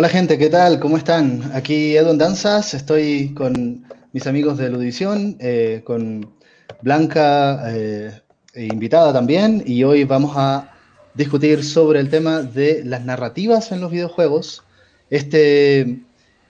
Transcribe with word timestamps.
Hola 0.00 0.08
gente, 0.08 0.38
¿qué 0.38 0.48
tal? 0.48 0.80
¿Cómo 0.80 0.96
están? 0.96 1.50
Aquí 1.52 1.94
Edwin 1.94 2.16
Danzas, 2.16 2.72
estoy 2.72 3.34
con 3.34 3.84
mis 4.14 4.26
amigos 4.26 4.56
de 4.56 4.70
Ludivisión, 4.70 5.36
eh, 5.40 5.82
con 5.84 6.36
Blanca, 6.80 7.70
eh, 7.70 8.22
invitada 8.54 9.12
también, 9.12 9.62
y 9.66 9.84
hoy 9.84 10.04
vamos 10.04 10.32
a 10.38 10.72
discutir 11.12 11.62
sobre 11.62 12.00
el 12.00 12.08
tema 12.08 12.40
de 12.40 12.82
las 12.82 13.04
narrativas 13.04 13.72
en 13.72 13.82
los 13.82 13.90
videojuegos. 13.90 14.62
Este, 15.10 15.98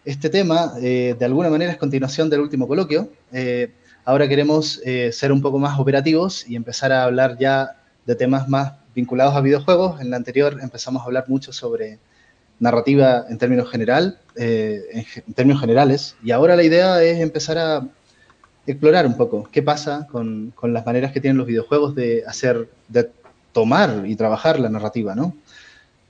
este 0.05 0.31
tema, 0.31 0.75
eh, 0.81 1.17
de 1.19 1.25
alguna 1.25 1.51
manera, 1.51 1.73
es 1.73 1.77
continuación 1.77 2.31
del 2.31 2.43
último 2.43 2.69
coloquio. 2.69 3.11
Eh, 3.33 3.73
ahora 4.05 4.29
queremos 4.29 4.81
eh, 4.85 5.11
ser 5.11 5.33
un 5.33 5.43
poco 5.43 5.59
más 5.59 5.77
operativos 5.81 6.49
y 6.49 6.55
empezar 6.55 6.93
a 6.93 7.03
hablar 7.03 7.37
ya 7.37 7.81
de 8.07 8.15
temas 8.15 8.49
más 8.49 8.75
vinculados 8.95 9.35
a 9.35 9.41
videojuegos. 9.41 10.01
En 10.01 10.11
la 10.11 10.19
anterior 10.19 10.57
empezamos 10.63 11.03
a 11.03 11.07
hablar 11.07 11.25
mucho 11.27 11.53
sobre 11.53 11.99
narrativa 12.61 13.25
en 13.29 13.39
términos 13.39 13.69
general, 13.69 14.19
eh, 14.37 15.05
en, 15.27 15.35
términos 15.35 15.61
generales, 15.61 16.17
y 16.23 16.31
ahora 16.31 16.55
la 16.55 16.63
idea 16.63 17.03
es 17.03 17.19
empezar 17.19 17.59
a 17.59 17.89
explorar 18.67 19.07
un 19.07 19.17
poco 19.17 19.49
qué 19.51 19.63
pasa 19.63 20.07
con, 20.13 20.55
las 20.63 20.87
maneras 20.87 21.11
que 21.13 21.21
tienen 21.21 21.39
los 21.39 21.47
videojuegos 21.47 21.95
de 21.95 22.23
hacer, 22.27 22.69
de 22.89 23.11
tomar 23.53 24.05
y 24.07 24.15
trabajar 24.15 24.61
la 24.61 24.69
narrativa, 24.69 25.15
¿no? 25.17 25.35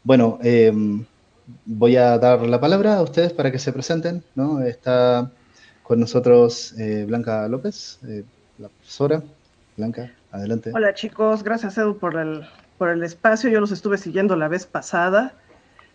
Bueno, 0.03 0.39
eh, 0.43 0.73
voy 1.65 1.97
a 1.97 2.19
dar 2.19 2.43
la 2.43 2.61
palabra 2.61 2.97
a 2.97 3.03
ustedes 3.03 3.33
para 3.33 3.51
que 3.51 3.59
se 3.59 3.73
presenten, 3.73 4.23
¿no? 4.35 4.61
Está 4.61 5.31
con 5.91 5.99
nosotros 5.99 6.75
eh, 6.79 7.05
Blanca 7.07 7.49
López, 7.49 7.99
eh, 8.07 8.25
la 8.59 8.69
profesora. 8.69 9.23
Blanca, 9.77 10.13
adelante. 10.31 10.71
Hola 10.75 10.95
chicos, 10.95 11.43
gracias 11.43 11.79
Edu 11.79 11.99
por 11.99 12.17
el, 12.17 12.47
por 12.79 12.91
el 12.91 13.03
espacio. 13.03 13.51
Yo 13.51 13.61
los 13.61 13.73
estuve 13.73 13.99
siguiendo 13.99 14.37
la 14.37 14.49
vez 14.49 14.67
pasada. 14.67 15.35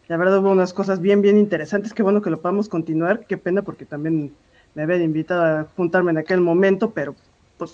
La 0.07 0.17
verdad 0.17 0.39
hubo 0.39 0.51
unas 0.51 0.73
cosas 0.73 1.01
bien, 1.01 1.21
bien 1.21 1.37
interesantes. 1.37 1.93
Qué 1.93 2.03
bueno 2.03 2.21
que 2.21 2.29
lo 2.29 2.41
podamos 2.41 2.69
continuar. 2.69 3.25
Qué 3.27 3.37
pena 3.37 3.61
porque 3.61 3.85
también 3.85 4.33
me 4.75 4.83
habían 4.83 5.01
invitado 5.01 5.43
a 5.43 5.67
juntarme 5.75 6.11
en 6.11 6.17
aquel 6.17 6.41
momento, 6.41 6.91
pero 6.91 7.15
pues 7.57 7.73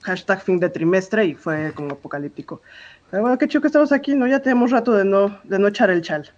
hashtag 0.00 0.42
fin 0.42 0.58
de 0.58 0.68
trimestre 0.70 1.26
y 1.26 1.34
fue 1.34 1.72
como 1.74 1.92
apocalíptico. 1.92 2.62
Pero 3.10 3.22
bueno, 3.22 3.38
qué 3.38 3.46
chido 3.46 3.60
que 3.60 3.68
estamos 3.68 3.92
aquí, 3.92 4.14
¿no? 4.14 4.26
Ya 4.26 4.40
tenemos 4.40 4.70
rato 4.70 4.92
de 4.92 5.04
no, 5.04 5.38
de 5.44 5.58
no 5.58 5.68
echar 5.68 5.90
el 5.90 6.02
chal. 6.02 6.28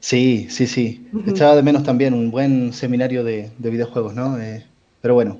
Sí, 0.00 0.46
sí, 0.50 0.66
sí. 0.66 1.08
Uh 1.12 1.18
-huh. 1.18 1.30
Echaba 1.30 1.54
de 1.54 1.62
menos 1.62 1.84
también 1.84 2.14
un 2.14 2.30
buen 2.30 2.72
seminario 2.72 3.22
de, 3.24 3.50
de 3.58 3.70
videojuegos, 3.70 4.14
¿no? 4.14 4.38
Eh, 4.38 4.64
pero 5.00 5.14
bueno. 5.14 5.38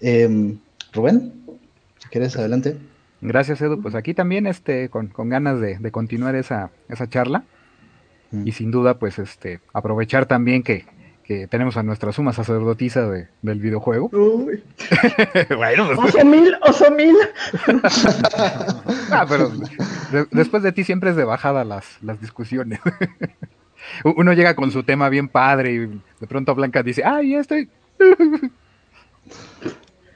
Eh, 0.00 0.56
Rubén, 0.92 1.32
si 1.98 2.08
quieres, 2.08 2.36
adelante. 2.36 2.76
Gracias, 3.20 3.60
Edu. 3.60 3.80
Pues 3.82 3.94
aquí 3.94 4.14
también 4.14 4.46
este, 4.46 4.88
con, 4.88 5.08
con 5.08 5.28
ganas 5.28 5.60
de, 5.60 5.78
de, 5.78 5.90
continuar 5.90 6.34
esa, 6.36 6.70
esa 6.88 7.08
charla. 7.08 7.44
Y 8.32 8.52
sin 8.52 8.70
duda, 8.70 8.98
pues 8.98 9.18
este, 9.18 9.60
aprovechar 9.72 10.26
también 10.26 10.62
que, 10.62 10.84
que 11.24 11.46
tenemos 11.46 11.76
a 11.76 11.82
nuestra 11.82 12.12
suma 12.12 12.32
sacerdotisa 12.32 13.08
de, 13.08 13.28
del 13.42 13.60
videojuego. 13.60 14.08
Uy. 14.12 14.62
bueno, 15.56 15.86
pues, 15.86 16.14
oso 16.14 16.24
mil, 16.24 16.56
oso 16.62 16.90
mil. 16.90 17.14
ah, 19.10 19.26
pero 19.28 19.50
de, 20.10 20.26
después 20.30 20.62
de 20.62 20.72
ti 20.72 20.84
siempre 20.84 21.10
es 21.10 21.16
de 21.16 21.24
bajada 21.24 21.64
las, 21.64 21.98
las 22.02 22.20
discusiones. 22.20 22.80
Uno 24.04 24.32
llega 24.32 24.54
con 24.54 24.70
su 24.70 24.82
tema 24.82 25.08
bien 25.08 25.28
padre 25.28 25.72
y 25.72 25.78
de 26.20 26.26
pronto 26.26 26.54
Blanca 26.54 26.82
dice, 26.82 27.02
ay, 27.04 27.32
ya 27.32 27.40
estoy. 27.40 27.68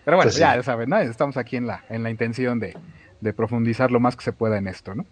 Pero 0.05 0.17
bueno, 0.17 0.23
pues 0.23 0.35
sí. 0.35 0.41
ya 0.41 0.63
saben, 0.63 0.89
¿no? 0.91 0.99
Estamos 0.99 1.37
aquí 1.37 1.57
en 1.57 1.67
la, 1.67 1.85
en 1.89 2.03
la 2.03 2.11
intención 2.11 2.59
de, 2.59 2.77
de, 3.21 3.33
profundizar 3.33 3.91
lo 3.91 4.01
más 4.01 4.17
que 4.17 4.25
se 4.25 4.33
pueda 4.33 4.59
en 4.59 4.67
esto, 4.67 4.95
¿no? 4.95 5.07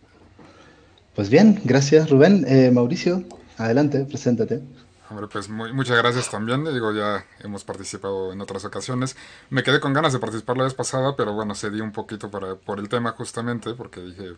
Pues 1.20 1.28
bien, 1.28 1.60
gracias 1.64 2.08
Rubén. 2.08 2.46
Eh, 2.48 2.70
Mauricio, 2.70 3.22
adelante, 3.58 4.06
preséntate. 4.06 4.62
Hombre, 5.10 5.26
pues 5.30 5.50
muy, 5.50 5.70
muchas 5.70 5.98
gracias 5.98 6.30
también. 6.30 6.64
Digo, 6.64 6.94
ya 6.94 7.26
hemos 7.40 7.62
participado 7.62 8.32
en 8.32 8.40
otras 8.40 8.64
ocasiones. 8.64 9.16
Me 9.50 9.62
quedé 9.62 9.80
con 9.80 9.92
ganas 9.92 10.14
de 10.14 10.18
participar 10.18 10.56
la 10.56 10.64
vez 10.64 10.72
pasada, 10.72 11.16
pero 11.16 11.34
bueno, 11.34 11.54
cedí 11.54 11.82
un 11.82 11.92
poquito 11.92 12.30
para, 12.30 12.54
por 12.54 12.78
el 12.78 12.88
tema 12.88 13.12
justamente, 13.12 13.74
porque 13.74 14.00
dije, 14.00 14.32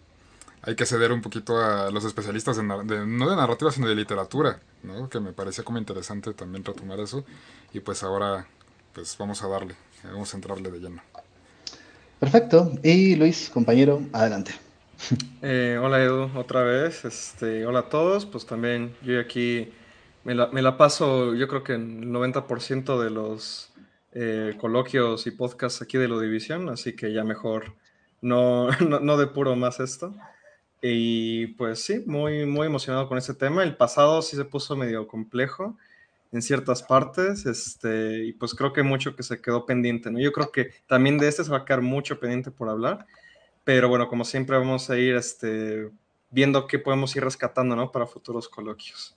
hay 0.62 0.74
que 0.74 0.84
ceder 0.84 1.12
un 1.12 1.22
poquito 1.22 1.56
a 1.56 1.88
los 1.92 2.04
especialistas, 2.04 2.56
de, 2.56 2.64
de, 2.64 3.06
no 3.06 3.30
de 3.30 3.36
narrativa, 3.36 3.70
sino 3.70 3.86
de 3.86 3.94
literatura, 3.94 4.58
¿no? 4.82 5.08
Que 5.08 5.20
me 5.20 5.32
parecía 5.32 5.62
como 5.62 5.78
interesante 5.78 6.34
también 6.34 6.64
retomar 6.64 6.98
eso. 6.98 7.24
Y 7.72 7.78
pues 7.78 8.02
ahora, 8.02 8.44
pues 8.92 9.16
vamos 9.16 9.40
a 9.44 9.46
darle, 9.46 9.76
vamos 10.02 10.34
a 10.34 10.36
entrarle 10.36 10.68
de 10.68 10.80
lleno. 10.80 11.00
Perfecto. 12.18 12.72
Y 12.82 13.14
Luis, 13.14 13.50
compañero, 13.50 14.02
adelante. 14.12 14.71
Eh, 15.42 15.76
hola 15.82 16.02
Edu, 16.02 16.30
otra 16.36 16.62
vez. 16.62 17.04
Este, 17.04 17.66
hola 17.66 17.80
a 17.80 17.88
todos. 17.88 18.26
Pues 18.26 18.46
también 18.46 18.94
yo 19.02 19.18
aquí 19.20 19.72
me 20.24 20.34
la, 20.34 20.76
paso, 20.76 21.34
yo 21.34 21.48
creo 21.48 21.64
que 21.64 21.74
en 21.74 22.02
el 22.04 22.08
90% 22.10 23.02
de 23.02 23.10
los 23.10 23.72
eh, 24.12 24.54
coloquios 24.60 25.26
y 25.26 25.32
podcasts 25.32 25.82
aquí 25.82 25.98
de 25.98 26.08
la 26.08 26.20
división, 26.20 26.68
así 26.68 26.94
que 26.94 27.12
ya 27.12 27.24
mejor 27.24 27.74
no, 28.20 28.68
no, 28.80 29.00
no 29.00 29.16
depuro 29.16 29.56
más 29.56 29.80
esto. 29.80 30.14
Y 30.80 31.48
pues 31.48 31.84
sí, 31.84 32.02
muy, 32.06 32.46
muy 32.46 32.66
emocionado 32.66 33.08
con 33.08 33.18
este 33.18 33.34
tema. 33.34 33.62
El 33.62 33.76
pasado 33.76 34.22
sí 34.22 34.36
se 34.36 34.44
puso 34.44 34.76
medio 34.76 35.06
complejo 35.06 35.76
en 36.32 36.40
ciertas 36.40 36.82
partes, 36.82 37.44
este, 37.46 38.24
y 38.24 38.32
pues 38.32 38.54
creo 38.54 38.72
que 38.72 38.82
mucho 38.82 39.14
que 39.14 39.22
se 39.22 39.40
quedó 39.40 39.66
pendiente, 39.66 40.10
¿no? 40.10 40.18
Yo 40.18 40.32
creo 40.32 40.50
que 40.50 40.70
también 40.86 41.18
de 41.18 41.28
este 41.28 41.44
se 41.44 41.50
va 41.50 41.58
a 41.58 41.64
quedar 41.64 41.82
mucho 41.82 42.18
pendiente 42.18 42.50
por 42.50 42.70
hablar, 42.70 43.06
pero 43.64 43.88
bueno, 43.88 44.08
como 44.08 44.24
siempre 44.24 44.56
vamos 44.56 44.90
a 44.90 44.98
ir 44.98 45.14
este, 45.14 45.90
viendo 46.30 46.66
qué 46.66 46.78
podemos 46.78 47.14
ir 47.16 47.24
rescatando, 47.24 47.76
¿no? 47.76 47.92
Para 47.92 48.06
futuros 48.06 48.48
coloquios. 48.48 49.16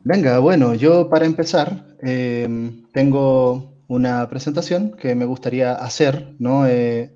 Venga, 0.00 0.38
bueno, 0.38 0.74
yo 0.74 1.08
para 1.08 1.26
empezar 1.26 1.96
eh, 2.02 2.48
tengo 2.92 3.72
una 3.88 4.28
presentación 4.28 4.96
que 4.96 5.14
me 5.14 5.24
gustaría 5.24 5.72
hacer, 5.72 6.34
¿no? 6.38 6.66
Eh, 6.66 7.12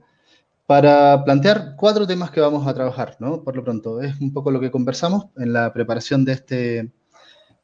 para 0.67 1.25
plantear 1.25 1.75
cuatro 1.77 2.07
temas 2.07 2.31
que 2.31 2.41
vamos 2.41 2.67
a 2.67 2.75
trabajar, 2.75 3.17
¿no? 3.19 3.43
Por 3.43 3.57
lo 3.57 3.65
pronto, 3.65 4.01
es 4.01 4.21
un 4.21 4.33
poco 4.33 4.51
lo 4.51 4.61
que 4.61 4.71
conversamos 4.71 5.27
en 5.37 5.53
la 5.53 5.73
preparación 5.73 6.25
de 6.25 6.33
este, 6.33 6.57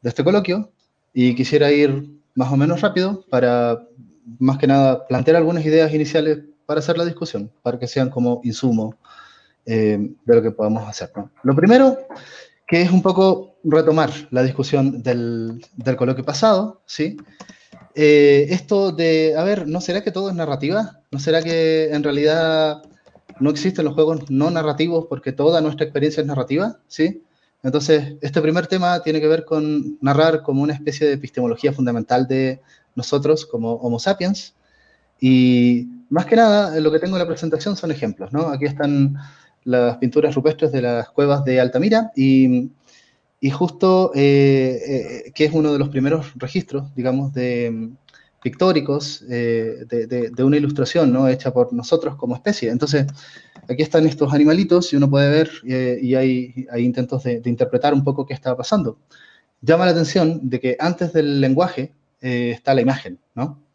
de 0.02 0.08
este 0.08 0.24
coloquio 0.24 0.70
y 1.12 1.34
quisiera 1.34 1.70
ir 1.70 2.10
más 2.34 2.52
o 2.52 2.56
menos 2.56 2.80
rápido 2.80 3.24
para, 3.30 3.86
más 4.38 4.58
que 4.58 4.66
nada, 4.66 5.06
plantear 5.06 5.36
algunas 5.36 5.64
ideas 5.64 5.92
iniciales 5.94 6.40
para 6.66 6.80
hacer 6.80 6.98
la 6.98 7.04
discusión, 7.04 7.50
para 7.62 7.78
que 7.78 7.86
sean 7.86 8.10
como 8.10 8.40
insumo 8.44 8.96
eh, 9.64 9.98
de 10.24 10.34
lo 10.34 10.42
que 10.42 10.50
podamos 10.50 10.88
hacer. 10.88 11.10
Lo 11.42 11.54
primero, 11.54 11.98
que 12.66 12.82
es 12.82 12.90
un 12.90 13.02
poco 13.02 13.56
retomar 13.64 14.10
la 14.30 14.42
discusión 14.42 15.02
del, 15.02 15.64
del 15.76 15.96
coloquio 15.96 16.24
pasado, 16.24 16.82
¿sí? 16.86 17.16
Eh, 17.94 18.48
esto 18.50 18.92
de, 18.92 19.34
a 19.36 19.42
ver, 19.42 19.66
¿no 19.66 19.80
será 19.80 20.04
que 20.04 20.10
todo 20.10 20.28
es 20.28 20.34
narrativa? 20.34 21.00
¿No 21.10 21.18
será 21.18 21.42
que 21.42 21.88
en 21.90 22.02
realidad 22.02 22.82
no 23.40 23.50
existen 23.50 23.86
los 23.86 23.94
juegos 23.94 24.30
no 24.30 24.50
narrativos 24.50 25.06
porque 25.08 25.32
toda 25.32 25.60
nuestra 25.60 25.84
experiencia 25.84 26.20
es 26.20 26.26
narrativa, 26.26 26.78
¿sí? 26.88 27.22
Entonces, 27.62 28.16
este 28.20 28.42
primer 28.42 28.66
tema 28.66 29.02
tiene 29.02 29.20
que 29.20 29.28
ver 29.28 29.44
con 29.44 29.98
narrar 30.00 30.42
como 30.42 30.62
una 30.62 30.74
especie 30.74 31.06
de 31.06 31.14
epistemología 31.14 31.72
fundamental 31.72 32.28
de 32.28 32.60
nosotros 32.94 33.46
como 33.46 33.74
Homo 33.74 33.98
sapiens. 33.98 34.54
Y 35.20 35.88
más 36.10 36.26
que 36.26 36.36
nada, 36.36 36.78
lo 36.80 36.92
que 36.92 36.98
tengo 36.98 37.16
en 37.16 37.20
la 37.20 37.26
presentación 37.26 37.76
son 37.76 37.90
ejemplos, 37.90 38.32
¿no? 38.32 38.48
Aquí 38.48 38.66
están 38.66 39.16
las 39.64 39.96
pinturas 39.98 40.34
rupestres 40.34 40.70
de 40.72 40.82
las 40.82 41.08
cuevas 41.10 41.44
de 41.44 41.60
Altamira 41.60 42.12
y, 42.14 42.70
y 43.40 43.50
justo 43.50 44.12
eh, 44.14 44.80
eh, 45.26 45.32
que 45.34 45.44
es 45.44 45.52
uno 45.52 45.72
de 45.72 45.78
los 45.78 45.88
primeros 45.88 46.32
registros, 46.36 46.94
digamos, 46.94 47.32
de, 47.32 47.90
pictóricos 48.42 49.24
eh, 49.28 49.84
de, 49.88 50.06
de, 50.06 50.44
una 50.44 50.56
ilustración 50.56 51.12
¿no? 51.12 51.26
hecha 51.26 51.52
por 51.52 51.72
nosotros 51.72 52.14
como 52.14 52.36
especie. 52.36 52.70
Entonces, 52.70 53.06
aquí 53.68 53.82
están 53.82 54.06
estos 54.06 54.32
animalitos 54.32 54.92
y 54.92 54.96
uno 54.96 55.10
puede 55.10 55.30
ver 55.30 55.50
y 56.00 56.14
hay, 56.14 56.66
hay 56.70 56.84
intentos 56.84 57.24
de, 57.24 57.40
de, 57.40 57.50
interpretar 57.50 57.92
un 57.92 58.04
poco 58.04 58.24
qué 58.24 58.34
estaba 58.34 58.56
pasando. 58.56 58.98
Llama 59.62 59.86
la 59.86 59.90
atención 59.90 60.48
de 60.48 60.60
que 60.60 60.76
antes 60.78 61.12
del 61.12 61.40
lenguaje 61.40 61.92
está 62.20 62.74
la 62.74 62.82
imagen, 62.82 63.18
¿no? 63.34 63.65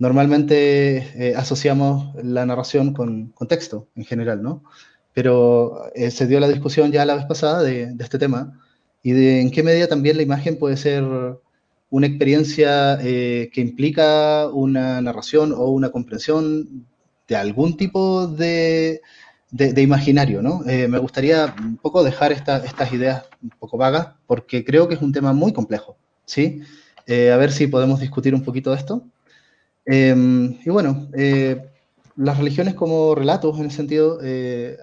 Normalmente 0.00 1.34
asociamos 1.36 2.12
la 2.24 2.44
narración 2.44 2.92
con, 2.92 3.28
con, 3.28 3.46
texto 3.46 3.86
en 3.94 4.04
general, 4.04 4.42
¿no? 4.42 4.64
Pero 5.12 5.90
se 6.10 6.26
dio 6.26 6.40
la 6.40 6.48
discusión 6.48 6.90
ya 6.90 7.04
la 7.04 7.14
vez 7.14 7.26
pasada 7.26 7.62
de, 7.62 7.94
este 8.00 8.18
tema 8.18 8.60
y 9.02 9.12
de 9.12 9.40
en 9.42 9.50
qué 9.50 9.62
medida 9.62 9.86
también 9.86 10.16
la 10.16 10.22
imagen 10.22 10.58
puede 10.58 10.76
ser 10.76 11.04
una 11.90 12.06
experiencia 12.06 12.98
eh, 13.02 13.50
que 13.52 13.60
implica 13.60 14.48
una 14.48 15.00
narración 15.00 15.52
o 15.52 15.66
una 15.66 15.90
comprensión 15.90 16.86
de 17.28 17.36
algún 17.36 17.76
tipo 17.76 18.28
de, 18.28 19.02
de, 19.50 19.82
imaginario, 19.82 20.40
¿no? 20.40 20.62
Eh, 20.66 20.88
me 20.88 20.98
gustaría 20.98 21.54
un 21.58 21.76
poco 21.76 22.02
dejar 22.02 22.32
esta, 22.32 22.58
estas 22.58 22.92
ideas 22.92 23.24
un 23.42 23.50
poco 23.50 23.76
vagas 23.76 24.08
porque 24.26 24.64
creo 24.64 24.88
que 24.88 24.94
es 24.94 25.02
un 25.02 25.12
tema 25.12 25.32
muy 25.32 25.52
complejo, 25.52 25.96
¿sí? 26.24 26.62
Eh, 27.06 27.32
a 27.32 27.36
ver 27.36 27.50
si 27.52 27.66
podemos 27.66 28.00
discutir 28.00 28.34
un 28.34 28.44
poquito 28.44 28.70
de 28.70 28.76
esto. 28.76 29.04
Em, 29.92 30.56
y 30.64 30.70
bueno, 30.70 31.08
eh, 31.14 31.68
las 32.14 32.38
religiones 32.38 32.74
como 32.74 33.16
relatos 33.16 33.58
en 33.58 33.64
el 33.64 33.70
sentido 33.72 34.20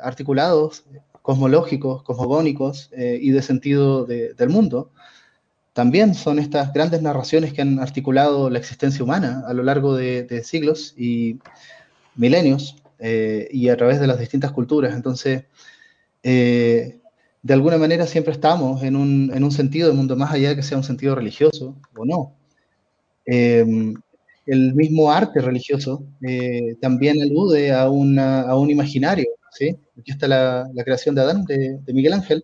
articulados, 0.04 0.84
cosmológicos, 1.22 2.04
cosmogónicos 2.04 2.90
y 2.94 3.32
de 3.32 3.42
sentido 3.42 4.06
de, 4.06 4.34
del 4.34 4.50
mundo, 4.50 4.92
también 5.78 6.16
son 6.16 6.40
estas 6.40 6.74
grandes 6.74 7.04
narraciones 7.04 7.54
que 7.54 7.62
han 7.62 7.80
articulado 7.80 8.50
la 8.50 8.58
existencia 8.58 9.04
humana 9.04 9.44
a 9.48 9.54
lo 9.54 9.62
largo 9.62 9.96
de, 9.96 10.44
siglos 10.44 10.96
y 10.98 11.38
milenios 12.16 12.78
eh, 12.98 13.48
y 13.52 13.70
a 13.70 13.78
través 13.78 14.00
de 14.00 14.08
las 14.08 14.18
distintas 14.20 14.52
culturas. 14.52 14.96
Entonces, 14.96 15.44
eh, 16.24 16.98
de 17.44 17.54
alguna 17.54 17.78
manera 17.78 18.08
siempre 18.08 18.34
estamos 18.34 18.82
en 18.82 18.96
un, 18.96 19.32
en 19.32 19.44
un, 19.44 19.52
sentido 19.52 19.88
de 19.88 19.94
mundo 19.94 20.16
más 20.16 20.32
allá 20.32 20.50
de 20.50 20.56
que 20.56 20.64
sea 20.64 20.80
un 20.80 20.84
sentido 20.84 21.14
religioso 21.14 21.76
o 21.96 22.06
no. 22.06 22.34
El 24.48 24.74
mismo 24.74 25.12
arte 25.12 25.42
religioso 25.42 26.04
eh, 26.28 26.76
también 26.82 27.22
alude 27.22 27.72
a, 27.72 27.84
a, 27.84 27.90
un 27.90 28.70
imaginario. 28.70 29.28
¿sí? 29.52 29.76
Aquí 30.00 30.12
está 30.12 30.28
la, 30.28 30.68
la 30.74 30.84
creación 30.84 31.14
de 31.14 31.22
Adán, 31.22 31.46
de, 31.46 31.94
Miguel 31.94 32.14
Ángel. 32.14 32.44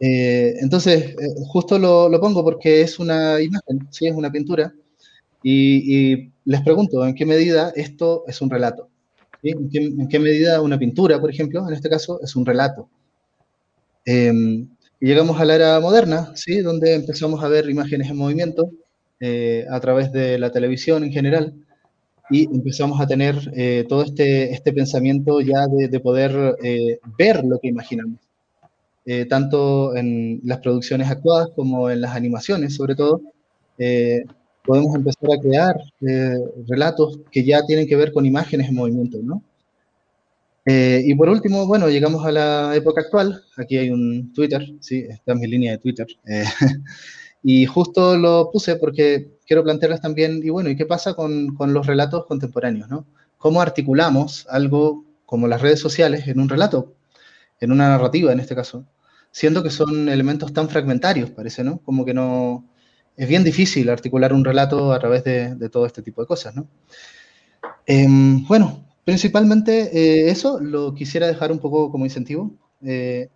Eh, 0.00 0.54
entonces, 0.60 1.10
eh, 1.10 1.16
justo 1.48 1.78
lo, 1.78 2.08
lo, 2.08 2.20
pongo 2.20 2.44
porque 2.44 2.82
es 2.82 2.98
una 3.00 3.40
imagen, 3.40 3.88
¿sí? 3.90 4.06
es 4.06 4.14
una 4.14 4.30
pintura, 4.30 4.72
y, 5.42 6.30
les 6.44 6.62
pregunto, 6.62 7.04
¿en 7.06 7.14
qué 7.14 7.26
medida 7.26 7.72
esto 7.76 8.24
es 8.26 8.40
un 8.40 8.50
relato? 8.50 8.88
¿En, 9.42 9.68
qué, 9.68 9.78
¿En, 9.78 10.08
qué, 10.08 10.18
medida 10.18 10.62
una 10.62 10.78
pintura, 10.78 11.20
por 11.20 11.30
ejemplo, 11.30 11.66
en 11.68 11.74
este 11.74 11.88
caso, 11.90 12.20
es 12.22 12.34
un 12.36 12.46
relato? 12.46 12.88
Llegamos 15.00 15.40
a 15.40 15.44
la 15.44 15.54
era 15.54 15.80
moderna, 15.80 16.32
¿sí? 16.34 16.60
donde 16.60 16.94
empezamos 16.94 17.42
a 17.44 17.48
ver 17.48 17.70
imágenes 17.70 18.10
en 18.10 18.16
movimiento 18.16 18.68
eh, 19.20 19.66
a 19.70 19.80
través 19.80 20.12
de 20.12 20.38
la 20.38 20.50
televisión 20.50 21.04
en 21.04 21.12
general, 21.12 21.54
y 22.30 22.44
empezamos 22.54 23.00
a 23.00 23.06
tener 23.06 23.36
eh, 23.56 23.86
todo 23.88 24.02
este, 24.02 24.52
este 24.52 24.72
pensamiento 24.72 25.40
ya 25.40 25.66
de, 25.66 25.88
de 25.88 26.00
poder 26.00 26.56
ver 27.18 27.44
lo 27.44 27.58
que 27.58 27.68
imaginamos. 27.68 28.18
Eh, 29.10 29.24
tanto 29.24 29.96
en 29.96 30.38
las 30.44 30.58
producciones 30.58 31.10
actuadas 31.10 31.48
como 31.56 31.88
en 31.88 32.02
las 32.02 32.14
animaciones, 32.14 32.74
sobre 32.74 32.94
todo, 32.94 33.22
eh, 33.78 34.22
podemos 34.62 34.94
empezar 34.94 35.30
a 35.32 35.40
crear 35.40 35.76
eh, 36.02 36.36
relatos 36.68 37.18
que 37.32 37.42
ya 37.42 37.64
tienen 37.64 37.86
que 37.88 37.96
ver 37.96 38.12
con 38.12 38.26
imágenes 38.26 38.68
en 38.68 38.74
movimiento, 38.74 39.18
¿no? 39.22 39.42
y 40.66 41.14
por 41.14 41.30
último, 41.30 41.66
bueno, 41.66 41.88
llegamos 41.88 42.26
a 42.26 42.30
la 42.30 42.76
época 42.76 43.00
actual. 43.00 43.42
Aquí 43.56 43.78
hay 43.78 43.88
un 43.88 44.34
Twitter, 44.34 44.62
sí, 44.80 44.98
está 45.08 45.32
en 45.32 45.38
mi 45.40 45.46
línea 45.46 45.72
de 45.72 45.78
Twitter. 45.78 46.06
y 47.42 47.66
justo 47.66 48.16
lo 48.16 48.50
puse 48.50 48.76
porque 48.76 49.38
quiero 49.46 49.64
plantearles 49.64 50.00
también, 50.00 50.40
y 50.42 50.50
bueno, 50.50 50.70
¿y 50.70 50.76
qué 50.76 50.86
pasa 50.86 51.14
con, 51.14 51.54
con 51.54 51.72
los 51.72 51.86
relatos 51.86 52.26
contemporáneos, 52.26 52.88
¿no? 52.88 53.06
¿Cómo 53.38 53.60
articulamos 53.60 54.46
algo 54.50 55.04
como 55.26 55.46
las 55.48 55.62
redes 55.62 55.80
sociales 55.80 56.26
en 56.28 56.40
un 56.40 56.48
relato, 56.48 56.94
en 57.60 57.72
una 57.72 57.88
narrativa 57.88 58.32
en 58.32 58.40
este 58.40 58.54
caso? 58.54 58.86
siendo 59.30 59.62
que 59.62 59.70
son 59.70 60.08
elementos 60.08 60.52
tan 60.52 60.68
fragmentarios, 60.68 61.30
parece, 61.30 61.64
¿no? 61.64 61.78
Como 61.82 62.04
que 62.04 62.14
no... 62.14 62.64
Es 63.16 63.28
bien 63.28 63.42
difícil 63.42 63.90
articular 63.90 64.32
un 64.32 64.44
relato 64.44 64.92
a 64.92 64.98
través 65.00 65.24
de, 65.24 65.54
de 65.56 65.68
todo 65.68 65.86
este 65.86 66.02
tipo 66.02 66.20
de 66.20 66.28
cosas, 66.28 66.54
¿no? 66.54 66.68
Eh, 67.86 68.06
bueno, 68.46 68.84
principalmente 69.04 69.90
eh, 69.92 70.30
eso 70.30 70.60
lo 70.60 70.94
quisiera 70.94 71.26
dejar 71.26 71.50
un 71.50 71.58
poco 71.58 71.90
como 71.90 72.04
incentivo. 72.04 72.52
Eh, 72.82 73.28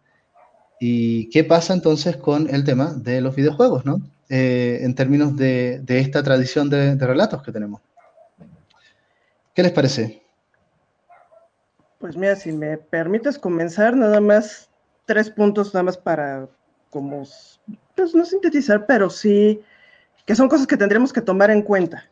¿Y 0.85 1.31
qué 1.31 1.45
pasa 1.45 1.75
entonces 1.75 2.17
con 2.17 2.53
el 2.53 2.65
tema 2.65 2.93
de 2.93 3.21
los 3.21 3.37
videojuegos, 3.37 3.87
¿no? 3.87 4.01
Eh, 4.29 4.81
en 4.83 4.97
términos 4.97 5.37
de, 5.37 5.81
esta 5.87 6.25
tradición 6.25 6.69
de, 6.71 6.97
de 6.97 7.07
relatos 7.07 7.41
que 7.45 7.53
tenemos. 7.53 7.81
¿Qué 9.55 9.63
les 9.63 9.71
parece? 9.71 10.25
Pues 12.01 12.17
mira, 12.17 12.35
si 12.35 12.51
me 12.51 12.79
permites 12.79 13.39
comenzar, 13.39 13.97
nada 13.97 14.21
más 14.21 14.71
tres 15.05 15.31
puntos 15.31 15.73
nada 15.73 15.85
más 15.85 15.97
para 15.97 16.49
como, 16.91 17.23
pues 17.95 18.13
no 18.13 18.25
sintetizar, 18.25 18.85
pero 18.85 19.09
sí 19.09 19.61
que 20.27 20.35
son 20.35 20.49
cosas 20.49 20.67
que 20.67 20.77
tendremos 20.77 21.13
que 21.13 21.21
tomar 21.21 21.53
en 21.53 21.63
cuenta 21.63 22.11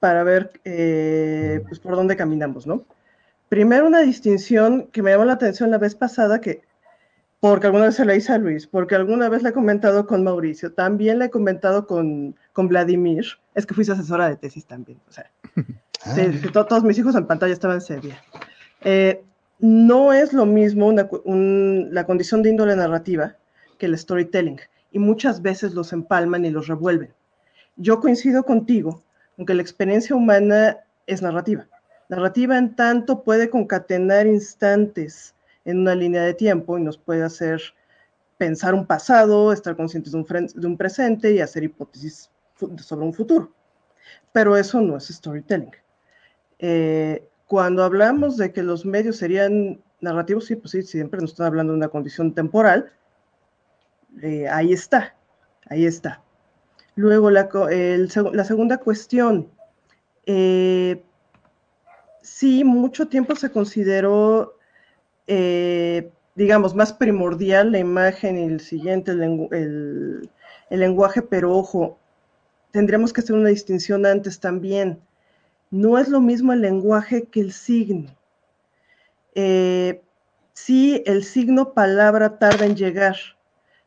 para 0.00 0.24
ver 0.24 0.50
eh, 0.64 1.62
pues, 1.68 1.78
por 1.78 1.94
dónde 1.94 2.16
caminamos, 2.16 2.66
¿no? 2.66 2.84
Primero, 3.48 3.86
una 3.86 4.00
distinción 4.00 4.88
que 4.88 5.00
me 5.00 5.12
llamó 5.12 5.26
la 5.26 5.34
atención 5.34 5.70
la 5.70 5.78
vez 5.78 5.94
pasada, 5.94 6.40
que 6.40 6.62
porque 7.44 7.66
alguna 7.66 7.84
vez 7.84 7.96
se 7.96 8.06
la 8.06 8.14
hice 8.14 8.32
a 8.32 8.38
Luis, 8.38 8.66
porque 8.66 8.94
alguna 8.94 9.28
vez 9.28 9.42
la 9.42 9.50
he 9.50 9.52
comentado 9.52 10.06
con 10.06 10.24
Mauricio, 10.24 10.72
también 10.72 11.18
la 11.18 11.26
he 11.26 11.30
comentado 11.30 11.86
con, 11.86 12.34
con 12.54 12.68
Vladimir, 12.68 13.26
es 13.54 13.66
que 13.66 13.74
fuiste 13.74 13.92
asesora 13.92 14.30
de 14.30 14.36
tesis 14.36 14.64
también, 14.64 14.98
o 15.06 15.12
sea, 15.12 15.30
ah. 16.06 16.14
sí, 16.14 16.40
to, 16.54 16.64
todos 16.64 16.82
mis 16.84 16.96
hijos 16.96 17.14
en 17.16 17.26
pantalla 17.26 17.52
estaban 17.52 17.82
seria. 17.82 18.16
Eh, 18.80 19.22
no 19.58 20.14
es 20.14 20.32
lo 20.32 20.46
mismo 20.46 20.86
una, 20.86 21.06
un, 21.24 21.90
la 21.92 22.06
condición 22.06 22.42
de 22.42 22.48
índole 22.48 22.76
narrativa 22.76 23.36
que 23.76 23.84
el 23.84 23.98
storytelling, 23.98 24.60
y 24.90 24.98
muchas 24.98 25.42
veces 25.42 25.74
los 25.74 25.92
empalman 25.92 26.46
y 26.46 26.50
los 26.50 26.66
revuelven. 26.66 27.12
Yo 27.76 28.00
coincido 28.00 28.44
contigo, 28.44 29.02
aunque 29.36 29.52
la 29.52 29.60
experiencia 29.60 30.16
humana 30.16 30.78
es 31.06 31.20
narrativa. 31.20 31.66
Narrativa 32.08 32.56
en 32.56 32.74
tanto 32.74 33.22
puede 33.22 33.50
concatenar 33.50 34.26
instantes 34.26 35.33
en 35.64 35.80
una 35.80 35.94
línea 35.94 36.22
de 36.22 36.34
tiempo 36.34 36.78
y 36.78 36.82
nos 36.82 36.98
puede 36.98 37.22
hacer 37.22 37.60
pensar 38.38 38.74
un 38.74 38.86
pasado, 38.86 39.52
estar 39.52 39.76
conscientes 39.76 40.12
de 40.12 40.18
un, 40.18 40.26
de 40.54 40.66
un 40.66 40.76
presente 40.76 41.32
y 41.32 41.40
hacer 41.40 41.64
hipótesis 41.64 42.30
sobre 42.78 43.04
un 43.04 43.14
futuro. 43.14 43.52
Pero 44.32 44.56
eso 44.56 44.80
no 44.80 44.96
es 44.96 45.08
storytelling. 45.08 45.70
Eh, 46.58 47.26
cuando 47.46 47.84
hablamos 47.84 48.36
de 48.36 48.52
que 48.52 48.62
los 48.62 48.84
medios 48.84 49.16
serían 49.16 49.82
narrativos, 50.00 50.46
sí, 50.46 50.56
pues 50.56 50.72
sí, 50.72 50.82
siempre 50.82 51.20
nos 51.20 51.30
están 51.30 51.46
hablando 51.46 51.72
de 51.72 51.78
una 51.78 51.88
condición 51.88 52.34
temporal. 52.34 52.92
Eh, 54.22 54.48
ahí 54.48 54.72
está, 54.72 55.16
ahí 55.68 55.86
está. 55.86 56.22
Luego, 56.96 57.30
la, 57.30 57.48
el, 57.70 58.10
la 58.32 58.44
segunda 58.44 58.78
cuestión. 58.78 59.50
Eh, 60.26 61.04
sí, 62.22 62.64
mucho 62.64 63.08
tiempo 63.08 63.34
se 63.36 63.50
consideró, 63.50 64.58
eh, 65.26 66.10
digamos, 66.34 66.74
más 66.74 66.92
primordial 66.92 67.72
la 67.72 67.78
imagen 67.78 68.38
y 68.38 68.44
el 68.44 68.60
siguiente, 68.60 69.12
el, 69.12 70.30
lenguaje, 70.70 71.22
pero 71.22 71.52
ojo, 71.56 71.98
tendríamos 72.72 73.12
que 73.12 73.20
hacer 73.20 73.36
una 73.36 73.50
distinción 73.50 74.06
antes 74.06 74.40
también 74.40 75.00
no 75.74 75.98
es 75.98 76.08
lo 76.08 76.20
mismo 76.20 76.52
el 76.52 76.60
lenguaje 76.60 77.24
que 77.24 77.40
el 77.40 77.52
signo. 77.52 78.16
Eh, 79.34 80.00
sí, 80.52 81.02
el 81.04 81.24
signo 81.24 81.74
palabra 81.74 82.38
tarda 82.38 82.64
en 82.64 82.76
llegar. 82.76 83.16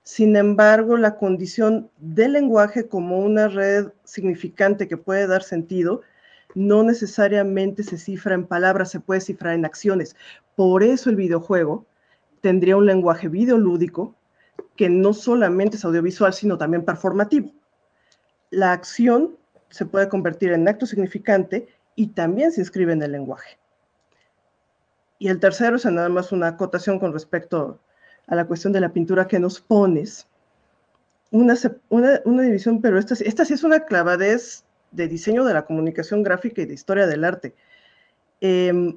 Sin 0.03 0.35
embargo, 0.35 0.97
la 0.97 1.15
condición 1.15 1.89
del 1.97 2.33
lenguaje 2.33 2.89
como 2.89 3.19
una 3.19 3.47
red 3.47 3.87
significante 4.03 4.89
que 4.89 4.97
puede 4.97 5.27
dar 5.27 5.43
sentido, 5.43 6.01
no 6.57 6.81
necesariamente 6.81 7.83
se 7.83 7.99
cifra 7.99 8.33
en 8.33 8.47
palabras, 8.47 8.89
se 8.89 8.99
puede 8.99 9.21
cifrar 9.21 9.53
en 9.53 9.63
acciones. 9.63 10.15
Por 10.55 10.81
eso 10.81 11.11
el 11.11 11.15
videojuego 11.15 11.85
tendría 12.41 12.77
un 12.77 12.87
lenguaje 12.87 13.27
videolúdico 13.27 14.15
que 14.75 14.89
no 14.89 15.13
solamente 15.13 15.77
es 15.77 15.85
audiovisual, 15.85 16.33
sino 16.33 16.57
también 16.57 16.83
performativo. 16.83 17.51
La 18.49 18.71
acción 18.71 19.37
se 19.69 19.85
puede 19.85 20.09
convertir 20.09 20.51
en 20.51 20.67
acto 20.67 20.87
significante 20.87 21.67
y 21.95 22.07
también 22.07 22.51
se 22.51 22.61
inscribe 22.61 22.93
en 22.93 23.03
el 23.03 23.11
lenguaje. 23.11 23.59
Y 25.19 25.27
el 25.27 25.39
tercero 25.39 25.75
es 25.75 25.85
nada 25.85 26.09
más 26.09 26.31
una 26.31 26.47
acotación 26.47 26.97
con 26.97 27.13
respecto 27.13 27.79
a 28.25 28.33
la 28.33 28.45
cuestión 28.45 28.73
de 28.73 28.81
la 28.81 28.93
pintura 28.93 29.27
que 29.27 29.39
nos 29.39 29.61
pones. 29.61 30.27
Una, 31.29 31.55
una, 31.89 32.19
una 32.25 32.41
división, 32.41 32.81
pero 32.81 32.97
esta, 32.97 33.13
esta 33.13 33.45
sí 33.45 33.53
es 33.53 33.63
una 33.63 33.81
clavadez 33.81 34.63
de 34.91 35.07
diseño 35.07 35.43
de 35.45 35.53
la 35.53 35.65
comunicación 35.65 36.23
gráfica 36.23 36.61
y 36.61 36.65
de 36.65 36.73
historia 36.73 37.07
del 37.07 37.23
arte. 37.23 37.55
Eh, 38.41 38.95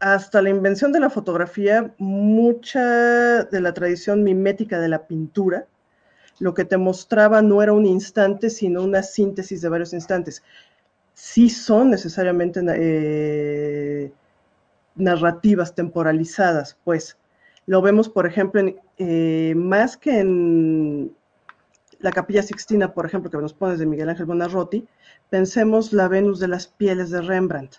hasta 0.00 0.42
la 0.42 0.50
invención 0.50 0.92
de 0.92 1.00
la 1.00 1.10
fotografía, 1.10 1.92
mucha 1.98 3.44
de 3.44 3.60
la 3.60 3.74
tradición 3.74 4.22
mimética 4.22 4.78
de 4.78 4.88
la 4.88 5.06
pintura, 5.06 5.66
lo 6.38 6.54
que 6.54 6.64
te 6.64 6.76
mostraba 6.76 7.42
no 7.42 7.62
era 7.62 7.72
un 7.72 7.84
instante, 7.84 8.48
sino 8.48 8.84
una 8.84 9.02
síntesis 9.02 9.60
de 9.60 9.68
varios 9.68 9.92
instantes 9.92 10.42
sí 11.18 11.50
son 11.50 11.90
necesariamente 11.90 12.60
eh, 12.76 14.12
narrativas 14.94 15.74
temporalizadas, 15.74 16.78
pues. 16.84 17.18
Lo 17.66 17.82
vemos, 17.82 18.08
por 18.08 18.24
ejemplo, 18.26 18.60
en, 18.60 18.76
eh, 18.98 19.52
más 19.56 19.96
que 19.96 20.20
en 20.20 21.12
la 22.00 22.12
Capilla 22.12 22.42
Sixtina, 22.42 22.94
por 22.94 23.06
ejemplo, 23.06 23.30
que 23.30 23.38
nos 23.38 23.54
pones 23.54 23.78
de 23.78 23.86
Miguel 23.86 24.08
Ángel 24.08 24.26
Bonarroti, 24.26 24.86
pensemos 25.30 25.92
la 25.92 26.08
Venus 26.08 26.38
de 26.38 26.48
las 26.48 26.66
pieles 26.66 27.10
de 27.10 27.22
Rembrandt, 27.22 27.76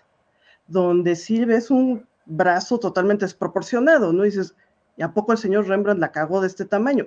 donde 0.66 1.16
sí 1.16 1.44
ves 1.44 1.70
un 1.70 2.06
brazo 2.26 2.78
totalmente 2.78 3.24
desproporcionado, 3.24 4.12
¿no? 4.12 4.24
Y 4.24 4.28
dices, 4.28 4.54
¿y 4.96 5.02
a 5.02 5.12
poco 5.12 5.32
el 5.32 5.38
señor 5.38 5.66
Rembrandt 5.66 6.00
la 6.00 6.12
cagó 6.12 6.40
de 6.40 6.46
este 6.46 6.64
tamaño? 6.64 7.06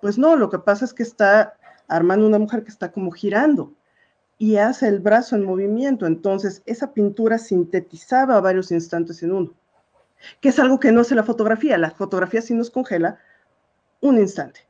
Pues 0.00 0.18
no, 0.18 0.36
lo 0.36 0.50
que 0.50 0.58
pasa 0.58 0.84
es 0.84 0.94
que 0.94 1.02
está 1.02 1.54
armando 1.86 2.26
una 2.26 2.38
mujer 2.38 2.64
que 2.64 2.70
está 2.70 2.90
como 2.90 3.10
girando 3.10 3.72
y 4.38 4.56
hace 4.56 4.88
el 4.88 4.98
brazo 4.98 5.36
en 5.36 5.44
movimiento. 5.44 6.06
Entonces, 6.06 6.62
esa 6.66 6.92
pintura 6.92 7.38
sintetizaba 7.38 8.40
varios 8.40 8.72
instantes 8.72 9.22
en 9.22 9.32
uno, 9.32 9.54
que 10.40 10.48
es 10.48 10.58
algo 10.58 10.80
que 10.80 10.90
no 10.90 11.02
hace 11.02 11.14
la 11.14 11.22
fotografía. 11.22 11.78
La 11.78 11.90
fotografía 11.90 12.42
sí 12.42 12.54
nos 12.54 12.70
congela 12.70 13.18
un 14.00 14.18
instante. 14.18 14.66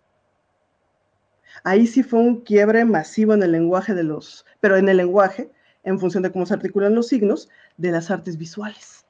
Ahí 1.64 1.86
sí 1.86 2.02
fue 2.02 2.20
un 2.20 2.40
quiebre 2.40 2.84
masivo 2.84 3.34
en 3.34 3.42
el 3.42 3.52
lenguaje 3.52 3.94
de 3.94 4.04
los, 4.04 4.44
pero 4.60 4.76
en 4.76 4.88
el 4.88 4.96
lenguaje, 4.96 5.50
en 5.84 5.98
función 5.98 6.22
de 6.22 6.32
cómo 6.32 6.46
se 6.46 6.54
articulan 6.54 6.94
los 6.94 7.08
signos, 7.08 7.48
de 7.76 7.90
las 7.90 8.10
artes 8.10 8.36
visuales. 8.36 9.04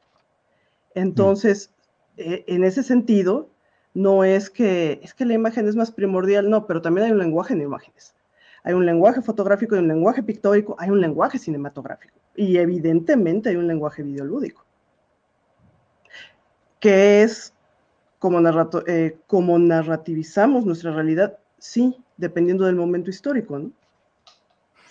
Entonces, 0.95 1.73
eh, 2.17 2.45
en 2.47 2.65
ese 2.65 2.83
sentido, 2.83 3.51
no 3.95 4.25
es 4.25 4.51
que, 4.51 5.01
es 5.03 5.15
que 5.15 5.25
la 5.25 5.35
imagen 5.35 5.69
es 5.69 5.77
más 5.77 5.91
primordial, 5.91 6.49
no, 6.49 6.67
pero 6.67 6.83
también 6.83 7.07
hay 7.07 7.13
un 7.13 7.19
lenguaje 7.19 7.55
en 7.55 7.63
imágenes. 7.63 8.15
Hay 8.65 8.75
un 8.75 8.87
lenguaje 8.87 9.23
fotográfico, 9.23 9.75
hay 9.75 9.81
un 9.81 9.89
lenguaje 9.89 10.23
pictórico, 10.23 10.77
hay 10.79 10.91
un 10.91 11.01
lenguaje 11.01 11.39
cinematográfico 11.39 12.23
y 12.37 12.57
evidentemente 12.59 13.49
hay 13.49 13.57
un 13.57 13.67
lenguaje 13.67 14.03
videolúdico, 14.03 14.65
que 16.81 17.23
es 17.23 17.55
como, 18.19 18.41
eh, 18.87 19.19
como 19.27 19.59
narrativizamos 19.59 20.65
nuestra 20.65 20.93
realidad, 20.93 21.39
sí, 21.59 21.97
dependiendo 22.17 22.65
del 22.65 22.77
momento 22.77 23.11
histórico, 23.11 23.59
¿no? 23.59 23.71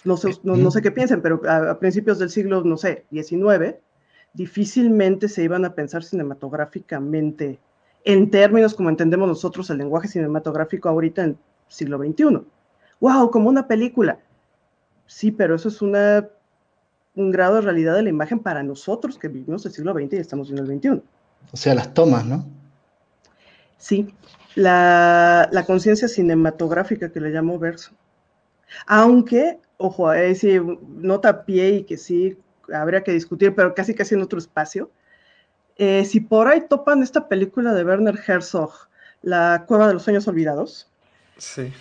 No 0.03 0.17
sé, 0.17 0.31
no, 0.43 0.71
sé 0.71 0.81
qué 0.81 0.89
piensen, 0.89 1.21
pero 1.21 1.41
a, 1.47 1.71
a, 1.71 1.79
principios 1.79 2.17
del 2.17 2.31
siglo, 2.31 2.63
no 2.63 2.75
sé, 2.75 3.05
XIX, 3.11 3.75
difícilmente 4.33 5.29
se 5.29 5.43
iban 5.43 5.63
a 5.63 5.75
pensar 5.75 6.03
cinematográficamente 6.03 7.59
en 8.03 8.31
términos 8.31 8.73
como 8.73 8.89
entendemos 8.89 9.27
nosotros 9.27 9.69
el 9.69 9.77
lenguaje 9.77 10.07
cinematográfico 10.07 10.89
ahorita 10.89 11.23
en 11.23 11.37
siglo 11.67 11.97
XXI. 11.97 12.41
¡Wow! 12.99 13.31
Como 13.31 13.49
una 13.49 13.67
película. 13.67 14.19
Sí, 15.07 15.31
pero 15.31 15.55
eso 15.55 15.69
es 15.69 15.81
una, 15.81 16.27
un 17.15 17.31
grado 17.31 17.55
de 17.55 17.61
realidad 17.61 17.95
de 17.95 18.03
la 18.03 18.09
imagen 18.09 18.39
para 18.39 18.63
nosotros 18.63 19.17
que 19.17 19.27
vivimos 19.27 19.65
el 19.65 19.71
siglo 19.71 19.93
XX 19.93 20.13
y 20.13 20.17
estamos 20.17 20.49
en 20.51 20.57
el 20.57 20.67
XXI. 20.67 21.01
O 21.51 21.57
sea, 21.57 21.75
las 21.75 21.93
tomas, 21.93 22.25
¿no? 22.25 22.45
Sí, 23.77 24.13
la, 24.55 25.49
la 25.51 25.65
conciencia 25.65 26.07
cinematográfica 26.07 27.11
que 27.11 27.19
le 27.19 27.29
llamo 27.29 27.59
verso. 27.59 27.91
Aunque, 28.87 29.59
ojo, 29.77 30.09
ahí 30.09 30.35
sí, 30.35 30.59
nota 30.87 31.45
pie 31.45 31.69
y 31.69 31.83
que 31.83 31.97
sí 31.97 32.37
habría 32.73 33.03
que 33.03 33.11
discutir, 33.11 33.53
pero 33.55 33.73
casi 33.73 33.93
casi 33.93 34.15
en 34.15 34.21
otro 34.21 34.39
espacio. 34.39 34.91
Eh, 35.77 36.05
si 36.05 36.19
por 36.19 36.47
ahí 36.47 36.61
topan 36.67 37.01
esta 37.01 37.27
película 37.27 37.73
de 37.73 37.83
Werner 37.83 38.19
Herzog, 38.25 38.71
La 39.21 39.65
Cueva 39.67 39.87
de 39.87 39.95
los 39.95 40.03
Sueños 40.03 40.27
Olvidados. 40.27 40.89
Sí. 41.37 41.73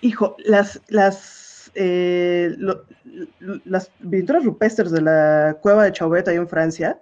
Hijo, 0.00 0.36
las, 0.44 0.80
las, 0.88 1.70
eh, 1.74 2.56
las 3.64 3.90
pinturas 4.10 4.44
rupestres 4.44 4.90
de 4.90 5.00
la 5.00 5.58
Cueva 5.60 5.84
de 5.84 5.92
Chauvet 5.92 6.28
ahí 6.28 6.36
en 6.36 6.48
Francia 6.48 7.00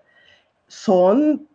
son 0.66 1.48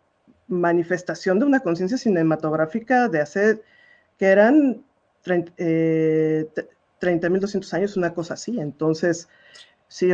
manifestación 0.50 1.38
de 1.38 1.46
una 1.46 1.60
conciencia 1.60 1.96
cinematográfica 1.96 3.08
de 3.08 3.20
hace, 3.20 3.62
que 4.18 4.26
eran 4.26 4.82
30.200 5.24 5.54
eh, 5.56 7.76
años, 7.76 7.96
una 7.96 8.12
cosa 8.12 8.34
así. 8.34 8.60
Entonces, 8.60 9.28
sí, 9.88 10.10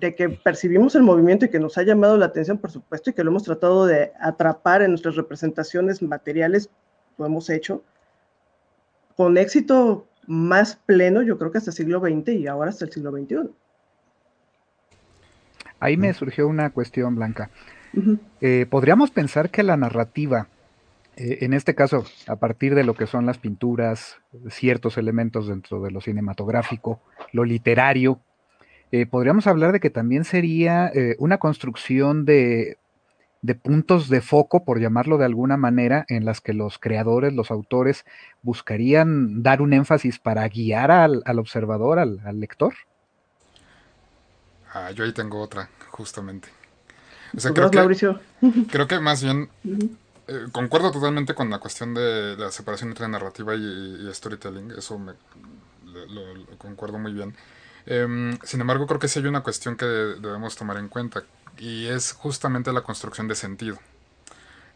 de 0.00 0.14
que 0.14 0.30
percibimos 0.30 0.94
el 0.94 1.02
movimiento 1.02 1.44
y 1.44 1.50
que 1.50 1.60
nos 1.60 1.76
ha 1.76 1.82
llamado 1.82 2.16
la 2.16 2.26
atención, 2.26 2.58
por 2.58 2.70
supuesto, 2.70 3.10
y 3.10 3.12
que 3.12 3.24
lo 3.24 3.30
hemos 3.30 3.42
tratado 3.42 3.86
de 3.86 4.12
atrapar 4.20 4.82
en 4.82 4.90
nuestras 4.90 5.16
representaciones 5.16 6.00
materiales, 6.00 6.70
lo 7.18 7.26
hemos 7.26 7.50
hecho 7.50 7.82
con 9.16 9.36
éxito 9.36 10.06
más 10.26 10.76
pleno, 10.86 11.22
yo 11.22 11.38
creo 11.38 11.50
que 11.50 11.58
hasta 11.58 11.70
el 11.70 11.76
siglo 11.76 12.00
XX 12.00 12.28
y 12.28 12.46
ahora 12.46 12.70
hasta 12.70 12.84
el 12.84 12.92
siglo 12.92 13.10
XXI. 13.10 13.50
Ahí 15.80 15.96
me 15.96 16.14
surgió 16.14 16.46
una 16.46 16.70
cuestión, 16.70 17.16
Blanca. 17.16 17.50
Eh, 18.40 18.66
¿Podríamos 18.68 19.10
pensar 19.10 19.50
que 19.50 19.62
la 19.62 19.76
narrativa, 19.76 20.48
eh, 21.16 21.38
en 21.42 21.52
este 21.52 21.74
caso, 21.74 22.04
a 22.26 22.36
partir 22.36 22.74
de 22.74 22.84
lo 22.84 22.94
que 22.94 23.06
son 23.06 23.26
las 23.26 23.38
pinturas, 23.38 24.16
ciertos 24.50 24.96
elementos 24.96 25.46
dentro 25.48 25.82
de 25.82 25.90
lo 25.90 26.00
cinematográfico, 26.00 27.00
lo 27.32 27.44
literario, 27.44 28.20
eh, 28.92 29.06
podríamos 29.06 29.46
hablar 29.46 29.72
de 29.72 29.80
que 29.80 29.88
también 29.88 30.24
sería 30.24 30.88
eh, 30.88 31.16
una 31.18 31.38
construcción 31.38 32.26
de, 32.26 32.76
puntos 33.62 34.10
de 34.10 34.20
foco, 34.20 34.64
por 34.66 34.80
llamarlo 34.80 35.16
de 35.16 35.24
alguna 35.24 35.56
manera, 35.56 36.04
en 36.08 36.26
las 36.26 36.42
que 36.42 36.52
los 36.52 36.78
creadores, 36.78 37.32
los 37.32 37.50
autores, 37.50 38.04
buscarían 38.42 39.42
dar 39.42 39.62
un 39.62 39.72
énfasis 39.72 40.18
para 40.18 40.46
guiar 40.46 40.90
al, 40.90 41.22
observador, 41.38 41.98
al, 41.98 42.20
lector. 42.38 42.74
Ah, 44.74 44.90
yo 44.90 45.04
ahí 45.04 45.12
tengo 45.14 45.40
otra, 45.40 45.70
justamente. 45.90 46.48
O 47.36 47.40
sea, 47.40 47.52
creo, 47.52 47.70
que, 47.70 48.16
creo 48.70 48.86
que 48.86 49.00
más 49.00 49.22
bien 49.22 49.48
eh, 50.28 50.46
concuerdo 50.52 50.90
totalmente 50.90 51.34
con 51.34 51.50
la 51.50 51.58
cuestión 51.58 51.94
de 51.94 52.36
la 52.36 52.50
separación 52.50 52.90
entre 52.90 53.08
narrativa 53.08 53.54
y, 53.54 54.08
storytelling. 54.12 54.72
Eso 54.72 54.98
me, 54.98 55.12
lo, 55.84 56.46
concuerdo 56.58 56.98
muy 56.98 57.12
bien. 57.12 57.34
Em, 57.86 58.38
sin 58.42 58.60
embargo, 58.60 58.86
creo 58.86 59.00
que 59.00 59.08
sí 59.08 59.18
hay 59.18 59.26
una 59.26 59.42
cuestión 59.42 59.76
que 59.76 59.84
debemos 59.84 60.56
tomar 60.56 60.76
en 60.76 60.88
cuenta 60.88 61.24
y 61.58 61.86
es 61.86 62.12
justamente 62.12 62.72
la 62.72 62.82
construcción 62.82 63.28
de 63.28 63.34
sentido. 63.34 63.78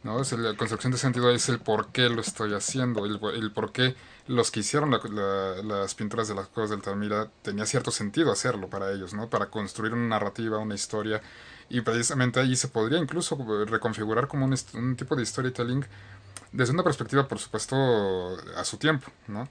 ¿no? 0.03 0.19
la 0.19 0.57
construcción 0.57 0.93
de 0.93 0.99
sentido 0.99 1.31
es 1.31 1.49
el 1.49 1.59
por 1.59 1.89
qué 1.89 2.09
lo 2.09 2.21
estoy 2.21 2.55
haciendo, 2.55 3.05
el, 3.07 3.51
por 3.51 3.73
qué 3.73 3.97
los 4.29 4.51
que 4.51 4.61
hicieron 4.61 4.91
las 4.91 5.95
pinturas 5.95 6.29
de 6.29 6.35
las 6.35 6.47
cosas 6.47 6.71
del 6.71 6.83
Talmira 6.83 7.29
tenía 7.43 7.67
cierto 7.67 7.91
sentido 7.91 8.31
hacerlo 8.31 8.69
para 8.69 8.93
ellos, 8.93 9.15
¿no? 9.15 9.29
para 9.29 9.47
construir 9.47 9.93
una 9.95 10.07
narrativa, 10.07 10.59
una 10.59 10.77
historia 10.77 11.21
y 11.69 11.81
precisamente 11.81 12.41
allí 12.41 12.57
se 12.57 12.69
podría 12.69 12.99
incluso 12.99 13.37
reconfigurar 13.67 14.29
como 14.29 14.47
un, 14.47 14.97
tipo 14.97 15.17
de 15.17 15.27
storytelling 15.27 15.85
desde 16.53 16.73
una 16.73 16.85
perspectiva, 16.85 17.27
por 17.27 17.39
supuesto, 17.39 17.77
a 18.57 18.65
su 18.65 18.77
tiempo, 18.77 19.11
¿no? 19.29 19.49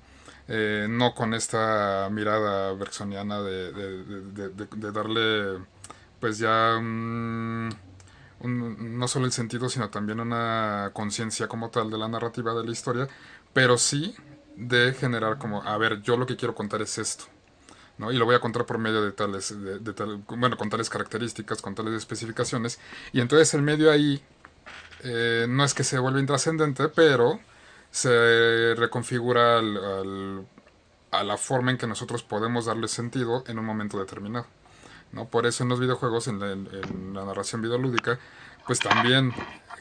Eh, 0.47 0.85
no 0.89 1.15
con 1.15 1.33
esta 1.33 2.07
mirada 2.11 2.71
bergsoniana 2.73 3.41
de, 3.41 3.71
de, 3.71 4.91
darle 4.91 5.65
pues 6.19 6.37
ya 6.37 6.79
no 6.79 7.71
solo 9.07 9.25
el 9.25 9.31
sentido 9.31 9.69
sino 9.69 9.89
también 9.89 10.19
una 10.19 10.91
conciencia 10.93 11.47
como 11.47 11.71
tal 11.71 11.89
de 11.89 11.97
la 11.97 12.07
narrativa 12.07 12.53
de 12.53 12.63
la 12.63 12.71
historia 12.71 13.07
pero 13.53 13.79
sí 13.79 14.15
de 14.55 14.93
generar 14.93 15.39
como 15.39 15.63
a 15.63 15.75
ver 15.79 16.03
yo 16.03 16.15
lo 16.15 16.27
que 16.27 16.35
quiero 16.35 16.53
contar 16.53 16.83
es 16.83 16.99
esto 16.99 17.25
y 17.97 18.17
lo 18.17 18.25
voy 18.25 18.35
a 18.35 18.39
contar 18.39 18.65
por 18.65 18.77
medio 18.77 19.01
de 19.03 19.11
tales 19.11 19.55
bueno 20.27 20.57
con 20.57 20.69
tales 20.69 20.89
características 20.89 21.61
con 21.61 21.75
tales 21.75 21.93
especificaciones 21.93 22.79
y 23.13 23.21
entonces 23.21 23.53
el 23.53 23.61
medio 23.61 23.91
ahí 23.91 24.21
eh, 25.03 25.45
no 25.47 25.63
es 25.63 25.73
que 25.73 25.83
se 25.83 25.97
vuelva 25.99 26.19
intrascendente 26.19 26.89
pero 26.89 27.39
se 27.95 28.75
reconfigura 28.75 29.59
a 29.59 31.23
la 31.23 31.37
forma 31.37 31.71
en 31.71 31.77
que 31.77 31.87
nosotros 31.87 32.23
podemos 32.23 32.65
darle 32.65 32.89
sentido 32.89 33.45
en 33.47 33.57
un 33.57 33.65
momento 33.65 33.97
determinado. 33.97 34.47
¿no? 35.13 35.29
Por 35.29 35.45
eso 35.45 35.63
en 35.63 35.69
los 35.69 35.79
videojuegos, 35.79 36.27
en 36.27 36.39
la, 37.13 37.25
narración 37.25 37.61
videolúdica, 37.61 38.19
pues 38.67 38.79
también 38.79 39.33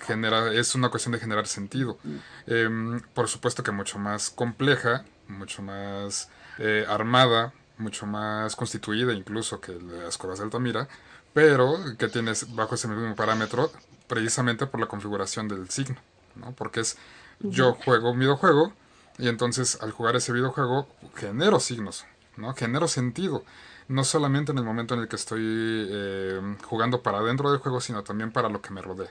genera, 0.06 0.52
es 0.52 0.76
una 0.76 0.90
cuestión 0.90 1.12
de 1.12 1.18
generar 1.18 1.48
sentido. 1.48 1.98
Em, 2.46 3.00
por 3.14 3.28
supuesto 3.28 3.64
que 3.64 3.72
mucho 3.72 3.98
más 3.98 4.30
compleja, 4.30 5.04
mucho 5.26 5.62
más 5.62 6.30
eh, 6.58 6.86
armada, 6.88 7.52
mucho 7.78 8.06
más 8.06 8.56
constituida 8.56 9.12
incluso 9.12 9.60
que 9.60 9.72
las 9.72 10.18
cuevas 10.18 10.38
de 10.38 10.44
Altamira, 10.44 10.88
pero 11.32 11.76
que 11.98 12.08
tienes 12.08 12.54
bajo 12.54 12.74
ese 12.74 12.88
mismo 12.88 13.14
parámetro 13.14 13.70
precisamente 14.06 14.66
por 14.66 14.80
la 14.80 14.86
configuración 14.86 15.48
del 15.48 15.68
signo, 15.70 15.96
¿no? 16.36 16.52
porque 16.52 16.80
es 16.80 16.96
yo 17.40 17.74
juego 17.74 18.12
un 18.12 18.18
videojuego 18.18 18.72
y 19.18 19.28
entonces 19.28 19.78
al 19.80 19.92
jugar 19.92 20.16
ese 20.16 20.32
videojuego 20.32 20.88
genero 21.14 21.60
signos, 21.60 22.04
¿no? 22.36 22.54
Genero 22.54 22.88
sentido. 22.88 23.44
No 23.86 24.02
solamente 24.02 24.52
en 24.52 24.58
el 24.58 24.64
momento 24.64 24.94
en 24.94 25.00
el 25.00 25.08
que 25.08 25.16
estoy 25.16 25.42
eh, 25.42 26.56
jugando 26.64 27.02
para 27.02 27.20
dentro 27.20 27.50
del 27.50 27.60
juego, 27.60 27.80
sino 27.80 28.02
también 28.02 28.32
para 28.32 28.48
lo 28.48 28.62
que 28.62 28.70
me 28.70 28.80
rodea. 28.80 29.10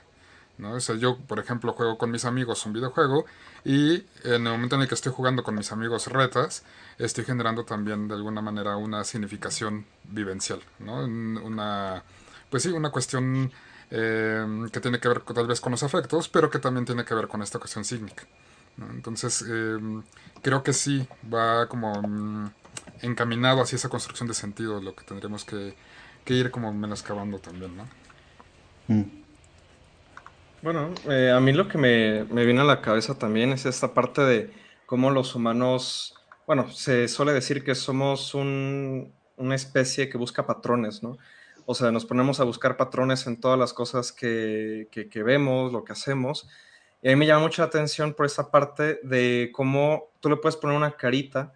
¿no? 0.58 0.72
O 0.72 0.80
sea, 0.80 0.96
yo, 0.96 1.16
por 1.16 1.38
ejemplo, 1.38 1.72
juego 1.72 1.96
con 1.96 2.10
mis 2.10 2.24
amigos 2.24 2.66
un 2.66 2.72
videojuego 2.72 3.24
y 3.64 4.04
en 4.24 4.46
el 4.46 4.52
momento 4.52 4.76
en 4.76 4.82
el 4.82 4.88
que 4.88 4.94
estoy 4.94 5.12
jugando 5.12 5.42
con 5.42 5.54
mis 5.54 5.70
amigos 5.72 6.08
retas, 6.08 6.64
estoy 6.98 7.24
generando 7.24 7.64
también 7.64 8.08
de 8.08 8.14
alguna 8.14 8.40
manera 8.40 8.76
una 8.76 9.04
significación 9.04 9.86
vivencial, 10.04 10.60
¿no? 10.78 11.04
Una, 11.04 12.02
pues 12.50 12.62
sí, 12.62 12.70
una 12.70 12.90
cuestión 12.90 13.50
eh, 13.90 14.46
que 14.72 14.80
tiene 14.80 15.00
que 15.00 15.08
ver 15.08 15.20
tal 15.20 15.46
vez 15.46 15.60
con 15.60 15.72
los 15.72 15.82
afectos, 15.82 16.28
pero 16.28 16.50
que 16.50 16.58
también 16.58 16.84
tiene 16.84 17.04
que 17.04 17.14
ver 17.14 17.28
con 17.28 17.42
esta 17.42 17.58
cuestión 17.58 17.84
sígnica. 17.84 18.24
Entonces, 18.90 19.44
eh, 19.48 19.78
creo 20.42 20.62
que 20.62 20.72
sí 20.72 21.06
va 21.32 21.68
como 21.68 22.02
mm, 22.02 22.50
encaminado 23.02 23.62
hacia 23.62 23.76
esa 23.76 23.88
construcción 23.88 24.28
de 24.28 24.34
sentido, 24.34 24.80
lo 24.80 24.94
que 24.94 25.04
tendremos 25.04 25.44
que, 25.44 25.76
ir 26.26 26.50
como 26.50 26.72
menoscabando 26.72 27.38
también, 27.38 27.76
¿no? 27.76 27.86
Mm. 28.88 29.04
Bueno, 30.62 30.90
eh, 31.10 31.30
a 31.30 31.40
mí 31.40 31.52
lo 31.52 31.68
que 31.68 31.76
me, 31.76 32.24
me, 32.24 32.44
viene 32.44 32.62
a 32.62 32.64
la 32.64 32.80
cabeza 32.80 33.18
también 33.18 33.52
es 33.52 33.66
esta 33.66 33.92
parte 33.92 34.22
de 34.22 34.50
cómo 34.86 35.10
los 35.10 35.34
humanos, 35.34 36.13
bueno, 36.46 36.70
se 36.70 37.08
suele 37.08 37.32
decir 37.32 37.64
que 37.64 37.74
somos 37.74 38.34
una 38.34 39.54
especie 39.54 40.08
que 40.08 40.18
busca 40.18 40.46
patrones, 40.46 41.02
¿no? 41.02 41.18
O 41.66 41.74
sea, 41.74 41.90
nos 41.90 42.04
ponemos 42.04 42.40
a 42.40 42.44
buscar 42.44 42.76
patrones 42.76 43.26
en 43.26 43.40
todas 43.40 43.58
las 43.58 43.72
cosas 43.72 44.12
que, 44.12 44.88
vemos, 45.24 45.72
lo 45.72 45.84
que 45.84 45.92
hacemos. 45.92 46.48
Y 47.02 47.08
a 47.08 47.10
mí 47.12 47.16
me 47.16 47.26
llama 47.26 47.42
mucha 47.42 47.64
atención 47.64 48.12
por 48.12 48.26
esa 48.26 48.50
parte 48.50 49.00
de 49.02 49.50
cómo 49.52 50.10
tú 50.20 50.28
le 50.28 50.36
puedes 50.36 50.56
poner 50.56 50.76
una 50.76 50.96
carita 50.96 51.52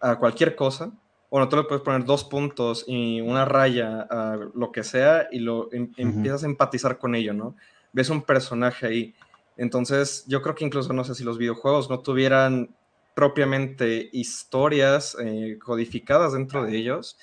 a 0.00 0.16
cualquier 0.16 0.56
cosa, 0.56 0.92
bueno, 1.32 1.48
tú 1.48 1.56
le 1.56 1.62
puedes 1.62 1.82
poner 1.82 2.04
dos 2.04 2.24
puntos 2.24 2.84
y 2.86 3.22
una 3.22 3.46
raya 3.46 4.06
a 4.10 4.36
lo 4.54 4.70
que 4.70 4.84
sea 4.84 5.28
y 5.32 5.38
lo 5.38 5.72
em, 5.72 5.90
empiezas 5.96 6.42
a 6.42 6.46
empatizar 6.46 6.98
con 6.98 7.14
ello, 7.14 7.32
¿no? 7.32 7.56
Ves 7.94 8.10
un 8.10 8.20
personaje 8.20 8.86
ahí. 8.86 9.14
Entonces, 9.56 10.24
yo 10.26 10.42
creo 10.42 10.54
que 10.54 10.66
incluso, 10.66 10.92
no 10.92 11.04
sé 11.04 11.14
si 11.14 11.24
los 11.24 11.38
videojuegos 11.38 11.88
no 11.88 12.00
tuvieran 12.00 12.68
propiamente 13.14 14.08
historias 14.12 15.16
eh, 15.22 15.58
codificadas 15.62 16.32
dentro 16.32 16.64
de 16.64 16.76
ellos, 16.76 17.18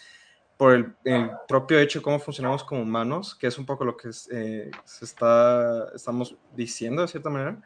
por 0.58 0.74
el, 0.74 1.32
propio 1.48 1.80
hecho 1.80 2.00
de 2.00 2.04
cómo 2.04 2.20
funcionamos 2.20 2.64
como 2.64 2.82
humanos, 2.82 3.34
que 3.34 3.48
es 3.48 3.58
un 3.58 3.66
poco 3.66 3.86
lo 3.86 3.96
que 3.96 4.10
eh, 4.32 4.70
se 4.84 5.06
está, 5.06 5.88
estamos 5.96 6.36
diciendo 6.54 7.02
de 7.02 7.08
cierta 7.08 7.30
manera. 7.30 7.62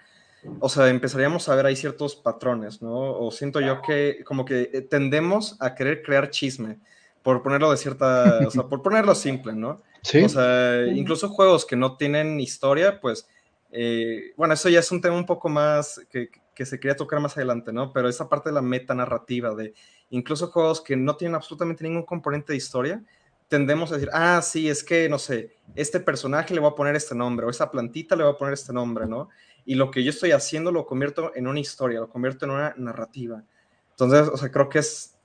O 0.60 0.70
sea, 0.70 0.90
empezaríamos 0.90 1.50
a 1.50 1.56
ver 1.56 1.66
ahí 1.66 1.76
ciertos 1.76 2.16
patrones, 2.16 2.82
¿no? 2.82 3.18
O 3.18 3.32
siento 3.32 3.62
yo 3.62 3.82
que 3.82 4.24
como 4.26 4.46
que 4.46 4.70
eh, 4.74 4.82
tendemos 4.82 5.58
a 5.60 5.74
querer 5.74 6.04
crear 6.04 6.30
chisme, 6.30 6.80
por 7.24 7.42
ponerlo 7.42 7.72
de 7.72 7.78
cierta, 7.78 8.42
o 8.46 8.52
sea, 8.52 8.64
por 8.64 8.84
ponerlo 8.84 9.16
simple, 9.16 9.54
¿no? 9.54 9.82
Sí. 10.04 10.22
O 10.22 10.30
sea, 10.30 10.86
incluso 10.86 11.30
juegos 11.30 11.66
que 11.66 11.78
no 11.78 11.96
tienen 11.96 12.40
historia, 12.40 13.00
pues, 13.00 13.28
eh, 13.72 14.34
bueno, 14.38 14.54
eso 14.54 14.70
ya 14.70 14.80
es 14.80 14.92
un 14.92 15.02
tema 15.02 15.16
un 15.16 15.26
poco 15.26 15.50
más 15.50 16.00
que, 16.12 16.30
que 16.54 16.66
se 16.66 16.80
quería 16.80 16.96
tocar 16.96 17.20
más 17.20 17.36
adelante, 17.38 17.74
¿no? 17.74 17.92
Pero 17.94 18.10
esa 18.10 18.30
parte 18.30 18.50
de 18.50 18.56
la 18.56 18.62
meta 18.62 18.94
narrativa, 18.94 19.54
de 19.56 19.74
incluso 20.10 20.48
juegos 20.48 20.82
que 20.82 20.96
no 20.96 21.16
tienen 21.16 21.36
absolutamente 21.36 21.84
ningún 21.84 22.04
componente 22.04 22.54
de 22.54 22.58
historia, 22.58 23.04
tendemos 23.48 23.92
a 23.92 23.96
decir, 23.96 24.10
ah, 24.14 24.42
sí, 24.42 24.70
es 24.70 24.84
que, 24.84 25.08
no 25.10 25.20
sé, 25.20 25.56
este 25.76 26.00
personaje 26.00 26.54
le 26.54 26.60
voy 26.60 26.72
a 26.72 26.76
poner 26.76 26.96
este 26.96 27.16
nombre, 27.16 27.46
o 27.46 27.50
esa 27.50 27.70
plantita 27.70 28.16
le 28.16 28.24
voy 28.24 28.34
a 28.34 28.38
poner 28.38 28.54
este 28.54 28.74
nombre, 28.74 29.06
¿no? 29.06 29.30
Y 29.66 29.76
lo 29.76 29.92
que 29.92 30.04
yo 30.04 30.10
estoy 30.10 30.32
haciendo 30.32 30.72
lo 30.72 30.86
convierto 30.86 31.32
en 31.36 31.48
una 31.48 31.60
historia, 31.60 32.00
lo 32.00 32.10
convierto 32.10 32.46
en 32.46 32.52
una 32.52 32.74
narrativa. 32.78 33.44
Entonces, 33.92 34.28
o 34.28 34.38
sea, 34.38 34.52
creo 34.52 34.70
que 34.70 34.80
es, 34.80 35.16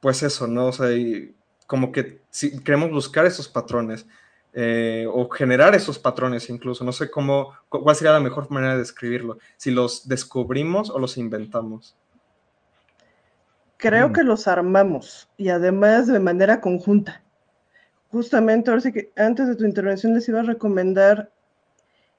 pues 0.00 0.22
eso, 0.22 0.46
¿no? 0.46 0.68
O 0.68 0.72
sea, 0.72 0.88
como 1.66 1.92
que 1.92 2.22
si 2.30 2.58
queremos 2.62 2.90
buscar 2.90 3.26
esos 3.26 3.48
patrones, 3.48 4.06
eh, 4.54 5.06
o 5.10 5.28
generar 5.30 5.74
esos 5.74 5.98
patrones 5.98 6.50
incluso. 6.50 6.84
No 6.84 6.92
sé 6.92 7.10
cómo, 7.10 7.52
cuál 7.68 7.96
sería 7.96 8.12
la 8.12 8.20
mejor 8.20 8.50
manera 8.50 8.74
de 8.74 8.80
describirlo. 8.80 9.38
Si 9.56 9.70
los 9.70 10.08
descubrimos 10.08 10.90
o 10.90 10.98
los 10.98 11.16
inventamos. 11.16 11.96
Creo 13.78 14.10
mm. 14.10 14.12
que 14.12 14.22
los 14.22 14.46
armamos 14.46 15.28
y 15.36 15.48
además 15.48 16.06
de 16.06 16.20
manera 16.20 16.60
conjunta. 16.60 17.22
Justamente, 18.10 18.70
ahora 18.70 18.82
sí 18.82 18.92
que 18.92 19.10
antes 19.16 19.48
de 19.48 19.56
tu 19.56 19.64
intervención 19.64 20.12
les 20.14 20.28
iba 20.28 20.40
a 20.40 20.44
recomendar 20.44 21.30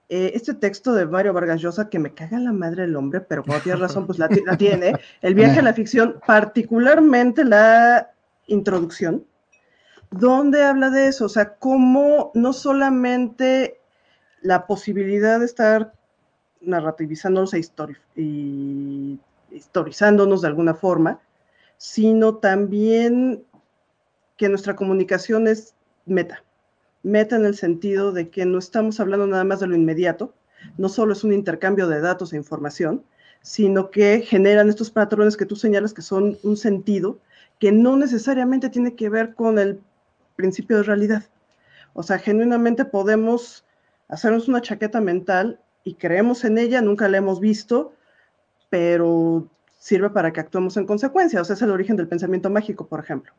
eh, 0.10 0.32
este 0.36 0.56
texto 0.56 0.94
de 0.94 1.06
Mario 1.06 1.34
Vargas 1.34 1.62
Llosa, 1.62 1.90
que 1.90 2.00
me 2.00 2.14
caga 2.14 2.40
la 2.40 2.52
madre 2.52 2.84
el 2.84 2.96
hombre, 2.96 3.22
pero 3.22 3.44
tienes 3.64 3.80
razón, 3.80 4.06
pues 4.08 4.18
la, 4.20 4.28
la 4.46 4.58
tiene. 4.58 4.94
El 5.22 5.36
viaje 5.36 5.60
a 5.60 5.64
la 5.64 5.74
ficción, 5.74 6.20
particularmente 6.26 7.46
la 7.46 8.12
introducción, 8.48 9.26
donde 10.14 10.64
habla 10.64 10.90
de 10.90 11.08
eso, 11.08 11.26
o 11.26 11.30
sea, 11.30 11.56
cómo 11.56 12.32
no 12.34 12.54
solamente 12.54 13.80
la 14.42 14.68
posibilidad 14.68 15.40
de 15.40 15.46
estar 15.46 15.94
narrativizándonos 16.62 17.54
e 17.54 17.62
historizándonos 19.52 20.42
de 20.42 20.48
alguna 20.48 20.74
forma, 20.74 21.20
sino 21.78 22.36
también 22.36 23.44
que 24.38 24.50
nuestra 24.50 24.76
comunicación 24.76 25.48
es 25.48 25.74
meta. 26.06 26.44
Meta 27.04 27.36
en 27.36 27.46
el 27.46 27.56
sentido 27.56 28.12
de 28.12 28.30
que 28.30 28.46
no 28.46 28.60
estamos 28.60 29.00
hablando 29.00 29.28
nada 29.28 29.44
más 29.44 29.60
de 29.60 29.68
lo 29.68 29.76
inmediato, 29.76 30.34
no 30.78 30.90
solo 30.90 31.14
es 31.14 31.24
un 31.24 31.34
intercambio 31.34 31.88
de 31.88 32.02
datos 32.02 32.34
e 32.34 32.38
información, 32.38 33.04
sino 33.42 33.90
que 33.90 34.22
generan 34.22 34.70
estos 34.70 34.92
patrones 34.92 35.36
que 35.36 35.46
tú 35.46 35.56
señalas 35.56 35.94
que 35.94 36.02
son 36.02 36.38
un 36.44 36.56
sentido 36.56 37.20
que 37.60 37.72
no 37.72 37.98
necesariamente 37.98 38.70
tiene 38.70 38.96
que 38.96 39.10
ver 39.10 39.36
con 39.36 39.60
el 39.60 39.82
principio 40.36 40.78
de 40.78 40.84
realidad. 40.84 41.24
O 41.94 42.04
sea, 42.04 42.20
genuinamente 42.20 42.86
podemos 42.86 43.66
hacernos 44.08 44.48
una 44.48 44.62
chaqueta 44.62 45.02
mental 45.02 45.60
y 45.84 45.96
creemos 45.96 46.44
en 46.46 46.58
ella, 46.58 46.82
nunca 46.82 47.08
la 47.08 47.18
hemos 47.18 47.40
visto, 47.40 47.94
pero 48.70 49.48
sirve 49.78 50.10
para 50.10 50.32
que 50.32 50.40
actuemos 50.40 50.78
en 50.78 50.86
consecuencia. 50.86 51.42
O 51.42 51.46
sea, 51.46 51.56
es 51.56 51.62
el 51.62 51.72
origen 51.72 51.96
del 51.96 52.08
pensamiento 52.08 52.50
mágico, 52.50 52.88
por 52.88 53.00
ejemplo. 53.00 53.34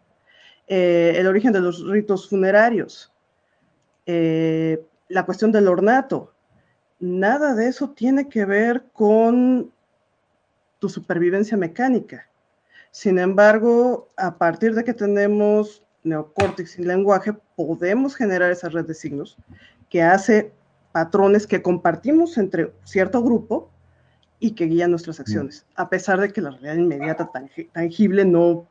Eh, 0.67 1.15
el 1.17 1.27
origen 1.27 1.53
de 1.53 1.61
los 1.61 1.87
ritos 1.89 2.29
funerarios. 2.29 3.13
Eh, 4.07 4.85
la 5.09 5.25
cuestión 5.25 5.53
del 5.53 5.69
ornato. 5.69 6.33
Nada 7.01 7.55
de 7.55 7.69
eso 7.69 7.91
tiene 7.91 8.29
que 8.29 8.45
ver 8.45 8.85
con 8.93 9.73
tu 10.79 10.89
supervivencia 10.89 11.57
mecánica. 11.57 12.29
Sin 12.91 13.19
embargo, 13.19 14.09
a 14.17 14.37
partir 14.37 14.75
de 14.75 14.85
que 14.85 14.95
tenemos 14.95 15.84
neocórtex 16.05 16.79
y 16.79 16.85
lenguaje, 16.85 17.33
podemos 17.57 18.15
generar 18.15 18.53
esa 18.53 18.69
red 18.69 18.87
de 18.87 18.95
signos 18.95 19.37
que 19.89 20.03
hace 20.03 20.53
patrones 20.93 21.47
que 21.47 21.63
compartimos 21.63 22.39
entre 22.39 22.73
cierto 22.85 23.23
grupo 23.23 23.71
y 24.39 24.53
que 24.53 24.67
guían 24.67 24.91
nuestras 24.91 25.21
acciones, 25.21 25.67
a 25.75 25.89
pesar 25.89 26.21
de 26.21 26.33
que 26.33 26.41
la 26.41 26.51
realidad 26.51 26.75
inmediata, 26.75 27.31
tangible, 27.73 28.25
no, 28.25 28.67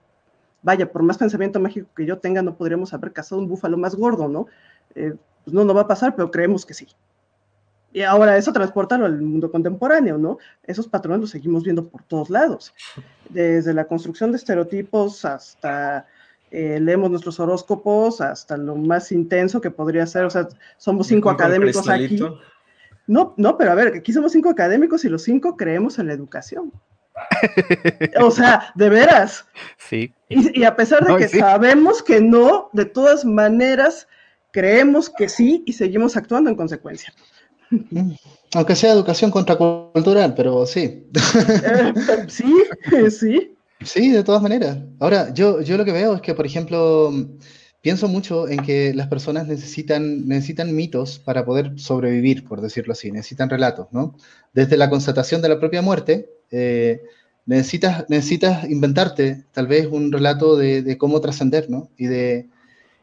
vaya, 0.62 0.92
por 0.92 1.04
más 1.04 1.18
pensamiento 1.18 1.60
mágico 1.60 1.90
que 1.96 2.06
yo 2.06 2.20
tenga, 2.20 2.42
no 2.42 2.56
podríamos 2.56 2.94
haber 2.94 3.12
cazado 3.12 3.42
un 3.42 3.48
búfalo 3.48 3.78
más 3.78 3.96
gordo, 3.96 4.28
¿no? 4.28 4.46
Eh, 4.96 5.16
pues 5.44 5.54
no, 5.54 5.66
no 5.66 5.74
va 5.74 5.82
a 5.82 5.88
pasar, 5.88 6.16
pero 6.16 6.32
creemos 6.32 6.66
que 6.66 6.74
sí. 6.74 6.88
Y 7.92 8.02
ahora 8.02 8.38
eso 8.38 8.52
transportarlo 8.54 9.06
al 9.06 9.22
mundo 9.22 9.52
contemporáneo, 9.52 10.18
¿no? 10.18 10.38
Esos 10.64 10.88
patrones 10.88 11.22
los 11.22 11.30
seguimos 11.30 11.64
viendo 11.64 11.88
por 11.88 12.04
todos 12.04 12.30
lados, 12.30 12.74
desde 13.30 13.74
la 13.74 13.86
construcción 13.86 14.32
de 14.32 14.38
estereotipos 14.38 15.26
hasta 15.26 16.08
eh, 16.56 16.80
leemos 16.80 17.10
nuestros 17.10 17.40
horóscopos 17.40 18.22
hasta 18.22 18.58
lo 18.58 18.76
más 18.76 19.12
intenso 19.12 19.60
que 19.60 19.72
podría 19.72 20.06
ser, 20.06 20.26
o 20.26 20.30
sea, 20.30 20.48
somos 20.78 21.08
cinco 21.08 21.32
académicos 21.32 21.90
aquí. 21.90 22.22
No, 23.08 23.34
no, 23.38 23.58
pero 23.58 23.72
a 23.72 23.76
ver, 23.76 23.96
aquí 23.96 24.14
somos 24.14 24.34
cinco 24.34 24.52
académicos 24.52 25.04
y 25.04 25.10
los 25.10 25.24
cinco 25.24 25.58
creemos 25.58 25.98
en 25.98 26.06
la 26.08 26.14
educación. 26.14 26.72
o 28.22 28.30
sea, 28.30 28.72
de 28.76 28.90
veras. 28.90 29.46
Sí. 29.80 30.14
Y, 30.30 30.64
a 30.64 30.76
pesar 30.76 31.04
de 31.04 31.18
que 31.18 31.28
sabemos 31.28 32.04
que 32.04 32.22
no, 32.22 32.70
de 32.72 32.86
todas 32.86 33.26
maneras 33.26 34.08
creemos 34.52 35.10
que 35.10 35.30
sí 35.30 35.64
y 35.66 35.74
seguimos 35.74 36.16
actuando 36.16 36.52
en 36.52 36.56
consecuencia. 36.56 37.12
Aunque 38.54 38.76
sea 38.76 38.94
educación 38.94 39.32
contracultural, 39.32 40.36
pero 40.36 40.68
sí. 40.68 41.08
Eh, 41.64 41.94
sí, 42.28 42.64
sí. 43.10 43.53
Sí, 43.86 44.12
de 44.12 44.24
todas 44.24 44.42
maneras. 44.42 44.78
Ahora, 45.00 45.34
yo, 45.34 45.62
yo 45.62 45.78
lo 45.78 45.86
que 45.86 45.92
veo 45.92 46.16
es 46.16 46.22
que, 46.22 46.34
por 46.34 46.46
ejemplo, 46.46 47.12
pienso 47.82 48.08
mucho 48.08 48.48
en 48.48 48.60
que 48.64 48.94
las 48.94 49.08
personas 49.08 49.48
necesitan, 49.48 50.28
necesitan 50.28 50.76
mitos 50.76 51.20
para 51.20 51.46
poder 51.46 51.80
sobrevivir, 51.80 52.46
por 52.46 52.62
decirlo 52.62 52.94
así, 52.94 53.12
necesitan 53.12 53.50
relatos, 53.50 53.88
¿no? 53.92 54.16
Desde 54.54 54.78
la 54.78 54.90
constatación 54.90 55.42
de 55.42 55.50
la 55.50 55.60
propia 55.60 55.82
muerte, 55.82 56.30
eh, 56.52 57.02
necesitas, 57.46 58.06
necesitas 58.10 58.70
inventarte 58.70 59.46
tal 59.52 59.68
vez 59.68 59.88
un 59.88 60.12
relato 60.12 60.56
de, 60.56 60.98
cómo 60.98 61.20
trascender, 61.20 61.70
¿no? 61.70 61.90
Y 61.98 62.08
de, 62.08 62.50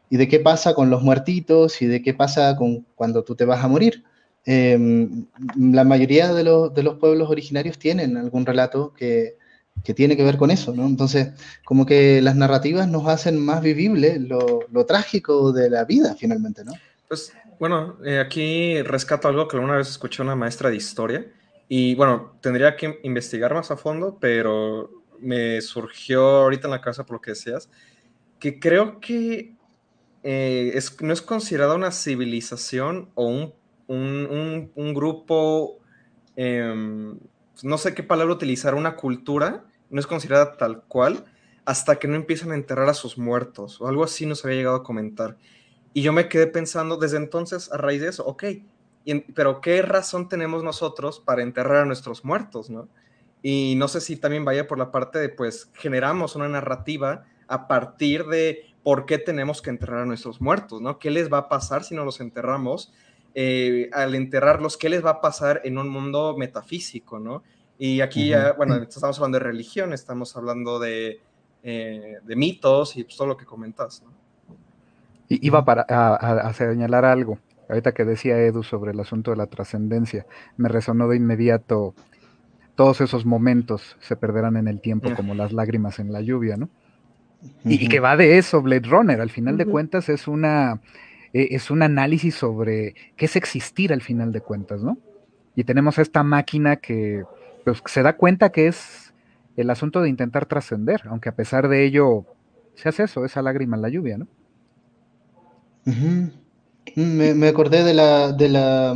y 0.09 0.17
de 0.17 0.27
qué 0.27 0.39
pasa 0.39 0.73
con 0.73 0.89
los 0.89 1.03
muertitos 1.03 1.81
y 1.81 1.87
de 1.87 2.01
qué 2.01 2.13
pasa 2.13 2.55
con 2.55 2.85
cuando 2.95 3.23
tú 3.23 3.35
te 3.35 3.45
vas 3.45 3.63
a 3.63 3.67
morir. 3.67 4.03
Em, 4.45 5.27
la 5.55 5.83
mayoría 5.83 6.33
de, 6.33 6.43
de 6.43 6.83
los 6.83 6.95
pueblos 6.97 7.29
originarios 7.29 7.77
tienen 7.77 8.17
algún 8.17 8.45
relato 8.45 8.93
que, 8.93 9.37
que 9.83 9.93
tiene 9.93 10.15
que 10.15 10.23
ver 10.23 10.37
con 10.37 10.51
eso, 10.51 10.73
¿no? 10.73 10.85
Entonces, 10.85 11.29
como 11.65 11.85
que 11.85 12.21
las 12.21 12.35
narrativas 12.35 12.87
nos 12.87 13.07
hacen 13.07 13.43
más 13.43 13.61
vivible 13.61 14.19
lo, 14.19 14.59
lo 14.71 14.85
trágico 14.85 15.51
de 15.51 15.69
la 15.69 15.85
vida, 15.85 16.15
finalmente, 16.15 16.63
¿no? 16.63 16.73
Pues, 17.07 17.33
bueno, 17.59 17.97
eh, 18.05 18.19
aquí 18.19 18.81
rescato 18.83 19.27
algo 19.27 19.47
que 19.47 19.57
alguna 19.57 19.77
vez 19.77 19.89
escuché 19.89 20.21
una 20.21 20.35
maestra 20.35 20.69
de 20.69 20.75
historia, 20.75 21.31
y 21.67 21.95
bueno, 21.95 22.37
tendría 22.41 22.75
que 22.75 22.99
investigar 23.03 23.53
más 23.53 23.71
a 23.71 23.77
fondo, 23.77 24.17
pero 24.19 24.89
me 25.19 25.61
surgió 25.61 26.21
ahorita 26.41 26.67
en 26.67 26.71
la 26.71 26.81
casa 26.81 27.05
por 27.05 27.15
lo 27.15 27.21
que 27.21 27.31
decías, 27.31 27.69
que 28.39 28.59
creo 28.59 28.99
que 28.99 29.55
eh, 30.23 30.71
es, 30.73 31.01
no 31.01 31.13
es 31.13 31.21
considerada 31.21 31.75
una 31.75 31.91
civilización 31.91 33.09
o 33.15 33.25
un, 33.27 33.53
un, 33.87 34.71
un, 34.75 34.93
grupo, 34.93 35.79
no 37.63 37.77
sé 37.77 37.93
qué 37.93 38.03
palabra 38.03 38.33
utilizar, 38.33 38.75
una 38.75 38.95
cultura 38.95 39.65
no 39.89 39.99
es 39.99 40.07
considerada 40.07 40.57
tal 40.57 40.83
cual 40.83 41.25
hasta 41.65 41.97
que 41.97 42.07
no 42.07 42.15
empiezan 42.15 42.51
a 42.51 42.55
enterrar 42.55 42.89
a 42.89 42.93
sus 42.93 43.17
muertos 43.17 43.79
o 43.81 43.87
algo 43.87 44.03
así 44.03 44.25
nos 44.25 44.43
había 44.43 44.57
llegado 44.57 44.77
a 44.77 44.83
comentar. 44.83 45.37
Y 45.93 46.01
yo 46.01 46.13
me 46.13 46.29
quedé 46.29 46.47
pensando 46.47 46.97
desde 46.97 47.17
entonces 47.17 47.71
a 47.71 47.77
raíz 47.77 48.01
de 48.01 48.07
eso, 48.07 48.25
ok, 48.25 48.43
pero 49.35 49.61
¿qué 49.61 49.81
razón 49.81 50.29
tenemos 50.29 50.63
nosotros 50.63 51.19
para 51.19 51.43
enterrar 51.43 51.77
a 51.77 51.85
nuestros 51.85 52.23
muertos, 52.23 52.69
no? 52.69 52.87
Y 53.41 53.75
no 53.77 53.87
sé 53.87 54.01
si 54.01 54.15
también 54.15 54.45
vaya 54.45 54.67
por 54.67 54.77
la 54.77 54.91
parte 54.91 55.19
de, 55.19 55.29
pues, 55.29 55.69
generamos 55.73 56.35
una 56.35 56.47
narrativa 56.47 57.25
a 57.47 57.67
partir 57.67 58.25
de 58.25 58.65
por 58.83 59.05
qué 59.05 59.17
tenemos 59.17 59.61
que 59.61 59.71
enterrar 59.71 60.01
a 60.01 60.05
nuestros 60.05 60.41
muertos, 60.41 60.81
¿no? 60.81 60.99
¿Qué 60.99 61.09
les 61.09 61.31
va 61.31 61.39
a 61.39 61.49
pasar 61.49 61.83
si 61.83 61.95
no 61.95 62.05
los 62.05 62.21
enterramos? 62.21 62.93
Eh, 63.33 63.89
al 63.93 64.15
enterrarlos, 64.15 64.77
¿qué 64.77 64.89
les 64.89 65.05
va 65.05 65.11
a 65.11 65.21
pasar 65.21 65.61
en 65.63 65.77
un 65.77 65.89
mundo 65.89 66.35
metafísico, 66.37 67.19
¿no? 67.19 67.43
Y 67.77 68.01
aquí 68.01 68.29
ya, 68.29 68.53
bueno, 68.53 68.75
estamos 68.75 69.17
hablando 69.17 69.39
de 69.39 69.45
religión, 69.45 69.91
estamos 69.91 70.37
hablando 70.37 70.79
de, 70.79 71.19
eh, 71.63 72.17
de 72.23 72.35
mitos 72.35 72.95
y 72.95 73.03
pues, 73.03 73.17
todo 73.17 73.27
lo 73.27 73.37
que 73.37 73.45
comentas. 73.45 74.03
¿no? 74.03 74.11
Iba 75.27 75.65
para, 75.65 75.81
a, 75.89 76.53
señalar 76.53 77.05
algo. 77.05 77.39
Ahorita 77.67 77.93
que 77.93 78.05
decía 78.05 78.37
Edu 78.37 78.61
sobre 78.61 78.91
el 78.91 78.99
asunto 78.99 79.31
de 79.31 79.37
la 79.37 79.47
trascendencia, 79.47 80.27
me 80.57 80.69
resonó 80.69 81.07
de 81.07 81.17
inmediato 81.17 81.95
todos 82.75 83.01
esos 83.01 83.25
momentos 83.25 83.97
se 83.99 84.15
perderán 84.15 84.57
en 84.57 84.67
el 84.67 84.81
tiempo 84.81 85.13
como 85.15 85.33
las 85.33 85.51
lágrimas 85.51 85.99
en 85.99 86.11
la 86.11 86.21
lluvia, 86.21 86.57
¿no? 86.57 86.69
y, 87.63 87.87
que 87.87 87.99
va 87.99 88.17
de 88.17 88.37
eso, 88.37 88.61
Blade 88.61 88.87
Runner, 88.87 89.19
al 89.21 89.29
final 89.29 89.57
de 89.57 89.65
cuentas 89.65 90.09
es 90.09 90.27
una 90.27 90.81
e, 91.33 91.49
es 91.51 91.71
un 91.71 91.83
análisis 91.83 92.35
sobre 92.35 92.95
qué 93.15 93.25
es 93.25 93.35
existir 93.35 93.93
al 93.93 94.01
final 94.01 94.31
de 94.31 94.41
cuentas, 94.41 94.83
¿no? 94.83 94.97
Y 95.55 95.63
tenemos 95.63 95.97
esta 95.99 96.23
máquina 96.23 96.77
que 96.77 97.23
pues, 97.65 97.81
se 97.85 98.03
da 98.03 98.13
cuenta 98.13 98.51
que 98.51 98.67
es 98.67 99.13
el 99.57 99.69
asunto 99.69 100.01
de 100.01 100.09
intentar 100.09 100.45
trascender, 100.45 101.01
aunque 101.05 101.29
a 101.29 101.35
pesar 101.35 101.67
de 101.67 101.85
ello 101.85 102.25
se 102.75 102.89
hace 102.89 103.03
eso, 103.03 103.25
esa 103.25 103.41
lágrima 103.41 103.75
en 103.75 103.81
la 103.81 103.89
lluvia, 103.89 104.17
¿no? 104.17 104.27
me, 106.95 107.47
acordé 107.47 107.83
de 107.83 107.93
la, 107.93 108.31
de 108.31 108.49
la 108.49 108.95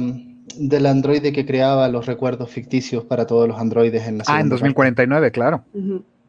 del 0.57 0.85
androide 0.85 1.33
que 1.33 1.45
creaba 1.45 1.87
los 1.89 2.05
recuerdos 2.05 2.49
ficticios 2.49 3.03
para 3.03 3.25
todos 3.25 3.47
los 3.47 3.59
androides 3.59 4.07
en 4.07 4.19
la 4.19 4.23
Ah, 4.27 4.39
en 4.39 4.49
2049, 4.49 5.31
claro. 5.31 5.63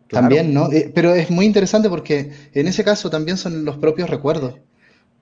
También, 0.09 0.55
¿no? 0.55 0.71
Eh, 0.73 0.91
pero 0.95 1.15
es 1.15 1.31
muy 1.31 1.47
interesante 1.47 1.89
porque 1.89 2.31
en 2.53 2.67
ese 2.67 2.85
caso 2.85 3.11
también 3.11 3.37
son 3.37 3.65
los 3.65 3.77
propios 3.79 4.09
recuerdos. 4.09 4.55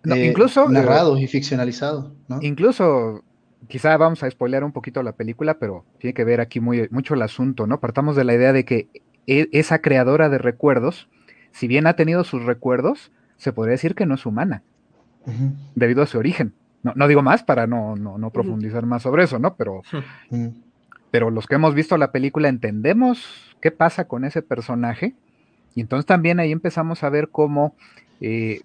Eh, 0.04 0.26
incluso. 0.26 0.64
Eh, 0.64 0.72
narrados 0.72 1.20
y 1.20 1.26
ficcionalizados, 1.26 2.12
¿no? 2.28 2.38
Incluso, 2.42 3.22
quizá 3.68 3.96
vamos 3.96 4.22
a 4.22 4.30
spoilear 4.30 4.64
un 4.64 4.72
poquito 4.72 5.02
la 5.02 5.12
película, 5.12 5.58
pero 5.58 5.84
tiene 5.98 6.14
que 6.14 6.24
ver 6.24 6.40
aquí 6.40 6.60
muy, 6.60 6.88
mucho 6.90 7.14
el 7.14 7.22
asunto, 7.22 7.66
¿no? 7.66 7.80
Partamos 7.80 8.16
de 8.16 8.24
la 8.24 8.34
idea 8.34 8.52
de 8.52 8.64
que 8.64 8.88
e, 9.26 9.48
esa 9.52 9.80
creadora 9.80 10.28
de 10.28 10.38
recuerdos, 10.38 11.08
si 11.52 11.66
bien 11.68 11.86
ha 11.86 11.94
tenido 11.94 12.24
sus 12.24 12.44
recuerdos, 12.44 13.12
se 13.36 13.52
podría 13.52 13.72
decir 13.72 13.94
que 13.94 14.06
no 14.06 14.14
es 14.14 14.26
humana 14.26 14.62
debido 15.74 16.02
a 16.02 16.06
su 16.06 16.18
origen. 16.18 16.52
No, 16.82 16.92
no, 16.96 17.08
digo 17.08 17.22
más 17.22 17.42
para 17.42 17.66
no, 17.66 17.96
no, 17.96 18.30
profundizar 18.30 18.84
más 18.84 19.02
sobre 19.02 19.24
eso, 19.24 19.38
¿no? 19.38 19.56
Pero, 19.56 19.80
pero 21.10 21.30
los 21.30 21.46
que 21.46 21.54
hemos 21.54 21.74
visto 21.74 21.96
la 21.96 22.12
película 22.12 22.48
entendemos 22.48 23.56
qué 23.62 23.70
pasa 23.70 24.06
con 24.06 24.26
ese 24.26 24.42
personaje. 24.42 25.14
Y 25.74 25.80
entonces 25.80 26.04
también 26.04 26.40
ahí 26.40 26.52
empezamos 26.52 27.02
a 27.02 27.08
ver 27.08 27.30
cómo 27.30 27.74
eh, 28.20 28.60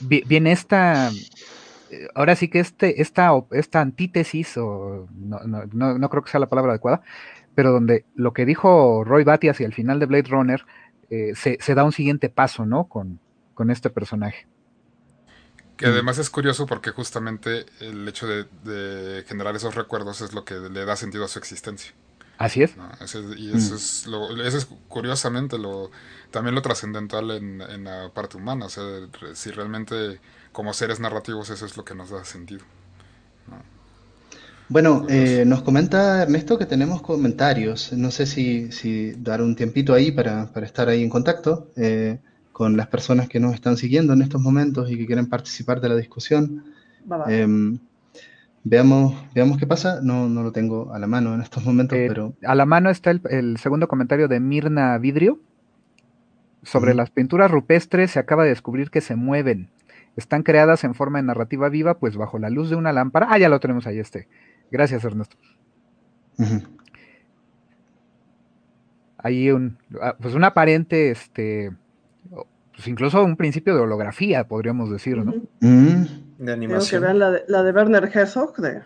viene 0.00 0.52
esta, 0.52 1.10
ahora 2.14 2.36
sí 2.36 2.48
que 2.48 2.60
este, 2.60 3.00
esta, 3.00 3.30
esta 3.50 3.80
antítesis, 3.80 4.56
o 4.56 5.08
no, 5.14 5.40
no, 5.44 5.98
no, 5.98 6.10
creo 6.10 6.22
que 6.22 6.30
sea 6.30 6.40
la 6.40 6.48
palabra 6.48 6.72
adecuada, 6.72 7.02
pero 7.54 7.72
donde 7.72 8.04
lo 8.14 8.32
que 8.32 8.46
dijo 8.46 9.04
Roy 9.04 9.24
Batty 9.24 9.48
hacia 9.48 9.66
el 9.66 9.74
final 9.74 10.00
de 10.00 10.06
Blade 10.06 10.28
Runner 10.28 10.64
eh, 11.10 11.34
se, 11.34 11.74
da 11.74 11.84
un 11.84 11.92
siguiente 11.92 12.28
paso, 12.28 12.66
¿no? 12.66 12.84
Con, 12.84 13.20
con 13.54 13.70
este 13.70 13.90
personaje. 13.90 14.46
Que 15.76 15.86
además 15.86 16.18
es 16.18 16.30
curioso 16.30 16.66
porque 16.66 16.90
justamente 16.90 17.66
el 17.80 18.06
hecho 18.06 18.26
de, 18.28 19.24
generar 19.26 19.56
esos 19.56 19.74
recuerdos 19.74 20.20
es 20.20 20.32
lo 20.32 20.44
que 20.44 20.54
le 20.54 20.84
da 20.84 20.96
sentido 20.96 21.24
a 21.24 21.28
su 21.28 21.38
existencia. 21.38 21.92
Así 22.38 22.62
es. 22.62 22.74
y 23.36 23.56
eso, 23.56 23.76
es 23.76 24.06
eso 24.44 24.58
es 24.58 24.68
curiosamente 24.88 25.56
lo 25.58 25.90
también 26.30 26.54
lo 26.54 26.62
trascendental 26.62 27.30
en, 27.30 27.60
en, 27.60 27.84
la 27.84 28.10
parte 28.12 28.36
humana. 28.36 28.66
O 28.66 28.68
sea, 28.68 28.82
si 29.34 29.50
realmente 29.50 30.20
como 30.52 30.72
seres 30.72 30.98
narrativos 30.98 31.50
eso 31.50 31.64
es 31.64 31.76
lo 31.76 31.84
que 31.84 31.94
nos 31.94 32.10
da 32.10 32.24
sentido. 32.24 32.64
Bueno, 34.68 35.06
eh, 35.08 35.44
nos 35.46 35.62
comenta 35.62 36.22
Ernesto 36.22 36.58
que 36.58 36.66
tenemos 36.66 37.02
comentarios. 37.02 37.92
No 37.92 38.10
sé 38.10 38.26
si, 38.26 38.72
si 38.72 39.12
dar 39.12 39.42
un 39.42 39.54
tiempito 39.54 39.94
ahí 39.94 40.10
para, 40.10 40.52
para 40.52 40.66
estar 40.66 40.88
ahí 40.88 41.02
en 41.02 41.10
contacto. 41.10 41.70
Eh, 41.76 42.18
con 42.54 42.76
las 42.76 42.86
personas 42.86 43.28
que 43.28 43.40
nos 43.40 43.52
están 43.52 43.76
siguiendo 43.76 44.12
en 44.12 44.22
estos 44.22 44.40
momentos 44.40 44.88
y 44.88 44.96
que 44.96 45.06
quieren 45.06 45.28
participar 45.28 45.80
de 45.80 45.88
la 45.88 45.96
discusión. 45.96 46.64
Em, 47.26 47.80
veamos, 48.64 49.14
veamos 49.34 49.58
qué 49.58 49.66
pasa. 49.66 50.00
No, 50.02 50.28
no 50.28 50.42
lo 50.42 50.50
tengo 50.50 50.92
a 50.92 50.98
la 50.98 51.06
mano 51.06 51.34
en 51.34 51.42
estos 51.42 51.64
momentos, 51.64 51.96
eh, 51.96 52.06
pero... 52.08 52.34
A 52.44 52.54
la 52.54 52.66
mano 52.66 52.90
está 52.90 53.10
el, 53.10 53.56
segundo 53.58 53.86
comentario 53.86 54.26
de 54.26 54.40
Mirna 54.40 54.98
Vidrio. 54.98 55.38
Sobre 56.62 56.94
las 56.94 57.10
pinturas 57.10 57.50
rupestres 57.50 58.12
se 58.12 58.18
acaba 58.18 58.42
de 58.42 58.48
descubrir 58.48 58.90
que 58.90 59.02
se 59.02 59.16
mueven. 59.16 59.68
Están 60.16 60.42
creadas 60.42 60.82
en 60.84 60.94
forma 60.94 61.18
de 61.18 61.24
narrativa 61.24 61.68
viva, 61.68 61.98
pues 61.98 62.16
bajo 62.16 62.38
la 62.38 62.48
luz 62.48 62.70
de 62.70 62.76
una 62.76 62.92
lámpara. 62.92 63.28
Ah, 63.30 63.38
ya 63.38 63.50
lo 63.50 63.60
tenemos 63.60 63.86
ahí 63.86 63.98
este. 63.98 64.28
Gracias, 64.70 65.04
Ernesto. 65.04 65.36
Hay 69.18 69.50
un, 69.50 69.76
ah, 70.00 70.16
pues 70.18 70.34
un 70.34 70.44
aparente, 70.44 71.10
este, 71.10 71.70
pues 72.74 72.88
incluso 72.88 73.22
un 73.22 73.36
principio 73.36 73.74
de 73.74 73.80
holografía, 73.80 74.48
podríamos 74.48 74.90
decir, 74.90 75.18
¿no? 75.18 75.34
De 76.38 76.52
animación. 76.52 77.00
que 77.00 77.06
vean 77.06 77.18
la 77.18 77.30
de, 77.30 77.44
la 77.48 77.62
de 77.62 77.72
Werner 77.72 78.10
Herzog, 78.12 78.56
de 78.56 78.82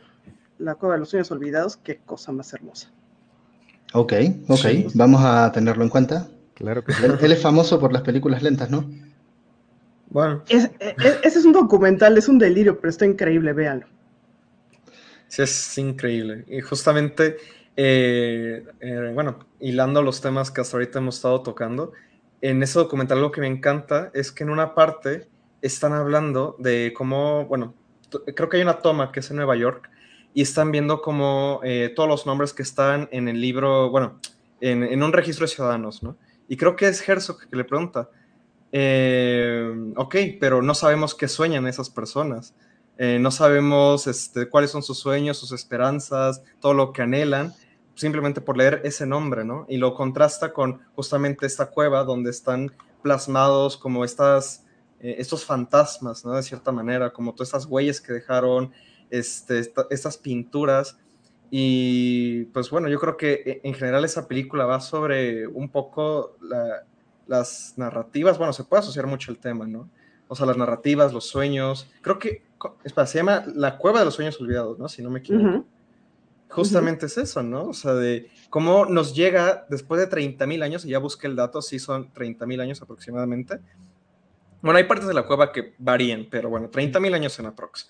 La 0.59 0.75
Cueva 0.75 0.95
de 0.95 1.01
los 1.01 1.11
Sueños 1.11 1.31
Olvidados, 1.31 1.77
qué 1.77 1.99
cosa 2.05 2.33
más 2.33 2.53
hermosa. 2.53 2.91
Ok, 3.95 4.13
ok, 4.49 4.67
vamos 4.95 5.23
a 5.25 5.51
tenerlo 5.53 5.83
en 5.83 5.89
cuenta. 5.89 6.29
Claro 6.55 6.85
que 6.85 6.93
sí. 6.93 7.03
Él, 7.05 7.33
es 7.33 7.41
famoso 7.41 7.81
por 7.81 7.93
las 7.93 8.03
películas 8.03 8.43
lentas, 8.43 8.69
¿no? 8.69 8.85
Bueno. 10.11 10.43
ese 10.49 10.71
es 11.23 11.45
un 11.45 11.53
documental, 11.53 12.19
es 12.19 12.29
un 12.29 12.39
delirio, 12.39 12.81
pero 12.81 12.91
está 12.91 13.07
increíble, 13.07 13.53
véanlo. 13.53 13.87
Sí, 15.29 15.43
es 15.43 15.79
increíble. 15.79 16.45
Y 16.49 16.61
justamente, 16.61 17.37
eh, 17.77 18.65
eh, 18.81 19.11
bueno, 19.15 19.39
hilando 19.61 20.03
los 20.03 20.21
temas 20.21 20.51
que 20.51 20.63
hasta 20.63 20.77
ahorita 20.77 20.99
hemos 20.99 21.17
estado 21.17 21.43
tocando, 21.43 21.93
en 22.41 22.63
ese 22.63 22.79
documental 22.79 23.21
lo 23.21 23.31
que 23.31 23.41
me 23.41 23.47
encanta 23.47 24.11
es 24.15 24.33
que 24.33 24.45
en 24.45 24.51
una 24.51 24.75
parte 24.75 25.29
están 25.63 25.93
hablando 25.93 26.57
de 26.59 26.93
cómo, 26.97 27.47
bueno, 27.47 27.75
creo 28.35 28.49
que 28.49 28.57
hay 28.57 28.63
una 28.63 28.79
toma 28.79 29.13
que 29.13 29.21
es 29.21 29.31
en 29.31 29.37
Nueva 29.37 29.57
York 29.57 29.91
y 30.35 30.43
están 30.43 30.71
viendo 30.71 31.01
como 31.01 31.61
eh, 31.65 31.93
todos 31.95 32.09
los 32.09 32.27
nombres 32.27 32.53
que 32.53 32.63
están 32.63 33.09
en 33.13 33.29
el 33.29 33.41
libro, 33.41 33.91
bueno, 33.91 34.21
en, 34.61 35.03
un 35.03 35.13
registro 35.13 35.47
de 35.47 35.53
ciudadanos, 35.53 36.03
¿no? 36.03 36.17
Y 36.49 36.57
creo 36.57 36.77
que 36.77 36.89
es 36.89 37.07
Herzog 37.07 37.49
que 37.49 37.57
le 37.57 37.65
pregunta, 37.65 38.09
eh, 38.73 39.93
ok, 39.97 40.17
pero 40.41 40.63
no 40.63 40.75
sabemos 40.75 41.15
qué 41.15 41.29
sueñan 41.29 41.67
esas 41.67 41.91
personas, 41.91 42.55
eh, 42.99 43.19
no 43.21 43.31
sabemos 43.31 44.07
este, 44.07 44.49
cuáles 44.49 44.71
son 44.71 44.83
sus 44.83 44.99
sueños, 44.99 45.39
sus 45.39 45.53
esperanzas, 45.53 46.43
todo 46.61 46.75
lo 46.75 46.93
que 46.93 47.03
anhelan, 47.03 47.53
simplemente 47.95 48.41
por 48.41 48.57
leer 48.57 48.81
ese 48.85 49.07
nombre, 49.07 49.45
¿no? 49.45 49.67
Y 49.69 49.77
lo 49.77 49.95
contrasta 49.95 50.53
con 50.53 50.81
justamente 50.95 51.47
esta 51.47 51.67
cueva 51.67 52.05
donde 52.05 52.31
están 52.31 52.73
plasmados 53.03 53.77
como 53.77 54.05
estas, 54.05 54.65
eh, 55.01 55.17
estos 55.19 55.45
fantasmas, 55.45 56.25
¿no? 56.25 56.33
De 56.33 56.43
cierta 56.43 56.73
manera, 56.73 57.13
como 57.13 57.33
todas 57.33 57.49
estas 57.49 57.67
huellas 57.67 58.01
que 58.01 58.13
dejaron, 58.13 58.73
este, 59.11 59.61
estas 59.91 60.17
pinturas. 60.17 60.99
Y 61.51 62.45
pues 62.47 62.71
bueno, 62.71 62.89
yo 62.89 62.99
creo 62.99 63.17
que 63.17 63.33
eh, 63.47 63.61
en 63.65 63.75
general 63.75 64.05
esa 64.05 64.29
película 64.29 64.67
va 64.67 64.81
sobre 64.81 65.47
un 65.47 65.69
poco 65.69 66.37
las 67.27 67.75
narrativas, 67.77 68.39
bueno, 68.39 68.53
se 68.53 68.65
puede 68.65 68.81
asociar 68.81 69.07
mucho 69.07 69.31
el 69.31 69.39
tema, 69.39 69.67
¿no? 69.67 69.89
O 70.29 70.35
sea, 70.35 70.45
las 70.47 70.59
narrativas, 70.59 71.13
los 71.13 71.27
sueños. 71.27 71.91
Creo 72.03 72.19
que, 72.19 72.43
espera, 72.85 73.07
se 73.07 73.19
llama 73.19 73.45
La 73.55 73.79
Cueva 73.79 74.01
de 74.01 74.05
los 74.05 74.15
Sueños 74.15 74.39
Olvidados, 74.41 74.79
¿no? 74.79 74.89
Si 74.89 75.03
no 75.03 75.11
me 75.11 75.21
equivoco 75.21 75.65
justamente 76.49 77.07
es 77.07 77.19
eso, 77.19 77.43
¿no? 77.43 77.65
O 77.65 77.75
sea, 77.75 77.95
de 77.95 78.31
cómo 78.51 78.87
nos 78.87 79.15
llega 79.15 79.67
después 79.69 80.01
de 80.01 80.07
30 80.07 80.47
mil 80.47 80.63
años, 80.63 80.85
y 80.85 80.89
ya 80.89 80.99
busqué 80.99 81.27
el 81.27 81.37
dato, 81.37 81.63
sí 81.63 81.79
son 81.79 82.13
30 82.13 82.47
mil 82.47 82.61
años 82.61 82.81
aproximadamente. 82.83 83.61
Bueno, 84.61 84.79
hay 84.79 84.85
partes 84.85 85.07
de 85.07 85.15
la 85.15 85.27
cueva 85.27 85.53
que 85.53 85.75
varían, 85.79 86.27
pero 86.31 86.49
bueno, 86.49 86.69
30 86.69 87.01
mil 87.01 87.15
años 87.15 87.39
en 87.39 87.47
aprox. 87.47 87.89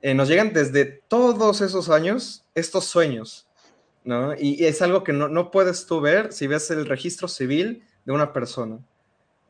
Eh, 0.00 0.14
nos 0.14 0.28
llegan 0.28 0.52
desde 0.52 0.84
todos 0.84 1.60
esos 1.60 1.90
años 1.90 2.44
estos 2.54 2.84
sueños, 2.84 3.48
¿no? 4.04 4.34
Y, 4.38 4.64
es 4.64 4.80
algo 4.82 5.02
que 5.04 5.12
no, 5.12 5.28
no, 5.28 5.50
puedes 5.50 5.86
tú 5.86 6.00
ver 6.00 6.32
si 6.32 6.46
ves 6.46 6.70
el 6.70 6.86
registro 6.86 7.28
civil 7.28 7.84
de 8.04 8.12
una 8.12 8.32
persona. 8.32 8.78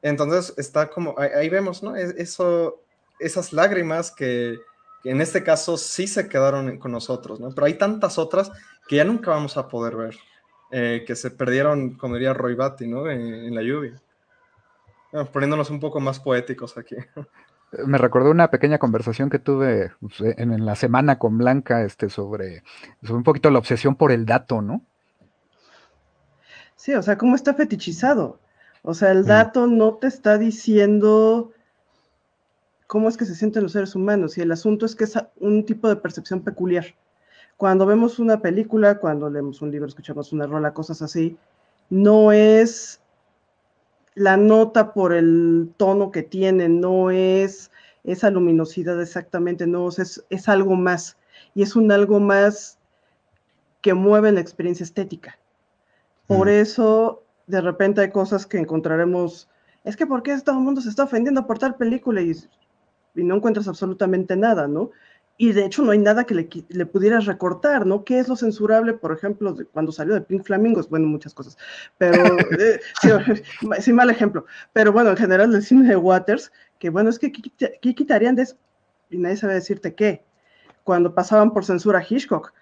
Entonces 0.02 0.54
está 0.57 0.90
como, 0.90 1.14
ahí, 1.18 1.48
vemos, 1.48 1.83
¿no? 1.83 1.96
Eso, 1.96 2.83
esas 3.18 3.52
lágrimas 3.52 4.11
que, 4.11 4.59
en 5.04 5.20
este 5.20 5.42
caso 5.42 5.76
sí 5.76 6.07
se 6.07 6.28
quedaron 6.28 6.78
con 6.78 6.92
nosotros, 6.92 7.40
¿no? 7.40 7.50
Pero 7.50 7.66
hay 7.66 7.74
tantas 7.74 8.18
otras 8.18 8.50
que 8.87 8.96
ya 8.96 9.04
nunca 9.04 9.31
vamos 9.31 9.57
a 9.57 9.68
poder 9.68 9.96
ver, 9.96 10.16
eh, 10.70 11.04
que 11.07 11.16
se 11.16 11.31
perdieron, 11.31 11.94
como 11.94 12.14
diría 12.14 12.35
Roy 12.35 12.54
Batty, 12.54 12.87
¿no? 12.87 13.11
En, 13.11 13.54
la 13.54 13.62
lluvia. 13.62 14.00
Poniéndonos 15.33 15.71
un 15.71 15.81
poco 15.81 16.01
más 16.01 16.21
poéticos 16.21 16.77
aquí. 16.77 16.97
Me 17.87 17.99
recordó 17.99 18.31
una 18.31 18.51
pequeña 18.51 18.79
conversación 18.79 19.29
que 19.29 19.38
tuve 19.38 19.92
pues, 20.01 20.35
en, 20.38 20.64
la 20.64 20.75
semana 20.75 21.18
con 21.18 21.37
Blanca 21.37 21.83
este, 21.83 22.09
sobre, 22.09 22.62
sobre 23.03 23.18
un 23.18 23.25
poquito 23.25 23.51
la 23.51 23.59
obsesión 23.59 23.94
por 23.94 24.11
el 24.11 24.25
dato, 24.25 24.62
¿no? 24.62 24.83
Sí, 26.77 26.94
o 26.94 27.03
sea, 27.03 27.18
cómo 27.18 27.35
está 27.35 27.55
fetichizado. 27.55 28.38
O 28.83 28.94
sea, 28.94 29.11
el 29.11 29.25
mm. 29.25 29.27
dato 29.27 29.66
no 29.66 29.94
te 29.94 30.07
está 30.07 30.38
diciendo 30.38 31.53
cómo 32.87 33.09
es 33.09 33.18
que 33.18 33.27
se 33.27 33.35
sienten 33.35 33.64
los 33.64 33.73
seres 33.73 33.94
humanos 33.94 34.38
y 34.38 34.40
el 34.40 34.51
asunto 34.51 34.87
es 34.87 34.97
que 34.97 35.05
es 35.05 35.18
un 35.37 35.66
tipo 35.66 35.88
de 35.88 35.97
percepción 35.97 36.40
peculiar. 36.40 36.87
Cuando 37.59 37.85
vemos 37.85 38.18
una 38.18 38.40
película, 38.40 38.99
cuando 38.99 39.29
leemos 39.29 39.61
un 39.61 39.71
libro, 39.71 39.88
escuchamos 39.88 40.33
una 40.33 40.47
rola, 40.47 40.73
cosas 40.73 41.03
así, 41.03 41.37
no 41.90 42.33
es 42.33 43.01
la 44.18 44.37
nota 44.37 44.92
por 44.92 45.12
el 45.12 45.72
tono 45.76 46.11
que 46.11 46.22
tiene, 46.22 46.68
no 46.68 47.11
es 47.11 47.70
esa 48.04 48.31
luminosidad 48.31 49.00
exactamente, 49.00 49.66
no, 49.66 49.88
es, 49.88 50.24
es 50.28 50.48
algo 50.48 50.74
más. 50.74 51.16
Y 51.54 51.62
es 51.62 51.76
un 51.76 51.90
algo 51.92 52.20
más 52.20 52.78
que 53.81 53.94
mueve 53.94 54.33
la 54.33 54.40
experiencia 54.40 54.85
estética. 54.85 55.38
Por 56.26 56.48
eso, 56.48 57.22
de 57.46 57.61
repente 57.61 58.00
hay 58.00 58.11
cosas 58.11 58.46
que 58.46 58.59
encontraremos, 58.59 59.48
es 59.85 59.96
que 59.96 60.07
¿por 60.07 60.22
qué 60.22 60.37
todo 60.40 60.59
el 60.59 60.64
mundo 60.64 60.81
se 60.81 60.90
está 60.90 61.04
ofendiendo 61.04 61.46
por 61.46 61.59
tal 61.59 61.76
película? 61.76 62.20
Y, 62.20 62.33
y 63.14 63.22
no 63.22 63.37
encuentras 63.37 63.68
absolutamente 63.68 64.37
nada, 64.37 64.68
¿no? 64.68 64.90
Y 65.40 65.53
de 65.53 65.64
hecho 65.64 65.83
no 65.83 65.92
hay 65.92 65.98
nada 65.98 66.24
que 66.24 66.35
le, 66.35 66.48
le, 66.68 66.85
pudieras 66.85 67.24
recortar, 67.24 67.87
¿no? 67.87 68.05
¿Qué 68.05 68.18
es 68.18 68.27
lo 68.27 68.35
censurable, 68.35 68.92
por 68.92 69.12
ejemplo, 69.12 69.53
de 69.53 69.64
cuando 69.66 69.92
salió 69.92 70.14
de 70.14 70.20
Pink 70.20 70.44
Flamingos? 70.44 70.90
Bueno, 70.90 71.07
muchas 71.07 71.33
cosas, 71.33 71.57
pero 71.96 72.37
eh, 72.59 72.81
sí, 73.81 73.92
mal 73.92 74.11
ejemplo, 74.11 74.44
pero 74.72 74.92
bueno, 74.92 75.11
en 75.11 75.16
general 75.16 75.55
el 75.55 75.62
cine 75.62 75.88
de 75.88 75.96
Waters, 75.96 76.53
que 76.81 76.90
bueno, 76.90 77.09
es 77.09 77.20
que 77.20 77.31
¿qué 77.31 77.94
quitarían 77.94 78.35
de 78.35 78.42
eso? 78.42 78.57
Y 79.11 79.18
nadie 79.18 79.37
sabe 79.37 79.55
decirte 79.55 79.94
qué. 79.94 80.24
Cuando 80.83 81.14
pasaban 81.14 81.53
por 81.53 81.64
censura 81.64 82.01
a 82.01 82.07
Hitchcock, 82.07 82.53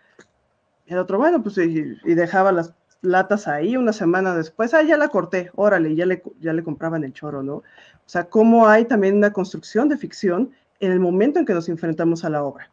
el 0.86 0.98
otro, 0.98 1.16
bueno, 1.16 1.42
pues 1.42 1.56
y, 1.56 1.96
y, 2.04 2.14
dejaba 2.14 2.52
las 2.52 2.74
latas 3.00 3.48
ahí 3.48 3.76
una 3.76 3.94
semana 3.94 4.34
después, 4.34 4.74
ah, 4.74 4.82
ya 4.82 4.98
la 4.98 5.08
corté, 5.08 5.50
órale, 5.54 5.94
ya 5.94 6.04
le, 6.04 6.22
ya 6.40 6.52
le 6.52 6.62
compraban 6.62 7.04
el 7.04 7.14
choro, 7.14 7.42
¿no? 7.42 7.54
O 7.54 7.64
sea, 8.08 8.28
cómo 8.28 8.68
hay 8.68 8.84
también 8.84 9.16
una 9.16 9.32
construcción 9.32 9.88
de 9.88 9.96
ficción 9.96 10.52
en 10.80 10.92
el 10.92 11.00
momento 11.00 11.38
en 11.38 11.46
que 11.46 11.54
nos 11.54 11.68
enfrentamos 11.68 12.24
a 12.24 12.30
la 12.30 12.42
obra. 12.42 12.70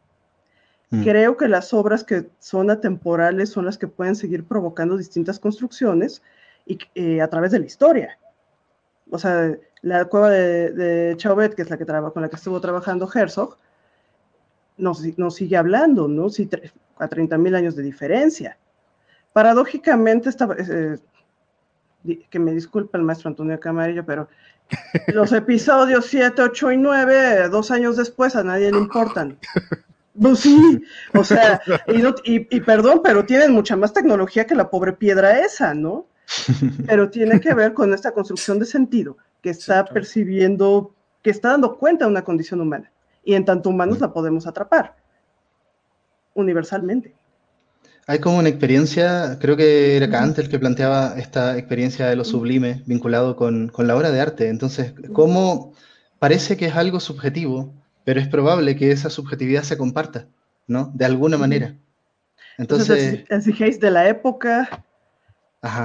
Mm. 0.90 1.02
Creo 1.02 1.36
que 1.36 1.48
las 1.48 1.72
obras 1.72 2.04
que 2.04 2.28
son 2.38 2.70
atemporales 2.70 3.50
son 3.50 3.64
las 3.64 3.78
que 3.78 3.88
pueden 3.88 4.16
seguir 4.16 4.44
provocando 4.44 4.96
distintas 4.96 5.38
construcciones 5.38 6.22
y, 6.66 6.78
eh, 6.94 7.20
a 7.20 7.28
través 7.28 7.52
de 7.52 7.60
la 7.60 7.66
historia. 7.66 8.18
O 9.10 9.18
sea, 9.18 9.56
la 9.82 10.04
cueva 10.06 10.30
de, 10.30 10.70
de 10.72 11.16
Chauvet, 11.16 11.54
que 11.54 11.62
es 11.62 11.70
la 11.70 11.76
que 11.76 11.86
con 11.86 12.22
la 12.22 12.28
que 12.28 12.36
estuvo 12.36 12.60
trabajando 12.60 13.10
Herzog, 13.12 13.58
nos, 14.76 15.02
nos 15.18 15.34
sigue 15.34 15.56
hablando, 15.56 16.08
¿no? 16.08 16.28
Si 16.30 16.48
a 16.96 17.08
30.000 17.08 17.54
años 17.54 17.76
de 17.76 17.82
diferencia. 17.82 18.56
Paradójicamente, 19.32 20.28
esta, 20.28 20.48
eh, 20.58 20.98
que 22.30 22.38
me 22.38 22.52
disculpe 22.52 22.98
el 22.98 23.04
maestro 23.04 23.28
Antonio 23.28 23.58
Camarillo, 23.58 24.04
pero 24.04 24.28
los 25.08 25.32
episodios 25.32 26.06
7, 26.06 26.42
8 26.42 26.72
y 26.72 26.76
9, 26.76 27.48
dos 27.48 27.70
años 27.70 27.96
después, 27.96 28.36
a 28.36 28.42
nadie 28.42 28.70
le 28.70 28.78
importan. 28.78 29.38
Pues 30.20 30.40
sí, 30.40 30.80
o 31.12 31.24
sea, 31.24 31.60
y, 32.24 32.60
perdón, 32.60 33.00
pero 33.02 33.24
tienen 33.24 33.52
mucha 33.52 33.74
más 33.76 33.92
tecnología 33.92 34.46
que 34.46 34.54
la 34.54 34.70
pobre 34.70 34.92
piedra 34.92 35.40
esa, 35.40 35.74
¿no? 35.74 36.06
Pero 36.86 37.10
tiene 37.10 37.40
que 37.40 37.52
ver 37.52 37.74
con 37.74 37.92
esta 37.92 38.12
construcción 38.12 38.58
de 38.58 38.66
sentido 38.66 39.16
que 39.42 39.50
está 39.50 39.84
percibiendo, 39.84 40.94
que 41.22 41.30
está 41.30 41.50
dando 41.50 41.76
cuenta 41.76 42.04
de 42.04 42.12
una 42.12 42.22
condición 42.22 42.60
humana. 42.60 42.90
Y 43.24 43.34
en 43.34 43.44
tanto 43.44 43.70
humanos 43.70 44.00
la 44.00 44.12
podemos 44.12 44.46
atrapar, 44.46 44.94
universalmente. 46.34 47.14
Hay 48.06 48.18
como 48.18 48.38
una 48.38 48.50
experiencia, 48.50 49.38
creo 49.40 49.56
que 49.56 49.96
era 49.96 50.10
Kant 50.10 50.38
el 50.38 50.50
que 50.50 50.58
planteaba 50.58 51.14
esta 51.16 51.56
experiencia 51.56 52.06
de 52.06 52.16
lo 52.16 52.24
sublime 52.24 52.82
vinculado 52.86 53.34
con, 53.34 53.72
la 53.78 53.96
obra 53.96 54.10
de 54.10 54.20
arte. 54.20 54.48
Entonces, 54.48 54.92
¿cómo 55.12 55.72
parece 56.18 56.56
que 56.56 56.66
es 56.66 56.76
algo 56.76 57.00
subjetivo, 57.00 57.72
pero 58.04 58.20
es 58.20 58.28
probable 58.28 58.76
que 58.76 58.90
esa 58.90 59.08
subjetividad 59.08 59.62
se 59.62 59.78
comparta, 59.78 60.26
¿no? 60.66 60.90
De 60.94 61.06
alguna 61.06 61.38
manera. 61.38 61.76
Entonces, 62.58 63.24
Entonces 63.30 63.80
de 63.80 63.90
la 63.90 64.08
época, 64.08 64.84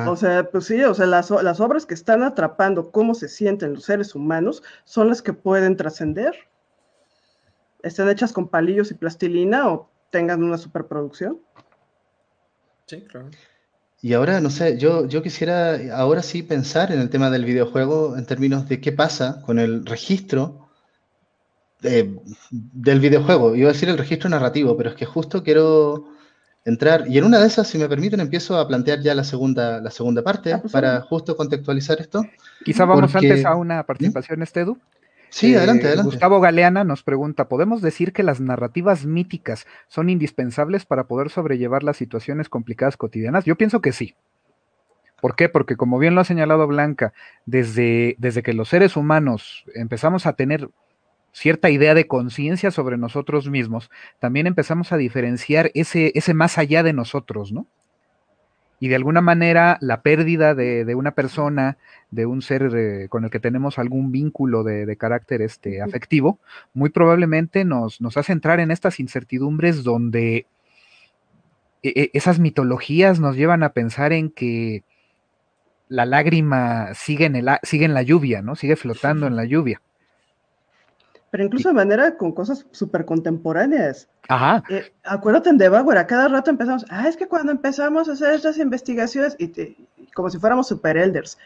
O 0.07 0.15
sea, 0.17 0.49
pues 0.51 0.65
sí, 0.65 0.83
o 0.83 0.93
sea, 0.93 1.05
las, 1.05 1.29
las, 1.31 1.61
obras 1.61 1.85
que 1.85 1.93
están 1.93 2.21
atrapando 2.23 2.91
cómo 2.91 3.15
se 3.15 3.29
sienten 3.29 3.73
los 3.73 3.85
seres 3.85 4.13
humanos 4.13 4.61
son 4.83 5.07
las 5.07 5.21
que 5.21 5.31
pueden 5.31 5.77
trascender. 5.77 6.35
Estén 7.81 8.09
hechas 8.09 8.33
con 8.33 8.49
palillos 8.49 8.91
y 8.91 8.95
plastilina 8.95 9.69
o 9.69 9.89
tengan 10.09 10.43
una 10.43 10.57
superproducción. 10.57 11.39
Sí, 12.89 13.01
claro. 13.01 13.29
Y 14.01 14.13
ahora, 14.13 14.39
no 14.41 14.49
sé, 14.49 14.79
yo, 14.79 15.07
yo 15.07 15.21
quisiera 15.21 15.77
ahora 15.95 16.23
sí 16.23 16.41
pensar 16.41 16.91
en 16.91 16.99
el 16.99 17.09
tema 17.09 17.29
del 17.29 17.45
videojuego 17.45 18.17
en 18.17 18.25
términos 18.25 18.67
de 18.67 18.81
qué 18.81 18.91
pasa 18.91 19.43
con 19.45 19.59
el 19.59 19.85
registro 19.85 20.69
del 21.81 22.99
videojuego. 22.99 23.55
Iba 23.55 23.69
a 23.69 23.73
decir 23.73 23.89
el 23.89 23.97
registro 23.97 24.29
narrativo, 24.29 24.75
pero 24.75 24.89
es 24.89 24.95
que 24.95 25.05
justo 25.05 25.43
quiero 25.43 26.05
entrar, 26.65 27.05
y 27.07 27.19
en 27.19 27.25
una 27.25 27.39
de 27.39 27.47
esas, 27.47 27.67
si 27.67 27.77
me 27.77 27.87
permiten, 27.87 28.21
empiezo 28.21 28.57
a 28.57 28.67
plantear 28.67 29.01
ya 29.01 29.13
la 29.13 29.23
segunda, 29.23 29.79
la 29.79 29.91
segunda 29.91 30.23
parte 30.23 30.51
ah, 30.53 30.59
pues 30.59 30.73
para 30.73 31.01
justo 31.01 31.37
contextualizar 31.37 32.01
esto. 32.01 32.25
Quizá 32.65 32.85
vamos 32.85 33.13
antes 33.15 33.45
a 33.45 33.55
una 33.55 33.85
participación, 33.85 34.41
Estedu. 34.41 34.77
Sí, 35.29 35.55
adelante, 35.55 35.83
eh, 35.83 35.87
adelante. 35.87 36.11
Gustavo 36.11 36.39
Galeana 36.39 36.83
nos 36.83 37.03
pregunta, 37.03 37.47
¿podemos 37.47 37.81
decir 37.81 38.13
que 38.13 38.23
las 38.23 38.39
narrativas 38.39 39.05
míticas 39.05 39.67
son 39.87 40.09
indispensables 40.09 40.85
para 40.85 41.05
poder 41.05 41.29
sobrellevar 41.29 41.83
las 41.83 41.97
situaciones 41.97 42.49
complicadas 42.49 42.97
cotidianas? 42.97 43.45
Yo 43.45 43.55
pienso 43.55 43.81
que 43.81 43.91
sí. 43.91 44.15
¿Por 45.21 45.35
qué? 45.35 45.49
Porque 45.49 45.75
como 45.75 45.99
bien 45.99 46.15
lo 46.15 46.21
ha 46.21 46.25
señalado 46.25 46.65
Blanca, 46.67 47.13
desde, 47.45 48.15
desde 48.19 48.41
que 48.41 48.53
los 48.53 48.69
seres 48.69 48.95
humanos 48.95 49.65
empezamos 49.75 50.25
a 50.25 50.33
tener 50.33 50.69
cierta 51.31 51.69
idea 51.69 51.93
de 51.93 52.07
conciencia 52.07 52.71
sobre 52.71 52.97
nosotros 52.97 53.49
mismos, 53.49 53.89
también 54.19 54.47
empezamos 54.47 54.91
a 54.91 54.97
diferenciar 54.97 55.71
ese, 55.73 56.11
ese 56.15 56.33
más 56.33 56.57
allá 56.57 56.83
de 56.83 56.93
nosotros, 56.93 57.51
¿no? 57.51 57.67
Y 58.79 58.87
de 58.87 58.95
alguna 58.95 59.21
manera 59.21 59.77
la 59.81 60.01
pérdida 60.01 60.55
de, 60.55 60.95
una 60.95 61.11
persona, 61.11 61.77
de 62.11 62.25
un 62.25 62.41
ser 62.41 62.69
eh, 62.75 63.07
con 63.09 63.25
el 63.25 63.29
que 63.29 63.39
tenemos 63.39 63.77
algún 63.77 64.11
vínculo 64.11 64.63
de, 64.63 64.95
carácter 64.97 65.41
este, 65.41 65.81
afectivo, 65.81 66.39
muy 66.73 66.89
probablemente 66.89 67.65
nos, 67.65 68.01
nos, 68.01 68.17
hace 68.17 68.33
entrar 68.33 68.59
en 68.59 68.71
estas 68.71 68.99
incertidumbres 68.99 69.83
donde 69.83 70.45
e, 71.83 71.89
e, 71.89 72.11
esas 72.13 72.39
mitologías 72.39 73.19
nos 73.19 73.35
llevan 73.35 73.63
a 73.63 73.73
pensar 73.73 74.13
en 74.13 74.29
que 74.29 74.83
la 75.89 76.05
lágrima 76.05 76.93
sigue 76.93 77.25
en, 77.25 77.35
el, 77.35 77.49
sigue 77.63 77.85
en 77.85 77.93
la 77.93 78.03
lluvia, 78.03 78.41
¿no? 78.41 78.55
Sigue 78.55 78.75
flotando 78.75 79.27
en 79.27 79.35
la 79.35 79.45
lluvia. 79.45 79.81
Pero 81.31 81.43
incluso 81.43 81.69
de 81.69 81.75
manera 81.75 82.17
con 82.17 82.31
cosas 82.31 82.65
súper 82.71 83.05
contemporáneas. 83.05 84.07
Ajá. 84.27 84.63
Eh, 84.69 84.91
acuérdate 85.03 85.49
en 85.49 85.57
Devaguer, 85.57 85.97
a 85.97 86.07
cada 86.07 86.27
rato 86.27 86.49
empezamos, 86.49 86.85
ah, 86.89 87.07
es 87.07 87.17
que 87.17 87.27
cuando 87.27 87.51
empezamos 87.51 88.09
a 88.09 88.13
hacer 88.13 88.33
estas 88.33 88.57
investigaciones, 88.57 89.35
y 89.39 89.87
como 90.13 90.29
si 90.29 90.37
fuéramos 90.37 90.67
super 90.67 90.97
elders, 90.97 91.37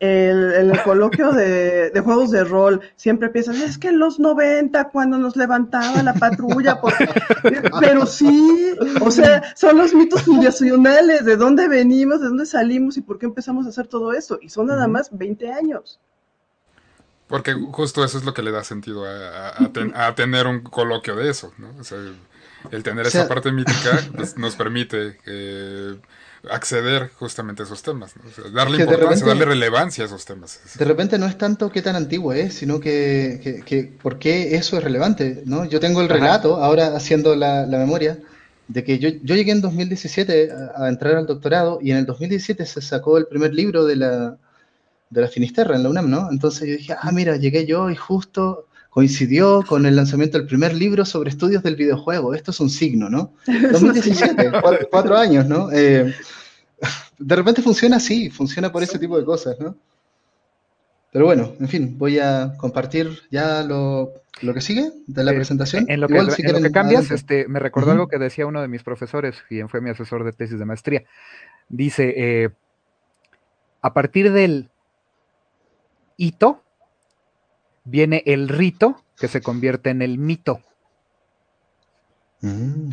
el, 0.00 0.52
el 0.52 0.72
coloquio 0.84 1.32
de, 1.32 1.90
de, 1.90 2.00
juegos 2.00 2.30
de 2.30 2.44
rol, 2.44 2.80
siempre 2.96 3.28
piensas, 3.28 3.60
es 3.60 3.78
que 3.78 3.88
en 3.88 3.98
los 3.98 4.20
90, 4.20 4.90
cuando 4.90 5.18
nos 5.18 5.36
levantaba 5.36 6.02
la 6.02 6.14
patrulla, 6.14 6.80
pero 7.80 8.06
sí, 8.06 8.74
o 9.00 9.10
sea, 9.10 9.42
son 9.56 9.78
los 9.78 9.94
mitos 9.94 10.22
fundacionales, 10.24 11.24
de 11.24 11.36
dónde 11.36 11.68
venimos, 11.68 12.20
de 12.20 12.28
dónde 12.28 12.46
salimos 12.46 12.96
y 12.96 13.00
por 13.00 13.18
qué 13.18 13.26
empezamos 13.26 13.66
a 13.66 13.70
hacer 13.70 13.86
todo 13.86 14.12
eso, 14.12 14.38
y 14.40 14.48
son 14.48 14.66
nada 14.66 14.86
más 14.86 15.16
20 15.16 15.52
años. 15.52 16.00
Porque 17.28 17.52
justo 17.52 18.04
eso 18.04 18.18
es 18.18 18.24
lo 18.24 18.32
que 18.32 18.42
le 18.42 18.50
da 18.50 18.64
sentido 18.64 19.04
a, 19.06 20.14
tener 20.14 20.46
un 20.46 20.60
coloquio 20.60 21.14
de 21.14 21.30
eso, 21.30 21.52
¿no? 21.58 21.68
O 21.78 21.84
sea, 21.84 21.98
el 22.72 22.82
tener 22.82 23.06
esa 23.06 23.28
parte 23.28 23.52
mítica 23.52 24.02
pues, 24.16 24.36
nos 24.38 24.56
permite 24.56 25.18
eh, 25.26 25.96
acceder 26.50 27.10
justamente 27.18 27.62
a 27.62 27.66
esos 27.66 27.82
temas, 27.82 28.14
¿no? 28.16 28.50
darle 28.50 28.82
importancia, 28.82 29.26
darle 29.26 29.44
relevancia 29.44 30.04
a 30.04 30.06
esos 30.06 30.24
temas. 30.24 30.58
De 30.78 30.84
repente 30.86 31.18
no 31.18 31.26
es 31.26 31.36
tanto 31.36 31.70
qué 31.70 31.82
tan 31.82 31.96
antiguo 31.96 32.32
es, 32.32 32.54
sino 32.54 32.80
que, 32.80 33.62
que, 33.64 33.84
por 34.02 34.18
qué 34.18 34.56
eso 34.56 34.78
es 34.78 34.84
relevante, 34.84 35.42
¿no? 35.44 35.66
Yo 35.66 35.80
tengo 35.80 36.00
el 36.00 36.08
relato, 36.08 36.56
ahora 36.56 36.96
haciendo 36.96 37.36
la, 37.36 37.66
memoria, 37.66 38.18
de 38.68 38.84
que 38.84 38.98
yo, 38.98 39.10
yo 39.22 39.34
llegué 39.34 39.52
en 39.52 39.60
2017 39.60 40.50
a, 40.50 40.84
a 40.84 40.88
entrar 40.88 41.16
al 41.16 41.26
doctorado 41.26 41.78
y 41.82 41.90
en 41.90 41.98
el 41.98 42.06
2017 42.06 42.64
se 42.64 42.80
sacó 42.80 43.18
el 43.18 43.26
primer 43.26 43.52
libro 43.52 43.84
de 43.84 43.96
la 43.96 44.38
de 45.10 45.20
la 45.20 45.28
Finisterra 45.28 45.76
en 45.76 45.82
la 45.82 45.90
UNAM, 45.90 46.10
¿no? 46.10 46.28
Entonces 46.30 46.68
yo 46.68 46.76
dije, 46.76 46.94
ah, 46.98 47.10
mira, 47.12 47.36
llegué 47.36 47.66
yo 47.66 47.90
y 47.90 47.96
justo 47.96 48.66
coincidió 48.90 49.62
con 49.66 49.86
el 49.86 49.96
lanzamiento 49.96 50.38
del 50.38 50.46
primer 50.46 50.74
libro 50.74 51.04
sobre 51.04 51.30
estudios 51.30 51.62
del 51.62 51.76
videojuego. 51.76 52.34
Esto 52.34 52.50
es 52.50 52.60
un 52.60 52.70
signo, 52.70 53.08
¿no? 53.08 53.32
2017, 53.46 54.50
cuatro, 54.90 55.16
años, 55.16 55.46
¿no? 55.46 55.70
Eh, 55.72 56.12
de 57.18 57.36
repente 57.36 57.62
funciona 57.62 57.96
así, 57.96 58.30
funciona 58.30 58.72
por 58.72 58.82
ese 58.82 58.98
tipo 58.98 59.18
de 59.18 59.24
cosas, 59.24 59.58
¿no? 59.60 59.76
Pero 61.12 61.24
bueno, 61.24 61.54
en 61.58 61.68
fin, 61.68 61.96
voy 61.96 62.18
a 62.18 62.54
compartir 62.58 63.22
ya 63.30 63.62
lo, 63.62 64.12
que 64.40 64.60
sigue 64.60 64.90
de 65.06 65.24
la 65.24 65.32
presentación. 65.32 65.86
En 65.88 66.00
lo 66.00 66.08
que, 66.08 66.70
cambias, 66.70 67.10
este, 67.10 67.48
me 67.48 67.60
recordó 67.60 67.92
algo 67.92 68.08
que 68.08 68.18
decía 68.18 68.46
uno 68.46 68.60
de 68.60 68.68
mis 68.68 68.82
profesores, 68.82 69.42
quien 69.48 69.68
fue 69.70 69.80
mi 69.80 69.90
asesor 69.90 70.22
de 70.24 70.32
tesis 70.32 70.58
de 70.58 70.64
maestría. 70.66 71.04
Dice, 71.70 72.14
eh, 72.16 72.50
a 73.80 73.94
partir 73.94 74.32
del 74.32 74.68
hito, 76.18 76.62
viene 77.84 78.22
el 78.26 78.50
rito 78.50 79.02
que 79.16 79.28
se 79.28 79.40
convierte 79.40 79.88
en 79.88 80.02
el 80.02 80.18
mito. 80.18 80.60
Mm. 82.42 82.90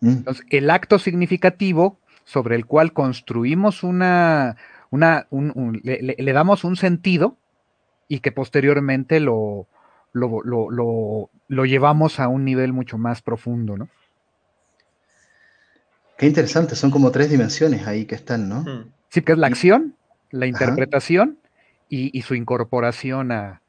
Mm. 0.00 0.08
Entonces, 0.08 0.44
el 0.50 0.70
acto 0.70 0.98
significativo 0.98 1.98
sobre 2.24 2.56
el 2.56 2.66
cual 2.66 2.92
construimos 2.92 3.82
una, 3.82 4.56
una, 4.90 5.26
le, 5.82 6.32
damos 6.32 6.64
un 6.64 6.76
sentido 6.76 7.36
y 8.06 8.20
que 8.20 8.32
posteriormente 8.32 9.20
lo, 9.20 9.66
lo, 10.12 11.64
llevamos 11.64 12.20
a 12.20 12.28
un 12.28 12.44
nivel 12.44 12.72
mucho 12.72 12.98
más 12.98 13.22
profundo, 13.22 13.76
¿no? 13.76 13.88
Qué 16.18 16.26
interesante, 16.26 16.74
son 16.74 16.90
como 16.90 17.12
tres 17.12 17.30
dimensiones 17.30 17.86
ahí 17.86 18.04
que 18.04 18.16
están, 18.16 18.48
¿no? 18.48 18.64
Sí, 19.08 19.22
que 19.22 19.32
es 19.32 19.38
la 19.38 19.46
acción, 19.46 19.94
la 20.30 20.46
interpretación 20.46 21.38
y, 21.88 22.22
su 22.22 22.34
incorporación 22.34 23.32
a... 23.32 23.60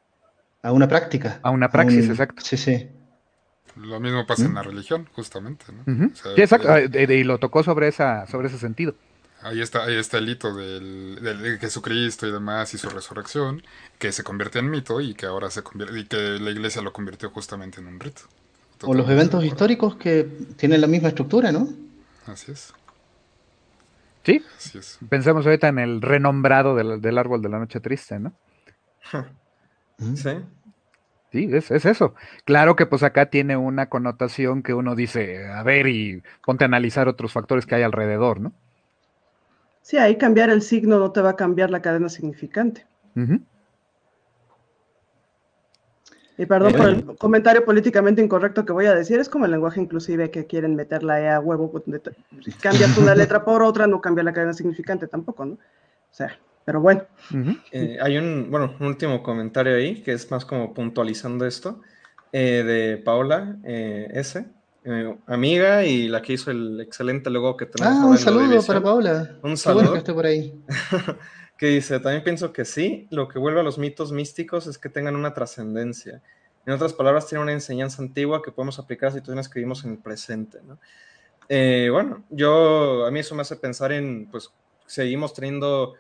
A 0.62 0.72
una 0.74 0.88
práctica. 0.88 1.40
A 1.42 1.52
una 1.52 1.70
praxis, 1.70 2.10
exacto. 2.10 2.42
Sí, 2.44 2.58
sí. 2.58 2.90
Lo 3.76 4.00
mismo 4.00 4.26
pasa 4.26 4.46
en 4.46 4.56
la 4.56 4.64
religión, 4.64 5.08
justamente, 5.14 5.66
¿no? 5.72 6.10
sí, 6.14 6.30
exacto, 6.36 6.76
eh, 6.76 7.08
y 7.10 7.24
lo 7.24 7.38
tocó 7.38 7.64
sobre, 7.64 7.88
esa, 7.88 8.28
sobre 8.28 8.50
ese 8.50 8.58
sentido. 8.58 8.94
Ahí 9.42 9.62
está, 9.62 9.86
ahí 9.86 9.96
está 9.96 10.18
el 10.18 10.28
hito 10.28 10.54
del, 10.54 11.18
de 11.22 11.58
Jesucristo 11.60 12.28
y 12.28 12.32
demás 12.32 12.74
y 12.74 12.78
su 12.78 12.90
resurrección, 12.90 13.64
que 13.98 14.12
se 14.12 14.24
convierte 14.24 14.60
en 14.60 14.70
mito 14.70 15.00
y 15.00 15.14
que 15.14 15.28
ahora 15.28 15.50
se 15.50 15.64
convierte, 15.64 15.98
y 15.98 16.06
que 16.06 16.18
la 16.18 16.52
iglesia 16.52 16.82
lo 16.82 16.92
convirtió 16.92 17.30
justamente 17.30 17.80
en 17.80 17.88
un 17.88 18.00
rito. 18.02 18.24
o 18.84 18.94
los 18.94 19.10
eventos 19.10 19.46
históricos 19.46 19.96
que 19.96 20.28
tienen 20.58 20.82
la 20.82 20.88
misma 20.88 21.10
estructura, 21.10 21.54
¿no? 21.54 21.70
Así 22.26 22.52
es. 22.52 22.74
Sí. 24.58 24.80
Pensemos 25.08 25.46
ahorita 25.46 25.68
en 25.68 25.80
el 25.80 26.02
renombrado 26.02 26.76
del, 26.76 27.18
árbol 27.18 27.42
de 27.42 27.50
la 27.50 27.60
noche 27.60 27.80
triste, 27.80 28.20
¿no? 28.20 28.34
Sí. 30.16 30.30
Sí, 31.32 31.48
es, 31.52 31.70
es, 31.70 31.86
eso. 31.86 32.16
Claro 32.46 32.76
que 32.76 32.86
pues 32.86 33.04
acá 33.04 33.30
tiene 33.30 33.56
una 33.56 33.88
connotación 33.88 34.64
que 34.64 34.74
uno 34.74 34.96
dice, 34.96 35.48
a 35.48 35.62
ver, 35.64 35.88
y 35.88 36.24
ponte 36.44 36.64
a 36.64 36.68
analizar 36.68 37.08
otros 37.08 37.34
factores 37.34 37.66
que 37.66 37.76
hay 37.76 37.84
alrededor, 37.84 38.40
¿no? 38.40 38.54
Sí, 39.82 39.98
ahí 39.98 40.18
cambiar 40.18 40.50
el 40.50 40.62
signo 40.62 41.00
no 41.00 41.12
te 41.12 41.22
va 41.22 41.32
a 41.32 41.36
cambiar 41.36 41.70
la 41.70 41.82
cadena 41.82 42.10
significante. 42.10 42.86
Y 46.40 46.46
perdón 46.46 46.72
por 46.72 46.88
el 46.88 47.18
comentario 47.18 47.66
políticamente 47.66 48.22
incorrecto 48.22 48.64
que 48.64 48.72
voy 48.72 48.86
a 48.86 48.96
decir, 48.96 49.20
es 49.20 49.28
como 49.28 49.44
el 49.44 49.52
lenguaje 49.52 49.82
inclusive 49.82 50.32
que 50.32 50.46
quieren 50.46 50.74
meterla 50.74 51.36
a 51.36 51.42
huevo, 51.42 51.70
si 52.42 52.52
cambias 52.54 52.98
una 52.98 53.14
letra 53.14 53.44
por 53.44 53.62
otra, 53.62 53.88
no 53.88 54.00
cambia 54.00 54.24
la 54.24 54.32
cadena 54.32 54.54
significante 54.54 55.08
tampoco, 55.08 55.44
¿no? 55.44 55.54
O 55.56 55.58
sea, 56.12 56.40
pero 56.64 56.80
bueno. 56.80 57.04
Eh, 57.74 57.98
hay 58.02 58.18
un, 58.18 58.48
bueno, 58.50 58.74
un 58.80 58.88
último 58.88 59.22
comentario 59.22 59.76
ahí, 59.76 60.02
que 60.02 60.14
es 60.14 60.32
más 60.32 60.46
como 60.46 60.74
puntualizando 60.74 61.46
esto, 61.46 61.82
eh, 62.32 62.64
de 62.64 62.98
Paola 63.00 63.58
eh, 63.66 64.10
S., 64.14 64.46
amiga 65.28 65.84
y 65.84 66.08
la 66.08 66.22
que 66.22 66.34
hizo 66.34 66.52
el 66.52 66.80
excelente 66.80 67.30
logo 67.30 67.58
que 67.58 67.66
tenemos. 67.66 68.02
Ah, 68.02 68.08
un 68.08 68.18
saludo 68.18 68.64
para 68.66 68.82
Paola. 68.82 69.40
Un 69.44 69.58
saludo. 69.58 69.92
que 69.92 69.98
esté 69.98 70.14
por 70.14 70.26
ahí. 70.26 70.54
que 71.60 71.68
dice, 71.68 72.00
también 72.00 72.24
pienso 72.24 72.54
que 72.54 72.64
sí, 72.64 73.06
lo 73.12 73.28
que 73.28 73.38
vuelve 73.38 73.60
a 73.60 73.64
los 73.64 73.78
mitos 73.78 74.14
místicos 74.14 74.66
es 74.66 74.78
que 74.78 74.88
tengan 74.88 75.18
una 75.18 75.34
trascendencia. 75.34 76.22
En 76.66 76.72
otras 76.72 76.94
palabras, 76.94 77.28
tienen 77.28 77.44
una 77.44 77.52
enseñanza 77.52 78.02
antigua 78.02 78.42
que 78.42 78.50
podemos 78.50 78.80
aplicar 78.80 79.10
a 79.10 79.12
situaciones 79.12 79.50
que 79.50 79.60
vivimos 79.60 79.84
en 79.84 79.92
el 79.92 79.98
presente. 79.98 80.60
¿no? 80.66 80.80
Eh, 81.50 81.90
bueno, 81.92 82.24
yo, 82.30 83.06
a 83.06 83.12
mí 83.12 83.20
eso 83.20 83.36
me 83.36 83.42
hace 83.42 83.58
pensar 83.58 83.92
en, 83.92 84.30
pues, 84.32 84.50
seguimos 84.86 85.34
teniendo, 85.34 85.96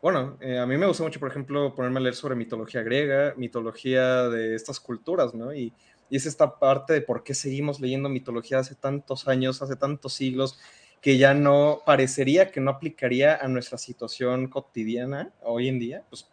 bueno, 0.00 0.38
eh, 0.40 0.58
a 0.58 0.64
mí 0.64 0.78
me 0.78 0.86
gusta 0.86 1.02
mucho, 1.02 1.20
por 1.20 1.28
ejemplo, 1.28 1.74
ponerme 1.74 1.98
a 1.98 2.04
leer 2.04 2.14
sobre 2.14 2.34
mitología 2.34 2.82
griega, 2.82 3.34
mitología 3.36 4.30
de 4.30 4.54
estas 4.54 4.80
culturas, 4.80 5.34
¿no? 5.34 5.52
Y, 5.52 5.74
y 6.08 6.16
es 6.16 6.24
esta 6.24 6.58
parte 6.58 6.94
de 6.94 7.02
por 7.02 7.24
qué 7.24 7.34
seguimos 7.34 7.78
leyendo 7.78 8.08
mitología 8.08 8.58
hace 8.58 8.74
tantos 8.74 9.28
años, 9.28 9.60
hace 9.60 9.76
tantos 9.76 10.14
siglos, 10.14 10.58
que 11.04 11.18
ya 11.18 11.34
no 11.34 11.82
parecería 11.84 12.50
que 12.50 12.62
no 12.62 12.70
aplicaría 12.70 13.36
a 13.36 13.46
nuestra 13.46 13.76
situación 13.76 14.48
cotidiana 14.48 15.34
hoy 15.42 15.68
en 15.68 15.78
día, 15.78 16.02
pues, 16.08 16.26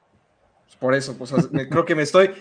pues 0.64 0.78
por 0.78 0.96
eso, 0.96 1.18
pues 1.18 1.34
creo 1.70 1.84
que 1.84 1.94
me 1.94 2.04
estoy 2.04 2.32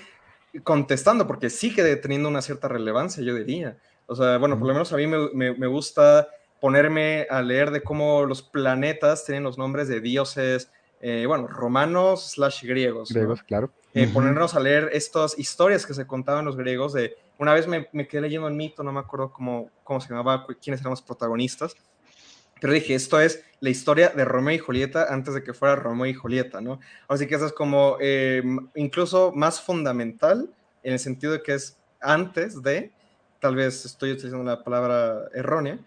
contestando, 0.62 1.26
porque 1.26 1.50
sigue 1.50 1.96
teniendo 1.96 2.28
una 2.28 2.40
cierta 2.40 2.68
relevancia, 2.68 3.20
yo 3.24 3.34
diría. 3.34 3.78
O 4.06 4.14
sea, 4.14 4.38
bueno, 4.38 4.56
por 4.60 4.68
lo 4.68 4.74
menos 4.74 4.92
a 4.92 4.96
mí 4.96 5.08
me, 5.08 5.66
gusta 5.66 6.28
ponerme 6.60 7.26
a 7.28 7.42
leer 7.42 7.72
de 7.72 7.82
cómo 7.82 8.24
los 8.24 8.42
planetas 8.42 9.24
tienen 9.24 9.42
los 9.42 9.58
nombres 9.58 9.88
de 9.88 10.00
dioses, 10.00 10.70
eh, 11.00 11.24
bueno, 11.26 11.48
romanos 11.48 12.30
slash 12.34 12.62
griegos. 12.62 13.10
Griegos, 13.10 13.42
claro. 13.42 13.72
Eh, 13.92 14.06
ponernos 14.06 14.54
a 14.54 14.60
leer 14.60 14.90
estas 14.92 15.36
historias 15.36 15.84
que 15.84 15.94
se 15.94 16.06
contaban 16.06 16.44
los 16.44 16.56
griegos 16.56 16.92
de, 16.92 17.16
una 17.38 17.54
vez 17.54 17.66
me, 17.66 17.88
quedé 18.06 18.20
leyendo 18.20 18.46
el 18.46 18.54
mito, 18.54 18.84
no 18.84 18.92
me 18.92 19.00
acuerdo 19.00 19.32
cómo, 19.32 19.68
cómo 19.82 20.00
se 20.00 20.10
llamaba, 20.10 20.46
quiénes 20.62 20.80
eran 20.80 20.90
los 20.90 21.02
protagonistas, 21.02 21.74
pero 22.60 22.72
dije, 22.72 22.94
esto 22.94 23.20
es 23.20 23.42
la 23.60 23.70
historia 23.70 24.10
de 24.10 24.24
Romeo 24.24 24.54
y 24.54 24.58
Julieta 24.58 25.12
antes 25.12 25.34
de 25.34 25.42
que 25.42 25.54
fuera 25.54 25.76
Romeo 25.76 26.06
y 26.06 26.14
Julieta, 26.14 26.60
¿no? 26.60 26.80
Así 27.08 27.26
que 27.26 27.34
eso 27.34 27.46
es 27.46 27.52
como 27.52 27.96
eh, 28.00 28.42
incluso 28.74 29.32
más 29.34 29.60
fundamental 29.60 30.50
en 30.82 30.92
el 30.92 30.98
sentido 30.98 31.32
de 31.32 31.42
que 31.42 31.54
es 31.54 31.76
antes 32.00 32.62
de, 32.62 32.92
tal 33.40 33.56
vez 33.56 33.84
estoy 33.84 34.12
utilizando 34.12 34.44
la 34.44 34.62
palabra 34.64 35.28
errónea, 35.34 35.78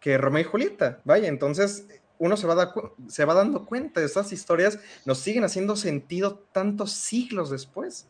que 0.00 0.18
Romeo 0.18 0.42
y 0.42 0.44
Julieta. 0.44 0.98
Vaya, 1.04 1.28
entonces 1.28 1.86
uno 2.18 2.36
se 2.36 2.46
va, 2.46 2.72
se 3.08 3.24
va 3.24 3.34
dando 3.34 3.64
cuenta 3.64 4.00
de 4.00 4.06
estas 4.06 4.32
historias, 4.32 4.78
nos 5.04 5.18
siguen 5.18 5.44
haciendo 5.44 5.76
sentido 5.76 6.44
tantos 6.52 6.92
siglos 6.92 7.50
después. 7.50 8.06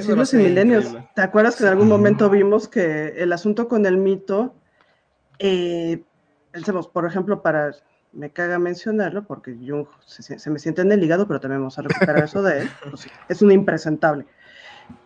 Siglos 0.00 0.32
y 0.34 0.36
milenios. 0.36 0.96
¿Te 1.14 1.22
acuerdas 1.22 1.56
que 1.56 1.64
en 1.64 1.70
algún 1.70 1.88
momento 1.88 2.30
vimos 2.30 2.68
que 2.68 3.08
el 3.16 3.32
asunto 3.32 3.66
con 3.68 3.84
el 3.84 3.96
mito 3.96 4.54
eh, 5.38 6.02
pensemos, 6.52 6.86
por 6.86 7.06
ejemplo, 7.06 7.42
para, 7.42 7.72
me 8.12 8.30
caga 8.30 8.58
mencionarlo 8.58 9.24
porque 9.24 9.56
Jung 9.66 9.86
se, 10.06 10.50
me 10.50 10.58
siente 10.58 10.82
en 10.82 10.92
el 10.92 11.02
hígado, 11.02 11.26
pero 11.26 11.40
también 11.40 11.62
vamos 11.62 11.78
a 11.78 11.82
recuperar 11.82 12.24
eso 12.24 12.42
de 12.42 12.60
él, 12.60 12.70
pues 12.90 13.06
es 13.28 13.42
un 13.42 13.50
impresentable. 13.50 14.26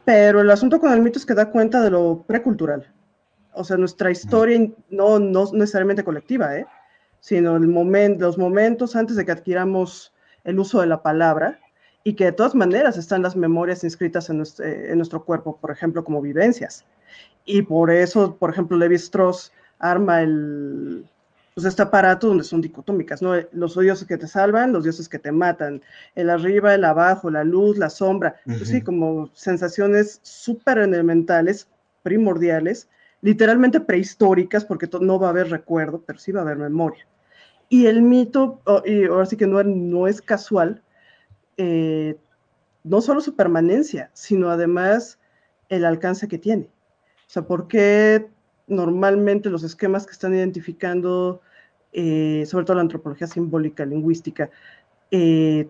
Pero 0.05 0.41
el 0.41 0.51
asunto 0.51 0.81
con 0.81 0.93
el 0.93 1.01
mito 1.01 1.19
es 1.19 1.27
que 1.27 1.35
da 1.35 1.51
cuenta 1.51 1.81
de 1.81 1.91
lo 1.91 2.25
precultural. 2.27 2.93
O 3.53 3.65
sea, 3.65 3.77
nuestra 3.77 4.11
historia 4.11 4.69
no, 4.91 5.19
no 5.19 5.51
necesariamente 5.53 6.05
colectiva, 6.05 6.57
¿eh? 6.57 6.67
sino 7.21 7.57
el 7.57 7.69
momento, 7.69 8.27
los 8.27 8.39
momentos 8.39 8.97
antes 8.97 9.17
de 9.17 9.25
que 9.25 9.33
adquiramos 9.33 10.13
el 10.45 10.59
uso 10.59 10.81
de 10.81 10.87
la 10.87 11.03
palabra 11.03 11.59
y 12.05 12.15
que 12.15 12.27
de 12.27 12.33
todas 12.33 12.55
maneras 12.55 12.97
están 12.97 13.23
las 13.23 13.35
memorias 13.35 13.83
inscritas 13.83 14.31
en 14.31 14.39
nuestro, 14.39 14.65
en 14.65 14.97
nuestro 14.97 15.25
cuerpo, 15.25 15.57
por 15.57 15.71
ejemplo, 15.71 16.05
como 16.05 16.21
vivencias. 16.21 16.85
Y 17.45 17.63
por 17.63 17.91
eso, 17.91 18.37
por 18.37 18.51
ejemplo, 18.51 18.77
Levi 18.77 18.97
Strauss 18.97 19.53
arma 19.79 20.23
el, 20.23 21.05
pues 21.57 21.65
este 21.65 21.81
aparato 21.81 22.29
donde 22.29 22.45
son 22.45 22.61
dicotómicas, 22.61 23.23
¿no? 23.23 23.33
Los 23.53 23.79
dioses 23.79 24.07
que 24.07 24.19
te 24.19 24.29
salvan, 24.29 24.75
los 24.75 24.85
dioses 24.85 25.09
que 25.09 25.19
te 25.19 25.33
matan, 25.33 25.81
el 26.15 26.29
arriba, 26.29 26.75
el 26.75 26.85
abajo, 26.85 27.31
la 27.31 27.45
luz, 27.45 27.79
la 27.79 27.89
sombra, 27.89 28.37
pues 28.45 28.69
sí, 28.69 28.83
como 28.83 29.31
sensaciones 29.33 30.21
súper 30.23 30.77
elementales, 30.77 31.67
primordiales, 32.03 32.91
literalmente 33.23 33.81
prehistóricas, 33.81 34.67
porque 34.67 34.87
no 35.01 35.19
va 35.19 35.29
a 35.29 35.31
haber 35.31 35.49
recuerdo, 35.49 36.03
pero 36.07 36.19
sí 36.19 36.31
va 36.31 36.41
a 36.41 36.43
haber 36.43 36.59
memoria. 36.59 37.07
Y 37.71 37.87
el 37.87 38.03
mito, 38.03 38.61
y 38.85 39.07
ahora 39.07 39.25
sí 39.25 39.39
que 39.39 39.47
no, 39.47 39.63
no 39.63 40.07
es 40.07 40.21
casual, 40.21 40.83
eh, 41.57 42.19
no 42.85 43.01
solo 43.01 43.23
su 43.23 43.35
permanencia, 43.35 44.11
sino 44.13 44.51
además 44.51 45.19
el 45.71 45.87
alcance 45.87 46.29
que 46.29 46.37
tiene. 46.37 46.65
O 46.65 47.31
sea, 47.31 47.45
¿por 47.45 47.67
qué 47.67 48.29
normalmente 48.67 49.49
los 49.49 49.63
esquemas 49.63 50.05
que 50.05 50.13
están 50.13 50.35
identificando, 50.35 51.41
eh, 51.99 52.45
sobre 52.45 52.67
todo 52.67 52.75
la 52.77 52.83
antropología 52.83 53.27
simbólica, 53.27 53.87
lingüística, 53.87 54.51
eh, 55.11 55.67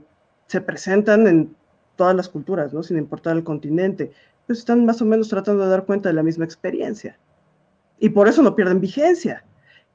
se 0.49 0.61
presentan 0.61 1.29
en 1.29 1.55
todas 1.95 2.17
las 2.17 2.29
culturas, 2.29 2.75
¿no? 2.75 2.83
sin 2.83 2.99
importar 2.99 3.37
el 3.37 3.45
continente, 3.45 4.11
pues 4.45 4.59
están 4.59 4.85
más 4.85 5.01
o 5.01 5.05
menos 5.05 5.29
tratando 5.29 5.63
de 5.63 5.71
dar 5.71 5.85
cuenta 5.85 6.09
de 6.09 6.17
la 6.17 6.25
misma 6.25 6.45
experiencia. 6.45 7.17
Y 8.01 8.09
por 8.09 8.27
eso 8.27 8.43
no 8.43 8.57
pierden 8.57 8.81
vigencia. 8.81 9.45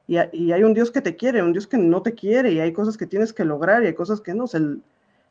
Y, 0.07 0.17
hay 0.17 0.63
un 0.63 0.73
Dios 0.73 0.89
que 0.89 1.01
te 1.01 1.17
quiere, 1.17 1.43
un 1.43 1.51
Dios 1.51 1.67
que 1.67 1.77
no 1.77 2.01
te 2.01 2.13
quiere, 2.13 2.53
y 2.53 2.61
hay 2.61 2.71
cosas 2.71 2.95
que 2.95 3.07
tienes 3.07 3.33
que 3.33 3.43
lograr 3.43 3.83
y 3.83 3.87
hay 3.87 3.93
cosas 3.93 4.21
que 4.21 4.33
no. 4.33 4.45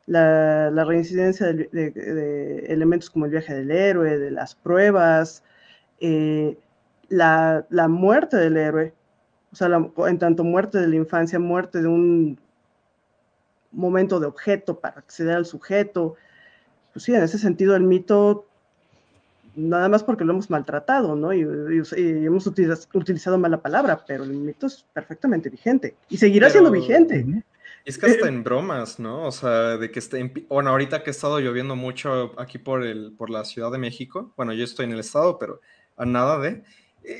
la, 0.05 0.85
reincidencia 0.85 1.47
de, 1.51 2.65
elementos 2.67 3.09
como 3.09 3.25
el 3.25 3.31
viaje 3.31 3.55
del 3.55 3.71
héroe, 3.71 4.19
de 4.19 4.29
las 4.29 4.53
pruebas, 4.53 5.43
eh, 5.99 6.57
la, 7.09 7.87
muerte 7.89 8.37
del 8.37 8.57
héroe, 8.57 8.93
o 9.51 9.55
sea, 9.55 9.69
en 10.07 10.19
tanto 10.19 10.43
muerte 10.43 10.79
de 10.79 10.87
la 10.87 10.95
infancia, 10.95 11.39
muerte 11.39 11.81
de 11.81 11.87
un 11.87 12.39
momento 13.71 14.19
de 14.19 14.27
objeto 14.27 14.79
para 14.79 14.99
acceder 14.99 15.35
al 15.35 15.45
sujeto, 15.45 16.15
pues 16.93 17.05
sí, 17.05 17.13
en 17.13 17.23
ese 17.23 17.37
sentido 17.37 17.75
el 17.75 17.83
mito, 17.83 18.45
nada 19.55 19.89
más 19.89 20.03
porque 20.03 20.23
lo 20.23 20.33
hemos 20.33 20.49
maltratado, 20.49 21.15
¿no? 21.15 21.33
Y, 21.33 21.41
hemos 21.41 22.47
utilizado, 22.47 23.37
mala 23.37 23.61
palabra, 23.61 24.03
pero 24.05 24.23
el 24.23 24.31
mito 24.31 24.67
es 24.67 24.85
perfectamente 24.93 25.49
vigente 25.49 25.95
y 26.09 26.17
seguirá 26.17 26.49
siendo 26.49 26.71
vigente. 26.71 27.43
Es 27.83 27.97
que 27.97 28.05
hasta 28.05 28.27
en 28.27 28.43
bromas, 28.43 28.99
¿no? 28.99 29.25
O 29.25 29.31
sea, 29.31 29.77
de 29.77 29.89
que 29.89 29.99
esté, 29.99 30.31
bueno, 30.49 30.69
ahorita 30.69 31.03
que 31.03 31.09
ha 31.09 31.11
estado 31.11 31.39
lloviendo 31.39 31.75
mucho 31.75 32.39
aquí 32.39 32.57
por, 32.57 32.83
el, 32.83 33.13
por 33.17 33.29
la 33.29 33.43
Ciudad 33.43 33.71
de 33.71 33.79
México, 33.79 34.31
bueno, 34.37 34.53
yo 34.53 34.63
estoy 34.63 34.85
en 34.85 34.91
el 34.91 34.99
estado, 34.99 35.39
pero 35.39 35.61
a 35.97 36.05
nada 36.05 36.39
de, 36.39 36.63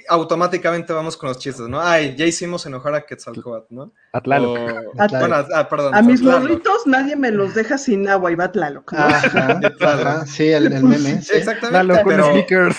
automáticamente 0.10 0.94
vamos 0.94 1.18
con 1.18 1.30
los 1.30 1.40
chistes, 1.40 1.68
¿no? 1.68 1.82
Ay, 1.82 2.16
ya 2.16 2.26
hicimos 2.26 2.66
enojar 2.66 2.94
a 2.94 3.06
Quetzalcoatl, 3.06 3.74
¿no? 3.74 3.92
Atlaloc. 4.14 4.58
A, 5.00 5.48
ah, 5.56 5.70
perdón, 5.70 5.96
a 5.96 6.02
mis 6.02 6.22
morritos 6.22 6.86
nadie 6.86 7.16
me 7.16 7.32
los 7.32 7.56
deja 7.56 7.78
sin 7.78 8.08
agua 8.08 8.32
y 8.32 8.36
va 8.36 8.52
Tlaloc. 8.52 8.94
¿no? 8.94 9.00
sí, 10.26 10.50
el, 10.50 10.70
meme. 10.70 11.22
Sí. 11.22 11.34
Exactamente. 11.36 12.02
pero, 12.06 12.30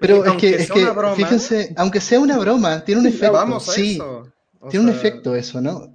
pero 0.00 0.24
es 0.24 0.32
que, 0.34 0.54
es 0.54 0.70
que 0.70 0.86
fíjense, 1.14 1.74
aunque 1.76 2.00
sea 2.00 2.20
una 2.20 2.38
broma, 2.38 2.84
tiene 2.84 3.02
un 3.02 3.06
efecto. 3.06 3.32
Vamos 3.32 3.68
a 3.68 3.72
sí, 3.72 3.94
eso. 3.94 4.32
tiene 4.70 4.86
un 4.86 4.90
efecto 4.90 5.34
eso, 5.34 5.60
¿no? 5.60 5.94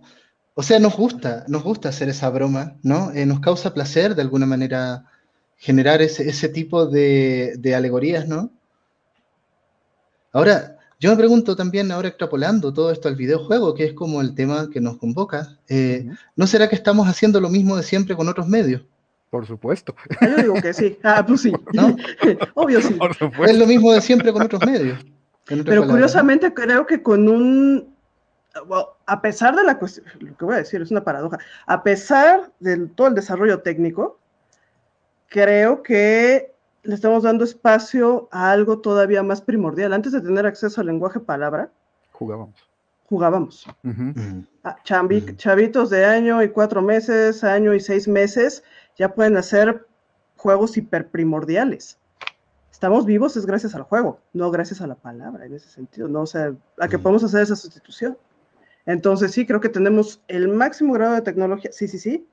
O 0.54 0.62
sea, 0.62 0.80
nos 0.80 0.96
gusta, 0.96 1.46
nos 1.48 1.64
gusta 1.64 1.90
hacer 1.90 2.10
esa 2.10 2.30
broma, 2.30 2.76
¿no? 2.84 3.12
Eh, 3.14 3.26
nos 3.26 3.40
causa 3.40 3.74
placer 3.74 4.14
de 4.14 4.22
alguna 4.22 4.46
manera 4.46 5.06
generar 5.58 6.04
ese, 6.04 6.30
ese 6.30 6.50
tipo 6.50 6.86
de, 6.86 7.56
de 7.58 7.74
alegorías, 7.74 8.28
¿no? 8.28 8.52
Ahora, 10.34 10.78
yo 11.00 11.12
me 11.12 11.18
pregunto 11.18 11.56
también, 11.56 11.92
ahora 11.92 12.08
extrapolando 12.08 12.74
todo 12.74 12.92
esto 12.92 13.08
al 13.08 13.16
videojuego, 13.16 13.76
que 13.76 13.86
es 13.86 13.94
como 13.94 14.20
el 14.20 14.34
tema 14.34 14.70
que 14.72 14.82
nos 14.82 14.98
convoca, 14.98 15.60
eh, 15.70 16.08
¿no 16.36 16.48
será 16.48 16.68
que 16.68 16.76
estamos 16.76 17.08
haciendo 17.08 17.40
lo 17.40 17.50
mismo 17.50 17.78
de 17.78 17.84
siempre 17.84 18.16
con 18.16 18.28
otros 18.28 18.48
medios? 18.48 18.82
Por 19.30 19.46
supuesto. 19.46 19.96
Ah, 20.22 20.28
yo 20.28 20.36
digo 20.38 20.54
que 20.56 20.74
sí. 20.74 20.98
Ah, 21.04 21.24
pues 21.26 21.42
sí. 21.42 21.52
¿No? 21.74 21.96
Obvio 22.56 22.82
sí. 22.82 22.98
Es 23.48 23.58
lo 23.58 23.68
mismo 23.68 23.94
de 23.94 24.02
siempre 24.02 24.34
con 24.34 24.42
otros 24.42 24.66
medios. 24.66 25.00
Pero 25.46 25.88
curiosamente 25.88 26.54
creo 26.54 26.88
que 26.88 27.04
con 27.04 27.28
un... 27.28 27.96
a 29.06 29.22
pesar 29.22 29.56
de 29.56 29.64
la 29.64 29.78
cuestión, 29.78 30.06
lo 30.20 30.38
que 30.38 30.46
voy 30.46 30.56
a 30.56 30.60
decir 30.60 30.82
es 30.82 30.90
una 30.90 31.04
paradoja, 31.04 31.38
a 31.66 31.84
pesar 31.84 32.52
de 32.60 32.88
todo 32.88 33.08
el 33.08 33.16
desarrollo 33.16 33.60
técnico, 33.60 34.20
creo 35.28 35.84
que 35.84 36.53
le 36.84 36.96
estamos 36.96 37.24
dando 37.24 37.44
espacio 37.44 38.28
a 38.32 38.52
algo 38.52 38.80
todavía 38.80 39.24
más 39.24 39.42
primordial. 39.42 39.94
Antes 39.94 40.12
de 40.12 40.22
tener 40.22 40.46
acceso 40.46 40.82
al 40.82 40.88
lenguaje 40.88 41.20
palabra, 41.20 41.72
jugábamos. 42.12 42.70
Jugábamos. 43.06 43.68
Ah, 44.64 44.78
chavitos 44.84 45.90
de 45.90 46.06
año 46.06 46.42
y 46.42 46.50
cuatro 46.50 46.82
meses, 46.82 47.44
año 47.44 47.74
y 47.74 47.80
seis 47.80 48.08
meses, 48.08 48.64
ya 48.98 49.14
pueden 49.14 49.38
hacer 49.38 49.86
juegos 50.38 50.78
hiperprimordiales. 50.78 51.98
Estamos 52.72 53.06
vivos 53.06 53.38
es 53.38 53.46
gracias 53.46 53.76
al 53.76 53.84
juego, 53.84 54.20
no 54.34 54.52
gracias 54.52 54.82
a 54.82 54.88
la 54.88 54.96
palabra 54.96 55.46
en 55.46 55.54
ese 55.54 55.70
sentido, 55.70 56.08
no 56.08 56.22
o 56.22 56.26
sea, 56.26 56.54
a 56.80 56.88
que 56.88 57.00
podemos 57.00 57.24
hacer 57.24 57.44
esa 57.44 57.56
sustitución. 57.56 58.18
Entonces 58.86 59.32
sí, 59.32 59.46
creo 59.46 59.62
que 59.62 59.70
tenemos 59.70 60.22
el 60.28 60.50
máximo 60.50 60.94
grado 60.94 61.14
de 61.14 61.22
tecnología, 61.22 61.72
sí, 61.72 61.88
sí, 61.88 61.98
sí, 61.98 62.28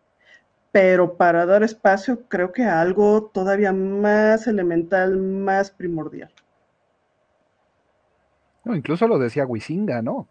pero 0.72 1.16
para 1.16 1.46
dar 1.46 1.62
espacio 1.62 2.22
creo 2.28 2.52
que 2.52 2.62
a 2.62 2.80
algo 2.80 3.30
todavía 3.32 3.72
más 3.72 4.46
elemental, 4.46 5.18
más 5.18 5.70
primordial. 5.70 6.30
No, 8.64 8.76
incluso 8.76 9.08
lo 9.08 9.18
decía 9.18 9.46
Huizinga, 9.46 10.02
¿no? 10.02 10.28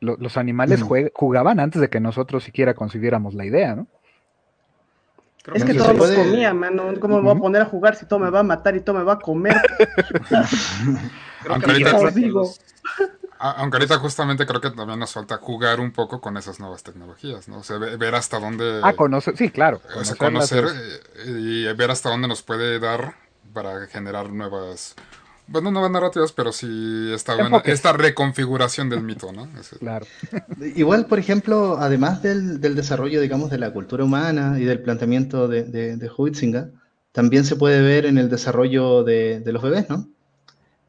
Los, 0.00 0.36
animales 0.36 0.82
jugaban 1.14 1.60
antes 1.60 1.80
de 1.80 1.88
que 1.88 2.00
nosotros 2.00 2.42
siquiera 2.42 2.74
concibiéramos 2.74 3.34
la 3.34 3.44
idea, 3.44 3.76
¿no? 3.76 3.86
es 5.54 5.64
que 5.64 5.74
todos 5.74 5.96
los 5.96 6.10
comían, 6.10 6.56
mano. 6.56 6.92
¿Cómo 7.00 7.16
me 7.16 7.22
voy 7.22 7.36
a 7.36 7.40
poner 7.40 7.62
a 7.62 7.66
jugar 7.66 7.94
si 7.94 8.06
todo 8.06 8.18
me 8.18 8.30
va 8.30 8.40
a 8.40 8.44
matar 8.44 8.76
y 8.76 8.80
todo 8.80 8.98
me 8.98 9.04
va 9.04 9.14
a 9.14 9.18
comer? 9.18 9.56
Aunque 13.44 13.78
ahorita 13.78 13.98
justamente 13.98 14.46
creo 14.46 14.60
que 14.60 14.70
también 14.70 15.00
nos 15.00 15.12
falta 15.12 15.36
jugar 15.38 15.80
un 15.80 15.90
poco 15.90 16.20
con 16.20 16.36
esas 16.36 16.60
nuevas 16.60 16.84
tecnologías, 16.84 17.48
¿no? 17.48 17.58
O 17.58 17.62
sea, 17.64 17.76
ver 17.76 18.14
hasta 18.14 18.38
dónde... 18.38 18.80
Ah, 18.84 18.92
conocer, 18.92 19.36
sí, 19.36 19.50
claro. 19.50 19.80
O 19.96 20.04
sea, 20.04 20.14
conocer 20.14 20.64
eh, 20.64 21.26
y 21.26 21.64
ver 21.74 21.90
hasta 21.90 22.08
dónde 22.08 22.28
nos 22.28 22.42
puede 22.42 22.78
dar 22.78 23.16
para 23.52 23.88
generar 23.88 24.30
nuevas... 24.30 24.94
Bueno, 25.48 25.72
nuevas 25.72 25.90
narrativas, 25.90 26.30
pero 26.30 26.52
sí 26.52 27.10
esta, 27.12 27.34
esta 27.64 27.92
reconfiguración 27.92 28.88
del 28.88 29.02
mito, 29.02 29.32
¿no? 29.32 29.48
Claro. 29.80 30.06
Igual, 30.76 31.06
por 31.06 31.18
ejemplo, 31.18 31.78
además 31.80 32.22
del, 32.22 32.60
desarrollo, 32.60 33.20
digamos, 33.20 33.50
de 33.50 33.58
la 33.58 33.72
cultura 33.72 34.04
humana 34.04 34.60
y 34.60 34.64
del 34.64 34.80
planteamiento 34.82 35.48
de, 35.48 35.64
de, 35.64 35.96
de 35.96 36.10
Huitzinga, 36.16 36.70
también 37.10 37.44
se 37.44 37.56
puede 37.56 37.82
ver 37.82 38.06
en 38.06 38.18
el 38.18 38.30
desarrollo 38.30 39.02
de, 39.02 39.40
de 39.40 39.52
los 39.52 39.64
bebés, 39.64 39.90
¿no? 39.90 40.11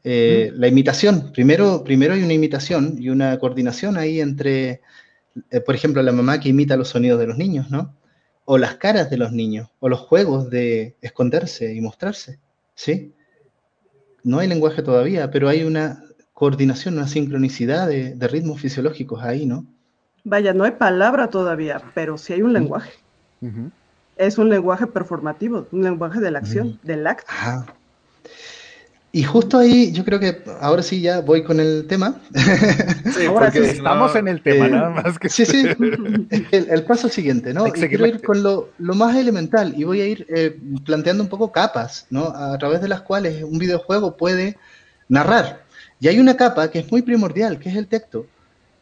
Eh, 0.06 0.52
la 0.54 0.68
imitación. 0.68 1.32
Primero, 1.32 1.82
primero 1.82 2.12
hay 2.12 2.22
una 2.22 2.34
imitación 2.34 2.96
y 2.98 3.08
una 3.08 3.38
coordinación 3.38 3.96
ahí 3.96 4.20
entre, 4.20 4.82
eh, 5.50 5.60
por 5.60 5.74
ejemplo, 5.74 6.02
la 6.02 6.12
mamá 6.12 6.38
que 6.40 6.50
imita 6.50 6.76
los 6.76 6.88
sonidos 6.88 7.18
de 7.18 7.26
los 7.26 7.38
niños, 7.38 7.70
¿no? 7.70 7.96
O 8.44 8.58
las 8.58 8.74
caras 8.74 9.08
de 9.08 9.16
los 9.16 9.32
niños, 9.32 9.70
o 9.80 9.88
los 9.88 10.00
juegos 10.00 10.50
de 10.50 10.94
esconderse 11.00 11.74
y 11.74 11.80
mostrarse, 11.80 12.38
¿sí? 12.74 13.14
No 14.22 14.40
hay 14.40 14.48
lenguaje 14.48 14.82
todavía, 14.82 15.30
pero 15.30 15.48
hay 15.48 15.64
una 15.64 16.04
coordinación, 16.34 16.98
una 16.98 17.08
sincronicidad 17.08 17.88
de, 17.88 18.28
ritmos 18.28 18.60
fisiológicos 18.60 19.22
ahí, 19.22 19.46
¿no? 19.46 19.64
Vaya, 20.24 20.52
no 20.52 20.64
hay 20.64 20.72
palabra 20.72 21.28
todavía, 21.28 21.80
pero 21.94 22.18
sí 22.18 22.34
hay 22.34 22.42
un 22.42 22.52
lenguaje. 22.52 22.92
Es 24.16 24.36
un 24.36 24.50
lenguaje 24.50 24.86
performativo, 24.86 25.66
un 25.72 25.82
lenguaje 25.82 26.20
de 26.20 26.30
la 26.30 26.40
acción, 26.40 26.78
del 26.82 27.06
acto. 27.06 27.32
Y 29.14 29.22
justo 29.22 29.58
ahí, 29.58 29.92
yo 29.92 30.04
creo 30.04 30.18
que 30.18 30.42
ahora 30.60 30.82
sí 30.82 31.00
ya 31.00 31.20
voy 31.20 31.44
con 31.44 31.60
el 31.60 31.86
tema. 31.86 32.20
Sí, 33.16 33.26
ahora 33.26 33.52
sí, 33.52 33.58
estamos 33.60 34.16
en 34.16 34.26
el 34.26 34.42
tema, 34.42 34.66
eh, 34.66 34.70
nada 34.70 34.90
más 34.90 35.20
que. 35.20 35.28
Sí, 35.28 35.46
sí. 35.46 35.68
El, 36.50 36.82
paso 36.82 37.08
siguiente, 37.08 37.54
¿no? 37.54 37.62
quiero 37.66 38.06
ir 38.06 38.20
con 38.20 38.42
lo, 38.42 38.72
más 38.80 39.14
elemental 39.16 39.72
y 39.76 39.84
voy 39.84 40.00
a 40.00 40.06
ir 40.06 40.26
eh, 40.34 40.58
planteando 40.84 41.22
un 41.22 41.28
poco 41.28 41.52
capas, 41.52 42.08
¿no? 42.10 42.24
A 42.24 42.58
través 42.58 42.80
de 42.80 42.88
las 42.88 43.02
cuales 43.02 43.44
un 43.44 43.56
videojuego 43.56 44.16
puede 44.16 44.56
narrar. 45.08 45.62
Y 46.00 46.08
hay 46.08 46.18
una 46.18 46.36
capa 46.36 46.72
que 46.72 46.80
es 46.80 46.90
muy 46.90 47.02
primordial, 47.02 47.60
que 47.60 47.68
es 47.68 47.76
el 47.76 47.86
texto. 47.86 48.26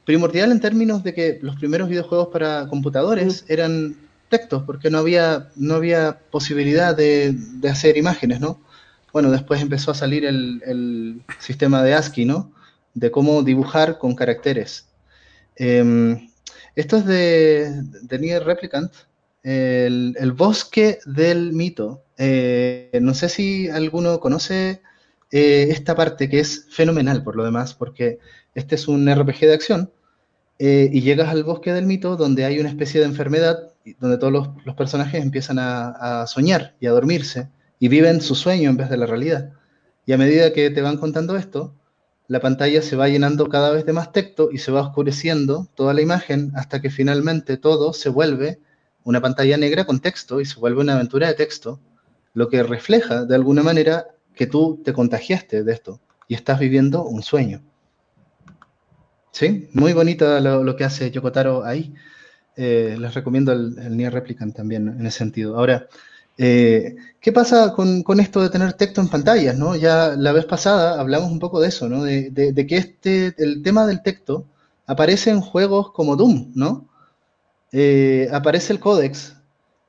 Primordial 0.07 0.51
en 0.51 0.61
términos 0.61 1.05
de 1.05 1.13
que 1.13 1.41
los 1.43 1.57
primeros 1.57 1.91
videojuegos 1.91 2.29
para 2.29 2.69
computadores 2.69 3.45
eran 3.49 3.97
textos, 4.31 4.63
porque 4.63 4.89
no 4.89 4.97
había, 4.97 5.51
no 5.57 5.75
había 5.75 6.21
posibilidad 6.31 6.97
de, 6.97 7.35
de 7.35 7.69
hacer 7.69 7.99
imágenes, 7.99 8.41
¿no? 8.41 8.61
Bueno, 9.13 9.31
después 9.31 9.61
empezó 9.61 9.91
a 9.91 9.95
salir 9.95 10.25
el, 10.25 11.23
sistema 11.39 11.83
de 11.83 11.95
ASCII, 11.95 12.25
¿no? 12.25 12.53
De 12.95 13.11
cómo 13.11 13.43
dibujar 13.43 13.99
con 13.99 14.15
caracteres. 14.15 14.89
Em, 15.57 16.29
esto 16.75 16.97
es 16.97 17.07
de, 17.07 17.83
de 18.03 18.19
Nier 18.19 18.45
Replicant, 18.45 18.93
el, 19.43 20.33
bosque 20.33 20.99
del 21.05 21.53
mito. 21.53 22.05
Eh, 22.17 22.99
no 23.03 23.15
sé 23.15 23.29
si 23.29 23.69
alguno 23.69 24.21
conoce 24.21 24.81
eh, 25.31 25.69
esta 25.71 25.95
parte 25.95 26.29
que 26.29 26.41
es 26.41 26.67
fenomenal 26.71 27.25
por 27.25 27.37
lo 27.37 27.45
demás, 27.45 27.75
porque 27.75 28.19
este 28.55 28.75
es 28.75 28.89
un 28.89 29.13
RPG 29.13 29.41
de 29.41 29.55
acción 29.55 29.93
eh, 30.59 30.89
y 30.93 31.01
llegas 31.01 31.29
al 31.31 31.43
bosque 31.43 31.73
del 31.73 31.87
mito 31.87 32.17
donde 32.17 32.45
hay 32.45 32.61
una 32.61 32.69
especie 32.69 33.01
de 33.01 33.07
enfermedad 33.07 33.73
donde 33.99 34.19
todos 34.19 34.33
los, 34.65 34.77
personajes 34.77 35.23
empiezan 35.23 35.59
a, 35.59 36.25
soñar 36.27 36.77
y 36.79 36.87
a 36.87 36.93
dormirse 36.93 37.49
y 37.83 37.89
viven 37.89 38.21
su 38.21 38.37
sueño 38.37 38.71
en 38.71 38.77
vez 38.77 38.91
de 38.91 38.97
la 38.97 39.07
realidad. 39.07 39.55
Y 40.07 40.13
a 40.13 40.17
medida 40.17 40.53
que 40.53 40.71
te 40.71 40.83
van 40.83 40.99
contando 40.99 41.37
esto, 41.37 41.75
la 42.29 42.39
pantalla 42.39 42.81
se 42.81 42.95
va 42.95 43.09
llenando 43.09 43.49
cada 43.49 43.73
vez 43.73 43.85
de 43.85 43.93
más 43.93 44.13
texto 44.13 44.51
y 44.53 44.59
se 44.59 44.71
va 44.71 44.83
oscureciendo 44.83 45.67
toda 45.75 45.93
la 45.93 46.01
imagen 46.01 46.53
hasta 46.55 46.81
que 46.81 46.91
finalmente 46.91 47.57
todo 47.57 47.93
se 47.93 48.09
vuelve 48.09 48.61
una 49.03 49.21
pantalla 49.21 49.57
negra 49.57 49.85
con 49.85 49.99
texto 49.99 50.41
y 50.41 50.45
se 50.45 50.61
vuelve 50.61 50.81
una 50.81 50.95
aventura 50.95 51.27
de 51.27 51.35
texto, 51.35 51.81
lo 52.35 52.49
que 52.49 52.63
refleja 52.63 53.25
de 53.25 53.35
alguna 53.35 53.65
manera 53.65 54.07
que 54.37 54.47
tú 54.47 54.81
te 54.85 54.93
contagiaste 54.93 55.65
de 55.65 55.73
esto 55.73 56.01
y 56.29 56.35
estás 56.35 56.61
viviendo 56.61 57.03
un 57.03 57.25
sueño. 57.25 57.63
¿Sí? 59.33 59.71
Muy 59.73 59.93
bonito 59.93 60.39
lo, 60.39 60.77
que 60.77 60.85
hace 60.85 61.11
Yokotaro 61.11 61.65
ahí. 61.65 61.93
Eh, 62.55 62.95
les 62.97 63.13
recomiendo 63.13 63.51
el, 63.51 63.77
el 63.77 63.97
Nier 63.97 64.13
Replicant 64.13 64.55
también 64.55 64.87
en 64.87 65.05
ese 65.05 65.19
sentido. 65.19 65.59
Ahora, 65.59 65.89
eh, 66.43 66.97
¿Qué 67.21 67.31
pasa 67.31 67.73
con, 67.73 68.03
esto 68.19 68.43
de 68.43 68.51
tener 68.51 68.73
texto 68.73 69.01
en 69.01 69.09
pantallas? 69.09 69.57
¿no? 69.57 69.77
Ya 69.77 70.17
la 70.17 70.33
vez 70.33 70.45
pasada 70.45 71.01
hablamos 71.01 71.31
un 71.31 71.39
poco 71.39 71.61
de 71.61 71.69
eso, 71.69 71.89
¿no? 71.89 72.03
de, 72.03 72.67
que 72.69 72.77
este, 72.77 73.35
el 73.39 73.63
tema 73.63 73.87
del 73.87 74.03
texto 74.03 74.47
aparece 74.87 75.31
en 75.31 75.41
juegos 75.41 75.93
como 75.93 76.17
Doom, 76.17 76.51
¿no? 76.57 76.89
Eh, 77.71 78.29
aparece 78.33 78.73
el 78.73 78.81
códex, 78.81 79.37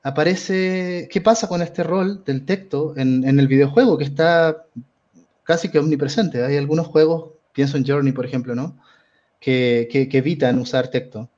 aparece... 0.03 1.09
¿Qué 1.11 1.21
pasa 1.21 1.47
con 1.47 1.63
este 1.63 1.81
rol 1.83 2.23
del 2.23 2.45
texto 2.45 2.93
en, 2.97 3.23
el 3.39 3.47
videojuego 3.47 3.97
que 3.97 4.03
está 4.03 4.67
casi 5.43 5.69
que 5.69 5.79
omnipresente? 5.79 6.43
Hay 6.45 6.57
algunos 6.57 6.85
juegos, 6.85 7.31
pienso 7.51 7.77
en 7.77 7.85
Journey, 7.85 8.13
por 8.13 8.25
ejemplo, 8.27 8.53
¿no? 8.53 8.77
Que, 9.39 9.87
que 9.91 10.17
evitan 10.17 10.59
usar 10.59 10.89
texto. 10.89 11.29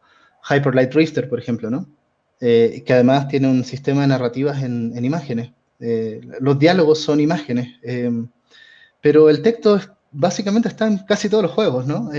Hyper 0.50 0.76
Light 0.76 0.92
Drifter, 0.94 1.30
por 1.30 1.40
ejemplo, 1.40 1.70
¿no? 1.70 1.88
Eh, 2.48 2.84
que 2.86 2.94
además 2.94 3.28
tiene 3.28 3.48
un 3.48 3.64
sistema 3.64 4.02
de 4.02 4.08
narrativas 4.08 4.62
en, 4.62 5.04
imágenes. 5.04 5.52
Eh, 5.80 6.22
los 6.40 6.60
diálogos 6.60 7.00
son 7.00 7.20
imágenes, 7.20 7.80
eh, 7.82 8.12
pero 9.02 9.32
el 9.32 9.42
texto 9.42 9.82
básicamente 10.12 10.68
está 10.68 10.86
en 10.86 11.00
casi 11.00 11.28
todos 11.28 11.42
los 11.42 11.52
juegos, 11.52 11.88
¿no? 11.88 12.12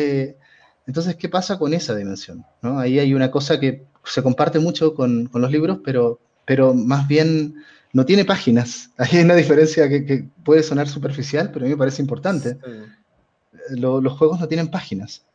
entonces, 0.84 1.14
¿qué 1.14 1.28
pasa 1.28 1.60
con 1.60 1.72
esa 1.74 1.94
dimensión? 1.94 2.44
¿no? 2.60 2.80
Ahí 2.80 2.98
hay 2.98 3.14
una 3.14 3.30
cosa 3.30 3.60
que 3.60 3.84
se 4.04 4.20
comparte 4.20 4.58
mucho 4.58 4.96
con, 4.96 5.30
los 5.32 5.50
libros, 5.52 5.78
pero, 5.84 6.18
pero 6.44 6.74
más 6.74 7.06
bien 7.06 7.62
no 7.92 8.04
tiene 8.04 8.24
páginas. 8.24 8.90
Hay 8.98 9.20
una 9.20 9.34
diferencia 9.36 9.88
que, 9.88 10.28
puede 10.44 10.64
sonar 10.64 10.88
superficial, 10.88 11.52
pero 11.52 11.64
a 11.64 11.68
mí 11.68 11.74
me 11.74 11.78
parece 11.78 12.02
importante. 12.02 12.58
los 13.70 14.12
juegos 14.18 14.40
no 14.40 14.48
tienen 14.48 14.72
páginas. 14.72 15.25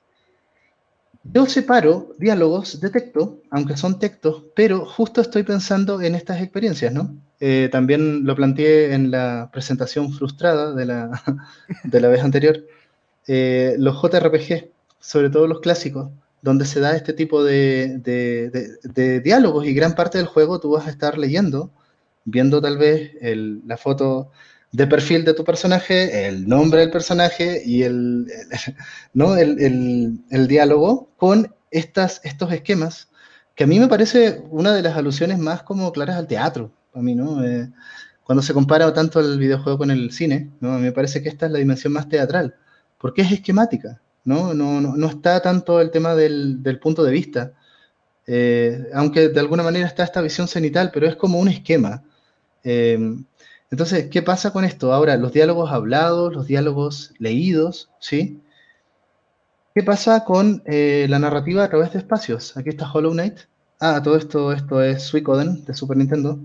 Yo 1.24 1.46
separo 1.46 2.16
diálogos 2.18 2.82
de 2.82 2.90
texto, 2.90 3.42
aunque 3.52 3.78
son 3.78 4.00
textos, 4.00 4.44
pero 4.56 4.86
justo 4.86 5.22
estoy 5.22 5.44
pensando 5.44 6.02
en 6.02 6.16
estas 6.16 6.42
experiencias, 6.42 6.92
¿no? 6.92 7.16
Eh, 7.40 7.70
también 7.72 8.26
lo 8.26 8.36
planteé 8.36 8.94
en 8.94 9.12
la 9.12 9.50
presentación 9.52 10.12
frustrada 10.14 10.74
de 10.74 10.86
la, 10.86 11.22
de 11.84 12.02
la 12.02 12.08
vez 12.08 12.24
anterior. 12.24 12.66
Eh, 13.28 13.76
los 13.78 14.02
JRPG, 14.02 14.70
sobre 15.00 15.30
todo 15.30 15.48
los 15.48 15.60
clásicos, 15.60 16.10
donde 16.42 16.66
se 16.66 16.80
da 16.80 16.96
este 16.96 17.14
tipo 17.14 17.44
de, 17.44 18.00
de, 18.00 19.20
diálogos 19.22 19.66
y 19.68 19.74
gran 19.74 19.94
parte 19.94 20.18
del 20.18 20.28
juego 20.28 20.60
tú 20.60 20.72
vas 20.72 20.88
a 20.88 20.90
estar 20.90 21.20
leyendo, 21.20 21.70
viendo 22.26 22.62
tal 22.62 22.80
vez 22.80 23.12
la 23.22 23.78
foto 23.78 24.32
de 24.72 24.88
perfil 24.88 25.26
de 25.26 25.34
tu 25.34 25.44
personaje, 25.44 26.28
el 26.28 26.48
nombre 26.48 26.82
del 26.82 26.92
personaje 26.92 27.62
y 27.66 27.84
el, 27.84 28.28
¿no? 29.14 29.36
el, 29.36 30.24
el, 30.30 30.48
diálogo 30.48 31.10
con 31.18 31.54
estas, 31.72 32.22
estos 32.24 32.52
esquemas, 32.52 33.10
que 33.56 33.66
a 33.66 33.68
mí 33.68 33.80
me 33.80 33.88
parece 33.88 34.44
una 34.50 34.74
de 34.74 34.82
las 34.82 34.96
alusiones 34.96 35.40
más 35.40 35.64
como 35.64 35.92
claras 35.92 36.16
al 36.18 36.28
teatro, 36.28 36.72
a 36.94 37.02
mí, 37.02 37.16
¿no? 37.16 37.44
Eh, 37.44 37.70
cuando 38.24 38.42
se 38.42 38.54
compara 38.54 38.94
tanto 38.94 39.20
el 39.20 39.38
videojuego 39.38 39.78
con 39.78 39.92
el 39.92 40.12
cine, 40.12 40.52
¿no? 40.62 40.80
Me 40.80 40.94
parece 40.94 41.22
que 41.22 41.30
esta 41.30 41.48
es 41.48 41.52
la 41.52 41.60
dimensión 41.60 41.92
más 41.92 42.08
teatral, 42.08 42.56
porque 42.98 43.24
es 43.24 43.32
esquemática, 43.32 44.02
¿no? 44.24 44.54
No, 44.54 44.80
no, 44.80 44.96
no 44.96 45.08
está 45.08 45.42
tanto 45.42 45.82
el 45.82 45.92
tema 45.92 46.16
del, 46.16 46.64
del 46.64 46.80
punto 46.80 47.04
de 47.04 47.12
vista, 47.12 47.54
eh, 48.26 48.88
aunque 48.94 49.30
de 49.30 49.40
alguna 49.40 49.64
manera 49.64 49.88
está 49.88 50.04
esta 50.04 50.22
visión 50.22 50.48
cenital, 50.48 50.92
pero 50.94 51.08
es 51.08 51.16
como 51.18 51.40
un 51.40 51.50
esquema. 51.50 52.04
Eh, 52.64 52.98
entonces, 53.72 54.10
¿qué 54.10 54.22
pasa 54.22 54.52
con 54.52 54.66
esto? 54.66 54.94
Ahora, 54.94 55.16
los 55.16 55.32
diálogos 55.32 55.72
hablados, 55.72 56.34
los 56.34 56.46
diálogos 56.46 57.14
leídos, 57.20 57.90
¿sí? 58.00 58.42
¿Qué 59.74 59.82
pasa 59.82 60.26
con 60.26 60.62
eh, 60.66 61.08
la 61.10 61.20
narrativa 61.20 61.64
a 61.64 61.70
través 61.70 61.94
de 61.94 62.00
espacios? 62.00 62.58
Aquí 62.58 62.68
está 62.70 62.92
Hollow 62.92 63.14
Knight. 63.14 63.40
Ah, 63.80 64.02
todo 64.04 64.18
esto, 64.18 64.52
esto 64.52 64.84
es 64.84 65.04
Suicoden 65.04 65.64
de 65.64 65.74
Super 65.74 65.96
Nintendo. 65.96 66.38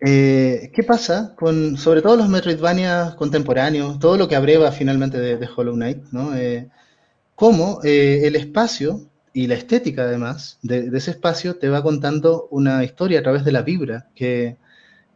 Eh, 0.00 0.70
¿Qué 0.74 0.82
pasa 0.82 1.34
con, 1.36 1.78
sobre 1.78 2.02
todo 2.02 2.16
los 2.16 2.28
Metroidvania 2.28 3.14
contemporáneos, 3.16 3.98
todo 3.98 4.18
lo 4.18 4.28
que 4.28 4.36
abreva 4.36 4.70
finalmente 4.72 5.18
de, 5.18 5.48
Hollow 5.56 5.74
Knight, 5.74 6.04
¿no? 6.12 6.36
Eh, 6.36 6.68
cómo 7.34 7.80
el 7.82 8.36
espacio 8.36 9.00
y 9.32 9.46
la 9.46 9.54
estética 9.54 10.02
además 10.02 10.58
de, 10.62 10.90
de, 10.90 10.98
ese 10.98 11.12
espacio 11.12 11.56
te 11.56 11.70
va 11.70 11.82
contando 11.82 12.46
una 12.50 12.84
historia 12.84 13.20
a 13.20 13.22
través 13.22 13.44
de 13.44 13.52
la 13.52 13.62
vibra 13.62 14.08
que, 14.14 14.58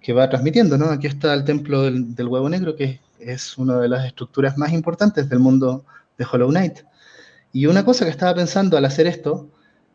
que 0.08 0.14
va 0.14 0.30
transmitiendo, 0.30 0.78
¿no? 0.78 0.86
Aquí 0.86 1.06
está 1.06 1.34
el 1.34 1.44
templo 1.44 1.82
del, 1.82 2.26
huevo 2.26 2.48
negro, 2.48 2.76
que 2.76 2.98
es 3.20 3.58
una 3.58 3.78
de 3.78 3.90
las 3.90 4.06
estructuras 4.06 4.56
más 4.56 4.72
importantes 4.72 5.28
del 5.28 5.38
mundo 5.38 5.84
de 6.16 6.24
Hollow 6.24 6.48
Knight. 6.48 6.78
Y 7.52 7.66
una 7.66 7.84
cosa 7.84 8.06
que 8.06 8.10
estaba 8.10 8.34
pensando 8.34 8.78
al 8.78 8.86
hacer 8.86 9.06
esto 9.06 9.50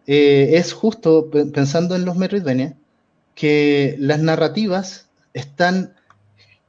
eh, 0.05 0.51
es 0.53 0.71
justo 0.71 1.31
pensando 1.31 1.95
en 1.95 2.05
los 2.05 2.15
Metroidvania, 2.15 2.77
que 3.33 3.95
las 3.97 4.19
narrativas 4.19 5.09
están, 5.33 5.95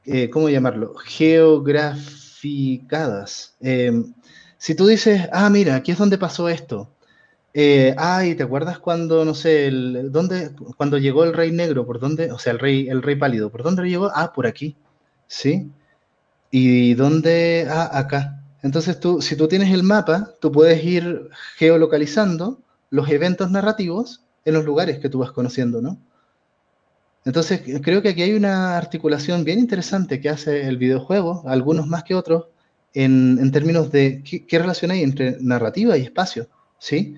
eh, 0.05 0.31
¿cómo 0.31 0.49
llamarlo?, 0.49 0.95
geograficadas. 0.95 3.53
Eh, 3.61 4.05
si 4.57 4.73
tú 4.73 4.87
dices, 4.87 5.29
ah, 5.31 5.51
mira, 5.51 5.75
aquí 5.75 5.91
es 5.91 5.99
donde 5.99 6.17
pasó 6.17 6.49
esto, 6.49 6.89
eh, 7.57 7.95
ay, 7.97 8.35
¿te 8.35 8.43
acuerdas 8.43 8.79
cuando, 8.79 9.23
no 9.23 9.33
sé, 9.33 9.67
el, 9.67 10.11
¿dónde, 10.11 10.51
cuando 10.75 10.97
llegó 10.97 11.23
el 11.23 11.33
rey 11.33 11.51
negro? 11.53 11.85
¿Por 11.85 12.01
dónde? 12.01 12.29
O 12.33 12.37
sea, 12.37 12.51
el 12.51 12.59
rey, 12.59 12.89
el 12.89 13.01
rey 13.01 13.15
pálido. 13.15 13.49
¿Por 13.49 13.63
dónde 13.63 13.87
llegó? 13.87 14.11
Ah, 14.13 14.33
por 14.33 14.45
aquí. 14.45 14.75
¿Sí? 15.27 15.71
¿Y 16.51 16.95
dónde? 16.95 17.67
Ah, 17.69 17.89
acá. 17.97 18.43
Entonces 18.61 18.99
tú, 18.99 19.21
si 19.21 19.37
tú 19.37 19.47
tienes 19.47 19.71
el 19.73 19.83
mapa, 19.83 20.33
tú 20.41 20.51
puedes 20.51 20.83
ir 20.83 21.29
geolocalizando 21.57 22.59
los 22.89 23.09
eventos 23.09 23.49
narrativos 23.51 24.23
en 24.43 24.53
los 24.55 24.65
lugares 24.65 24.99
que 24.99 25.09
tú 25.09 25.19
vas 25.19 25.31
conociendo, 25.31 25.81
¿no? 25.81 25.97
Entonces 27.25 27.61
creo 27.81 28.01
que 28.01 28.09
aquí 28.09 28.21
hay 28.21 28.33
una 28.33 28.77
articulación 28.77 29.43
bien 29.45 29.59
interesante 29.59 30.19
que 30.19 30.29
hace 30.29 30.67
el 30.67 30.77
videojuego, 30.77 31.43
algunos 31.47 31.87
más 31.87 32.03
que 32.03 32.15
otros, 32.15 32.47
en, 32.93 33.39
en 33.39 33.51
términos 33.51 33.91
de 33.91 34.23
qué, 34.23 34.45
qué 34.45 34.59
relación 34.59 34.91
hay 34.91 35.03
entre 35.03 35.37
narrativa 35.41 35.97
y 35.97 36.01
espacio, 36.01 36.47
¿sí? 36.79 37.15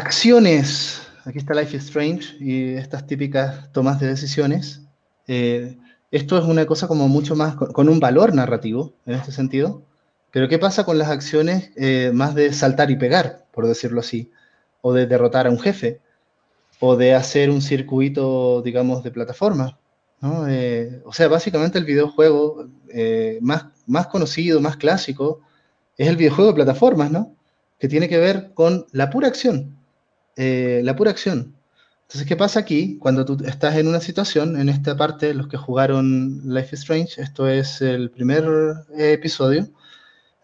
Acciones. 0.00 1.02
Aquí 1.24 1.38
está 1.38 1.54
Life 1.54 1.76
is 1.76 1.86
Strange 1.86 2.36
y 2.38 2.74
estas 2.74 3.04
típicas 3.04 3.72
tomas 3.72 3.98
de 3.98 4.06
decisiones. 4.06 4.82
Eh, 5.26 5.76
esto 6.12 6.38
es 6.38 6.44
una 6.44 6.66
cosa 6.66 6.86
como 6.86 7.08
mucho 7.08 7.34
más, 7.34 7.56
con, 7.56 7.88
un 7.88 7.98
valor 7.98 8.32
narrativo 8.32 8.94
en 9.06 9.16
este 9.16 9.32
sentido. 9.32 9.82
Pero 10.30 10.48
¿qué 10.48 10.56
pasa 10.60 10.84
con 10.84 10.98
las 10.98 11.08
acciones 11.08 11.72
eh, 11.74 12.12
más 12.14 12.36
de 12.36 12.52
saltar 12.52 12.92
y 12.92 12.96
pegar, 12.96 13.46
por 13.50 13.66
decirlo 13.66 13.98
así? 13.98 14.30
O 14.82 14.94
de 14.94 15.08
derrotar 15.08 15.48
a 15.48 15.50
un 15.50 15.58
jefe, 15.58 16.00
o 16.78 16.94
de 16.94 17.16
hacer 17.16 17.50
un 17.50 17.60
circuito, 17.60 18.62
digamos, 18.62 19.02
de 19.02 19.10
plataforma. 19.10 19.80
Eh, 20.48 21.02
o 21.06 21.12
sea, 21.12 21.26
básicamente 21.26 21.76
el 21.76 21.84
videojuego 21.84 22.68
más, 23.40 23.64
más 23.88 24.06
conocido, 24.06 24.60
más 24.60 24.76
clásico, 24.76 25.40
es 25.96 26.06
el 26.06 26.16
videojuego 26.16 26.52
de 26.52 26.54
plataformas, 26.54 27.10
¿no? 27.10 27.34
Que 27.80 27.88
tiene 27.88 28.08
que 28.08 28.18
ver 28.18 28.52
con 28.54 28.86
la 28.92 29.10
pura 29.10 29.26
acción. 29.26 29.77
Eh, 30.38 30.82
la 30.84 30.94
pura 30.94 31.10
acción. 31.10 31.56
Entonces, 32.02 32.26
¿qué 32.26 32.36
pasa 32.36 32.60
aquí? 32.60 32.96
Cuando 32.98 33.24
tú 33.24 33.36
estás 33.44 33.76
en 33.76 33.88
una 33.88 34.00
situación, 34.00 34.58
en 34.58 34.68
esta 34.68 34.96
parte, 34.96 35.34
los 35.34 35.48
que 35.48 35.56
jugaron 35.56 36.42
Life 36.44 36.74
is 36.74 36.80
Strange, 36.82 37.20
esto 37.20 37.48
es 37.48 37.82
el 37.82 38.10
primer 38.10 38.44
eh, 38.96 39.12
episodio, 39.14 39.68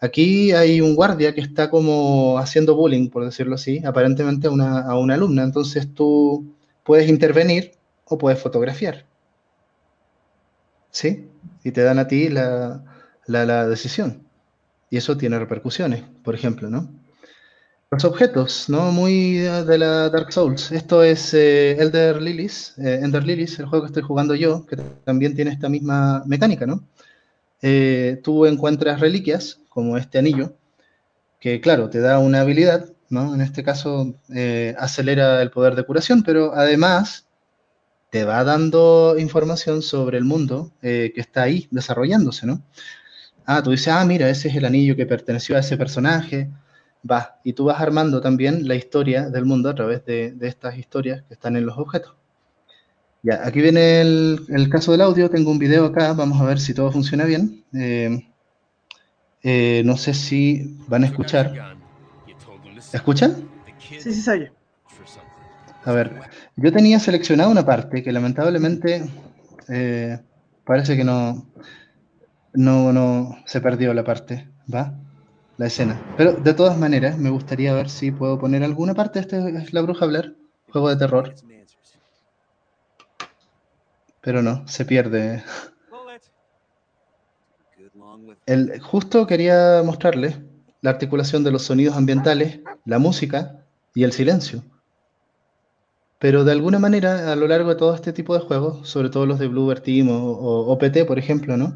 aquí 0.01 0.51
hay 0.51 0.81
un 0.81 0.95
guardia 0.95 1.33
que 1.33 1.41
está 1.41 1.69
como 1.69 2.37
haciendo 2.39 2.75
bullying, 2.75 3.09
por 3.09 3.23
decirlo 3.25 3.55
así, 3.55 3.81
aparentemente 3.85 4.47
a 4.47 4.51
una, 4.51 4.81
a 4.81 4.99
una 4.99 5.15
alumna. 5.15 5.43
Entonces 5.43 5.93
tú 5.93 6.53
puedes 6.83 7.09
intervenir 7.09 7.71
o 8.05 8.17
puedes 8.17 8.39
fotografiar. 8.39 9.05
¿Sí? 10.91 11.29
Y 11.63 11.71
te 11.71 11.83
dan 11.83 11.99
a 11.99 12.07
ti 12.07 12.29
la, 12.29 12.83
la, 13.27 13.45
la 13.45 13.67
decisión. 13.67 14.23
Y 14.89 14.97
eso 14.97 15.17
tiene 15.17 15.39
repercusiones, 15.39 16.03
por 16.23 16.35
ejemplo, 16.35 16.69
¿no? 16.69 16.89
Los 17.91 18.03
objetos, 18.03 18.67
¿no? 18.67 18.91
Muy 18.91 19.35
de 19.37 19.77
la 19.77 20.09
Dark 20.09 20.33
Souls. 20.33 20.71
Esto 20.71 21.03
es 21.03 21.33
eh, 21.35 21.71
Elder 21.79 22.19
Lilies, 22.19 22.73
eh, 22.79 22.99
Ender 23.03 23.23
Lilies, 23.23 23.59
el 23.59 23.67
juego 23.67 23.83
que 23.83 23.87
estoy 23.89 24.01
jugando 24.01 24.33
yo, 24.33 24.65
que 24.65 24.77
también 25.03 25.35
tiene 25.35 25.51
esta 25.51 25.69
misma 25.69 26.23
mecánica, 26.25 26.65
¿no? 26.65 26.83
Eh, 27.61 28.19
tú 28.23 28.47
encuentras 28.47 28.99
reliquias, 28.99 29.61
como 29.69 29.97
este 29.97 30.17
anillo, 30.17 30.57
que 31.39 31.61
claro, 31.61 31.89
te 31.89 31.99
da 31.99 32.17
una 32.17 32.41
habilidad, 32.41 32.89
¿no? 33.09 33.35
En 33.35 33.41
este 33.41 33.63
caso 33.63 34.15
acelera 34.77 35.41
el 35.41 35.51
poder 35.51 35.75
de 35.75 35.83
curación, 35.83 36.23
pero 36.23 36.53
además 36.55 37.27
te 38.09 38.25
va 38.25 38.43
dando 38.43 39.15
información 39.17 39.83
sobre 39.83 40.17
el 40.17 40.25
mundo 40.25 40.71
que 40.81 41.13
está 41.15 41.43
ahí 41.43 41.67
desarrollándose, 41.71 42.47
¿no? 42.47 42.63
Ah, 43.45 43.61
tú 43.61 43.71
dices, 43.71 43.89
ah, 43.89 44.03
mira, 44.05 44.29
ese 44.29 44.49
es 44.49 44.55
el 44.55 44.65
anillo 44.65 44.95
que 44.95 45.05
perteneció 45.05 45.55
a 45.55 45.59
ese 45.59 45.77
personaje, 45.77 46.49
va, 47.09 47.39
y 47.43 47.53
tú 47.53 47.65
vas 47.65 47.79
armando 47.79 48.21
también 48.21 48.67
la 48.67 48.75
historia 48.75 49.29
del 49.29 49.45
mundo 49.45 49.69
a 49.69 49.75
través 49.75 50.05
de, 50.05 50.35
estas 50.41 50.77
historias 50.77 51.23
que 51.23 51.33
están 51.33 51.55
en 51.55 51.65
los 51.65 51.77
objetos. 51.77 52.15
Ya, 53.23 53.45
aquí 53.45 53.61
viene 53.61 54.01
el, 54.01 54.69
caso 54.71 54.91
del 54.91 55.01
audio, 55.01 55.29
tengo 55.29 55.51
un 55.51 55.59
video 55.59 55.85
acá, 55.85 56.13
vamos 56.13 56.39
a 56.39 56.45
ver 56.45 56.59
si 56.59 56.73
todo 56.73 56.91
funciona 56.91 57.25
bien. 57.25 57.63
Eh, 57.73 58.27
eh, 59.41 59.81
no 59.85 59.97
sé 59.97 60.13
si 60.13 60.77
van 60.87 61.03
a 61.03 61.07
escuchar. 61.07 61.75
¿Escuchan? 62.93 63.49
Sí, 63.79 63.99
sí, 63.99 64.13
se. 64.13 64.51
A 65.83 65.91
ver, 65.91 66.19
yo 66.55 66.71
tenía 66.71 66.99
seleccionado 66.99 67.51
una 67.51 67.65
parte 67.65 68.01
que 68.01 68.11
lamentablemente 68.11 69.07
eh, 69.69 70.19
parece 70.63 70.97
que 70.97 71.03
no, 71.03 71.45
no, 72.53 72.91
no, 72.91 73.37
se 73.45 73.61
perdió 73.61 73.93
la 73.93 74.03
parte, 74.03 74.47
¿va? 74.73 74.97
La 75.57 75.67
escena. 75.67 76.01
Pero 76.17 76.33
de 76.33 76.53
todas 76.53 76.77
maneras, 76.77 77.17
me 77.17 77.29
gustaría 77.29 77.73
ver 77.73 77.89
si 77.89 78.11
puedo 78.11 78.39
poner 78.39 78.63
alguna 78.63 78.93
parte 78.93 79.19
de 79.19 79.21
este 79.21 79.57
es 79.57 79.73
La 79.73 79.81
Bruja 79.81 80.05
Hablar, 80.05 80.33
juego 80.69 80.89
de 80.89 80.97
terror. 80.97 81.33
Pero 84.21 84.41
no, 84.41 84.67
se 84.67 84.85
pierde. 84.85 85.43
El, 88.45 88.79
justo 88.81 89.27
quería 89.27 89.81
mostrarles 89.83 90.39
la 90.81 90.91
articulación 90.91 91.43
de 91.43 91.51
los 91.51 91.63
sonidos 91.63 91.95
ambientales, 91.95 92.59
la 92.85 92.99
música 92.99 93.65
y 93.93 94.03
el 94.03 94.11
silencio. 94.11 94.63
Pero 96.19 96.43
de 96.43 96.51
alguna 96.51 96.79
manera, 96.79 97.31
a 97.31 97.35
lo 97.35 97.47
largo 97.47 97.69
de 97.69 97.75
todo 97.75 97.93
este 97.93 98.13
tipo 98.13 98.33
de 98.33 98.39
juegos, 98.39 98.87
sobre 98.87 99.09
todo 99.09 99.25
los 99.25 99.39
de 99.39 99.47
Bluebird 99.47 99.81
Team 99.81 100.09
o, 100.09 100.31
o 100.31 100.71
OPT, 100.71 101.05
por 101.05 101.19
ejemplo, 101.19 101.55
¿no? 101.57 101.73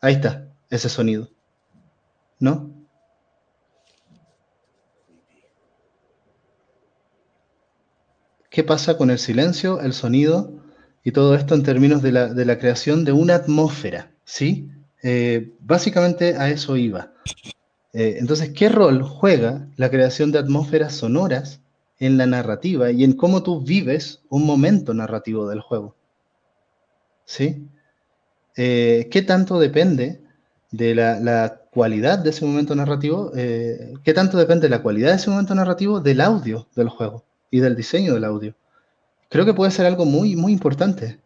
Ahí 0.00 0.14
está, 0.14 0.48
ese 0.70 0.88
sonido. 0.88 1.28
¿No? 2.38 2.79
Qué 8.50 8.64
pasa 8.64 8.98
con 8.98 9.10
el 9.10 9.18
silencio, 9.18 9.80
el 9.80 9.94
sonido 9.94 10.52
y 11.02 11.12
todo 11.12 11.34
esto 11.34 11.54
en 11.54 11.62
términos 11.62 12.02
de 12.02 12.12
la, 12.12 12.58
creación 12.58 13.04
de 13.04 13.12
una 13.12 13.36
atmósfera, 13.36 14.10
¿sí? 14.24 14.68
Eh, 15.02 15.54
básicamente 15.60 16.36
a 16.36 16.50
eso 16.50 16.76
iba. 16.76 17.12
Eh, 17.92 18.16
entonces, 18.18 18.50
¿qué 18.50 18.68
rol 18.68 19.02
juega 19.02 19.66
la 19.76 19.88
creación 19.88 20.30
de 20.32 20.40
atmósferas 20.40 20.94
sonoras 20.94 21.60
en 21.98 22.18
la 22.18 22.26
narrativa 22.26 22.90
y 22.90 23.04
en 23.04 23.14
cómo 23.14 23.42
tú 23.42 23.62
vives 23.62 24.20
un 24.28 24.44
momento 24.44 24.92
narrativo 24.92 25.48
del 25.48 25.60
juego? 25.60 25.96
¿Sí? 27.24 27.66
Eh, 28.56 29.08
¿Qué 29.10 29.22
tanto 29.22 29.58
depende 29.58 30.20
de 30.70 30.94
la, 30.94 31.56
cualidad 31.70 32.18
de 32.18 32.30
ese 32.30 32.44
momento 32.44 32.74
narrativo? 32.74 33.30
¿Qué 33.32 34.12
tanto 34.12 34.36
depende 34.36 34.62
de 34.62 34.70
la 34.70 34.82
cualidad 34.82 35.10
de 35.10 35.16
ese 35.16 35.30
momento 35.30 35.54
narrativo 35.54 36.00
del 36.00 36.20
audio 36.20 36.66
del 36.74 36.88
juego 36.88 37.24
y 37.50 37.60
del 37.60 37.76
diseño 37.76 38.14
del 38.14 38.24
audio? 38.24 38.54
Creo 39.28 39.44
que 39.44 39.54
puede 39.54 39.70
ser 39.70 39.86
algo 39.86 40.04
muy, 40.04 40.36
muy 40.36 40.52
importante 40.52 41.18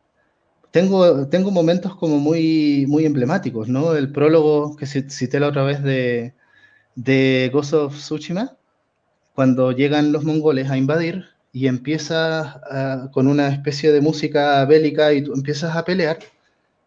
tengo, 0.75 1.29
tengo 1.29 1.53
momentos 1.53 1.95
como 1.95 2.19
muy, 2.19 2.85
muy 2.89 3.07
emblemáticos, 3.07 3.69
¿no? 3.69 3.95
El 3.95 4.11
prólogo 4.11 4.75
que 4.75 4.87
cité 4.87 5.39
la 5.39 5.47
otra 5.47 5.63
vez 5.63 5.81
de, 5.85 6.35
de 6.97 7.49
Ghost 7.53 7.75
of 7.75 7.97
Tsushima, 7.97 8.57
cuando 9.37 9.71
llegan 9.71 10.11
los 10.11 10.25
mongoles 10.25 10.69
a 10.71 10.77
invadir 10.77 11.27
y 11.53 11.69
empieza 11.69 12.61
ah, 12.69 13.09
con 13.13 13.29
una 13.29 13.51
especie 13.51 13.93
de 13.93 14.01
música 14.01 14.65
bélica 14.65 15.13
y 15.13 15.23
tú 15.23 15.33
empiezas 15.33 15.77
a 15.77 15.85
pelear 15.85 16.19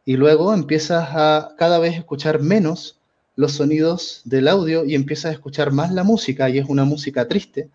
y 0.04 0.18
luego 0.18 0.54
empiezas 0.54 1.08
a 1.14 1.56
cada 1.58 1.80
vez 1.80 1.96
escuchar 1.96 2.42
menos 2.42 3.00
los 3.38 3.54
sonidos 3.54 4.22
del 4.26 4.50
audio 4.50 4.84
y 4.84 4.96
empiezas 4.96 5.32
a 5.32 5.34
escuchar 5.36 5.72
más 5.72 5.94
la 5.94 6.04
música 6.04 6.50
y 6.50 6.58
es 6.58 6.66
una 6.68 6.84
música 6.84 7.30
triste 7.30 7.70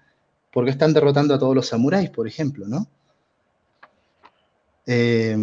porque 0.52 0.70
están 0.70 0.92
derrotando 0.92 1.34
a 1.34 1.38
todos 1.38 1.54
los 1.54 1.68
samuráis, 1.68 2.10
por 2.10 2.28
ejemplo, 2.28 2.66
¿no? 2.68 2.86
Eh, 4.86 5.36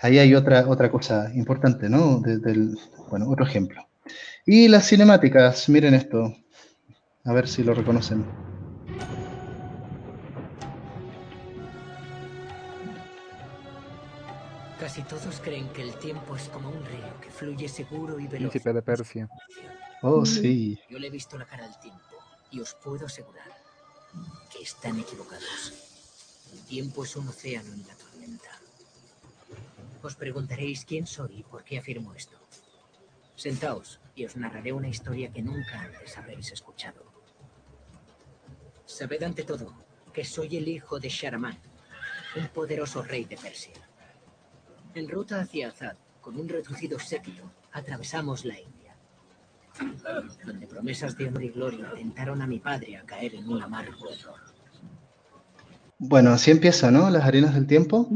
Ahí 0.00 0.18
hay 0.18 0.34
otra, 0.34 0.68
otra 0.68 0.90
cosa 0.90 1.30
importante, 1.34 1.88
¿no? 1.88 2.22
bueno, 3.10 3.28
otro 3.28 3.44
ejemplo. 3.44 3.84
Y 4.46 4.68
las 4.68 4.86
cinemáticas, 4.86 5.68
miren 5.68 5.94
esto. 5.94 6.36
A 7.24 7.32
ver 7.32 7.48
si 7.48 7.64
lo 7.64 7.74
reconocen. 7.74 8.24
Casi 14.78 15.02
todos 15.02 15.40
creen 15.42 15.68
que 15.70 15.82
el 15.82 15.92
tiempo 15.96 16.36
es 16.36 16.48
como 16.48 16.68
un 16.68 16.84
río 16.84 17.20
que 17.20 17.30
fluye 17.30 17.68
seguro 17.68 18.20
y 18.20 18.28
veloz. 18.28 18.50
Príncipe 18.50 18.72
de 18.72 18.82
Persia. 18.82 19.28
Oh, 20.02 20.24
sí. 20.24 20.78
Yo 20.88 20.98
le 21.00 21.08
he 21.08 21.10
visto 21.10 21.36
la 21.36 21.44
cara 21.44 21.64
al 21.66 21.78
tiempo 21.80 22.16
y 22.52 22.60
os 22.60 22.74
puedo 22.74 23.06
asegurar 23.06 23.57
que 24.52 24.62
están 24.62 24.98
equivocados. 24.98 25.72
El 26.52 26.60
tiempo 26.62 27.04
es 27.04 27.16
un 27.16 27.28
océano 27.28 27.72
en 27.72 27.86
la 27.86 27.94
tormenta. 27.94 28.50
Os 30.02 30.14
preguntaréis 30.14 30.84
quién 30.84 31.06
soy 31.06 31.40
y 31.40 31.42
por 31.42 31.64
qué 31.64 31.78
afirmo 31.78 32.14
esto. 32.14 32.38
Sentaos 33.34 34.00
y 34.14 34.24
os 34.24 34.36
narraré 34.36 34.72
una 34.72 34.88
historia 34.88 35.32
que 35.32 35.42
nunca 35.42 35.80
antes 35.80 36.16
habréis 36.16 36.50
escuchado. 36.52 37.04
Sabed 38.86 39.22
ante 39.22 39.44
todo 39.44 39.72
que 40.12 40.24
soy 40.24 40.56
el 40.56 40.68
hijo 40.68 40.98
de 40.98 41.08
Sharaman, 41.08 41.58
un 42.36 42.48
poderoso 42.48 43.02
rey 43.02 43.24
de 43.24 43.36
Persia. 43.36 43.88
En 44.94 45.08
ruta 45.08 45.40
hacia 45.40 45.68
Azad, 45.68 45.96
con 46.20 46.38
un 46.40 46.48
reducido 46.48 46.98
séquito, 46.98 47.52
atravesamos 47.72 48.44
la 48.44 48.58
India, 48.58 48.77
donde 50.44 50.66
promesas 50.66 51.16
de 51.16 51.28
honor 51.28 51.42
y 51.44 51.48
gloria 51.50 51.92
tentaron 51.94 52.42
a 52.42 52.46
mi 52.46 52.58
padre 52.58 52.96
a 52.96 53.02
caer 53.02 53.34
en 53.34 53.48
un 53.48 53.62
amargo 53.62 54.10
error. 54.10 54.34
Bueno, 55.98 56.30
así 56.30 56.50
empieza, 56.50 56.90
¿no? 56.90 57.10
Las 57.10 57.24
arenas 57.24 57.54
del 57.54 57.66
tiempo 57.66 58.08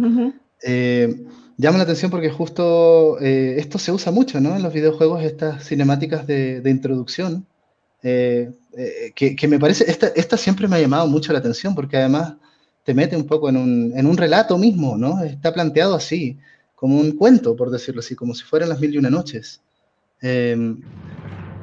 llama 1.63 1.79
la 1.79 1.85
atención 1.85 2.11
porque 2.11 2.31
justo 2.31 3.19
eh, 3.21 3.57
esto 3.59 3.79
se 3.79 3.93
usa 3.93 4.13
mucho, 4.13 4.41
¿no? 4.41 4.57
En 4.57 4.63
los 4.63 4.73
videojuegos, 4.73 5.23
estas 5.23 5.65
cinemáticas 5.65 6.27
de, 6.27 6.63
introducción, 6.67 7.47
eh, 8.03 8.51
eh, 8.77 9.13
que, 9.15 9.49
me 9.49 9.59
parece, 9.59 9.85
esta, 9.89 10.37
siempre 10.37 10.67
me 10.67 10.77
ha 10.77 10.81
llamado 10.81 11.07
mucho 11.07 11.33
la 11.33 11.39
atención 11.39 11.75
porque 11.75 11.97
además 11.97 12.35
te 12.85 12.95
mete 12.95 13.17
un 13.17 13.27
poco 13.27 13.49
en 13.49 13.57
un, 13.57 14.17
relato 14.17 14.59
mismo, 14.59 14.97
¿no? 14.97 15.23
Está 15.23 15.53
planteado 15.55 15.95
así, 15.95 16.39
como 16.75 16.99
un 16.99 17.13
cuento, 17.13 17.55
por 17.55 17.71
decirlo 17.71 18.01
así, 18.01 18.17
como 18.17 18.35
si 18.35 18.43
fueran 18.43 18.69
las 18.69 18.81
mil 18.81 18.93
y 18.95 18.99
una 18.99 19.11
noches. 19.11 19.61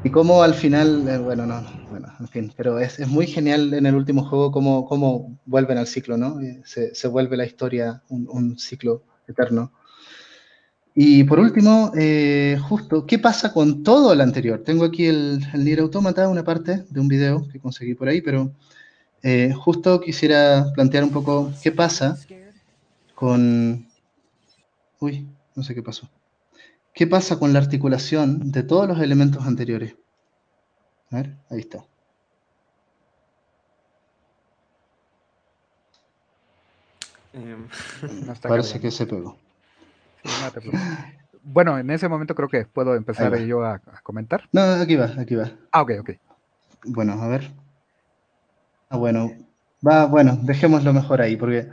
Y 0.04 0.10
como 0.10 0.44
al 0.44 0.54
final, 0.54 1.22
bueno, 1.24 1.46
no, 1.46 1.62
bueno, 1.90 2.08
en 2.20 2.28
fin, 2.28 2.54
pero 2.56 2.80
es, 2.80 3.06
muy 3.08 3.28
genial 3.28 3.74
en 3.74 3.86
el 3.86 3.96
último 3.96 4.24
juego 4.24 4.52
cómo, 4.52 4.86
cómo 4.86 5.38
vuelven 5.46 5.78
al 5.78 5.88
ciclo, 5.88 6.18
¿no? 6.18 6.40
Se, 6.64 7.08
vuelve 7.08 7.38
la 7.38 7.46
historia 7.46 8.02
un, 8.10 8.28
un 8.32 8.58
ciclo 8.58 9.04
eterno. 9.28 9.72
Y 10.96 11.24
por 11.24 11.40
último, 11.40 11.92
eh, 11.96 12.58
justo, 12.68 13.06
¿qué 13.06 13.20
pasa 13.20 13.54
con 13.54 13.84
todo 13.84 14.14
lo 14.16 14.24
anterior? 14.24 14.64
Tengo 14.64 14.86
aquí 14.86 15.06
el, 15.06 15.40
el 15.54 15.64
Nier 15.64 15.80
Automata, 15.80 16.28
una 16.28 16.44
parte 16.44 16.84
de 16.90 17.00
un 17.00 17.08
video 17.08 17.48
que 17.48 17.60
conseguí 17.60 17.94
por 17.94 18.10
ahí, 18.10 18.22
pero 18.22 18.52
eh, 19.22 19.54
justo 19.54 20.00
quisiera 20.00 20.72
plantear 20.74 21.04
un 21.04 21.12
poco 21.12 21.52
qué 21.62 21.72
pasa 21.72 22.18
con... 23.16 23.88
Uy, 25.00 25.28
no 25.56 25.64
sé 25.64 25.76
qué 25.76 25.84
pasó. 25.84 26.10
¿Qué 26.94 27.08
pasa 27.08 27.40
con 27.40 27.54
la 27.54 27.60
articulación 27.60 28.52
de 28.52 28.64
todos 28.64 28.88
los 28.88 29.00
elementos 29.00 29.46
anteriores? 29.46 29.96
A 31.12 31.18
ver, 31.18 31.38
ahí 31.50 31.60
está. 31.60 31.86
Em, 37.34 37.68
Parece 38.42 38.80
que 38.80 38.92
se 38.92 39.06
pegó 39.06 39.38
bueno, 41.44 41.78
en 41.78 41.90
ese 41.90 42.08
momento 42.08 42.36
creo 42.36 42.50
que 42.50 42.66
puedo 42.66 42.96
empezar 42.96 43.38
yo 43.40 43.64
a, 43.64 43.80
comentar. 44.04 44.48
No, 44.52 44.62
aquí 44.62 44.96
va, 44.96 45.14
aquí 45.18 45.36
va. 45.36 45.52
Ah, 45.72 45.82
ok, 45.82 45.92
ok. 46.02 46.10
Bueno, 46.86 47.14
a 47.14 47.28
ver. 47.28 47.52
Ah, 48.90 48.98
bueno, 48.98 49.32
va, 49.86 50.06
bueno, 50.06 50.38
dejémoslo 50.42 50.94
mejor 50.94 51.22
ahí, 51.22 51.36
porque 51.36 51.70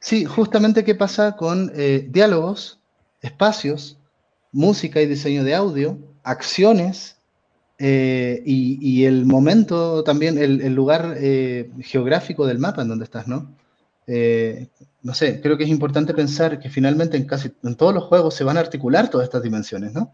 sí, 0.00 0.24
justamente 0.24 0.84
qué 0.84 0.94
pasa 0.94 1.36
con 1.36 1.70
eh, 1.74 2.06
diálogos, 2.08 2.80
espacios, 3.20 3.99
música 4.52 5.00
y 5.00 5.06
diseño 5.06 5.44
de 5.44 5.54
audio, 5.54 5.98
acciones 6.22 7.16
eh, 7.78 8.42
y, 8.44 9.04
el 9.04 9.24
momento 9.24 10.04
también, 10.04 10.36
el, 10.38 10.74
lugar 10.74 11.14
eh, 11.18 11.70
geográfico 11.80 12.46
del 12.46 12.58
mapa 12.58 12.82
en 12.82 12.88
donde 12.88 13.04
estás, 13.04 13.26
¿no? 13.26 13.54
no 15.02 15.14
sé, 15.14 15.40
creo 15.40 15.56
que 15.56 15.62
es 15.62 15.70
importante 15.70 16.14
pensar 16.14 16.58
que 16.58 16.68
finalmente 16.68 17.16
en 17.16 17.26
casi 17.26 17.52
en 17.62 17.76
todos 17.76 17.94
los 17.94 18.04
juegos 18.04 18.34
se 18.34 18.42
van 18.42 18.56
a 18.56 18.60
articular 18.60 19.08
todas 19.08 19.24
estas 19.26 19.42
dimensiones, 19.42 19.92
¿no? 19.92 20.12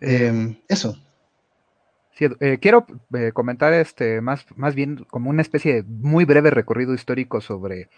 Eh, 0.00 0.56
eso. 0.68 0.96
Eh, 2.18 2.58
quiero 2.60 2.86
eh, 3.12 3.32
comentar 3.34 3.74
este 3.74 4.22
más, 4.22 4.46
más 4.56 4.74
bien 4.74 5.04
como 5.10 5.28
una 5.28 5.42
especie 5.42 5.74
de 5.74 5.82
muy 5.82 6.24
breve 6.24 6.50
recorrido 6.50 6.94
histórico 6.94 7.42
sobre, 7.42 7.90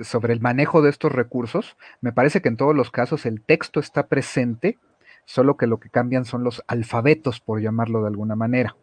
sobre 0.00 0.32
el 0.32 0.40
manejo 0.40 0.82
de 0.82 0.90
estos 0.90 1.12
recursos. 1.12 1.76
Me 2.00 2.12
parece 2.12 2.40
que 2.40 2.48
en 2.48 2.56
todos 2.56 2.74
los 2.74 2.90
casos 2.90 3.26
el 3.26 3.42
texto 3.42 3.80
está 3.80 4.06
presente, 4.06 4.78
solo 5.24 5.56
que 5.56 5.66
lo 5.66 5.78
que 5.78 5.90
cambian 5.90 6.24
son 6.24 6.44
los 6.44 6.62
alfabetos, 6.66 7.40
por 7.40 7.60
llamarlo 7.60 8.02
de 8.02 8.08
alguna 8.08 8.36
manera. 8.36 8.76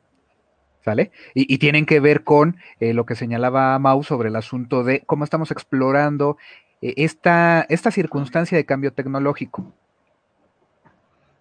¿Sale? 0.83 1.11
Y, 1.33 1.57
tienen 1.57 1.85
que 1.85 1.99
ver 1.99 2.23
con 2.23 2.55
eh, 2.79 2.93
lo 2.93 3.05
que 3.05 3.15
señalaba 3.15 3.77
Mau 3.79 4.01
sobre 4.01 4.29
el 4.29 4.37
asunto 4.37 4.85
de 4.85 5.01
cómo 5.01 5.25
estamos 5.25 5.51
explorando 5.51 6.37
eh, 6.81 6.93
esta, 6.95 7.65
esta 7.67 7.91
circunstancia 7.91 8.57
de 8.57 8.65
cambio 8.65 8.93
tecnológico. 8.93 9.73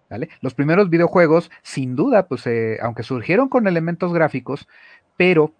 ¿Vale? 0.09 0.29
Los 0.41 0.55
primeros 0.55 0.89
videojuegos, 0.89 1.51
sin 1.61 1.95
duda, 1.95 2.27
pues 2.27 2.45
eh, 2.47 2.79
aunque 2.81 3.03
surgieron 3.03 3.47
con 3.47 3.65
elementos 3.65 4.11
gráficos, 4.11 4.67
pero 5.15 5.53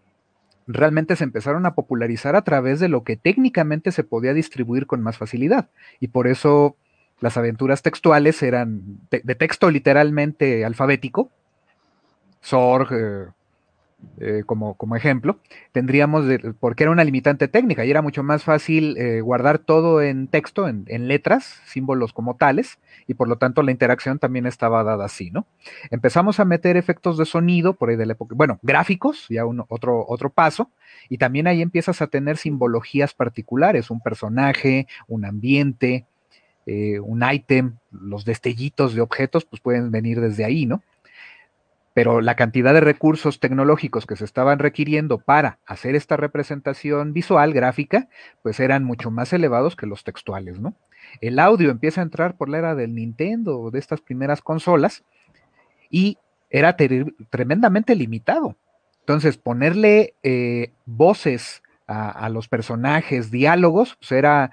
realmente 0.71 1.15
se 1.15 1.23
empezaron 1.23 1.65
a 1.65 1.73
popularizar 1.73 2.35
a 2.35 2.43
través 2.43 2.79
de 2.79 2.89
lo 2.89 3.03
que 3.03 3.17
técnicamente 3.17 3.91
se 3.91 4.03
podía 4.03 4.35
distribuir 4.35 4.85
con 4.85 5.01
más 5.01 5.17
facilidad. 5.17 5.69
Y 5.99 6.09
por 6.09 6.27
eso 6.27 6.75
las 7.19 7.37
aventuras 7.37 7.81
textuales 7.81 8.41
eran 8.43 8.99
de, 9.09 9.35
texto 9.35 9.71
literalmente 9.71 10.63
alfabético. 10.63 11.31
Sorg, 12.41 13.33
eh, 14.21 14.43
como, 14.45 14.75
como, 14.75 14.95
ejemplo, 14.95 15.39
tendríamos, 15.71 16.25
porque 16.59 16.83
era 16.83 16.91
una 16.91 17.03
limitante 17.03 17.47
técnica 17.47 17.85
y 17.85 17.91
era 17.91 18.01
mucho 18.01 18.21
más 18.23 18.43
fácil 18.43 18.97
eh, 18.97 19.21
guardar 19.21 19.59
todo 19.59 20.01
en 20.01 20.27
texto, 20.27 20.67
en, 20.67 21.07
letras, 21.07 21.61
símbolos 21.65 22.11
como 22.13 22.35
tales, 22.35 22.79
y 23.07 23.13
por 23.13 23.27
lo 23.27 23.37
tanto 23.37 23.63
la 23.63 23.71
interacción 23.71 24.19
también 24.19 24.45
estaba 24.45 24.83
dada 24.83 25.05
así, 25.05 25.31
¿no? 25.31 25.47
Empezamos 25.89 26.39
a 26.39 26.45
meter 26.45 26.77
efectos 26.77 27.17
de 27.17 27.25
sonido 27.25 27.73
por 27.73 27.89
ahí 27.89 27.95
de 27.95 28.05
la 28.05 28.13
época, 28.13 28.35
bueno, 28.35 28.59
gráficos, 28.61 29.25
ya 29.29 29.43
otro, 29.45 30.05
otro 30.07 30.29
paso, 30.29 30.69
y 31.07 31.17
también 31.17 31.47
ahí 31.47 31.61
empiezas 31.61 32.01
a 32.01 32.07
tener 32.07 32.37
simbologías 32.37 33.13
particulares, 33.13 33.89
un 33.89 34.01
personaje, 34.01 34.87
un 35.07 35.25
ambiente, 35.25 36.05
eh, 36.65 36.99
un 36.99 37.23
ítem, 37.23 37.77
los 37.91 38.25
destellitos 38.25 38.93
de 38.93 39.01
objetos, 39.01 39.45
pues 39.45 39.61
pueden 39.61 39.91
venir 39.91 40.21
desde 40.21 40.45
ahí, 40.45 40.65
¿no? 40.65 40.83
Pero 41.99 42.21
la 42.21 42.37
cantidad 42.37 42.73
de 42.73 42.79
recursos 42.79 43.41
tecnológicos 43.41 44.05
que 44.05 44.15
se 44.15 44.23
estaban 44.23 44.57
requiriendo 44.57 45.17
para 45.17 45.59
hacer 45.65 45.95
esta 45.95 46.15
representación 46.15 47.11
visual, 47.11 47.51
gráfica, 47.51 48.07
pues 48.41 48.61
eran 48.61 48.85
mucho 48.85 49.11
más 49.11 49.33
elevados 49.33 49.75
que 49.75 49.85
los 49.85 50.05
textuales, 50.05 50.61
¿no? 50.61 50.75
El 51.19 51.39
audio 51.39 51.69
empieza 51.69 51.99
a 51.99 52.05
entrar 52.05 52.37
por 52.37 52.47
la 52.47 52.59
era 52.59 52.73
del 52.73 52.95
Nintendo, 52.95 53.69
de 53.69 53.79
estas 53.79 53.99
primeras 53.99 54.41
consolas, 54.41 55.03
y 55.89 56.17
era 56.49 56.77
tremendamente 57.29 57.93
limitado. 57.95 58.55
Entonces, 59.01 59.35
ponerle 59.37 60.13
eh, 60.23 60.71
voces 60.85 61.63
a, 61.85 62.29
los 62.29 62.47
personajes, 62.47 63.29
diálogos, 63.29 63.97
pues 63.99 64.13
era, 64.13 64.51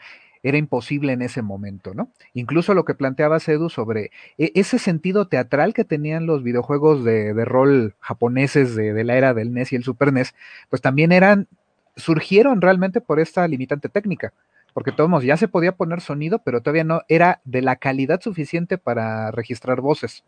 era 0.48 0.58
imposible 0.58 1.12
en 1.12 1.22
ese 1.22 1.42
momento, 1.42 1.92
¿no? 1.92 2.12
Incluso 2.32 2.72
lo 2.72 2.84
que 2.84 2.94
planteaba 2.94 3.40
Sedu 3.40 3.68
sobre 3.68 4.12
e, 4.38 4.52
ese 4.54 4.78
sentido 4.78 5.26
teatral 5.26 5.74
que 5.74 5.84
tenían 5.84 6.26
los 6.26 6.44
videojuegos 6.44 7.02
de, 7.02 7.32
rol 7.44 7.96
japoneses 7.98 8.76
de, 8.76 8.92
de, 8.92 9.02
la 9.02 9.16
era 9.16 9.34
del 9.34 9.52
NES 9.52 9.72
y 9.72 9.76
el 9.76 9.82
Super 9.82 10.12
NES, 10.12 10.36
pues 10.70 10.80
también 10.80 11.10
eran, 11.10 11.48
surgieron 11.96 12.60
realmente 12.60 13.00
por 13.00 13.18
esta 13.18 13.48
limitante 13.48 13.88
técnica, 13.88 14.32
porque 14.72 14.92
todos 14.92 15.24
ya 15.24 15.36
se 15.36 15.48
podía 15.48 15.72
poner 15.72 16.00
sonido, 16.00 16.40
pero 16.44 16.60
todavía 16.60 16.84
no 16.84 17.02
era 17.08 17.40
de 17.44 17.62
la 17.62 17.74
calidad 17.74 18.20
suficiente 18.20 18.78
para 18.78 19.32
registrar 19.32 19.80
voces, 19.80 20.22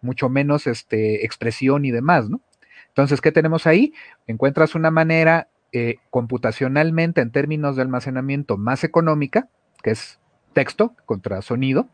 mucho 0.00 0.30
menos 0.30 0.66
este, 0.66 1.26
expresión 1.26 1.84
y 1.84 1.90
demás, 1.90 2.30
¿no? 2.30 2.40
Entonces, 2.88 3.20
¿qué 3.20 3.30
tenemos 3.30 3.66
ahí? 3.66 3.92
Encuentras 4.26 4.74
una 4.74 4.90
manera 4.90 5.48
eh, 5.72 5.96
computacionalmente 6.10 7.20
en 7.20 7.30
términos 7.30 7.76
de 7.76 7.82
almacenamiento 7.82 8.56
más 8.56 8.84
económica, 8.84 9.48
que 9.82 9.90
es 9.90 10.18
texto 10.52 10.94
contra 11.04 11.42
sonido, 11.42 11.88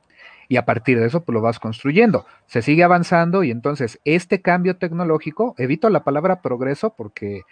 y 0.48 0.56
a 0.56 0.64
partir 0.64 1.00
de 1.00 1.06
eso 1.06 1.24
pues, 1.24 1.34
lo 1.34 1.40
vas 1.40 1.58
construyendo. 1.58 2.26
Se 2.46 2.62
sigue 2.62 2.84
avanzando 2.84 3.44
y 3.44 3.50
entonces 3.50 4.00
este 4.04 4.40
cambio 4.40 4.76
tecnológico, 4.76 5.54
evito 5.58 5.90
la 5.90 6.04
palabra 6.04 6.40
progreso 6.40 6.90
porque 6.90 7.42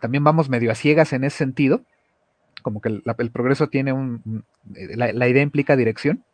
también 0.00 0.22
vamos 0.22 0.48
medio 0.48 0.70
a 0.70 0.74
ciegas 0.74 1.12
en 1.12 1.24
ese 1.24 1.38
sentido, 1.38 1.82
como 2.62 2.80
que 2.80 2.88
el, 2.88 3.30
progreso 3.30 3.68
tiene 3.68 3.92
un, 3.92 4.44
la 4.94 5.28
idea 5.28 5.42
implica 5.42 5.76
dirección, 5.76 6.24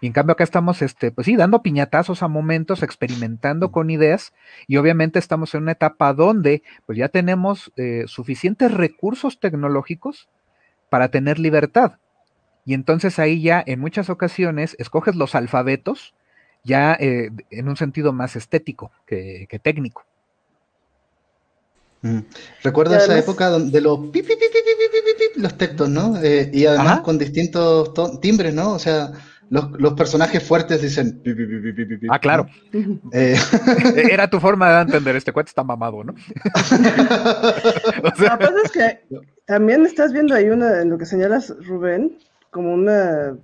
y 0.00 0.06
en 0.06 0.12
cambio 0.12 0.32
acá 0.32 0.44
estamos, 0.44 0.82
este, 0.82 1.10
pues 1.10 1.24
sí, 1.24 1.36
dando 1.36 1.62
piñatazos 1.62 2.22
a 2.22 2.28
momentos, 2.28 2.82
experimentando 2.82 3.72
con 3.72 3.90
ideas 3.90 4.34
y 4.66 4.76
obviamente 4.76 5.18
estamos 5.18 5.54
en 5.54 5.62
una 5.62 5.72
etapa 5.72 6.12
donde 6.12 6.62
pues 6.84 6.98
ya 6.98 7.08
tenemos 7.08 7.72
eh, 7.76 8.04
suficientes 8.06 8.72
recursos 8.72 9.40
tecnológicos 9.40 10.28
para 10.90 11.08
tener 11.08 11.38
libertad. 11.38 11.92
Y 12.64 12.74
entonces 12.74 13.18
ahí 13.18 13.40
ya 13.40 13.62
en 13.64 13.80
muchas 13.80 14.10
ocasiones 14.10 14.76
escoges 14.78 15.14
los 15.14 15.34
alfabetos 15.34 16.14
ya 16.64 16.94
eh, 16.94 17.30
en 17.50 17.68
un 17.68 17.76
sentido 17.76 18.12
más 18.12 18.36
estético 18.36 18.90
que, 19.06 19.48
técnico. 19.62 20.04
Recuerdo 22.62 22.96
esa 22.96 23.18
época 23.18 23.50
de 23.58 23.80
los 23.80 23.98
los 25.36 25.58
textos, 25.58 25.88
¿no? 25.88 26.20
Eh, 26.22 26.50
y 26.52 26.66
además 26.66 27.00
con 27.00 27.18
distintos 27.18 27.92
timbres, 28.20 28.54
¿no? 28.54 28.72
O 28.72 28.78
sea, 28.78 29.12
los, 29.48 29.94
personajes 29.94 30.42
fuertes 30.42 30.82
dicen. 30.82 31.22
ah, 32.08 32.18
claro. 32.18 32.46
Eh, 33.12 33.36
Era 34.10 34.28
tu 34.28 34.40
forma 34.40 34.70
de 34.70 34.82
entender. 34.82 35.16
Este 35.16 35.32
cuento 35.32 35.50
está 35.50 35.62
mamado, 35.62 36.02
¿no? 36.02 36.12
Lo 38.02 38.12
que 38.12 38.24
pasa 38.24 38.54
es 38.64 38.70
que 38.72 39.00
también 39.44 39.86
estás 39.86 40.12
viendo 40.12 40.34
ahí 40.34 40.48
una, 40.48 40.82
en 40.82 40.90
lo 40.90 40.98
que 40.98 41.06
señalas, 41.06 41.54
Rubén, 41.66 42.18
como 42.50 42.74
una. 42.74 43.36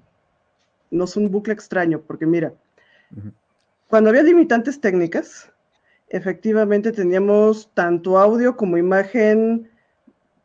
No 0.90 1.04
es 1.04 1.16
un 1.16 1.30
bucle 1.30 1.54
extraño, 1.54 2.00
porque 2.00 2.26
mira, 2.26 2.52
cuando 3.88 4.10
había 4.10 4.22
limitantes 4.22 4.80
técnicas, 4.80 5.50
efectivamente 6.08 6.92
teníamos 6.92 7.70
tanto 7.72 8.18
audio 8.18 8.56
como 8.56 8.76
imagen, 8.76 9.70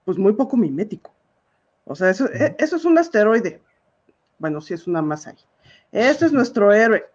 pues 0.05 0.17
muy 0.17 0.33
poco 0.33 0.55
mimético. 0.55 1.13
O 1.83 1.95
sea, 1.95 2.09
eso, 2.09 2.27
e, 2.31 2.55
eso 2.59 2.75
es 2.77 2.85
un 2.85 2.97
asteroide 2.97 3.61
bueno, 4.39 4.61
sí 4.61 4.73
es 4.73 4.87
una 4.87 5.01
masa 5.01 5.31
ahí. 5.31 5.37
Este 5.91 6.25
es 6.25 6.33
nuestro 6.33 6.73
héroe. 6.73 7.05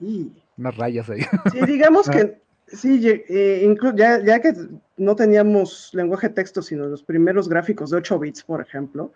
Y, 0.00 0.32
Unas 0.56 0.76
rayas 0.76 1.10
ahí. 1.10 1.22
Sí, 1.52 1.60
digamos 1.66 2.08
que 2.10 2.40
sí, 2.66 3.00
eh, 3.04 3.76
ya, 3.96 4.40
que 4.40 4.54
no 4.96 5.16
teníamos 5.16 5.90
lenguaje 5.92 6.28
texto, 6.28 6.62
sino 6.62 6.86
los 6.86 7.02
primeros 7.02 7.48
gráficos 7.48 7.90
de 7.90 7.98
8 7.98 8.18
bits, 8.18 8.42
por 8.44 8.60
ejemplo, 8.60 9.12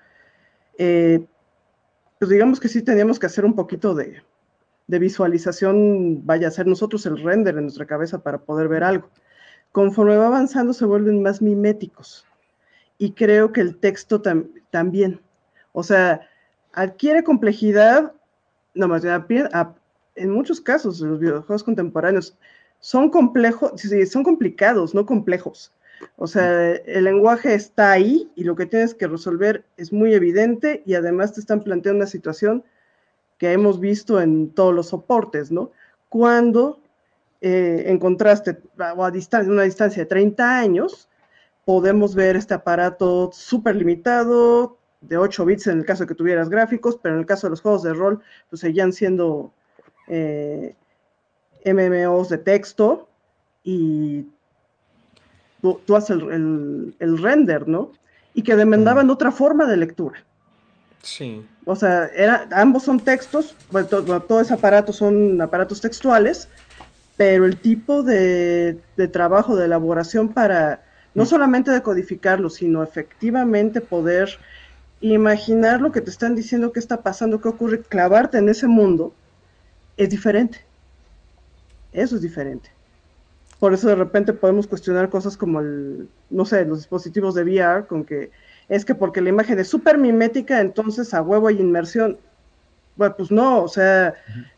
eh, 0.78 1.24
pues 2.18 2.30
digamos 2.30 2.60
que 2.60 2.68
sí 2.68 2.82
teníamos 2.82 3.18
que 3.18 3.26
hacer 3.26 3.44
un 3.44 3.54
poquito 3.54 3.94
de, 3.94 4.22
de 4.86 4.98
visualización, 4.98 6.26
vaya 6.26 6.48
a 6.48 6.52
ser 6.52 6.66
nosotros 6.66 7.06
el 7.06 7.22
render 7.22 7.56
en 7.56 7.64
nuestra 7.64 7.86
cabeza 7.86 8.18
para 8.22 8.38
poder 8.38 8.68
ver 8.68 8.84
algo. 8.84 9.08
Conforme 9.72 10.16
va 10.16 10.26
avanzando 10.26 10.72
se 10.72 10.84
vuelven 10.84 11.22
más 11.22 11.42
miméticos 11.42 12.26
y 12.98 13.12
creo 13.12 13.52
que 13.52 13.60
el 13.60 13.76
texto 13.76 14.22
también. 14.70 15.20
O 15.72 15.82
sea, 15.82 16.28
adquiere 16.74 17.24
complejidad, 17.24 18.12
no 18.74 18.88
más 18.88 19.02
en 20.16 20.30
muchos 20.30 20.60
casos 20.60 21.00
los 21.00 21.18
videojuegos 21.18 21.64
contemporáneos 21.64 22.36
son 22.80 23.10
complejos, 23.10 23.72
son 24.10 24.24
complicados, 24.24 24.94
no 24.94 25.06
complejos. 25.06 25.72
O 26.16 26.26
sea, 26.26 26.72
el 26.72 27.04
lenguaje 27.04 27.54
está 27.54 27.92
ahí 27.92 28.30
y 28.34 28.44
lo 28.44 28.56
que 28.56 28.66
tienes 28.66 28.94
que 28.94 29.06
resolver 29.06 29.64
es 29.76 29.92
muy 29.92 30.12
evidente 30.12 30.82
y 30.84 30.94
además 30.94 31.32
te 31.32 31.40
están 31.40 31.62
planteando 31.62 31.98
una 31.98 32.06
situación 32.06 32.64
que 33.38 33.52
hemos 33.52 33.80
visto 33.80 34.20
en 34.20 34.50
todos 34.50 34.74
los 34.74 34.88
soportes, 34.88 35.50
¿no? 35.50 35.72
Cuando 36.08 36.80
eh, 37.40 37.84
en 37.86 37.98
contraste 37.98 38.60
o 38.96 39.04
a 39.04 39.10
distancia, 39.10 39.52
una 39.52 39.62
distancia 39.62 40.02
de 40.02 40.06
30 40.06 40.58
años, 40.58 41.08
podemos 41.64 42.14
ver 42.14 42.36
este 42.36 42.54
aparato 42.54 43.30
súper 43.32 43.76
limitado, 43.76 44.78
de 45.08 45.16
8 45.16 45.44
bits 45.44 45.66
en 45.66 45.78
el 45.78 45.84
caso 45.84 46.04
de 46.04 46.08
que 46.08 46.14
tuvieras 46.14 46.48
gráficos, 46.48 46.98
pero 47.02 47.14
en 47.14 47.20
el 47.20 47.26
caso 47.26 47.46
de 47.46 47.52
los 47.52 47.60
juegos 47.60 47.82
de 47.82 47.92
rol, 47.92 48.20
pues 48.50 48.60
seguían 48.60 48.92
siendo 48.92 49.52
eh, 50.08 50.74
MMOs 51.64 52.28
de 52.28 52.38
texto 52.38 53.08
y 53.62 54.26
tú, 55.60 55.96
haces 55.96 56.18
el, 56.20 57.18
render, 57.18 57.66
¿no? 57.66 57.92
Y 58.34 58.42
que 58.42 58.56
demandaban 58.56 59.08
otra 59.10 59.32
forma 59.32 59.66
de 59.66 59.76
lectura. 59.78 60.22
Sí. 61.02 61.46
O 61.64 61.76
sea, 61.76 62.06
era, 62.14 62.48
ambos 62.52 62.82
son 62.84 63.00
textos, 63.00 63.56
bueno, 63.70 63.88
todo, 63.88 64.40
ese 64.40 64.54
aparato 64.54 64.92
son 64.92 65.40
aparatos 65.40 65.80
textuales, 65.80 66.48
pero 67.16 67.46
el 67.46 67.56
tipo 67.56 68.02
de, 68.02 68.78
de 68.96 69.08
trabajo, 69.08 69.56
de 69.56 69.66
elaboración 69.66 70.28
para 70.28 70.82
no 71.14 71.22
mm. 71.22 71.26
solamente 71.26 71.70
decodificarlo, 71.70 72.50
sino 72.50 72.82
efectivamente 72.82 73.80
poder 73.80 74.38
imaginar 75.12 75.80
lo 75.80 75.92
que 75.92 76.00
te 76.00 76.10
están 76.10 76.34
diciendo, 76.34 76.72
qué 76.72 76.80
está 76.80 77.02
pasando, 77.02 77.40
qué 77.40 77.48
ocurre, 77.48 77.82
clavarte 77.82 78.38
en 78.38 78.48
ese 78.48 78.66
mundo, 78.66 79.12
es 79.96 80.08
diferente. 80.08 80.64
Eso 81.92 82.16
es 82.16 82.22
diferente. 82.22 82.70
Por 83.60 83.72
eso 83.74 83.88
de 83.88 83.94
repente 83.94 84.32
podemos 84.32 84.66
cuestionar 84.66 85.10
cosas 85.10 85.36
como 85.36 85.60
el, 85.60 86.08
no 86.30 86.44
sé, 86.44 86.64
los 86.64 86.78
dispositivos 86.78 87.34
de 87.34 87.44
VR, 87.44 87.86
con 87.86 88.04
que 88.04 88.30
es 88.68 88.84
que 88.84 88.94
porque 88.94 89.20
la 89.20 89.28
imagen 89.28 89.58
es 89.58 89.68
súper 89.68 89.98
mimética, 89.98 90.60
entonces 90.60 91.12
a 91.14 91.22
huevo 91.22 91.48
hay 91.48 91.60
inmersión. 91.60 92.18
Bueno, 92.96 93.14
pues 93.16 93.30
no, 93.30 93.62
o 93.62 93.68
sea, 93.68 94.14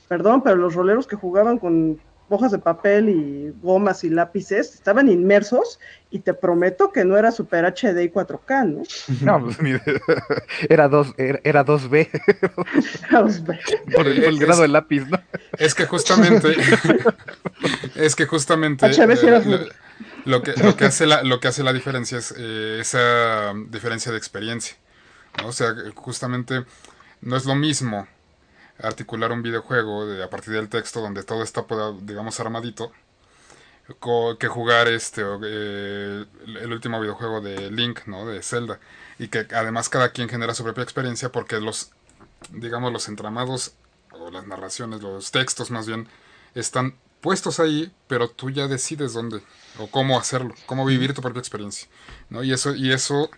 perdón, 0.08 0.42
pero 0.42 0.56
los 0.56 0.74
roleros 0.74 1.06
que 1.06 1.16
jugaban 1.16 1.58
con 1.58 1.98
hojas 2.28 2.52
de 2.52 2.58
papel 2.58 3.08
y 3.08 3.54
gomas 3.62 4.04
y 4.04 4.10
lápices, 4.10 4.74
estaban 4.74 5.08
inmersos 5.08 5.78
y 6.10 6.20
te 6.20 6.34
prometo 6.34 6.92
que 6.92 7.04
no 7.04 7.16
era 7.16 7.30
Super 7.30 7.64
HD 7.64 8.02
y 8.02 8.10
4K, 8.10 8.66
¿no? 8.66 8.82
No, 9.20 9.44
pues 9.44 9.58
era, 10.68 10.88
dos, 10.88 11.14
era, 11.16 11.64
2B. 11.64 12.08
Por 13.94 14.06
el, 14.06 14.38
grado 14.38 14.62
del 14.62 14.72
lápiz, 14.72 15.06
¿no? 15.06 15.20
Es 15.58 15.74
que 15.74 15.86
justamente, 15.86 16.56
es 17.94 18.16
que 18.16 18.26
justamente 18.26 18.86
eh, 18.86 19.68
lo, 20.24 20.42
que, 20.42 20.52
lo, 20.54 20.76
que 20.76 20.84
hace 20.84 21.06
la, 21.06 21.22
lo 21.22 21.40
que 21.40 21.48
hace 21.48 21.62
la 21.62 21.72
diferencia 21.72 22.18
es 22.18 22.34
eh, 22.36 22.78
esa 22.80 23.52
diferencia 23.68 24.10
de 24.12 24.18
experiencia. 24.18 24.76
O 25.44 25.52
sea, 25.52 25.74
justamente 25.94 26.64
no 27.20 27.36
es 27.36 27.44
lo 27.44 27.54
mismo 27.54 28.08
articular 28.82 29.32
un 29.32 29.42
videojuego 29.42 30.06
de, 30.06 30.22
a 30.22 30.30
partir 30.30 30.54
del 30.54 30.68
texto 30.68 31.00
donde 31.00 31.22
todo 31.22 31.42
está, 31.42 31.64
digamos, 32.02 32.38
armadito, 32.40 32.92
que 34.38 34.48
jugar 34.48 34.88
este 34.88 35.22
eh, 35.44 36.24
el 36.46 36.72
último 36.72 37.00
videojuego 37.00 37.40
de 37.40 37.70
Link, 37.70 38.00
¿no? 38.06 38.26
De 38.26 38.42
Zelda. 38.42 38.80
Y 39.18 39.28
que 39.28 39.46
además 39.54 39.88
cada 39.88 40.10
quien 40.10 40.28
genera 40.28 40.54
su 40.54 40.64
propia 40.64 40.82
experiencia 40.82 41.30
porque 41.30 41.60
los, 41.60 41.92
digamos, 42.50 42.92
los 42.92 43.08
entramados 43.08 43.74
o 44.10 44.30
las 44.30 44.46
narraciones, 44.46 45.02
los 45.02 45.30
textos 45.30 45.70
más 45.70 45.86
bien, 45.86 46.08
están 46.54 46.96
puestos 47.20 47.60
ahí, 47.60 47.92
pero 48.08 48.28
tú 48.28 48.50
ya 48.50 48.66
decides 48.66 49.12
dónde 49.12 49.42
o 49.78 49.88
cómo 49.88 50.18
hacerlo, 50.18 50.54
cómo 50.66 50.84
vivir 50.84 51.14
tu 51.14 51.22
propia 51.22 51.40
experiencia, 51.40 51.88
¿no? 52.28 52.42
Y 52.42 52.52
eso, 52.52 52.74
y 52.74 52.92
eso 52.92 53.30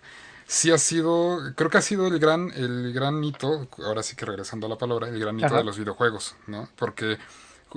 sí 0.49 0.71
ha 0.71 0.79
sido, 0.79 1.53
creo 1.55 1.69
que 1.69 1.77
ha 1.77 1.81
sido 1.81 2.07
el 2.07 2.17
gran, 2.17 2.51
el 2.55 2.91
gran 2.91 3.23
hito, 3.23 3.67
ahora 3.85 4.01
sí 4.01 4.15
que 4.15 4.25
regresando 4.25 4.65
a 4.65 4.69
la 4.69 4.79
palabra, 4.79 5.07
el 5.07 5.19
gran 5.19 5.39
hito 5.39 5.55
de 5.55 5.63
los 5.63 5.77
videojuegos, 5.77 6.35
¿no? 6.47 6.67
Porque 6.75 7.19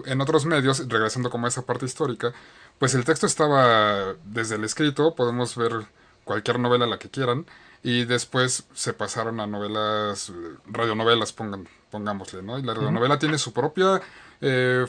en 0.06 0.20
otros 0.22 0.46
medios, 0.46 0.88
regresando 0.88 1.28
como 1.28 1.44
a 1.44 1.50
esa 1.50 1.66
parte 1.66 1.84
histórica, 1.84 2.32
pues 2.78 2.94
el 2.94 3.04
texto 3.04 3.26
estaba 3.26 4.14
desde 4.24 4.54
el 4.54 4.64
escrito, 4.64 5.14
podemos 5.14 5.54
ver 5.54 5.86
cualquier 6.24 6.58
novela 6.58 6.86
la 6.86 6.98
que 6.98 7.10
quieran, 7.10 7.44
y 7.82 8.06
después 8.06 8.64
se 8.72 8.94
pasaron 8.94 9.40
a 9.40 9.46
novelas, 9.46 10.30
eh, 10.30 10.32
radionovelas, 10.64 11.34
pongan, 11.34 11.68
pongámosle, 11.90 12.42
¿no? 12.42 12.58
Y 12.58 12.62
la 12.62 12.72
radionovela 12.72 13.18
tiene 13.18 13.36
su 13.36 13.52
propia 13.52 14.00
eh, 14.40 14.86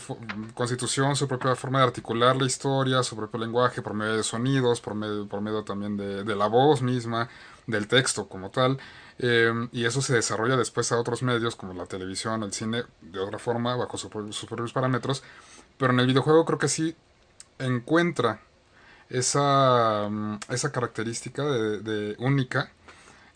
constitución, 0.53 1.17
su 1.17 1.27
propia 1.27 1.53
forma 1.55 1.79
de 1.79 1.85
articular 1.85 2.37
la 2.37 2.45
historia, 2.45 3.03
su 3.03 3.17
propio 3.17 3.41
lenguaje, 3.41 3.81
por 3.81 3.93
medio 3.93 4.15
de 4.15 4.23
sonidos, 4.23 4.79
por 4.79 4.95
medio, 4.95 5.27
por 5.27 5.41
medio 5.41 5.63
también 5.63 5.97
de, 5.97 6.23
de 6.23 6.35
la 6.35 6.47
voz 6.47 6.81
misma, 6.81 7.27
del 7.67 7.87
texto 7.87 8.27
como 8.27 8.49
tal. 8.49 8.79
Em, 9.19 9.69
y 9.71 9.85
eso 9.85 10.01
se 10.01 10.13
desarrolla 10.13 10.57
después 10.57 10.91
a 10.91 10.99
otros 10.99 11.23
medios 11.23 11.55
como 11.55 11.73
la 11.73 11.85
televisión, 11.85 12.43
el 12.43 12.53
cine, 12.53 12.83
de 13.01 13.19
otra 13.19 13.39
forma, 13.39 13.75
bajo 13.75 13.97
sus 13.97 14.09
propios 14.09 14.73
parámetros. 14.73 15.23
Pero 15.77 15.93
en 15.93 15.99
el 15.99 16.07
videojuego 16.07 16.45
creo 16.45 16.59
que 16.59 16.67
sí 16.67 16.95
encuentra 17.59 18.41
esa, 19.09 20.07
mm, 20.09 20.39
esa 20.49 20.71
característica 20.71 21.43
de, 21.43 22.15
única 22.19 22.71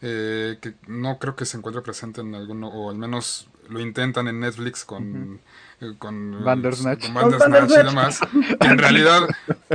eh, 0.01 0.57
que 0.61 0.75
no 0.87 1.17
creo 1.17 1.35
que 1.35 1.45
se 1.45 1.57
encuentre 1.57 1.81
presente 1.81 2.21
en 2.21 2.35
alguno, 2.35 2.67
o 2.67 2.89
al 2.89 2.97
menos 2.97 3.47
lo 3.69 3.79
intentan 3.79 4.27
en 4.27 4.39
Netflix 4.39 4.85
con, 4.85 5.39
eh, 5.81 5.93
con 5.97 6.43
Bandersnatch, 6.43 7.05
y 7.05 7.83
demás, 7.83 8.19
que 8.59 8.67
en 8.67 8.77
realidad, 8.77 9.27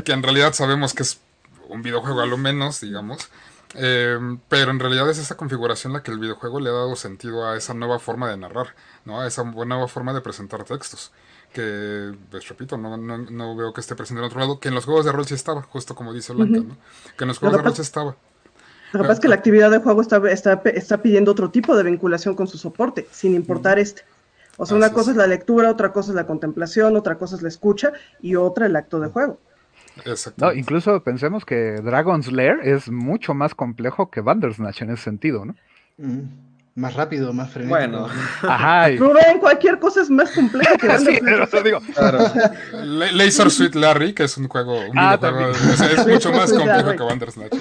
que 0.04 0.12
en 0.12 0.22
realidad 0.22 0.52
sabemos 0.52 0.94
que 0.94 1.02
es 1.02 1.20
un 1.68 1.82
videojuego 1.82 2.20
a 2.20 2.26
lo 2.26 2.38
menos, 2.38 2.80
digamos, 2.80 3.28
Em, 3.74 4.38
pero 4.48 4.70
en 4.70 4.78
realidad 4.78 5.08
es 5.08 5.18
esa 5.18 5.36
configuración 5.36 5.92
la 5.92 6.02
que 6.02 6.10
el 6.10 6.18
videojuego 6.18 6.60
le 6.60 6.68
ha 6.68 6.72
dado 6.72 6.94
sentido 6.96 7.46
a 7.46 7.56
esa 7.56 7.72
nueva 7.74 7.98
forma 7.98 8.28
de 8.28 8.36
narrar, 8.36 8.74
¿no? 9.04 9.20
A 9.20 9.26
esa 9.26 9.44
nueva 9.44 9.88
forma 9.88 10.12
de 10.12 10.20
presentar 10.20 10.64
textos. 10.64 11.12
Que, 11.52 12.14
pues 12.30 12.48
repito, 12.48 12.78
no, 12.78 12.96
no, 12.96 13.18
no 13.18 13.56
veo 13.56 13.72
que 13.72 13.80
esté 13.80 13.94
presente 13.94 14.20
en 14.20 14.26
otro 14.26 14.40
lado, 14.40 14.58
que 14.58 14.68
en 14.68 14.74
los 14.74 14.84
juegos 14.84 15.04
de 15.04 15.12
rol 15.12 15.26
sí 15.26 15.34
estaba, 15.34 15.62
justo 15.62 15.94
como 15.94 16.12
dice 16.12 16.32
Blanca, 16.32 16.60
¿no? 16.60 16.76
Que 17.16 17.24
en 17.24 17.28
los 17.28 17.38
juegos 17.38 17.58
de 17.58 17.62
rol 17.64 17.74
sí 17.74 17.82
estaba. 17.82 18.16
Lo 18.92 19.00
que 19.00 19.04
pasa 19.04 19.12
es 19.14 19.20
que 19.20 19.28
la 19.28 19.36
actividad 19.36 19.70
de 19.70 19.78
juego 19.78 20.02
está, 20.02 20.18
está, 20.30 20.60
está, 20.64 21.00
pidiendo 21.00 21.32
otro 21.32 21.50
tipo 21.50 21.74
de 21.76 21.82
vinculación 21.82 22.34
con 22.34 22.46
su 22.46 22.58
soporte, 22.58 23.06
sin 23.10 23.34
importar 23.34 23.78
este. 23.78 24.02
O 24.58 24.66
sea, 24.66 24.76
una 24.76 24.92
cosa 24.92 25.12
es 25.12 25.16
la 25.16 25.26
lectura, 25.26 25.70
otra 25.70 25.92
cosa 25.92 26.10
es 26.10 26.14
la 26.14 26.26
contemplación, 26.26 26.94
otra 26.94 27.16
cosa 27.16 27.36
es 27.36 27.42
la 27.42 27.48
escucha 27.48 27.92
y 28.20 28.36
otra 28.36 28.66
el 28.66 28.76
acto 28.76 29.00
de 29.00 29.08
juego. 29.08 29.38
No, 30.36 30.52
incluso 30.52 31.02
pensemos 31.02 31.44
que 31.44 31.80
Dragon's 31.82 32.30
Lair 32.30 32.60
es 32.62 32.90
mucho 32.90 33.34
más 33.34 33.54
complejo 33.54 34.10
que 34.10 34.20
Bandersnatch 34.20 34.82
en 34.82 34.90
ese 34.90 35.02
sentido, 35.02 35.44
¿no? 35.44 35.54
Mm, 35.98 36.22
más 36.74 36.94
rápido, 36.94 37.32
más 37.32 37.50
frenético. 37.50 37.78
Bueno. 37.78 38.08
Ajá. 38.42 38.88
ven, 38.88 39.38
cualquier 39.40 39.78
cosa 39.78 40.00
es 40.00 40.10
más 40.10 40.30
compleja 40.30 40.76
que 40.78 40.98
sí, 40.98 41.18
digo. 41.64 41.80
Claro. 41.94 42.18
Laser 43.12 43.50
Sweet 43.50 43.74
Larry, 43.74 44.14
que 44.14 44.24
es 44.24 44.36
un 44.38 44.48
juego, 44.48 44.78
un 44.78 44.98
ah, 44.98 45.18
es, 45.20 46.06
mucho 46.06 46.32
más 46.32 46.52
complejo 46.52 46.96
que 46.96 47.02
Bandersnatch. 47.02 47.54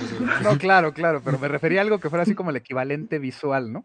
No, 0.43 0.57
claro, 0.57 0.93
claro, 0.93 1.21
pero 1.23 1.37
me 1.39 1.49
refería 1.49 1.81
a 1.81 1.83
algo 1.83 1.99
que 1.99 2.09
fuera 2.09 2.23
así 2.23 2.35
como 2.35 2.51
el 2.51 2.55
equivalente 2.55 3.19
visual, 3.19 3.73
¿no? 3.73 3.83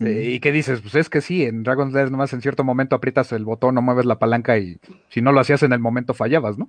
¿Y 0.00 0.40
qué 0.40 0.50
dices? 0.50 0.80
Pues 0.80 0.94
es 0.94 1.08
que 1.08 1.20
sí, 1.20 1.44
en 1.44 1.62
Dragon's 1.62 1.92
Lair 1.92 2.10
nomás 2.10 2.32
en 2.32 2.42
cierto 2.42 2.64
momento 2.64 2.96
aprietas 2.96 3.30
el 3.32 3.44
botón 3.44 3.78
o 3.78 3.82
mueves 3.82 4.04
la 4.04 4.18
palanca 4.18 4.58
y 4.58 4.78
si 5.10 5.22
no 5.22 5.30
lo 5.30 5.40
hacías 5.40 5.62
en 5.62 5.72
el 5.72 5.78
momento 5.78 6.14
fallabas, 6.14 6.58
¿no? 6.58 6.68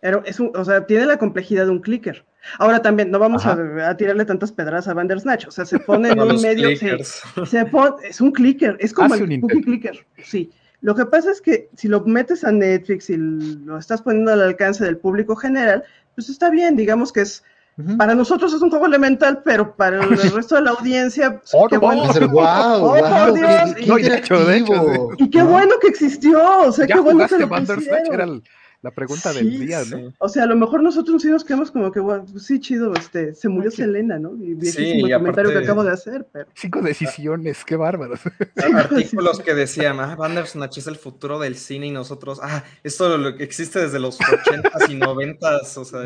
Pero 0.00 0.22
es 0.26 0.40
un, 0.40 0.52
o 0.54 0.64
sea, 0.64 0.86
tiene 0.86 1.06
la 1.06 1.18
complejidad 1.18 1.64
de 1.64 1.70
un 1.70 1.80
clicker. 1.80 2.24
Ahora 2.58 2.82
también, 2.82 3.10
no 3.10 3.18
vamos 3.18 3.46
a, 3.46 3.96
tirarle 3.96 4.24
tantas 4.24 4.52
pedras 4.52 4.86
a 4.86 4.94
Bandersnatch, 4.94 5.46
o 5.46 5.50
sea, 5.50 5.64
se 5.64 5.78
pone 5.78 6.10
en 6.10 6.20
un 6.20 6.40
medio, 6.40 6.68
se, 7.46 7.64
pone, 7.66 8.08
es 8.08 8.20
un 8.20 8.32
clicker, 8.32 8.76
es 8.80 8.92
como 8.92 9.14
el 9.14 9.40
cookie 9.40 9.62
clicker, 9.62 10.06
sí. 10.22 10.50
Lo 10.80 10.94
que 10.94 11.06
pasa 11.06 11.30
es 11.30 11.40
que 11.40 11.70
si 11.76 11.88
lo 11.88 12.02
metes 12.02 12.44
a 12.44 12.52
Netflix 12.52 13.08
y 13.08 13.16
lo 13.16 13.78
estás 13.78 14.02
poniendo 14.02 14.32
al 14.32 14.42
alcance 14.42 14.84
del 14.84 14.98
público 14.98 15.34
general, 15.34 15.82
pues 16.14 16.28
está 16.28 16.50
bien, 16.50 16.76
digamos 16.76 17.10
que 17.10 17.22
es, 17.22 17.42
Para 17.96 18.14
nosotros 18.14 18.52
es 18.52 18.60
un 18.60 18.68
juego 18.68 18.84
elemental, 18.84 19.40
pero 19.42 19.74
para 19.74 20.04
el 20.04 20.10
resto 20.34 20.56
de 20.56 20.60
la 20.60 20.72
audiencia, 20.72 21.40
oh, 21.54 21.68
qué 21.68 21.78
bueno. 21.78 22.02
Wow, 22.04 22.42
oh, 22.42 22.98
wow, 22.98 23.34
Dios, 23.34 23.98
y, 23.98 24.02
de 24.02 24.16
hecho, 24.18 24.44
de 24.44 24.58
hecho, 24.58 25.08
y 25.16 25.30
qué 25.30 25.42
bueno 25.42 25.74
que 25.80 25.88
existió, 25.88 26.38
o 26.60 26.70
sea, 26.70 26.86
qué 26.86 27.00
bueno 27.00 27.26
que 27.26 27.38
lo 27.38 27.48
Era 28.12 28.24
el, 28.24 28.42
la 28.84 28.90
pregunta 28.90 29.32
del 29.32 29.58
día, 29.58 29.82
¿no? 29.90 30.12
O 30.18 30.28
sea, 30.28 30.42
a 30.42 30.46
lo 30.46 30.56
mejor 30.56 30.82
nosotros 30.82 31.22
sí 31.22 31.28
nos 31.28 31.42
quedamos 31.42 31.70
como 31.70 31.90
que, 31.90 32.00
bueno, 32.00 32.26
pues 32.30 32.44
sí, 32.44 32.60
chido, 32.60 32.92
este, 32.92 33.34
se 33.34 33.48
murió 33.48 33.70
Selena, 33.70 34.18
¿no? 34.18 34.36
Y 34.36 34.52
viejísimo 34.52 35.06
el 35.06 35.14
comentario 35.14 35.52
que 35.52 35.58
acabo 35.58 35.82
de 35.82 35.90
hacer, 35.90 36.26
pero... 36.30 36.46
Cinco 36.54 36.82
decisiones, 36.82 37.64
qué 37.64 37.76
bárbaros. 37.76 38.20
Artículos 38.74 39.40
que 39.40 39.54
decían, 39.54 40.00
ah, 40.00 40.16
Bandersnatch 40.16 40.76
es 40.76 40.86
el 40.86 40.96
futuro 40.96 41.38
del 41.38 41.56
cine 41.56 41.86
y 41.86 41.92
nosotros, 41.92 42.40
ah, 42.42 42.62
esto 42.82 43.16
lo 43.16 43.34
que 43.36 43.44
existe 43.44 43.78
desde 43.78 43.98
los 43.98 44.18
ochentas 44.20 44.90
y 44.90 44.94
noventas, 44.96 45.78
o 45.78 45.84
sea... 45.86 46.02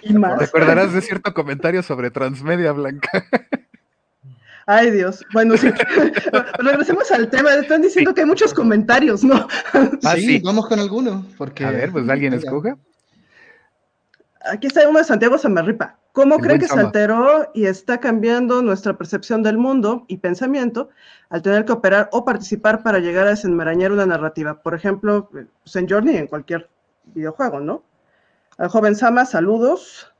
Y 0.00 0.12
más. 0.14 0.38
¿Te 0.38 0.44
acordarás 0.44 0.92
de 0.92 1.00
cierto 1.00 1.34
comentario 1.34 1.82
sobre 1.82 2.12
Transmedia 2.12 2.70
Blanca? 2.70 3.26
Ay, 4.70 4.90
Dios. 4.90 5.24
Bueno, 5.32 5.56
sí. 5.56 5.70
Regresemos 6.58 7.10
al 7.10 7.30
tema. 7.30 7.54
Están 7.54 7.80
diciendo 7.80 8.12
que 8.12 8.20
hay 8.20 8.26
muchos 8.26 8.52
comentarios, 8.52 9.24
¿no? 9.24 9.48
Ah, 10.04 10.14
sí, 10.14 10.42
vamos 10.44 10.68
con 10.68 10.78
alguno. 10.78 11.24
Porque... 11.38 11.64
A 11.64 11.70
ver, 11.70 11.90
pues 11.90 12.06
alguien 12.06 12.34
escoge. 12.34 12.76
Aquí 14.42 14.66
está 14.66 14.86
uno 14.86 14.98
de 14.98 15.06
Santiago 15.06 15.38
Samarripa. 15.38 15.98
¿Cómo 16.12 16.38
creen 16.38 16.60
que 16.60 16.68
se 16.68 16.78
alteró 16.78 17.50
y 17.54 17.64
está 17.64 17.98
cambiando 17.98 18.60
nuestra 18.60 18.98
percepción 18.98 19.42
del 19.42 19.56
mundo 19.56 20.04
y 20.06 20.18
pensamiento 20.18 20.90
al 21.30 21.40
tener 21.40 21.64
que 21.64 21.72
operar 21.72 22.10
o 22.12 22.26
participar 22.26 22.82
para 22.82 22.98
llegar 22.98 23.26
a 23.26 23.30
desenmarañar 23.30 23.90
una 23.90 24.04
narrativa? 24.04 24.60
Por 24.60 24.74
ejemplo, 24.74 25.30
pues 25.30 25.76
en 25.76 25.88
Journey, 25.88 26.16
en 26.16 26.26
cualquier 26.26 26.68
videojuego, 27.14 27.60
¿no? 27.60 27.84
Al 28.58 28.68
joven 28.68 28.96
Sama, 28.96 29.24
saludos. 29.24 30.12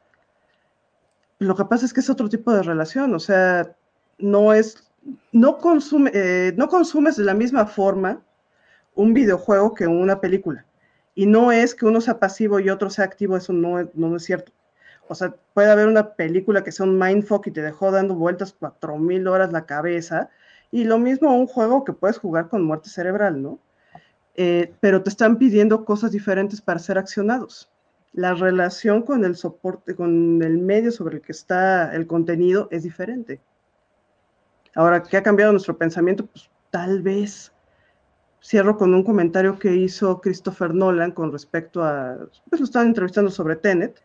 Lo 1.39 1.55
que 1.55 1.67
pasa 1.67 1.85
es 1.85 1.93
que 1.93 2.01
es 2.01 2.09
otro 2.09 2.31
tipo 2.31 2.53
de 2.53 2.63
relación, 2.63 3.15
o 3.15 3.19
sea, 3.19 3.75
no 4.19 4.53
es, 4.53 4.91
no, 5.33 5.59
consume, 5.59 6.11
eh, 6.15 6.53
no 6.57 6.69
consumes 6.69 7.17
de 7.17 7.25
la 7.25 7.35
misma 7.35 7.67
forma 7.67 8.21
un 8.95 9.15
videojuego 9.15 9.75
que 9.75 9.87
una 9.87 10.21
película. 10.21 10.65
Y 11.15 11.27
no 11.27 11.53
es 11.53 11.75
que 11.75 11.87
uno 11.87 12.01
sea 12.01 12.19
pasivo 12.19 12.61
y 12.61 12.71
otro 12.71 12.91
sea 12.91 13.05
activo, 13.05 13.37
eso 13.37 13.53
no, 13.53 13.89
no 13.95 14.17
es 14.17 14.25
cierto. 14.25 14.53
O 15.09 15.15
sea, 15.15 15.35
puede 15.55 15.71
haber 15.71 15.89
una 15.89 16.15
película 16.15 16.63
que 16.63 16.73
sea 16.73 16.87
un 16.87 16.99
mindfuck 16.99 17.47
y 17.47 17.51
te 17.51 17.63
dejó 17.63 17.91
dando 17.91 18.15
vueltas 18.15 18.55
cuatro 18.59 18.99
mil 18.99 19.27
horas 19.27 19.53
la 19.53 19.67
cabeza, 19.67 20.31
y 20.71 20.85
lo 20.85 20.99
mismo 20.99 21.35
un 21.35 21.47
juego 21.47 21.85
que 21.85 21.93
puedes 21.93 22.19
jugar 22.19 22.49
con 22.49 22.63
muerte 22.63 22.91
cerebral, 22.91 23.43
¿no? 23.43 23.59
Eh, 24.37 24.73
pero 24.81 25.03
te 25.03 25.11
están 25.11 25.39
pidiendo 25.39 25.85
cosas 25.85 26.13
diferentes 26.13 26.61
para 26.61 26.79
ser 26.79 26.99
accionados. 26.99 27.71
La 28.13 28.35
relación 28.35 29.03
con 29.03 29.25
el 29.25 29.37
soporte, 29.37 29.95
con 29.95 30.43
el 30.43 30.59
medio 30.59 30.93
sobre 30.93 31.17
el 31.17 31.23
que 31.23 31.33
está 31.33 31.95
el 31.95 32.07
contenido 32.07 32.69
es 32.71 32.83
diferente. 32.83 33.41
Ahora, 34.79 35.03
¿qué 35.03 35.17
ha 35.17 35.25
cambiado 35.25 35.51
nuestro 35.51 35.77
pensamiento? 35.77 36.27
Pues 36.27 36.49
tal 36.71 37.03
vez. 37.03 37.53
Cierro 38.41 38.77
con 38.77 38.95
un 38.95 39.03
comentario 39.03 39.59
que 39.59 39.75
hizo 39.75 40.21
Christopher 40.21 40.73
Nolan 40.73 41.11
con 41.11 41.33
respecto 41.33 41.83
a, 41.83 42.17
pues 42.49 42.61
lo 42.61 42.65
estaban 42.65 42.87
entrevistando 42.87 43.33
sobre 43.33 43.57
Tenet, 43.57 44.01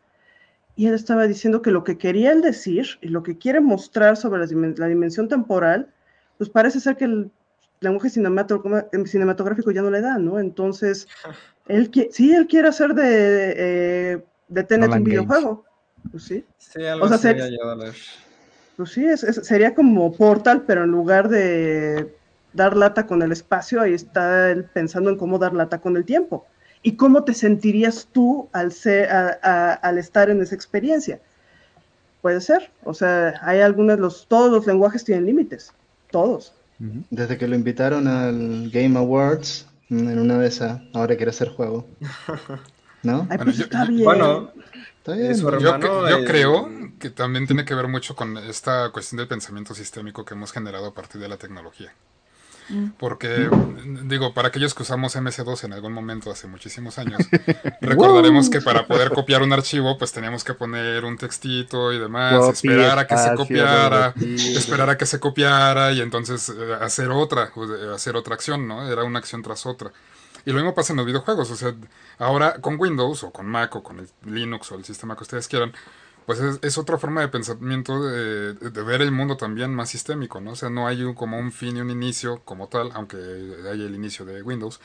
y 0.75 0.87
él 0.87 0.95
estaba 0.95 1.27
diciendo 1.27 1.61
que 1.61 1.69
lo 1.69 1.83
que 1.83 1.99
quería 1.99 2.31
él 2.31 2.41
decir 2.41 2.87
y 3.01 3.09
lo 3.09 3.21
que 3.21 3.37
quiere 3.37 3.61
mostrar 3.61 4.17
sobre 4.17 4.39
la, 4.39 4.87
dimensión 4.87 5.27
temporal, 5.29 5.93
pues 6.39 6.49
parece 6.49 6.79
ser 6.79 6.97
que 6.97 7.05
el 7.05 7.31
lenguaje 7.79 8.09
cinematográfico 8.09 9.69
ya 9.69 9.83
no 9.83 9.91
le 9.91 10.01
da, 10.01 10.17
¿no? 10.17 10.39
Entonces, 10.39 11.07
él 11.67 11.91
sí, 12.09 12.33
él 12.33 12.47
quiere 12.47 12.69
hacer 12.69 12.95
de, 12.95 13.53
eh, 13.55 14.25
de 14.47 14.63
Tenet 14.63 14.91
un 14.91 15.03
videojuego. 15.03 15.65
Pues 16.09 16.23
sí. 16.23 16.43
Sí, 16.57 16.83
algo 16.83 17.05
o 17.05 17.09
sea, 17.09 17.35
pues 18.77 18.91
sí, 18.91 19.05
sería 19.17 19.75
como 19.75 20.11
Portal, 20.13 20.63
pero 20.65 20.83
en 20.83 20.91
lugar 20.91 21.29
de 21.29 22.13
dar 22.53 22.75
lata 22.75 23.05
con 23.05 23.21
el 23.21 23.31
espacio, 23.31 23.81
ahí 23.81 23.93
está 23.93 24.51
él 24.51 24.65
pensando 24.65 25.09
en 25.09 25.17
cómo 25.17 25.39
dar 25.39 25.53
lata 25.53 25.79
con 25.79 25.97
el 25.97 26.05
tiempo. 26.05 26.45
¿Y 26.81 26.93
cómo 26.93 27.23
te 27.23 27.33
sentirías 27.33 28.07
tú 28.11 28.49
al, 28.51 28.71
ser, 28.71 29.09
al 29.09 29.97
estar 29.97 30.29
en 30.29 30.41
esa 30.41 30.55
experiencia? 30.55 31.19
Puede 32.21 32.41
ser. 32.41 32.71
O 32.83 32.93
sea, 32.93 33.35
hay 33.41 33.61
algunos, 33.61 33.99
los, 33.99 34.27
todos 34.27 34.51
los 34.51 34.67
lenguajes 34.67 35.03
tienen 35.03 35.25
límites. 35.25 35.71
Todos. 36.11 36.53
Desde 37.09 37.37
que 37.37 37.47
lo 37.47 37.55
invitaron 37.55 38.07
al 38.07 38.69
Game 38.69 38.99
Awards, 38.99 39.65
en 39.89 40.19
una 40.19 40.37
vez 40.37 40.61
a, 40.61 40.83
ahora 40.93 41.15
quiere 41.15 41.29
hacer 41.29 41.49
juego. 41.49 41.87
¿No? 43.03 43.27
Pues 43.27 43.59
está 43.59 43.85
bien. 43.85 44.03
Bueno, 44.03 44.53
yo, 45.05 46.25
creo 46.25 46.69
que 46.99 47.09
también 47.09 47.45
tiene 47.45 47.65
que 47.65 47.75
ver 47.75 47.87
mucho 47.87 48.15
con 48.15 48.37
esta 48.37 48.89
cuestión 48.91 49.17
del 49.17 49.27
pensamiento 49.27 49.75
sistémico 49.75 50.23
que 50.23 50.33
hemos 50.33 50.51
generado 50.51 50.87
a 50.87 50.93
partir 50.93 51.19
de 51.19 51.27
la 51.27 51.37
tecnología. 51.37 51.93
Mm. 52.69 52.91
Porque, 52.97 53.49
digo, 54.05 54.33
para 54.33 54.47
aquellos 54.47 54.73
que 54.73 54.83
usamos 54.83 55.17
MS2 55.17 55.65
en 55.65 55.73
algún 55.73 55.91
momento 55.91 56.31
hace 56.31 56.47
muchísimos 56.47 56.97
años, 56.97 57.19
recordaremos 57.81 58.49
que 58.49 58.61
para 58.61 58.87
poder 58.87 59.09
copiar 59.09 59.41
un 59.41 59.51
archivo, 59.51 59.97
pues 59.97 60.13
teníamos 60.13 60.45
que 60.45 60.53
poner 60.53 61.03
un 61.03 61.17
textito 61.17 61.91
y 61.91 61.99
demás, 61.99 62.53
esperar 62.53 62.99
a 62.99 63.05
que 63.05 63.17
se 63.17 63.35
copiara, 63.35 64.13
esperar 64.17 64.89
a 64.89 64.97
que 64.97 65.05
se 65.05 65.19
copiara 65.19 65.91
y 65.91 65.99
entonces 65.99 66.47
eh, 66.49 66.77
hacer 66.79 67.09
otra, 67.09 67.51
hacer 67.93 68.15
otra 68.15 68.35
acción, 68.35 68.65
¿no? 68.65 68.89
Era 68.89 69.03
una 69.03 69.19
acción 69.19 69.41
tras 69.41 69.65
otra. 69.65 69.91
Y 70.45 70.51
lo 70.51 70.57
mismo 70.57 70.73
pasa 70.73 70.93
en 70.93 70.97
los 70.97 71.05
videojuegos, 71.05 71.49
o 71.51 71.55
sea, 71.55 71.73
ahora 72.19 72.59
con 72.59 72.79
Windows 72.79 73.23
o 73.23 73.31
con 73.31 73.45
Mac 73.45 73.75
o 73.75 73.83
con 73.83 73.99
el 73.99 74.09
Linux 74.25 74.71
o 74.71 74.75
el 74.75 74.83
sistema 74.83 75.15
que 75.15 75.23
ustedes 75.23 75.47
quieran, 75.47 75.73
pues 76.25 76.39
es, 76.39 76.77
otra 76.77 76.97
forma 76.97 77.21
de 77.21 77.27
pensamiento 77.27 78.01
de, 78.03 78.53
ver 78.83 79.01
el 79.01 79.11
mundo 79.11 79.37
también 79.37 79.73
más 79.73 79.89
sistémico, 79.89 80.41
¿no? 80.41 80.51
O 80.51 80.55
sea, 80.55 80.69
no 80.69 80.87
hay 80.87 81.13
como 81.15 81.37
un 81.37 81.51
fin 81.51 81.77
y 81.77 81.81
un 81.81 81.89
inicio 81.89 82.41
como 82.45 82.67
tal, 82.67 82.91
aunque 82.93 83.17
haya 83.17 83.85
el 83.85 83.95
inicio 83.95 84.25
de 84.25 84.41
Windows, 84.41 84.79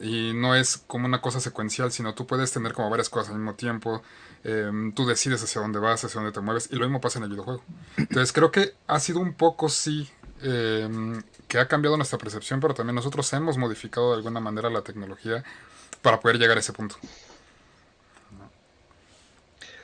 y 0.00 0.32
no 0.34 0.54
es 0.54 0.78
como 0.86 1.06
una 1.06 1.20
cosa 1.20 1.40
secuencial, 1.40 1.92
sino 1.92 2.14
tú 2.14 2.26
puedes 2.26 2.52
tener 2.52 2.72
como 2.72 2.90
varias 2.90 3.08
cosas 3.08 3.30
al 3.30 3.36
mismo 3.36 3.54
tiempo, 3.54 4.02
em, 4.44 4.92
tú 4.92 5.06
decides 5.06 5.42
hacia 5.42 5.60
dónde 5.60 5.78
vas, 5.78 6.04
hacia 6.04 6.20
dónde 6.20 6.32
te 6.32 6.40
mueves, 6.40 6.68
y 6.72 6.76
lo 6.76 6.86
mismo 6.86 7.00
pasa 7.00 7.18
en 7.18 7.24
el 7.24 7.30
videojuego. 7.30 7.62
Entonces 7.96 8.32
creo 8.32 8.50
que 8.50 8.74
ha 8.86 8.98
sido 9.00 9.20
un 9.20 9.34
poco, 9.34 9.68
sí, 9.68 10.10
em, 10.42 11.22
que 11.48 11.58
ha 11.58 11.66
cambiado 11.66 11.96
nuestra 11.96 12.18
percepción, 12.18 12.60
pero 12.60 12.74
también 12.74 12.94
nosotros 12.94 13.32
hemos 13.32 13.58
modificado 13.58 14.10
de 14.10 14.16
alguna 14.18 14.40
manera 14.40 14.70
la 14.70 14.82
tecnología 14.82 15.44
para 16.02 16.20
poder 16.20 16.38
llegar 16.38 16.56
a 16.56 16.60
ese 16.60 16.72
punto. 16.72 16.96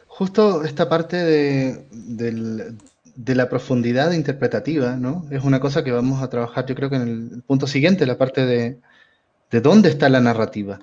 Justo 0.07 0.65
esta 0.65 0.89
parte 0.89 1.17
de, 1.17 1.85
de 3.17 3.35
la 3.35 3.49
profundidad 3.49 4.13
interpretativa, 4.13 4.97
¿no? 4.97 5.27
Es 5.31 5.43
una 5.43 5.61
cosa 5.61 5.83
que 5.83 5.91
vamos 5.91 6.23
a 6.23 6.31
trabajar, 6.31 6.67
yo 6.67 6.75
creo 6.75 6.91
que 6.91 6.97
en 6.97 7.03
el 7.03 7.43
punto 7.43 7.67
siguiente, 7.67 8.07
la 8.07 8.19
parte 8.19 8.47
de, 8.47 8.79
de 9.51 9.61
dónde 9.61 9.89
está 9.89 10.09
la 10.09 10.21
narrativa, 10.21 10.79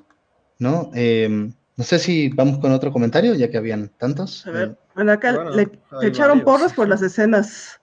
¿no? 0.59 0.91
Eh, 0.95 1.51
no 1.75 1.83
sé 1.83 1.99
si 1.99 2.29
vamos 2.29 2.59
con 2.59 2.71
otro 2.71 2.91
comentario, 2.91 3.33
ya 3.35 3.49
que 3.49 3.57
habían 3.57 3.89
tantos. 3.89 4.45
A 4.45 4.51
ver, 4.51 4.69
eh, 4.69 4.75
bueno, 4.95 5.11
acá 5.11 5.31
le, 5.31 5.71
echaron 6.03 6.41
porros 6.41 6.73
por 6.73 6.87
las 6.87 7.01
escenas. 7.01 7.79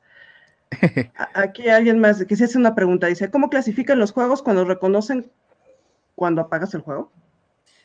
Aquí 1.34 1.68
alguien 1.68 2.00
más 2.00 2.24
que 2.24 2.36
se 2.36 2.44
hace 2.44 2.58
una 2.58 2.74
pregunta, 2.74 3.06
dice, 3.06 3.30
¿cómo 3.30 3.50
clasifican 3.50 3.98
los 3.98 4.12
juegos 4.12 4.42
cuando 4.42 4.64
reconocen 4.64 5.30
cuando 6.14 6.42
apagas 6.42 6.74
el 6.74 6.80
juego? 6.82 7.10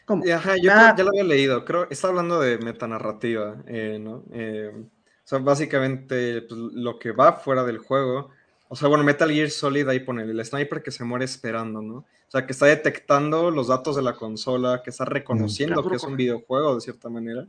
¿Cómo? 0.06 0.24
Ajá, 0.32 0.56
yo 0.62 0.72
ah. 0.74 0.94
ya 0.96 1.04
lo 1.04 1.10
había 1.10 1.24
leído, 1.24 1.66
creo, 1.66 1.88
está 1.90 2.10
hablando 2.10 2.40
de 2.40 2.60
metanarrativa, 2.60 3.58
eh, 3.68 3.98
¿no? 4.00 4.18
o 4.18 5.28
sea, 5.28 5.40
básicamente 5.40 6.44
pues, 6.44 6.60
lo 6.60 7.00
que 7.00 7.12
va 7.12 7.34
fuera 7.34 7.64
del 7.64 7.80
juego, 7.80 8.30
o 8.68 8.76
sea, 8.76 8.88
bueno, 8.88 9.04
Metal 9.04 9.30
Gear 9.30 9.50
Solid 9.50 9.88
ahí 9.88 10.00
pone 10.00 10.24
el 10.24 10.44
sniper 10.44 10.82
que 10.82 10.92
se 10.92 11.04
muere 11.04 11.26
esperando, 11.26 11.82
¿no? 11.82 11.98
O 11.98 12.32
sea, 12.32 12.46
que 12.46 12.52
está 12.52 12.66
detectando 12.66 13.52
los 13.52 13.68
datos 13.68 13.96
de 13.96 14.02
la 14.02 14.14
consola, 14.14 14.82
que 14.84 14.90
está 14.90 15.06
reconociendo 15.06 15.88
que 15.88 15.96
es 15.96 16.04
un 16.04 16.18
videojuego 16.18 16.76
de 16.76 16.82
cierta 16.82 17.08
manera. 17.08 17.48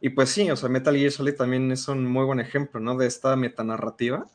Y 0.00 0.10
pues 0.10 0.30
sí, 0.30 0.48
o 0.50 0.56
sea, 0.56 0.68
Metal 0.68 0.96
Gear 0.96 1.10
Solid 1.10 1.34
también 1.34 1.72
es 1.72 1.88
un 1.88 2.04
muy 2.04 2.24
buen 2.24 2.38
ejemplo, 2.38 2.80
¿no? 2.80 2.96
De 2.96 3.06
esta 3.06 3.34
metanarrativa. 3.34 4.26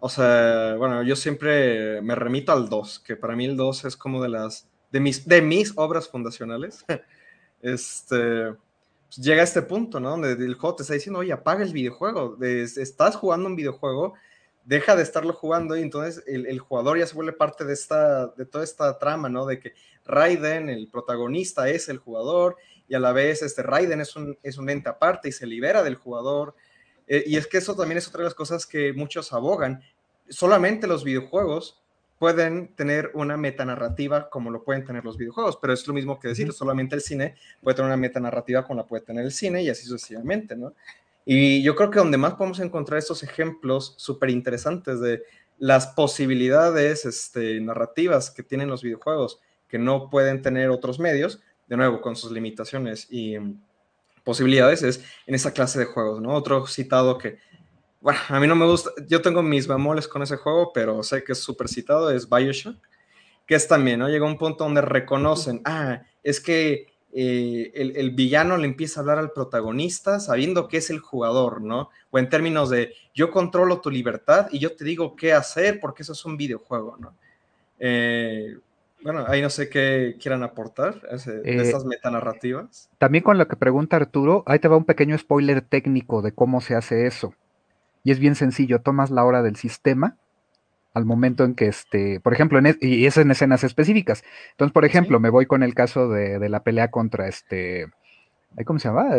O 0.00 0.08
sea, 0.08 0.74
bueno, 0.76 1.02
yo 1.02 1.16
siempre 1.16 2.00
me 2.02 2.14
remito 2.14 2.52
al 2.52 2.68
2, 2.68 3.00
que 3.00 3.16
para 3.16 3.34
mí 3.34 3.46
el 3.46 3.56
2 3.56 3.86
es 3.86 3.96
como 3.96 4.22
de 4.22 4.28
las, 4.28 4.68
de 4.90 5.00
mis, 5.00 5.26
de 5.26 5.42
mis 5.42 5.72
obras 5.76 6.08
fundacionales. 6.08 6.84
este, 7.62 8.52
pues 9.06 9.16
llega 9.16 9.40
a 9.40 9.44
este 9.44 9.62
punto, 9.62 10.00
¿no? 10.00 10.10
Donde 10.10 10.32
el 10.32 10.54
juego 10.54 10.76
te 10.76 10.82
está 10.82 10.94
diciendo, 10.94 11.20
oye, 11.20 11.32
apaga 11.32 11.62
el 11.62 11.72
videojuego, 11.72 12.36
estás 12.42 13.16
jugando 13.16 13.48
un 13.48 13.56
videojuego 13.56 14.14
deja 14.66 14.96
de 14.96 15.02
estarlo 15.04 15.32
jugando 15.32 15.76
y 15.76 15.82
entonces 15.82 16.22
el, 16.26 16.58
jugador 16.58 16.98
ya 16.98 17.06
se 17.06 17.14
vuelve 17.14 17.32
parte 17.32 17.64
de, 17.64 17.72
esta, 17.72 18.26
de 18.26 18.44
toda 18.44 18.64
esta 18.64 18.98
trama, 18.98 19.28
¿no? 19.28 19.46
De 19.46 19.60
que 19.60 19.74
Raiden, 20.04 20.68
el 20.68 20.88
protagonista, 20.88 21.68
es 21.70 21.88
el 21.88 21.98
jugador 21.98 22.56
y 22.88 22.96
a 22.96 22.98
la 22.98 23.12
vez 23.12 23.42
este 23.42 23.62
Raiden 23.62 24.00
es 24.00 24.16
un, 24.16 24.36
es 24.42 24.58
un 24.58 24.68
ente 24.68 24.88
aparte 24.88 25.28
y 25.28 25.32
se 25.32 25.46
libera 25.46 25.84
del 25.84 25.94
jugador. 25.94 26.56
Eh, 27.06 27.24
y 27.26 27.36
es 27.36 27.46
que 27.46 27.58
eso 27.58 27.74
también 27.74 27.98
es 27.98 28.08
otra 28.08 28.18
de 28.18 28.24
las 28.24 28.34
cosas 28.34 28.66
que 28.66 28.92
muchos 28.92 29.32
abogan. 29.32 29.82
Solamente 30.28 30.86
los 30.86 31.04
videojuegos 31.04 31.82
pueden 32.18 32.68
tener 32.74 33.10
una 33.14 33.36
metanarrativa 33.36 34.30
como 34.30 34.50
lo 34.50 34.64
pueden 34.64 34.84
tener 34.84 35.04
los 35.04 35.16
videojuegos, 35.16 35.58
pero 35.60 35.72
es 35.72 35.86
lo 35.86 35.94
mismo 35.94 36.18
que 36.18 36.28
decir, 36.28 36.52
solamente 36.52 36.94
el 36.94 37.02
cine 37.02 37.34
puede 37.62 37.76
tener 37.76 37.88
una 37.88 37.96
metanarrativa 37.96 38.64
como 38.64 38.80
la 38.80 38.86
puede 38.86 39.04
tener 39.04 39.24
el 39.24 39.32
cine 39.32 39.62
y 39.62 39.68
así 39.68 39.86
sucesivamente, 39.86 40.56
¿no? 40.56 40.72
Y 41.24 41.62
yo 41.62 41.74
creo 41.74 41.90
que 41.90 41.98
donde 41.98 42.16
más 42.16 42.34
podemos 42.34 42.60
encontrar 42.60 42.98
estos 42.98 43.22
ejemplos 43.22 43.94
súper 43.96 44.30
interesantes 44.30 45.00
de 45.00 45.24
las 45.58 45.88
posibilidades 45.88 47.04
este, 47.04 47.60
narrativas 47.60 48.30
que 48.30 48.42
tienen 48.42 48.68
los 48.68 48.82
videojuegos 48.82 49.40
que 49.68 49.78
no 49.78 50.08
pueden 50.08 50.42
tener 50.42 50.70
otros 50.70 51.00
medios, 51.00 51.42
de 51.66 51.76
nuevo, 51.76 52.00
con 52.00 52.14
sus 52.14 52.30
limitaciones 52.30 53.08
y 53.10 53.36
posibilidades, 54.26 54.82
es 54.82 55.04
en 55.28 55.36
esa 55.36 55.52
clase 55.52 55.78
de 55.78 55.84
juegos, 55.84 56.20
¿no? 56.20 56.34
Otro 56.34 56.66
citado 56.66 57.16
que, 57.16 57.38
bueno, 58.00 58.18
a 58.28 58.40
mí 58.40 58.48
no 58.48 58.56
me 58.56 58.66
gusta, 58.66 58.90
yo 59.06 59.22
tengo 59.22 59.40
mis 59.40 59.68
bemoles 59.68 60.08
con 60.08 60.20
ese 60.20 60.36
juego, 60.36 60.72
pero 60.74 61.00
sé 61.04 61.22
que 61.22 61.30
es 61.30 61.38
súper 61.38 61.68
citado, 61.68 62.10
es 62.10 62.28
Bioshock, 62.28 62.76
que 63.46 63.54
es 63.54 63.68
también, 63.68 64.00
¿no? 64.00 64.08
Llega 64.08 64.26
un 64.26 64.36
punto 64.36 64.64
donde 64.64 64.80
reconocen, 64.80 65.62
ah, 65.64 66.02
es 66.24 66.40
que 66.40 66.88
eh, 67.12 67.70
el, 67.76 68.10
villano 68.10 68.56
le 68.56 68.66
empieza 68.66 68.98
a 68.98 69.02
hablar 69.02 69.18
al 69.18 69.30
protagonista 69.30 70.18
sabiendo 70.18 70.66
que 70.66 70.78
es 70.78 70.90
el 70.90 70.98
jugador, 70.98 71.62
¿no? 71.62 71.90
O 72.10 72.18
en 72.18 72.28
términos 72.28 72.68
de 72.68 72.94
yo 73.14 73.30
controlo 73.30 73.80
tu 73.80 73.90
libertad 73.90 74.48
y 74.50 74.58
yo 74.58 74.74
te 74.74 74.84
digo 74.84 75.14
qué 75.14 75.32
hacer 75.32 75.78
porque 75.78 76.02
eso 76.02 76.14
es 76.14 76.24
un 76.24 76.36
videojuego, 76.36 76.96
¿no? 76.98 77.16
Eh, 77.78 78.56
bueno, 79.06 79.24
ahí 79.28 79.40
no 79.40 79.50
sé 79.50 79.68
qué 79.68 80.16
quieran 80.20 80.42
aportar 80.42 81.00
de 81.00 81.42
eh, 81.44 81.62
estas 81.62 81.84
metanarrativas. 81.84 82.90
También 82.98 83.22
con 83.22 83.38
lo 83.38 83.46
que 83.46 83.54
pregunta 83.54 83.94
Arturo, 83.94 84.42
ahí 84.46 84.58
te 84.58 84.66
va 84.66 84.76
un 84.76 84.84
pequeño 84.84 85.16
spoiler 85.16 85.60
técnico 85.60 86.22
de 86.22 86.32
cómo 86.32 86.60
se 86.60 86.74
hace 86.74 87.06
eso. 87.06 87.32
Y 88.02 88.10
es 88.10 88.18
bien 88.18 88.34
sencillo, 88.34 88.80
tomas 88.80 89.12
la 89.12 89.24
hora 89.24 89.44
del 89.44 89.54
sistema 89.54 90.16
al 90.92 91.04
momento 91.04 91.44
en 91.44 91.54
que, 91.54 91.68
este, 91.68 92.18
por 92.18 92.32
ejemplo, 92.32 92.58
en 92.58 92.76
y 92.80 93.06
es 93.06 93.16
en 93.16 93.30
escenas 93.30 93.62
específicas. 93.62 94.24
Entonces, 94.50 94.72
por 94.72 94.84
ejemplo, 94.84 95.20
me 95.20 95.30
voy 95.30 95.46
con 95.46 95.62
el 95.62 95.72
caso 95.72 96.08
de, 96.08 96.48
la 96.48 96.64
pelea 96.64 96.90
contra 96.90 97.28
este, 97.28 97.86
¿cómo 98.64 98.80
se 98.80 98.88
llama? 98.88 99.14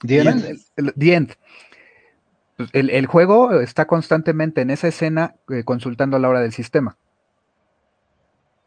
The 0.00 0.18
End. 1.12 1.34
Pues, 2.56 2.70
el, 2.72 3.04
juego 3.04 3.60
está 3.60 3.86
constantemente 3.86 4.62
en 4.62 4.70
esa 4.70 4.88
escena 4.88 5.34
eh, 5.50 5.62
consultando 5.62 6.18
la 6.18 6.30
hora 6.30 6.40
del 6.40 6.52
sistema. 6.52 6.96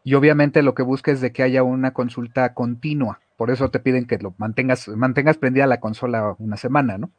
Y 0.04 0.14
obviamente 0.14 0.64
lo 0.64 0.74
que 0.74 0.84
busca 0.84 1.12
es 1.12 1.22
de 1.22 1.32
que 1.32 1.43
haya 1.43 1.64
una 1.64 1.91
consulta 1.91 2.54
continua. 2.54 3.20
Por 3.38 3.52
eso 3.52 3.70
te 3.70 3.80
piden 3.80 4.06
que 4.06 4.18
lo 4.18 4.34
mantengas, 4.38 4.88
mantengas 4.88 5.38
prendida 5.38 5.68
la 5.68 5.80
consola 5.80 6.36
una 6.39 6.58
semana, 6.58 6.97
¿no? 6.97 7.12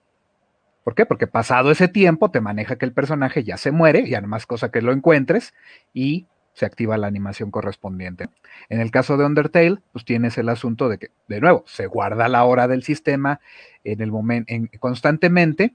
¿Por 0.85 0.95
qué? 0.95 1.07
Porque 1.07 1.26
pasado 1.26 1.70
ese 1.70 1.89
tiempo 1.89 2.31
te 2.31 2.41
maneja 2.41 2.76
que 2.76 2.87
el 2.87 2.93
personaje 2.93 3.45
ya 3.45 3.57
se 3.57 3.70
muere, 3.70 4.09
ya 4.09 4.20
no 4.20 4.28
más 4.28 4.47
cosa 4.47 4.70
que 4.70 4.83
lo 4.83 4.93
encuentres 4.93 5.55
y 5.93 6.26
se 6.53 6.66
activa 6.66 6.97
la 6.97 7.07
animación 7.07 7.51
correspondiente. 7.51 8.28
En 8.68 8.81
el 8.81 8.91
caso 8.91 9.16
de 9.16 9.24
Undertale, 9.24 9.78
pues 9.93 10.05
tienes 10.05 10.37
el 10.39 10.49
asunto 10.49 10.89
de 10.89 10.99
que, 10.99 11.11
de 11.28 11.41
nuevo, 11.41 11.64
se 11.66 11.87
guarda 11.87 12.28
la 12.28 12.45
hora 12.45 12.66
del 12.66 12.83
sistema 12.83 13.41
en 13.85 14.01
el 14.01 14.11
momento, 14.11 14.53
constantemente 14.78 15.74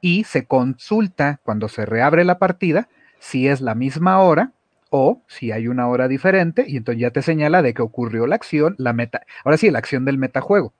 y 0.00 0.24
se 0.24 0.46
consulta 0.46 1.40
cuando 1.42 1.68
se 1.68 1.86
reabre 1.86 2.24
la 2.24 2.38
partida 2.38 2.88
si 3.18 3.48
es 3.48 3.60
la 3.60 3.74
misma 3.74 4.18
hora 4.20 4.52
o 4.90 5.22
si 5.26 5.52
hay 5.52 5.68
una 5.68 5.88
hora 5.88 6.08
diferente 6.08 6.64
y 6.66 6.76
entonces 6.76 7.00
ya 7.00 7.10
te 7.10 7.22
señala 7.22 7.62
de 7.62 7.74
que 7.74 7.82
ocurrió 7.82 8.26
la 8.26 8.36
acción, 8.36 8.74
la 8.78 8.92
meta, 8.92 9.22
ahora 9.44 9.56
sí, 9.56 9.70
la 9.70 9.78
acción 9.78 10.04
del 10.04 10.18
metajuego. 10.18 10.72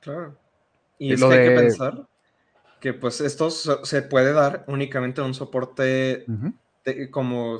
Claro. 0.00 0.36
Y, 0.98 1.12
es 1.12 1.22
que 1.22 1.34
hay 1.34 1.48
que 1.48 1.54
pensar 1.56 2.06
que 2.80 2.94
pues 2.94 3.20
esto 3.20 3.50
se 3.50 4.02
puede 4.02 4.32
dar 4.32 4.64
únicamente 4.66 5.20
en 5.20 5.28
un 5.28 5.34
soporte 5.34 6.24
como 7.10 7.58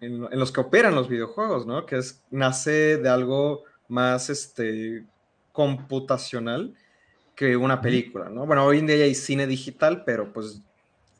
en, 0.00 0.38
los 0.38 0.52
que 0.52 0.60
operan 0.60 0.94
los 0.94 1.08
videojuegos, 1.08 1.66
¿no? 1.66 1.86
Que 1.86 1.96
es, 1.96 2.22
nace 2.30 2.98
de 2.98 3.08
algo 3.08 3.64
más 3.88 4.30
este, 4.30 5.06
computacional 5.52 6.74
que 7.34 7.56
una 7.56 7.80
película, 7.80 8.28
¿no? 8.28 8.46
Bueno, 8.46 8.64
hoy 8.64 8.78
en 8.78 8.86
día 8.86 8.96
ya 8.96 9.04
hay 9.04 9.14
cine 9.14 9.46
digital, 9.46 10.02
pero 10.04 10.32
pues 10.32 10.60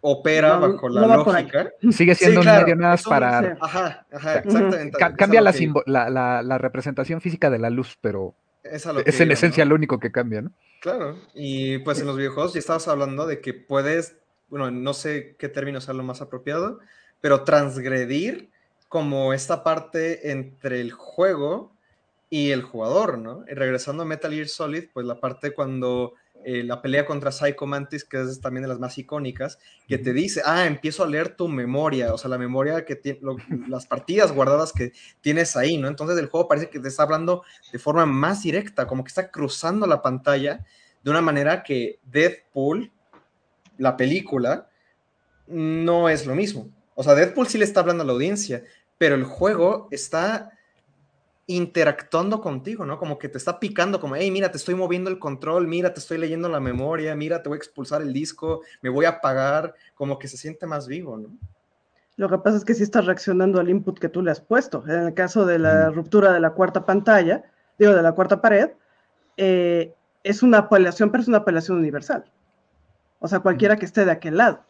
opera 0.01 0.57
bajo 0.57 0.88
la 0.88 1.16
lógica. 1.16 1.72
Sigue 1.90 2.14
siendo 2.14 2.40
un 2.40 2.46
medio 2.46 2.76
más 2.76 3.03
para... 3.03 3.57
Ajá, 3.61 4.07
ajá, 4.12 4.38
exactamente. 4.38 4.99
cambia 5.16 5.40
la, 5.40 6.42
la, 6.42 6.59
representación 6.59 7.20
física 7.20 7.51
de 7.51 7.59
la 7.59 7.70
luz, 7.70 7.99
pero 8.01 8.34
es, 8.62 8.86
en 9.20 9.32
esencia 9.32 9.64
lo 9.64 9.74
único 9.74 9.99
que 9.99 10.12
cambia, 10.12 10.42
¿no? 10.42 10.53
Claro, 10.80 11.18
y 11.34 11.78
pues 11.78 12.01
en 12.01 12.07
los 12.07 12.16
videojuegos 12.16 12.53
ya 12.55 12.61
estabas 12.61 12.86
hablando 12.86 13.26
de 13.26 13.40
que 13.40 13.53
puedes, 13.53 14.16
bueno, 14.49 14.70
no 14.70 14.94
sé 14.94 15.34
qué 15.38 15.49
término 15.49 15.80
sea 15.80 15.94
lo 15.94 16.05
más 16.05 16.20
apropiado, 16.20 16.78
pero 17.20 17.42
transgredir 17.42 18.51
como 18.88 19.32
esta 19.32 19.64
parte 19.64 20.30
entre 20.30 20.80
el 20.80 20.92
juego 20.92 21.72
y 22.30 22.51
el 22.51 22.62
jugador, 22.62 23.18
¿no? 23.18 23.44
Y 23.49 23.55
regresando 23.55 24.03
a 24.03 24.07
Metal 24.07 24.32
Gear 24.32 24.49
Solid, 24.49 24.84
pues 24.92 25.07
la 25.07 25.18
parte 25.18 25.53
cuando 25.53 26.14
eh, 26.45 26.62
la 26.62 26.80
pelea 26.80 27.05
contra 27.05 27.32
Psycho 27.32 27.66
Mantis, 27.66 28.05
que 28.05 28.20
es 28.22 28.41
también 28.41 28.62
de 28.62 28.68
las 28.68 28.78
más 28.78 28.97
icónicas, 28.97 29.59
que 29.86 29.99
te 29.99 30.12
dice, 30.12 30.41
ah, 30.45 30.66
empiezo 30.66 31.03
a 31.03 31.07
leer 31.07 31.36
tu 31.36 31.49
memoria, 31.49 32.14
o 32.14 32.18
sea, 32.18 32.30
la 32.30 32.39
memoria 32.39 32.84
que 32.84 32.97
tiene, 32.97 33.20
las 33.68 33.86
partidas 33.86 34.32
guardadas 34.32 34.72
que 34.72 34.93
tienes 35.20 35.57
ahí, 35.57 35.76
¿no? 35.76 35.89
Entonces 35.89 36.16
el 36.18 36.26
juego 36.26 36.49
parece 36.49 36.70
que 36.70 36.80
te 36.80 36.89
está 36.89 37.03
hablando 37.03 37.43
de 37.72 37.78
forma 37.78 38.07
más 38.07 38.43
directa, 38.43 38.86
como 38.86 39.05
que 39.05 39.09
está 39.09 39.30
cruzando 39.30 39.86
la 39.86 40.01
pantalla 40.01 40.64
de 41.03 41.11
una 41.11 41.20
manera 41.20 41.62
que 41.62 41.99
Deadpool, 42.05 42.93
la 43.76 43.97
película, 43.97 44.68
no 45.47 46.09
es 46.09 46.26
lo 46.26 46.34
mismo. 46.34 46.68
O 46.95 47.03
sea, 47.03 47.14
Deadpool 47.14 47.49
sí 47.49 47.59
le 47.59 47.64
está 47.64 47.80
hablando 47.80 48.03
a 48.03 48.07
la 48.07 48.12
audiencia, 48.12 48.62
pero 48.97 49.14
el 49.14 49.24
juego 49.24 49.89
está 49.91 50.57
interactuando 51.49 52.42
contigo, 52.42 52.84
¿no? 52.84 52.99
Como 52.99 53.18
que 53.18 53.30
te 53.30 53.38
está 53.38 53.59
picando, 53.59 53.99
como, 53.99 54.14
hey, 54.16 54.30
mira, 54.30 54.53
te 54.53 54.59
estoy 54.59 54.74
moviendo 54.74 55.09
el 55.09 55.18
control, 55.18 55.66
mira, 55.66 55.94
te 55.94 55.99
estoy 55.99 56.18
leyendo 56.18 56.49
la 56.51 56.61
memoria, 56.61 57.16
mira, 57.16 57.42
te 57.42 57.49
voy 57.49 57.57
a 57.57 57.59
expulsar 57.59 58.03
el 58.03 58.12
disco, 58.12 58.61
me 58.82 58.90
voy 58.90 59.07
a 59.07 59.11
apagar, 59.11 59.74
como 59.94 60.18
que 60.18 60.28
se 60.28 60.36
siente 60.36 60.66
más 60.66 60.86
vivo, 60.86 61.16
¿no? 61.16 61.30
Lo 62.16 62.28
que 62.28 62.36
pasa 62.38 62.59
es 62.59 62.64
que 62.66 62.74
sí 62.74 62.82
estás 62.82 63.07
reaccionando 63.07 63.61
al 63.61 63.70
input 63.70 63.99
que 63.99 64.11
tú 64.11 64.20
le 64.22 64.30
has 64.30 64.42
puesto. 64.42 64.84
En 64.86 65.07
el 65.07 65.14
caso 65.14 65.46
de 65.46 65.59
la 65.59 65.88
ruptura 65.88 66.32
de 66.32 66.40
la 66.40 66.51
cuarta 66.51 66.84
pantalla, 66.84 67.44
digo, 67.78 67.94
de 67.94 68.03
la 68.03 68.12
cuarta 68.12 68.42
pared, 68.42 68.70
eh, 69.38 69.94
es 70.24 70.42
una 70.42 70.59
apelación, 70.59 71.11
pero 71.11 71.22
es 71.22 71.28
una 71.28 71.38
apelación 71.38 71.78
universal. 71.78 72.24
O 73.20 73.28
sea, 73.28 73.38
cualquiera 73.38 73.76
que 73.76 73.86
esté 73.86 74.05
de 74.05 74.11
aquel 74.11 74.36
lado. 74.36 74.64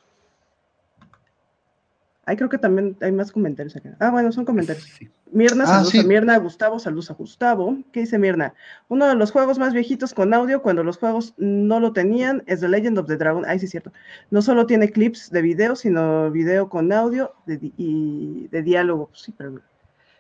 Ahí 2.29 2.37
creo 2.37 2.51
que 2.51 2.59
también 2.59 2.95
hay 3.01 3.11
más 3.11 3.33
comentarios 3.33 3.75
acá. 3.75 3.97
Ah, 4.01 4.11
bueno, 4.11 4.31
son 4.33 4.45
comentarios. 4.45 4.87
Mirna, 5.33 5.65
ah, 5.65 5.67
saludos 5.67 5.95
a 5.95 6.03
Mirna, 6.07 6.37
Gustavo, 6.37 6.79
saludos 6.79 7.11
a 7.11 7.15
Gustavo. 7.15 7.79
¿Qué 7.91 8.01
dice 8.01 8.19
Mirna? 8.19 8.53
Uno 8.89 9.09
de 9.09 9.15
los 9.15 9.31
juegos 9.31 9.59
más 9.59 9.73
viejitos 9.73 10.13
con 10.13 10.35
audio, 10.35 10.61
cuando 10.61 10.85
los 10.85 10.99
juegos 10.99 11.33
no 11.39 11.81
lo 11.81 11.95
tenían, 11.95 12.43
es 12.45 12.61
The 12.61 12.69
Legend 12.69 12.99
of 12.99 13.07
the 13.07 13.17
Dragon. 13.17 13.47
Ahí 13.47 13.59
sí 13.59 13.65
es 13.65 13.71
cierto. 13.71 13.95
No 14.31 14.43
solo 14.43 14.67
tiene 14.67 14.91
clips 14.91 15.31
de 15.31 15.41
video, 15.41 15.75
sino 15.75 16.31
video 16.31 16.69
con 16.69 16.93
audio 16.93 17.33
y 17.47 18.47
de 18.49 18.63
diálogo. 18.63 19.09
Sí, 19.15 19.33
pero 19.35 19.63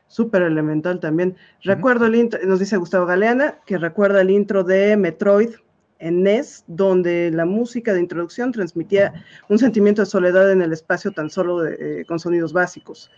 súper 0.07 0.41
elemental 0.41 1.01
también. 1.01 1.37
Recuerdo 1.63 2.07
el 2.07 2.15
intro, 2.15 2.41
nos 2.47 2.59
dice 2.59 2.79
Gustavo 2.79 3.05
Galeana, 3.05 3.59
que 3.67 3.77
recuerda 3.77 4.23
el 4.23 4.31
intro 4.31 4.65
de 4.65 4.97
Metroid 4.97 5.51
en 5.99 6.23
NES, 6.23 6.65
donde 6.67 7.31
la 7.31 7.45
música 7.45 7.93
de 7.93 8.01
introducción 8.01 8.53
transmitía 8.53 9.13
un 9.49 9.59
sentimiento 9.59 10.03
de 10.03 10.07
soledad 10.07 10.51
en 10.53 10.63
el 10.63 10.73
espacio 10.73 11.13
tan 11.13 11.31
solo 11.31 11.67
eh, 11.67 12.05
con 12.07 12.19
sonidos 12.19 12.53
básicos. 12.53 13.11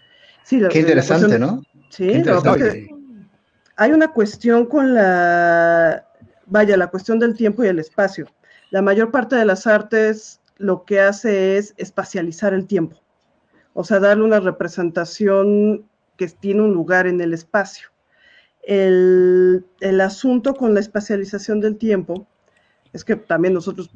Sí, 0.43 0.61
Qué 0.71 0.81
interesante, 0.81 1.39
¿no? 1.39 1.63
Sí, 1.91 2.23
hay 3.77 3.93
una 3.93 4.09
cuestión 4.13 4.67
con 4.67 4.95
la, 4.95 6.07
vaya, 6.47 6.77
la 6.77 6.89
cuestión 6.89 7.19
del 7.19 7.35
tiempo 7.35 7.65
y 7.65 7.69
el 7.69 7.79
espacio. 7.79 8.27
La 8.71 8.83
mayor 8.83 9.11
parte 9.11 9.37
de 9.37 9.45
las 9.45 9.67
artes 9.67 10.41
lo 10.57 10.85
que 10.85 11.01
hace 11.01 11.57
es 11.57 11.75
espacializar 11.79 12.53
el 12.53 12.67
tiempo, 12.67 13.03
o 13.73 13.83
sea, 13.83 13.99
darle 13.99 14.25
una 14.25 14.41
representación 14.41 15.87
que 16.17 16.29
tiene 16.29 16.63
un 16.63 16.73
lugar 16.73 17.07
en 17.07 17.21
el 17.21 17.33
espacio. 17.33 17.89
El, 18.63 19.65
el 19.81 20.01
asunto 20.03 20.55
con 20.55 20.75
la 20.75 20.81
espacialización 20.81 21.61
del 21.61 21.79
tiempo 21.79 22.27
es 22.93 23.05
que 23.05 23.17
también 23.17 23.55
nosotros, 23.55 23.91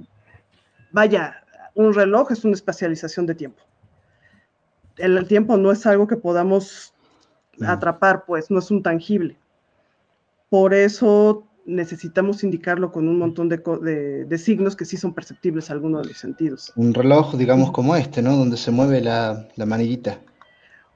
vaya, 0.92 1.44
un 1.74 1.92
reloj 1.92 2.30
es 2.32 2.44
una 2.44 2.54
espacialización 2.54 3.26
de 3.26 3.34
tiempo. 3.34 3.62
El, 4.96 5.26
tiempo 5.26 5.56
no 5.56 5.72
es 5.72 5.86
algo 5.86 6.06
que 6.06 6.16
podamos 6.16 6.94
atrapar, 7.66 8.24
pues 8.26 8.50
no 8.50 8.60
es 8.60 8.70
un 8.70 8.82
tangible. 8.82 9.36
Por 10.48 10.72
eso 10.72 11.44
necesitamos 11.66 12.44
indicarlo 12.44 12.92
con 12.92 13.08
un 13.08 13.18
montón 13.18 13.48
de, 13.48 14.38
signos 14.38 14.76
que 14.76 14.84
sí 14.84 14.96
son 14.96 15.14
perceptibles 15.14 15.70
a 15.70 15.72
alguno 15.72 15.98
de 15.98 16.08
los 16.08 16.18
sentidos. 16.18 16.72
Un 16.76 16.94
reloj, 16.94 17.34
digamos, 17.34 17.72
como 17.72 17.96
este, 17.96 18.22
¿no? 18.22 18.36
Donde 18.36 18.56
se 18.56 18.70
mueve 18.70 19.00
la, 19.00 19.48
manillita. 19.56 20.20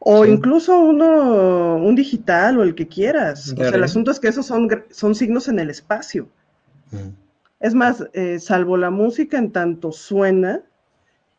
O 0.01 0.25
incluso 0.25 0.79
uno, 0.79 1.77
un 1.77 1.97
digital 1.97 2.59
o 2.59 2.63
el 2.63 2.77
que 2.77 2.87
quieras. 2.87 3.53
O 3.53 3.57
sea, 3.57 3.71
el 3.71 3.83
asunto 3.83 4.13
es 4.13 4.21
que 4.21 4.29
esos 4.29 4.47
son, 4.47 4.69
son 4.91 5.17
signos 5.17 5.49
en 5.49 5.59
el 5.59 5.71
espacio. 5.71 6.29
Es 7.61 7.75
más, 7.75 8.05
eh, 8.13 8.39
salvo 8.39 8.77
la 8.77 8.91
música 8.91 9.39
en 9.39 9.53
tanto 9.53 9.91
suena, 9.93 10.63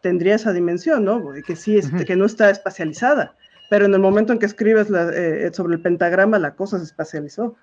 tendría 0.01 0.36
esa 0.36 0.51
dimensión, 0.51 1.05
¿no? 1.05 1.24
Que 1.45 1.55
sí, 1.55 1.78
este, 1.78 2.05
que 2.05 2.15
no 2.15 2.26
está 2.26 2.49
espacializada. 2.49 3.36
Pero 3.70 3.86
en 3.86 3.93
el 3.93 3.99
momento 3.99 4.34
en 4.34 4.39
que 4.39 4.45
escribes 4.45 4.88
eh, 4.91 5.49
sobre 5.53 5.76
el 5.76 5.82
pentagrama, 5.82 6.39
la 6.39 6.55
cosa 6.55 6.78
se 6.78 6.86
espacializó. 6.86 7.55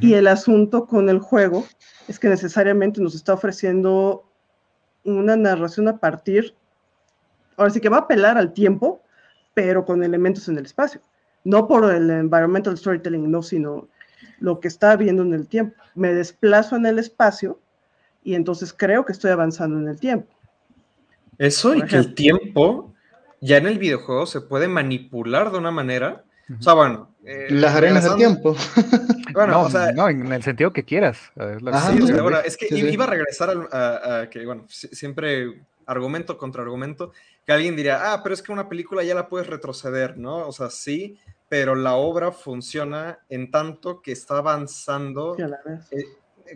Y 0.00 0.14
el 0.14 0.26
asunto 0.26 0.86
con 0.86 1.08
el 1.08 1.20
juego 1.20 1.64
es 2.08 2.18
que 2.18 2.28
necesariamente 2.28 3.00
nos 3.00 3.14
está 3.14 3.34
ofreciendo 3.34 4.24
una 5.04 5.36
narración 5.36 5.86
a 5.86 5.98
partir, 5.98 6.54
ahora 7.56 7.70
sí 7.70 7.80
que 7.80 7.88
va 7.88 7.98
a 7.98 8.00
apelar 8.00 8.36
al 8.36 8.52
tiempo, 8.52 9.02
pero 9.54 9.84
con 9.84 10.02
elementos 10.02 10.48
en 10.48 10.58
el 10.58 10.66
espacio. 10.66 11.00
No 11.44 11.68
por 11.68 11.92
el 11.92 12.10
environmental 12.10 12.76
storytelling, 12.76 13.30
no, 13.30 13.42
sino 13.42 13.88
lo 14.40 14.58
que 14.58 14.68
está 14.68 14.96
viendo 14.96 15.22
en 15.22 15.32
el 15.32 15.46
tiempo. 15.46 15.76
Me 15.94 16.12
desplazo 16.12 16.76
en 16.76 16.86
el 16.86 16.98
espacio 16.98 17.60
y 18.26 18.34
entonces 18.34 18.74
creo 18.76 19.04
que 19.04 19.12
estoy 19.12 19.30
avanzando 19.30 19.78
en 19.78 19.88
el 19.88 20.00
tiempo. 20.00 20.34
Eso 21.38 21.76
y 21.76 21.82
que 21.82 21.94
el 21.94 22.14
tiempo 22.14 22.92
ya 23.40 23.58
en 23.58 23.66
el 23.66 23.78
videojuego 23.78 24.26
se 24.26 24.40
puede 24.40 24.66
manipular 24.66 25.52
de 25.52 25.58
una 25.58 25.70
manera. 25.70 26.24
O 26.58 26.60
sea, 26.60 26.72
bueno. 26.72 27.14
Eh, 27.24 27.46
Las 27.50 27.76
arenas 27.76 28.04
del 28.04 28.16
tiempo. 28.16 28.56
Bueno, 29.32 29.52
no, 29.52 29.62
o 29.64 29.70
sea, 29.70 29.92
no, 29.92 30.08
en 30.08 30.32
el 30.32 30.42
sentido 30.42 30.72
que 30.72 30.82
quieras. 30.82 31.18
Es, 32.46 32.56
que 32.56 32.68
iba 32.70 33.04
a 33.04 33.06
regresar 33.06 33.68
a, 33.70 34.30
que, 34.30 34.46
bueno, 34.46 34.64
siempre 34.68 35.60
argumento 35.84 36.38
contra 36.38 36.62
argumento, 36.62 37.12
que 37.44 37.52
alguien 37.52 37.76
diría, 37.76 38.14
ah, 38.14 38.22
pero 38.22 38.34
es 38.34 38.40
que 38.40 38.50
una 38.50 38.66
película 38.66 39.02
ya 39.04 39.14
la 39.14 39.28
puedes 39.28 39.46
retroceder, 39.46 40.16
¿no? 40.16 40.48
O 40.48 40.52
sea, 40.52 40.70
sí, 40.70 41.18
pero 41.50 41.74
la 41.74 41.96
obra 41.96 42.32
funciona 42.32 43.18
en 43.28 43.50
tanto 43.50 44.00
que 44.00 44.12
está 44.12 44.38
avanzando. 44.38 45.36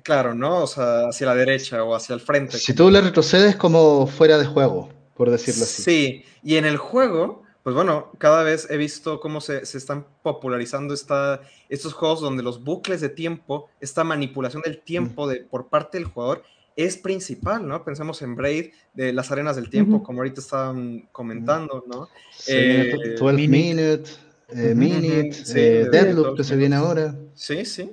Claro, 0.03 0.35
¿no? 0.35 0.63
O 0.63 0.67
sea, 0.67 1.09
hacia 1.09 1.27
la 1.27 1.35
derecha 1.35 1.83
o 1.85 1.95
hacia 1.95 2.15
el 2.15 2.21
frente. 2.21 2.59
Si 2.59 2.75
tú 2.75 2.91
le 2.91 3.01
retrocedes 3.01 3.57
como 3.57 4.07
fuera 4.07 4.39
de 4.39 4.47
juego, 4.47 4.89
por 5.15 5.31
decirlo 5.31 5.65
así. 5.65 5.83
Sí, 5.83 6.25
y 6.43 6.57
en 6.57 6.65
el 6.65 6.77
juego, 6.77 7.43
pues 7.63 7.75
bueno, 7.75 8.11
cada 8.19 8.43
vez 8.43 8.69
he 8.71 8.77
visto 8.77 9.21
cómo 9.21 9.41
se, 9.41 9.63
están 9.63 10.07
popularizando 10.23 10.95
esta, 10.95 11.43
estos 11.69 11.93
juegos 11.93 12.21
donde 12.21 12.43
los 12.43 12.65
bucles 12.65 13.01
de 13.01 13.11
tiempo, 13.11 13.69
esta 13.81 14.05
manipulación 14.05 14.63
del 14.63 14.81
tiempo 14.81 15.29
de, 15.29 15.41
por 15.41 15.69
parte 15.69 15.99
del 15.99 16.07
jugador 16.07 16.43
es 16.77 16.97
principal, 16.97 17.67
¿no? 17.67 17.85
Pensemos 17.85 18.23
en 18.23 18.35
Braid, 18.35 18.71
de 18.95 19.13
las 19.13 19.31
arenas 19.31 19.57
del 19.57 19.69
tiempo, 19.69 20.03
como 20.03 20.21
ahorita 20.21 20.41
estaban 20.41 21.09
comentando, 21.13 21.85
¿no? 21.87 22.09
12 22.47 22.49
eh, 22.49 23.49
Minutes, 23.49 24.21
eh, 24.49 24.75
Minute, 24.75 25.37
eh, 25.55 25.89
Deadloop 25.91 26.37
que 26.37 26.45
se 26.45 26.57
viene 26.57 26.77
ahora. 26.77 27.15
Sí, 27.35 27.65
sí. 27.65 27.91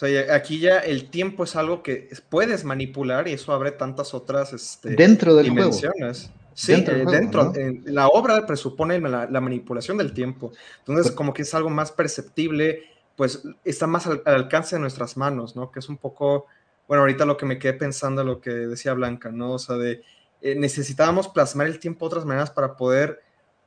O 0.00 0.06
sea, 0.06 0.34
aquí 0.34 0.60
ya 0.60 0.78
el 0.78 1.10
tiempo 1.10 1.44
es 1.44 1.56
algo 1.56 1.82
que 1.82 2.08
puedes 2.30 2.64
manipular 2.64 3.28
y 3.28 3.32
eso 3.32 3.52
abre 3.52 3.70
tantas 3.70 4.14
otras 4.14 4.54
este, 4.54 4.96
dentro 4.96 5.34
del 5.34 5.44
dimensiones. 5.44 6.30
Sí, 6.54 6.72
dentro, 6.82 7.52
eh, 7.54 7.82
la 7.84 8.08
obra 8.08 8.46
presupone 8.46 8.98
la, 8.98 9.40
manipulación 9.40 9.98
del 9.98 10.14
tiempo. 10.14 10.52
Entonces, 10.78 11.08
pues 11.08 11.14
como 11.14 11.34
que 11.34 11.42
es 11.42 11.52
algo 11.52 11.68
más 11.68 11.92
perceptible, 11.92 12.84
pues 13.14 13.42
está 13.62 13.86
más 13.86 14.06
al, 14.06 14.22
alcance 14.24 14.76
de 14.76 14.80
nuestras 14.80 15.18
manos, 15.18 15.54
¿no? 15.54 15.70
Que 15.70 15.80
es 15.80 15.88
un 15.90 15.98
poco, 15.98 16.46
bueno, 16.88 17.02
ahorita 17.02 17.26
lo 17.26 17.36
que 17.36 17.44
me 17.44 17.58
quedé 17.58 17.74
pensando, 17.74 18.24
lo 18.24 18.40
que 18.40 18.50
decía 18.50 18.94
Blanca, 18.94 19.30
¿no? 19.30 19.52
O 19.52 19.58
sea, 19.58 19.76
de 19.76 20.02
eh, 20.40 20.54
necesitábamos 20.54 21.28
plasmar 21.28 21.66
el 21.66 21.78
tiempo 21.78 22.06
de 22.06 22.08
otras 22.08 22.24
maneras 22.24 22.50
para 22.50 22.78
poder 22.78 23.20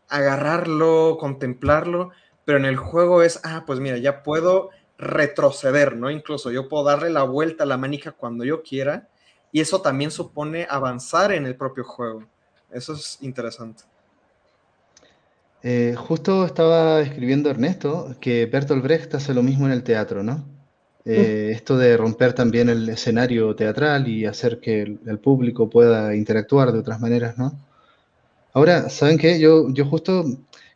agarrarlo, 0.10 1.18
contemplarlo, 1.20 2.10
pero 2.44 2.58
en 2.58 2.66
el 2.66 2.78
juego 2.78 3.22
es, 3.22 3.40
ah, 3.44 3.66
pues 3.68 3.80
mira, 3.80 4.00
ya 4.00 4.24
puedo 4.24 4.72
retroceder, 5.04 5.96
¿no? 5.96 6.10
Incluso 6.10 6.52
yo 6.52 6.68
puedo 6.70 6.84
darle 6.86 7.10
la 7.10 7.24
vuelta 7.24 7.64
a 7.64 7.68
la 7.68 7.78
manija 7.78 8.12
cuando 8.12 8.44
yo 8.44 8.64
quiera 8.64 9.08
y 9.52 9.62
eso 9.62 9.82
también 9.82 10.12
supone 10.12 10.66
avanzar 10.70 11.32
en 11.32 11.46
el 11.46 11.56
propio 11.56 11.84
juego. 11.84 12.24
Eso 12.72 12.94
es 12.94 13.20
interesante. 13.22 13.84
Eh, 15.62 15.96
justo 15.98 16.46
estaba 16.46 17.00
escribiendo 17.02 17.50
Ernesto 17.50 18.16
que 18.20 18.48
Bertolt 18.48 18.84
Brecht 18.84 19.16
hace 19.16 19.34
lo 19.34 19.44
mismo 19.44 19.66
en 19.66 19.72
el 19.72 19.84
teatro, 19.84 20.24
¿no? 20.24 20.44
Eh, 21.06 21.52
esto 21.54 21.78
de 21.78 21.98
romper 21.98 22.34
también 22.34 22.70
el 22.70 22.88
escenario 22.90 23.56
teatral 23.56 24.08
y 24.08 24.26
hacer 24.26 24.60
que 24.60 24.82
el, 24.82 25.20
público 25.20 25.70
pueda 25.70 26.16
interactuar 26.16 26.72
de 26.72 26.80
otras 26.80 27.00
maneras, 27.00 27.38
¿no? 27.38 27.54
Ahora, 28.54 28.90
¿saben 28.90 29.18
qué? 29.18 29.40
Yo, 29.40 29.70
yo 29.70 29.86
justo 29.86 30.26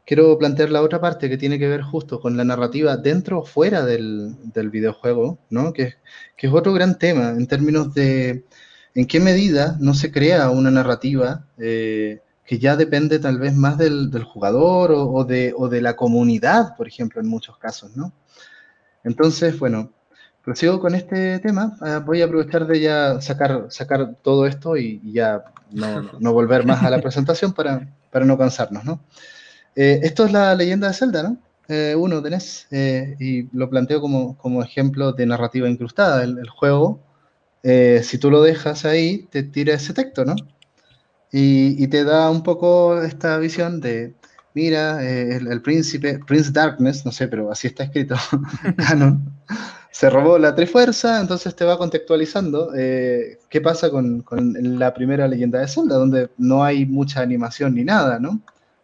quiero 0.08 0.38
plantear 0.38 0.70
la 0.72 0.82
otra 0.82 1.02
parte 1.02 1.30
que 1.30 1.38
tiene 1.38 1.60
que 1.60 1.68
ver 1.68 1.82
justo 1.82 2.22
con 2.22 2.38
la 2.38 2.46
narrativa 2.46 2.96
dentro 2.96 3.40
o 3.40 3.46
fuera 3.46 3.86
del, 3.86 4.38
videojuego, 4.72 5.38
¿no? 5.50 5.74
Que, 5.74 5.96
es 6.38 6.54
otro 6.54 6.72
gran 6.72 6.98
tema 6.98 7.32
en 7.32 7.46
términos 7.46 7.94
de 7.94 8.46
en 8.96 9.06
qué 9.06 9.20
medida 9.20 9.76
no 9.82 9.94
se 9.94 10.12
crea 10.12 10.50
una 10.50 10.72
narrativa 10.72 11.46
eh, 11.58 12.22
que 12.46 12.58
ya 12.58 12.78
depende 12.78 13.20
tal 13.20 13.38
vez 13.38 13.54
más 13.54 13.78
del, 13.78 14.10
jugador 14.24 14.94
o, 14.94 15.26
de, 15.26 15.82
la 15.82 15.98
comunidad, 15.98 16.78
por 16.78 16.88
ejemplo, 16.88 17.20
en 17.20 17.28
muchos 17.28 17.58
casos, 17.58 17.98
¿no? 17.98 18.14
Entonces, 19.04 19.60
bueno, 19.60 19.92
prosigo 20.42 20.80
con 20.80 20.96
este 20.96 21.40
tema. 21.40 21.78
Ah, 21.82 22.00
voy 22.00 22.22
a 22.22 22.26
aprovechar 22.26 22.66
de 22.66 22.80
ya 22.80 23.20
sacar, 23.20 23.66
sacar 23.70 24.16
todo 24.22 24.48
esto 24.48 24.78
y, 24.78 25.02
ya 25.12 25.44
no, 26.20 26.32
volver 26.32 26.66
más 26.66 26.82
a 26.84 26.90
la 26.90 27.02
presentación 27.02 27.52
para, 27.52 27.94
para 28.10 28.26
no 28.26 28.38
cansarnos, 28.38 28.86
¿no? 28.86 29.02
Eh, 29.78 30.02
esto 30.04 30.26
es 30.26 30.34
la 30.34 30.54
leyenda 30.56 30.90
de 30.90 30.94
Zelda, 30.94 31.24
¿no? 31.24 31.38
Eh, 31.70 31.96
uno 31.98 32.22
tenés, 32.22 32.68
eh, 32.72 33.16
y 33.20 33.44
lo 33.56 33.70
planteo 33.70 34.02
como, 34.02 34.38
como, 34.38 34.62
ejemplo 34.62 35.14
de 35.14 35.26
narrativa 35.26 35.70
incrustada. 35.70 36.24
El, 36.24 36.50
juego, 36.50 37.00
si 37.64 38.18
tú 38.18 38.30
lo 38.32 38.42
dejas 38.42 38.84
ahí, 38.84 39.28
te 39.32 39.44
tira 39.44 39.74
ese 39.74 39.94
texto, 39.94 40.26
¿no? 40.26 40.36
Y, 41.32 41.88
te 41.88 42.04
da 42.04 42.30
un 42.30 42.42
poco 42.44 43.02
esta 43.02 43.38
visión 43.38 43.82
de, 43.82 44.16
mira, 44.54 45.04
eh, 45.04 45.38
el, 45.38 45.62
príncipe, 45.62 46.20
Prince 46.26 46.52
Darkness, 46.52 47.06
no 47.06 47.12
sé, 47.12 47.28
pero 47.28 47.52
así 47.52 47.68
está 47.68 47.84
escrito, 47.84 48.16
canon, 48.78 49.34
se 49.92 50.10
robó 50.10 50.38
la 50.40 50.56
Trifuerza, 50.56 51.20
entonces 51.20 51.56
te 51.56 51.66
va 51.66 51.78
contextualizando 51.78 52.72
eh, 52.76 53.40
qué 53.50 53.62
pasa 53.62 53.90
con, 53.90 54.26
la 54.32 54.94
primera 54.94 55.28
leyenda 55.28 55.60
de 55.60 55.68
Zelda, 55.68 55.96
donde 55.96 56.30
no 56.38 56.64
hay 56.64 56.86
mucha 56.86 57.22
animación 57.22 57.76
ni 57.76 57.84
nada, 57.84 58.20
¿no? 58.20 58.42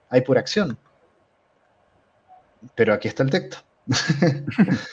Hay 0.09 0.21
pura 0.21 0.41
acción. 0.41 0.77
Pero 2.76 2.94
aquí 2.94 3.07
está 3.07 3.23
el 3.23 3.30
texto. 3.30 3.57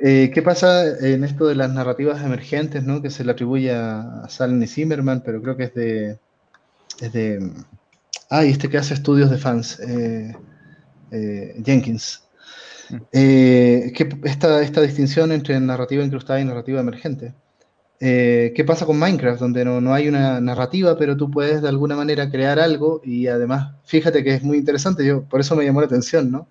Eh, 0.00 0.30
¿Qué 0.32 0.42
pasa 0.42 0.96
en 1.04 1.24
esto 1.24 1.48
de 1.48 1.56
las 1.56 1.72
narrativas 1.72 2.22
emergentes, 2.22 2.84
¿no? 2.84 3.02
que 3.02 3.10
se 3.10 3.24
le 3.24 3.32
atribuye 3.32 3.72
a 3.72 4.26
Salen 4.28 4.62
y 4.62 4.68
Zimmerman, 4.68 5.24
pero 5.24 5.42
creo 5.42 5.56
que 5.56 5.64
es 5.64 5.74
de, 5.74 6.18
es 7.00 7.12
de 7.12 7.40
Ah, 8.30 8.44
y 8.44 8.50
este 8.50 8.68
que 8.68 8.78
hace 8.78 8.94
estudios 8.94 9.30
de 9.30 9.38
fans, 9.38 9.80
eh, 9.80 10.34
eh, 11.10 11.62
Jenkins. 11.64 12.22
Mm. 12.90 12.96
Eh, 13.12 13.92
esta, 14.24 14.62
esta, 14.62 14.82
distinción 14.82 15.32
entre 15.32 15.58
narrativa 15.60 16.04
incrustada 16.04 16.40
y 16.40 16.44
narrativa 16.44 16.80
emergente. 16.80 17.34
¿Qué 18.00 18.64
pasa 18.64 18.86
con 18.86 18.98
Minecraft? 18.98 19.40
Donde 19.40 19.64
no, 19.64 19.92
hay 19.92 20.06
una 20.08 20.40
narrativa, 20.40 20.96
pero 20.96 21.16
tú 21.16 21.30
puedes 21.30 21.62
de 21.62 21.68
alguna 21.68 21.96
manera 21.96 22.30
crear 22.30 22.60
algo 22.60 23.00
y 23.02 23.26
además, 23.26 23.74
fíjate 23.84 24.22
que 24.22 24.34
es 24.34 24.42
muy 24.44 24.58
interesante, 24.58 25.04
yo 25.04 25.24
por 25.24 25.40
eso 25.40 25.56
me 25.56 25.64
llamó 25.64 25.80
la 25.80 25.86
atención, 25.86 26.30
¿no? 26.30 26.46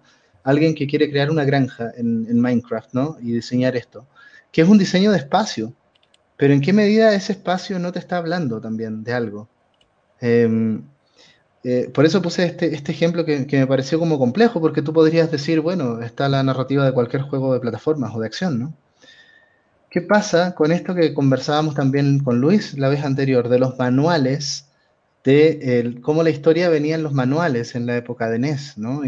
Alguien 0.48 0.76
que 0.76 0.88
quiere 0.88 1.10
crear 1.10 1.30
una 1.30 1.44
granja 1.44 1.92
en, 1.98 2.40
Minecraft, 2.40 2.94
¿no? 2.94 3.18
Y 3.20 3.34
diseñar 3.34 3.76
esto, 3.76 4.08
que 4.50 4.62
es 4.62 4.70
un 4.70 4.78
diseño 4.78 5.12
de 5.12 5.18
espacio, 5.18 5.74
pero 6.38 6.54
¿en 6.54 6.62
qué 6.62 6.72
medida 6.72 7.14
ese 7.14 7.34
espacio 7.34 7.80
no 7.80 7.92
te 7.92 8.00
está 8.00 8.16
hablando 8.16 8.62
también 8.62 9.04
de 9.04 9.12
algo? 9.12 9.50
Em, 10.22 10.84
eh, 11.66 11.90
por 11.94 12.06
eso 12.06 12.22
puse 12.22 12.46
este, 12.46 12.74
este 12.74 12.94
ejemplo 12.94 13.26
que, 13.26 13.46
me 13.52 13.68
pareció 13.68 14.00
como 14.00 14.18
complejo, 14.18 14.62
porque 14.62 14.82
tú 14.82 14.94
podrías 14.94 15.30
decir, 15.30 15.60
bueno, 15.60 16.02
está 16.02 16.30
la 16.30 16.42
narrativa 16.44 16.86
de 16.86 16.94
cualquier 16.94 17.24
juego 17.24 17.54
de 17.54 17.60
plataformas 17.60 18.16
o 18.16 18.20
de 18.22 18.28
acción, 18.28 18.58
¿no? 18.58 18.74
¿Qué 19.90 20.00
pasa 20.02 20.56
con 20.56 20.72
esto 20.72 20.96
que 20.96 21.14
conversábamos 21.14 21.76
también 21.76 22.20
con 22.20 22.40
Luis 22.40 22.78
la 22.78 22.88
vez 22.88 23.04
anterior, 23.04 23.50
de 23.50 23.60
los 23.60 23.78
manuales, 23.78 24.70
de 25.26 26.00
cómo 26.02 26.24
la 26.24 26.30
historia 26.30 26.70
venía 26.70 26.96
en 26.96 27.04
los 27.04 27.12
manuales 27.12 27.76
en 27.76 27.86
la 27.86 27.98
época 27.98 28.30
de 28.30 28.40
NES, 28.40 28.78
¿no? 28.78 29.02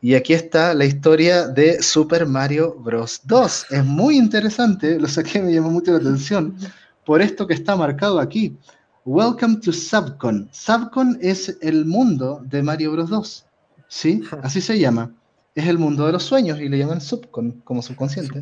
Y 0.00 0.14
aquí 0.14 0.32
está 0.32 0.74
la 0.74 0.84
historia 0.84 1.48
de 1.48 1.82
Super 1.82 2.26
Mario 2.26 2.74
Bros. 2.78 3.22
2. 3.24 3.66
Es 3.70 3.84
muy 3.84 4.16
interesante, 4.16 4.98
lo 4.98 5.08
saqué, 5.08 5.42
me 5.42 5.52
llamó 5.52 5.70
mucho 5.70 5.92
la 5.92 5.98
atención, 5.98 6.56
por 7.04 7.20
esto 7.20 7.46
que 7.46 7.54
está 7.54 7.74
marcado 7.74 8.20
aquí. 8.20 8.56
Welcome 9.04 9.56
to 9.56 9.72
Subcon. 9.72 10.48
Subcon 10.52 11.18
es 11.20 11.56
el 11.62 11.84
mundo 11.84 12.40
de 12.44 12.62
Mario 12.62 12.92
Bros 12.92 13.10
2. 13.10 13.46
¿Sí? 13.88 14.22
Así 14.42 14.60
se 14.60 14.78
llama. 14.78 15.12
Es 15.54 15.66
el 15.66 15.78
mundo 15.78 16.06
de 16.06 16.12
los 16.12 16.22
sueños 16.22 16.60
y 16.60 16.68
le 16.68 16.78
llaman 16.78 17.00
Subcon, 17.00 17.62
como 17.64 17.82
subconsciente. 17.82 18.40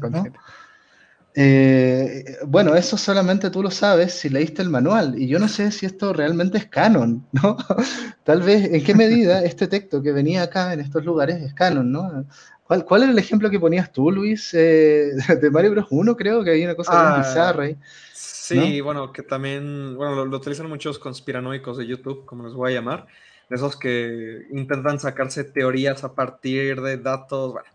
Eh, 1.38 2.38
bueno, 2.46 2.74
eso 2.74 2.96
solamente 2.96 3.50
tú 3.50 3.62
lo 3.62 3.70
sabes 3.70 4.14
si 4.14 4.30
leíste 4.30 4.62
el 4.62 4.70
manual. 4.70 5.20
Y 5.20 5.28
yo 5.28 5.38
no 5.38 5.48
sé 5.48 5.70
si 5.70 5.84
esto 5.84 6.14
realmente 6.14 6.56
es 6.56 6.66
canon, 6.66 7.26
¿no? 7.32 7.58
Tal 8.24 8.40
vez, 8.40 8.72
¿en 8.72 8.82
qué 8.82 8.94
medida 8.94 9.44
este 9.44 9.68
texto 9.68 10.02
que 10.02 10.12
venía 10.12 10.42
acá 10.42 10.72
en 10.72 10.80
estos 10.80 11.04
lugares 11.04 11.42
es 11.42 11.52
canon, 11.52 11.92
¿no? 11.92 12.24
¿Cuál, 12.64 12.86
cuál 12.86 13.02
era 13.02 13.12
el 13.12 13.18
ejemplo 13.18 13.50
que 13.50 13.60
ponías 13.60 13.92
tú, 13.92 14.10
Luis, 14.10 14.52
eh, 14.54 15.10
de 15.40 15.50
Mario 15.50 15.72
Bros 15.72 15.86
1? 15.90 16.16
Creo 16.16 16.42
que 16.42 16.50
hay 16.50 16.64
una 16.64 16.74
cosa 16.74 17.16
ah, 17.16 17.18
bizarra 17.18 17.64
ahí. 17.64 17.76
Sí, 18.14 18.80
bueno, 18.80 19.12
que 19.12 19.22
también, 19.22 19.94
bueno, 19.96 20.24
lo, 20.24 20.36
utilizan 20.36 20.68
muchos 20.68 20.98
conspiranoicos 20.98 21.76
de 21.76 21.86
YouTube, 21.86 22.24
como 22.24 22.44
les 22.44 22.54
voy 22.54 22.72
a 22.72 22.74
llamar, 22.76 23.06
de 23.50 23.56
esos 23.56 23.76
que 23.76 24.46
intentan 24.52 24.98
sacarse 24.98 25.44
teorías 25.44 26.02
a 26.02 26.14
partir 26.14 26.80
de 26.80 26.96
datos, 26.96 27.52
bueno, 27.52 27.68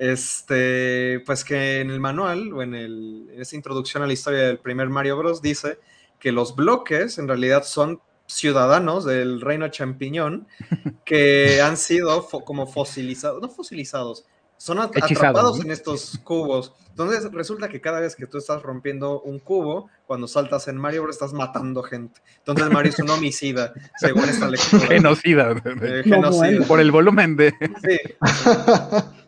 este, 0.00 1.20
pues 1.26 1.44
que 1.44 1.80
en 1.80 1.90
el 1.90 2.00
manual 2.00 2.54
o 2.54 2.62
en, 2.62 2.74
el, 2.74 3.28
en 3.34 3.42
esa 3.42 3.54
introducción 3.54 4.02
a 4.02 4.06
la 4.06 4.14
historia 4.14 4.40
del 4.40 4.58
primer 4.58 4.88
Mario 4.88 5.18
Bros. 5.18 5.42
dice 5.42 5.78
que 6.18 6.32
los 6.32 6.56
bloques 6.56 7.18
en 7.18 7.28
realidad 7.28 7.64
son 7.64 8.00
ciudadanos 8.24 9.04
del 9.04 9.42
reino 9.42 9.68
champiñón 9.68 10.48
que 11.04 11.60
han 11.60 11.76
sido 11.76 12.26
como 12.46 12.66
fosilizados, 12.66 13.42
no 13.42 13.50
fosilizados, 13.50 14.24
son 14.56 14.78
atrapados 14.78 15.60
en 15.60 15.70
estos 15.70 16.18
cubos. 16.24 16.72
Entonces 16.88 17.30
resulta 17.32 17.68
que 17.68 17.82
cada 17.82 18.00
vez 18.00 18.16
que 18.16 18.26
tú 18.26 18.38
estás 18.38 18.62
rompiendo 18.62 19.20
un 19.20 19.38
cubo, 19.38 19.90
cuando 20.06 20.26
saltas 20.26 20.66
en 20.68 20.78
Mario 20.78 21.02
Bros 21.02 21.16
estás 21.16 21.34
matando 21.34 21.82
gente. 21.82 22.22
Entonces 22.38 22.70
Mario 22.70 22.90
es 22.90 22.98
un 23.00 23.10
homicida, 23.10 23.74
según 23.98 24.24
esta 24.24 24.48
lectura. 24.48 24.86
Genocida. 24.86 25.62
Eh, 25.82 26.02
genocida. 26.04 26.66
Por 26.66 26.80
el 26.80 26.90
volumen 26.90 27.36
de... 27.36 27.50
Sí. 27.82 27.98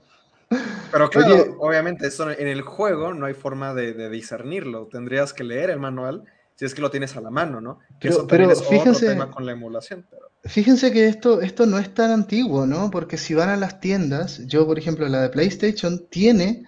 Pero 0.90 1.10
claro, 1.10 1.56
obviamente 1.58 2.06
eso 2.06 2.30
en 2.30 2.48
el 2.48 2.62
juego 2.62 3.14
no 3.14 3.26
hay 3.26 3.34
forma 3.34 3.74
de, 3.74 4.08
discernirlo. 4.10 4.88
Tendrías 4.90 5.32
que 5.32 5.44
leer 5.44 5.70
el 5.70 5.78
manual 5.78 6.24
si 6.56 6.66
es 6.66 6.74
que 6.74 6.82
lo 6.82 6.90
tienes 6.90 7.16
a 7.16 7.20
la 7.20 7.30
mano, 7.30 7.60
¿no? 7.60 7.78
pero, 7.98 8.26
pero 8.26 8.54
fíjense, 8.54 9.16
con 9.30 9.46
la 9.46 9.52
emulación. 9.52 10.06
Fíjense 10.44 10.92
que 10.92 11.06
esto, 11.06 11.40
esto 11.40 11.66
no 11.66 11.78
es 11.78 11.94
tan 11.94 12.10
antiguo, 12.10 12.66
¿no? 12.66 12.90
Porque 12.90 13.16
si 13.16 13.32
van 13.34 13.48
a 13.48 13.56
las 13.56 13.80
tiendas, 13.80 14.46
yo 14.46 14.66
por 14.66 14.78
ejemplo 14.78 15.08
la 15.08 15.22
de 15.22 15.28
PlayStation 15.28 16.04
tiene 16.10 16.64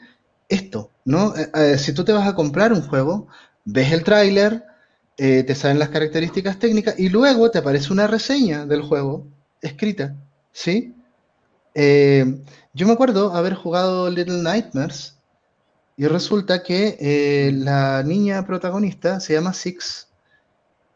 esto, 0.49 0.91
¿no? 1.05 1.37
Eh, 1.37 1.51
eh, 1.55 1.79
si 1.79 1.93
tú 1.93 2.05
te 2.05 2.13
vas 2.13 2.29
a 2.29 2.35
comprar 2.35 2.73
un 2.73 2.83
juego, 2.83 3.27
ves 3.65 3.93
el 3.93 4.05
tráiler, 4.05 4.65
eh, 5.17 5.43
te 5.43 5.55
salen 5.55 5.79
las 5.79 5.89
características 5.89 6.59
técnicas 6.59 6.99
y 6.99 7.09
luego 7.09 7.51
te 7.51 7.59
aparece 7.59 7.93
una 7.93 8.07
reseña 8.07 8.65
del 8.65 8.83
juego 8.83 9.27
escrita, 9.61 10.15
¿sí? 10.53 10.94
Yo 11.75 12.87
me 12.87 12.93
acuerdo 12.93 13.35
haber 13.35 13.55
jugado 13.55 14.11
Little 14.11 14.43
Nightmares 14.43 15.17
y 15.97 16.07
resulta 16.07 16.63
que 16.63 17.53
la 17.55 18.03
niña 18.03 18.47
protagonista 18.47 19.21
se 19.21 19.35
llama 19.35 19.53
Six 19.53 20.09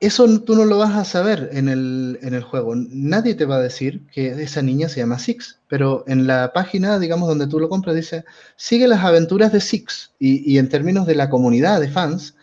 eso 0.01 0.41
tú 0.43 0.55
no 0.55 0.65
lo 0.65 0.79
vas 0.79 0.95
a 0.95 1.05
saber 1.05 1.51
en 1.53 1.69
el, 1.69 2.43
juego. 2.43 2.75
Nadie 2.77 3.35
te 3.35 3.47
va 3.47 3.57
a 3.57 3.63
decir 3.63 4.07
que 4.13 4.29
esa 4.43 4.63
niña 4.63 4.89
se 4.89 5.01
llama 5.01 5.19
Six, 5.19 5.59
pero 5.67 6.05
en 6.07 6.29
la 6.29 6.53
página, 6.53 7.01
digamos, 7.01 7.29
donde 7.29 7.49
tú 7.49 7.59
lo 7.59 7.69
compras, 7.69 7.97
dice, 7.97 8.25
sigue 8.57 8.87
las 8.87 9.03
aventuras 9.05 9.53
de 9.53 9.61
Six. 9.61 10.13
Y, 10.21 10.59
en 10.59 10.69
términos 10.69 11.07
de 11.07 11.17
la 11.17 11.29
comunidad 11.29 11.81
de 11.81 11.89
fans, 11.89 12.37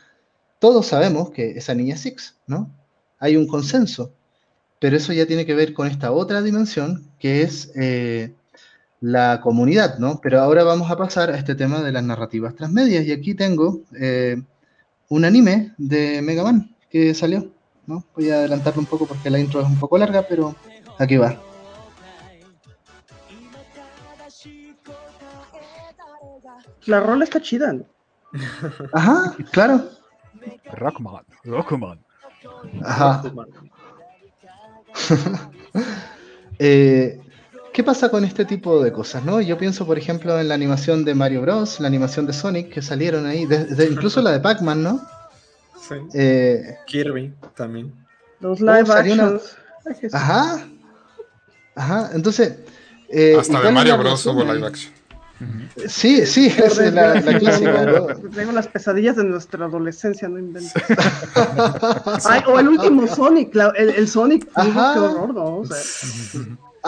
todos 0.60 0.88
sabemos 0.88 1.32
que 1.32 1.52
esa 1.52 1.74
niña 1.74 1.95
es 1.95 2.02
Six, 2.02 2.36
¿no? 2.45 2.70
Hay 3.20 3.38
un 3.38 3.48
consenso. 3.48 4.12
Pero 4.80 4.98
eso 4.98 5.14
ya 5.14 5.26
tiene 5.26 5.45
que 5.45 5.56
ver 5.56 5.74
con 5.74 5.88
esta 5.88 6.12
otra 6.12 6.41
dimensión, 6.41 7.10
que 7.26 7.42
es 7.42 7.72
eh, 7.76 8.36
la 9.02 9.42
comunidad, 9.42 9.98
¿no? 9.98 10.22
Pero 10.22 10.42
ahora 10.42 10.64
vamos 10.64 10.92
a 10.92 10.96
pasar 10.96 11.32
a 11.32 11.38
este 11.40 11.56
tema 11.56 11.82
de 11.82 11.92
las 11.92 12.04
narrativas 12.04 12.54
transmedias. 12.54 13.04
Y 13.04 13.12
aquí 13.12 13.34
tengo 13.34 13.82
eh, 14.00 14.40
un 15.10 15.26
anime 15.26 15.74
de 15.80 16.22
Mega 16.22 16.44
Man 16.44 16.76
que 16.88 17.16
salió. 17.16 17.52
¿no? 17.88 18.06
Voy 18.14 18.30
a 18.30 18.36
adelantarlo 18.36 18.80
un 18.80 18.86
poco 18.86 19.08
porque 19.08 19.32
la 19.32 19.40
intro 19.40 19.60
es 19.60 19.66
un 19.66 19.80
poco 19.80 19.98
larga, 19.98 20.22
pero 20.30 20.56
aquí 21.00 21.18
va. 21.18 21.42
La 26.86 27.00
rola 27.00 27.24
está 27.24 27.42
chida. 27.42 27.76
Ajá, 28.94 29.36
claro. 29.52 29.90
Rockman, 30.74 31.26
Rockman. 31.44 32.06
Ajá. 32.84 33.24
eh, 36.60 37.19
¿Qué 37.73 37.84
pasa 37.84 38.10
con 38.10 38.23
este 38.23 38.45
tipo 38.45 38.82
de 38.82 38.94
cosas? 38.94 39.26
¿no? 39.26 39.41
Yo 39.41 39.57
pienso, 39.57 39.86
por 39.86 39.98
ejemplo, 39.98 40.40
en 40.40 40.48
la 40.48 40.56
animación 40.56 41.03
de 41.03 41.14
Mario 41.14 41.41
Bros, 41.41 41.82
la 41.82 41.88
animación 41.88 42.26
de 42.26 42.32
Sonic, 42.32 42.69
que 42.69 42.82
salieron 42.82 43.26
ahí, 43.26 43.45
incluso 43.90 44.22
la 44.22 44.32
de 44.32 44.40
Pac-Man, 44.40 44.82
¿no? 44.82 45.02
Eh, 46.14 46.77
Kirby 46.88 47.34
también. 47.56 47.94
Los 48.40 48.61
live 48.61 48.90
actions. 48.90 49.57
Ajá. 50.14 50.65
Ajá. 51.76 52.11
Entonces. 52.14 52.56
Eh, 53.10 53.36
Hasta 53.38 53.61
de 53.61 53.72
Mario 53.72 53.98
Bros. 53.98 54.26
hubo 54.26 54.44
live 54.44 54.65
action. 54.65 54.94
Sí, 55.88 56.26
sí, 56.26 56.48
es 56.48 56.78
la, 56.94 57.16
la 57.16 57.40
clásica. 57.40 58.18
Tengo 58.34 58.52
las 58.53 58.68
pesadillas 58.68 59.18
de 59.18 59.26
nuestra 59.26 59.66
adolescencia, 59.66 60.30
no 60.30 60.40
inventes. 60.40 60.74
o 62.48 62.60
el 62.60 62.68
último 62.70 63.06
Sonic, 63.07 63.56
el, 63.76 64.07
Sonic, 64.07 64.45
qué 64.45 64.70
horror, 64.70 65.34
¿no? 65.34 65.57
O 65.57 65.66
sea, 65.66 65.78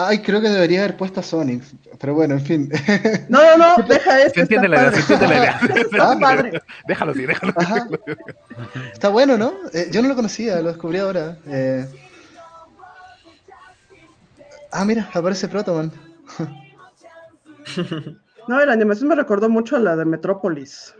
Ay, 0.00 0.22
creo 0.22 0.40
que 0.40 0.48
debería 0.48 0.84
haber 0.84 0.96
puesto 0.96 1.18
a 1.18 1.24
Sonic, 1.24 1.60
pero 1.98 2.14
bueno, 2.14 2.34
en 2.34 2.40
fin. 2.40 2.72
No, 3.28 3.42
no, 3.42 3.76
no, 3.76 3.84
deja 3.84 4.20
esto. 4.22 4.34
Se 4.34 4.40
entiende 4.42 4.68
la 4.68 4.76
idea, 4.76 4.92
se 4.92 5.00
entiende 5.00 5.26
la 5.26 5.36
idea. 5.36 5.60
Está 5.90 6.18
padre. 6.20 6.62
Déjalo 6.86 7.10
así, 7.10 7.26
déjalo 7.26 7.52
así. 7.56 7.80
Está 8.92 9.08
bueno, 9.08 9.36
¿no? 9.36 9.52
Eh, 9.72 9.88
yo 9.90 10.00
no 10.00 10.08
lo 10.08 10.14
conocía, 10.14 10.60
lo 10.60 10.68
descubrí 10.68 10.98
ahora. 10.98 11.38
Eh... 11.48 11.84
Ah, 14.70 14.84
mira, 14.84 15.10
aparece 15.12 15.48
Protoman. 15.48 15.90
No, 18.48 18.64
la 18.64 18.72
animación 18.72 19.08
me 19.08 19.14
recordó 19.14 19.48
mucho 19.48 19.76
a 19.76 19.78
la 19.78 19.94
de 19.94 20.04
Metrópolis. 20.04 20.94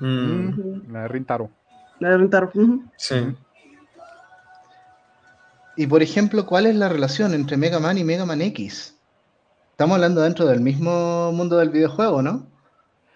Mm, 0.00 0.92
La 0.92 1.02
de 1.02 1.08
Rintaro. 1.08 1.50
La 1.98 2.10
de 2.10 2.18
Rintaro. 2.18 2.50
Sí. 2.96 3.16
y 5.76 5.86
por 5.86 6.02
ejemplo, 6.02 6.46
¿cuál 6.46 6.66
es 6.66 6.76
la 6.76 6.88
relación 6.88 7.34
entre 7.34 7.56
Mega 7.56 7.80
Man 7.80 7.98
y 7.98 8.04
Mega 8.04 8.24
Man 8.24 8.40
X? 8.42 8.96
Estamos 9.72 9.96
hablando 9.96 10.22
dentro 10.22 10.46
del 10.46 10.60
mismo 10.60 11.32
mundo 11.32 11.58
del 11.58 11.70
videojuego, 11.70 12.22
¿no? 12.22 12.46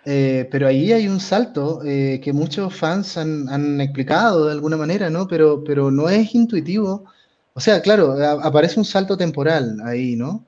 Eh, 0.07 0.49
pero 0.51 0.66
ahí 0.66 0.93
hay 0.93 1.09
un 1.09 1.20
salto 1.20 1.82
eh, 1.85 2.20
que 2.23 2.32
muchos 2.32 2.74
fans 2.74 3.16
han, 3.16 3.81
explicado 3.81 4.47
de 4.47 4.53
alguna 4.53 4.77
manera, 4.77 5.09
¿no? 5.09 5.27
Pero, 5.28 5.62
pero 5.65 5.91
no 5.91 6.09
es 6.09 6.35
intuitivo. 6.35 7.05
O 7.55 7.61
sea, 7.61 7.81
claro, 7.81 8.16
aparece 8.43 8.81
un 8.81 8.85
salto 8.85 9.16
temporal 9.16 9.78
ahí, 9.85 10.16
¿no? 10.16 10.45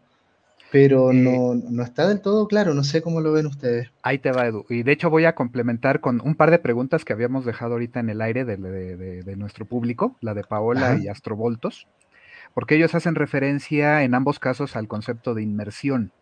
Pero 0.77 1.11
no, 1.15 1.55
no, 1.55 1.83
está 1.83 2.07
del 2.07 2.21
todo 2.21 2.47
claro, 2.47 2.75
no 2.75 2.85
sé 2.85 3.01
cómo 3.01 3.23
lo 3.23 3.33
ven 3.33 3.47
ustedes. 3.47 3.91
Ahí 4.03 4.19
te 4.19 4.31
va, 4.31 4.47
Edu. 4.47 4.67
Y 4.69 4.83
de 4.83 4.93
hecho 4.93 5.09
voy 5.09 5.25
a 5.25 5.35
complementar 5.35 6.01
con 6.01 6.21
un 6.23 6.35
par 6.35 6.51
de 6.51 6.59
preguntas 6.59 7.03
que 7.03 7.15
habíamos 7.15 7.47
dejado 7.47 7.73
ahorita 7.73 7.99
en 7.99 8.11
el 8.11 8.21
aire 8.21 8.45
de, 8.45 9.37
nuestro 9.39 9.65
público, 9.65 10.19
la 10.21 10.35
de 10.35 10.45
Paola 10.45 10.99
y 11.03 11.09
Astrovoltos, 11.09 11.89
porque 12.53 12.75
ellos 12.75 12.95
hacen 12.95 13.15
referencia 13.15 14.03
en 14.03 14.15
ambos 14.15 14.39
casos 14.39 14.77
al 14.77 14.87
concepto 14.87 15.33
de 15.33 15.43
inmersión. 15.45 16.13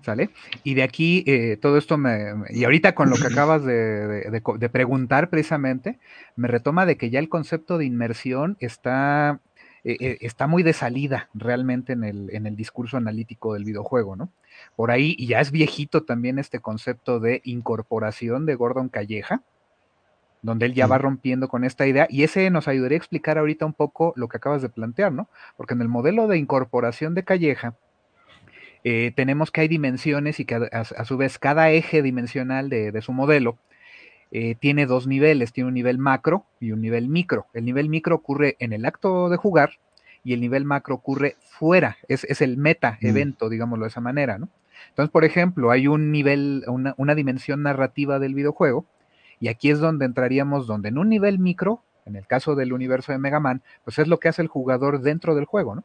¿Sale? 0.00 0.30
Y 0.64 0.72
de 0.72 0.82
aquí 0.82 1.22
eh, 1.26 1.58
todo 1.60 1.76
esto 1.76 1.98
me, 1.98 2.32
Y 2.48 2.64
ahorita 2.64 2.94
con 2.94 3.10
lo 3.10 3.16
que 3.16 3.26
acabas 3.26 3.62
de, 3.62 4.40
preguntar 4.72 5.28
precisamente, 5.28 5.98
me 6.34 6.48
retoma 6.48 6.86
de 6.86 6.96
que 6.96 7.10
ya 7.10 7.18
el 7.18 7.28
concepto 7.28 7.76
de 7.76 7.84
inmersión 7.84 8.56
está, 8.58 9.40
eh, 9.84 9.96
eh, 10.00 10.18
está 10.20 10.46
muy 10.46 10.62
de 10.62 10.72
salida 10.72 11.28
realmente 11.34 11.92
en 11.92 12.04
el, 12.04 12.30
en 12.34 12.46
el 12.46 12.56
discurso 12.56 12.96
analítico 12.96 13.54
del 13.54 13.64
videojuego, 13.64 14.16
¿no? 14.16 14.30
Por 14.76 14.90
ahí, 14.90 15.14
y 15.18 15.28
ya 15.28 15.40
es 15.40 15.50
viejito 15.50 16.02
también 16.02 16.38
este 16.38 16.60
concepto 16.60 17.20
de 17.20 17.40
incorporación 17.44 18.46
de 18.46 18.54
Gordon 18.54 18.88
Calleja, 18.88 19.42
donde 20.42 20.66
él 20.66 20.74
ya 20.74 20.86
va 20.86 20.98
rompiendo 20.98 21.48
con 21.48 21.64
esta 21.64 21.86
idea, 21.86 22.06
y 22.10 22.22
ese 22.22 22.50
nos 22.50 22.68
ayudaría 22.68 22.96
a 22.96 22.98
explicar 22.98 23.38
ahorita 23.38 23.66
un 23.66 23.74
poco 23.74 24.12
lo 24.16 24.28
que 24.28 24.38
acabas 24.38 24.62
de 24.62 24.68
plantear, 24.68 25.12
¿no? 25.12 25.28
Porque 25.56 25.74
en 25.74 25.82
el 25.82 25.88
modelo 25.88 26.26
de 26.28 26.38
incorporación 26.38 27.14
de 27.14 27.24
Calleja, 27.24 27.74
eh, 28.82 29.12
tenemos 29.14 29.50
que 29.50 29.60
hay 29.62 29.68
dimensiones 29.68 30.40
y 30.40 30.46
que 30.46 30.54
a, 30.54 31.04
su 31.04 31.16
vez 31.18 31.38
cada 31.38 31.70
eje 31.70 32.02
dimensional 32.02 32.70
de, 32.70 32.98
su 33.02 33.12
modelo 33.12 33.58
eh, 34.30 34.54
tiene 34.54 34.86
dos 34.86 35.06
niveles, 35.06 35.52
tiene 35.52 35.68
un 35.68 35.74
nivel 35.74 35.98
macro 35.98 36.44
y 36.60 36.72
un 36.72 36.80
nivel 36.80 37.08
micro. 37.08 37.46
El 37.52 37.64
nivel 37.64 37.88
micro 37.88 38.14
ocurre 38.14 38.56
en 38.60 38.72
el 38.72 38.86
acto 38.86 39.28
de 39.28 39.36
jugar 39.36 39.78
y 40.22 40.34
el 40.34 40.40
nivel 40.40 40.64
macro 40.64 40.94
ocurre 40.94 41.36
fuera, 41.40 41.96
es, 42.08 42.24
el 42.40 42.56
meta 42.56 42.98
mm. 43.00 43.06
evento, 43.06 43.48
digámoslo 43.48 43.84
de 43.84 43.90
esa 43.90 44.00
manera, 44.00 44.38
¿no? 44.38 44.48
Entonces, 44.88 45.10
por 45.10 45.24
ejemplo, 45.24 45.70
hay 45.70 45.88
un 45.88 46.10
nivel, 46.10 46.64
una, 46.66 46.94
una 46.96 47.14
dimensión 47.14 47.62
narrativa 47.62 48.18
del 48.18 48.34
videojuego, 48.34 48.86
y 49.38 49.48
aquí 49.48 49.70
es 49.70 49.78
donde 49.78 50.06
entraríamos, 50.06 50.66
donde 50.66 50.88
en 50.88 50.98
un 50.98 51.08
nivel 51.08 51.38
micro, 51.38 51.82
en 52.06 52.16
el 52.16 52.26
caso 52.26 52.54
del 52.54 52.72
universo 52.72 53.12
de 53.12 53.18
Mega 53.18 53.40
Man, 53.40 53.62
pues 53.84 53.98
es 53.98 54.08
lo 54.08 54.18
que 54.18 54.28
hace 54.28 54.42
el 54.42 54.48
jugador 54.48 55.00
dentro 55.00 55.34
del 55.34 55.44
juego, 55.44 55.74
¿no? 55.74 55.84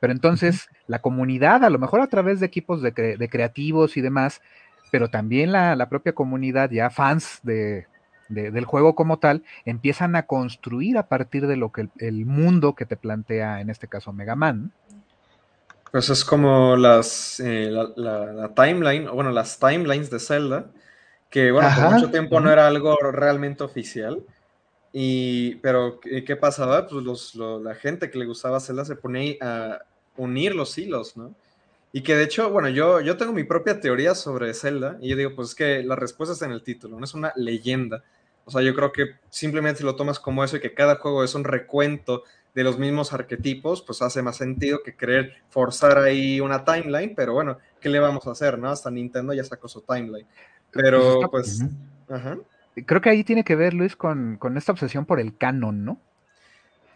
Pero 0.00 0.12
entonces 0.12 0.68
la 0.86 1.00
comunidad, 1.00 1.64
a 1.64 1.70
lo 1.70 1.78
mejor 1.78 2.00
a 2.00 2.06
través 2.06 2.40
de 2.40 2.46
equipos 2.46 2.82
de, 2.82 2.92
creativos 2.92 3.96
y 3.96 4.00
demás, 4.00 4.40
pero 4.90 5.08
también 5.08 5.52
la, 5.52 5.88
propia 5.88 6.14
comunidad, 6.14 6.70
ya 6.70 6.90
fans 6.90 7.40
de, 7.42 7.86
del 8.28 8.64
juego 8.64 8.94
como 8.94 9.18
tal, 9.18 9.42
empiezan 9.64 10.16
a 10.16 10.26
construir 10.26 10.98
a 10.98 11.08
partir 11.08 11.46
de 11.46 11.56
lo 11.56 11.72
que 11.72 11.88
el, 11.98 12.26
mundo 12.26 12.74
que 12.74 12.86
te 12.86 12.96
plantea, 12.96 13.60
en 13.60 13.70
este 13.70 13.88
caso 13.88 14.12
Mega 14.12 14.36
Man. 14.36 14.72
Pues 15.90 16.10
es 16.10 16.24
como 16.24 16.76
las, 16.76 17.40
eh, 17.40 17.70
la, 17.70 18.52
timeline, 18.54 19.08
o 19.08 19.14
bueno, 19.14 19.30
las 19.30 19.58
timelines 19.58 20.10
de 20.10 20.20
Zelda, 20.20 20.66
que 21.30 21.50
bueno, 21.50 21.68
por 21.74 21.94
mucho 21.94 22.10
tiempo 22.10 22.40
no 22.40 22.50
era 22.50 22.66
algo 22.66 22.96
realmente 23.12 23.64
oficial. 23.64 24.22
Y, 24.92 25.56
pero, 25.56 26.00
¿qué 26.00 26.36
pasaba? 26.36 26.86
Pues 26.86 27.04
los, 27.04 27.34
la 27.34 27.74
gente 27.74 28.10
que 28.10 28.18
le 28.18 28.26
gustaba 28.26 28.60
Zelda 28.60 28.84
se 28.84 28.96
ponía 28.96 29.36
a 29.40 29.78
unir 30.16 30.54
los 30.54 30.76
hilos, 30.76 31.16
¿no? 31.16 31.34
Y 31.92 32.02
que 32.02 32.16
de 32.16 32.24
hecho, 32.24 32.50
bueno, 32.50 32.68
yo, 32.68 33.00
yo 33.00 33.16
tengo 33.16 33.32
mi 33.32 33.44
propia 33.44 33.80
teoría 33.80 34.14
sobre 34.14 34.52
Zelda 34.54 34.98
y 35.00 35.08
yo 35.08 35.16
digo, 35.16 35.34
pues 35.34 35.50
es 35.50 35.54
que 35.54 35.82
la 35.82 35.96
respuesta 35.96 36.34
está 36.34 36.46
en 36.46 36.52
el 36.52 36.62
título, 36.62 36.98
no 36.98 37.04
es 37.04 37.14
una 37.14 37.32
leyenda. 37.36 38.02
O 38.44 38.50
sea, 38.50 38.62
yo 38.62 38.74
creo 38.74 38.92
que 38.92 39.16
simplemente 39.30 39.78
si 39.78 39.84
lo 39.84 39.96
tomas 39.96 40.18
como 40.18 40.44
eso 40.44 40.56
y 40.56 40.60
que 40.60 40.74
cada 40.74 40.96
juego 40.96 41.24
es 41.24 41.34
un 41.34 41.44
recuento 41.44 42.24
de 42.54 42.64
los 42.64 42.78
mismos 42.78 43.12
arquetipos, 43.12 43.82
pues 43.82 44.02
hace 44.02 44.22
más 44.22 44.36
sentido 44.36 44.82
que 44.82 44.96
querer 44.96 45.34
forzar 45.48 45.98
ahí 45.98 46.40
una 46.40 46.64
timeline, 46.64 47.14
pero 47.14 47.32
bueno, 47.32 47.58
¿qué 47.80 47.88
le 47.88 48.00
vamos 48.00 48.26
a 48.26 48.32
hacer, 48.32 48.58
no? 48.58 48.70
Hasta 48.70 48.90
Nintendo 48.90 49.32
ya 49.32 49.44
sacó 49.44 49.68
su 49.68 49.82
timeline. 49.82 50.26
Pero 50.70 51.20
pues... 51.30 51.62
Ajá. 52.08 52.38
Creo 52.86 53.00
que 53.00 53.10
ahí 53.10 53.24
tiene 53.24 53.44
que 53.44 53.56
ver, 53.56 53.74
Luis, 53.74 53.96
con, 53.96 54.36
con 54.36 54.56
esta 54.56 54.72
obsesión 54.72 55.04
por 55.04 55.20
el 55.20 55.36
canon, 55.36 55.84
¿no? 55.84 56.00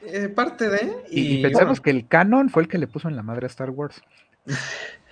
Eh, 0.05 0.29
parte 0.29 0.69
de. 0.69 0.93
Y, 1.11 1.43
pensamos 1.43 1.81
que 1.81 1.91
el 1.91 2.09
canon 2.09 2.49
fue 2.51 2.63
el 2.63 2.69
que 2.69 2.79
le 2.79 2.87
puso 2.87 3.09
en 3.09 3.17
la 3.17 3.23
madre 3.23 3.47
a 3.47 3.49
Star 3.49 3.71
Wars. 3.71 4.03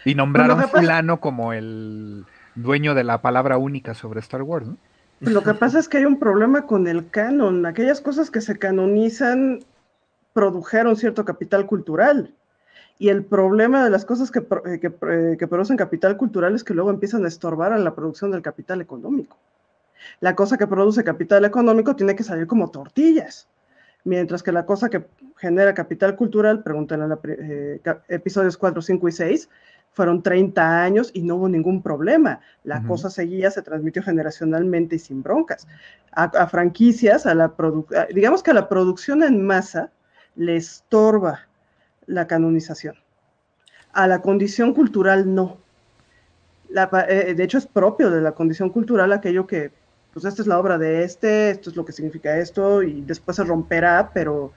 Y 0.04 0.14
nombraron 0.14 0.60
a 0.60 0.68
fulano 0.68 1.20
como 1.20 1.52
el 1.52 2.24
dueño 2.54 2.94
de 2.94 3.04
la 3.04 3.20
palabra 3.20 3.58
única 3.58 3.94
sobre 3.94 4.20
Star 4.20 4.42
Wars, 4.42 4.66
¿no? 4.66 4.76
Pues 5.20 5.34
lo 5.34 5.42
que 5.42 5.52
pasa 5.52 5.78
es 5.78 5.88
que 5.88 5.98
hay 5.98 6.06
un 6.06 6.18
problema 6.18 6.66
con 6.66 6.86
el 6.86 7.10
canon. 7.10 7.66
Aquellas 7.66 8.00
cosas 8.00 8.30
que 8.30 8.40
se 8.40 8.58
canonizan 8.58 9.60
produjeron 10.32 10.96
cierto 10.96 11.26
capital 11.26 11.66
cultural. 11.66 12.34
Y 12.98 13.10
el 13.10 13.24
problema 13.24 13.84
de 13.84 13.90
las 13.90 14.06
cosas 14.06 14.30
que, 14.30 14.38
eh, 14.38 14.80
eh, 14.82 15.36
que, 15.38 15.46
producen 15.46 15.76
capital 15.76 16.16
cultural 16.16 16.54
es 16.54 16.64
que 16.64 16.72
luego 16.72 16.90
empiezan 16.90 17.24
a 17.26 17.28
estorbar 17.28 17.72
a 17.72 17.78
la 17.78 17.94
producción 17.94 18.30
del 18.30 18.40
capital 18.40 18.80
económico. 18.80 19.36
La 20.20 20.34
cosa 20.34 20.56
que 20.56 20.66
produce 20.66 21.04
capital 21.04 21.44
económico 21.44 21.94
tiene 21.96 22.14
que 22.14 22.24
salir 22.24 22.46
como 22.46 22.70
tortillas 22.70 23.46
mientras 24.04 24.42
que 24.42 24.52
la 24.52 24.66
cosa 24.66 24.88
que 24.88 25.06
genera 25.36 25.74
capital 25.74 26.16
cultural, 26.16 26.62
preguntan 26.62 27.02
en 27.02 27.18
eh, 27.24 27.80
episodios 28.08 28.56
4, 28.56 28.82
5 28.82 29.08
y 29.08 29.12
6, 29.12 29.48
fueron 29.92 30.22
30 30.22 30.82
años 30.82 31.10
y 31.12 31.22
no 31.22 31.36
hubo 31.36 31.48
ningún 31.48 31.82
problema. 31.82 32.40
La 32.62 32.82
cosa 32.84 33.10
seguía, 33.10 33.50
se 33.50 33.62
transmitió 33.62 34.02
generacionalmente 34.02 34.96
y 34.96 34.98
sin 34.98 35.22
broncas. 35.22 35.66
A, 36.12 36.46
franquicias, 36.46 37.26
a 37.26 37.34
la 37.34 37.52
digamos 38.14 38.42
que 38.42 38.52
a 38.52 38.54
la 38.54 38.68
producción 38.68 39.22
en 39.22 39.44
masa 39.44 39.90
le 40.36 40.56
estorba 40.56 41.40
la 42.06 42.26
canonización. 42.26 42.94
A 43.92 44.06
la 44.06 44.22
condición 44.22 44.74
cultural 44.74 45.34
no. 45.34 45.58
Eh, 47.08 47.34
de 47.36 47.44
hecho, 47.44 47.58
es 47.58 47.66
propio 47.66 48.10
de 48.10 48.20
la 48.20 48.32
condición 48.32 48.70
cultural 48.70 49.12
aquello 49.12 49.46
que 49.46 49.72
pues 50.12 50.24
esta 50.24 50.42
es 50.42 50.48
la 50.48 50.58
obra 50.58 50.78
de 50.78 51.04
este, 51.04 51.50
esto 51.50 51.70
es 51.70 51.76
lo 51.76 51.84
que 51.84 51.92
significa 51.92 52.36
esto, 52.38 52.82
y 52.82 53.02
después 53.02 53.36
se 53.36 53.44
romperá, 53.44 54.10
pero 54.12 54.52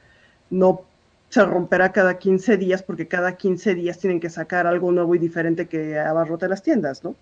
no 0.50 0.82
se 1.30 1.44
romperá 1.46 1.92
cada 1.92 2.18
15 2.18 2.58
días, 2.58 2.84
porque 2.84 3.08
cada 3.08 3.38
15 3.38 3.76
días 3.76 3.98
tienen 4.00 4.20
que 4.20 4.30
sacar 4.30 4.68
algo 4.68 4.92
nuevo 4.92 5.16
y 5.16 5.20
diferente 5.20 5.68
que 5.68 6.00
abarrote 6.00 6.48
las 6.48 6.62
tiendas, 6.64 7.04
¿no? 7.04 7.16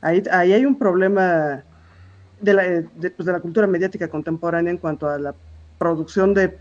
Ahí, 0.00 0.22
ahí 0.32 0.52
hay 0.52 0.66
un 0.66 0.76
problema 0.78 1.62
de 2.40 2.54
la, 2.54 2.62
de, 2.62 3.10
pues 3.10 3.26
de 3.26 3.32
la 3.32 3.40
cultura 3.40 3.66
mediática 3.66 4.08
contemporánea 4.08 4.72
en 4.72 4.78
cuanto 4.78 5.08
a 5.08 5.18
la 5.18 5.34
producción 5.78 6.34
de 6.34 6.58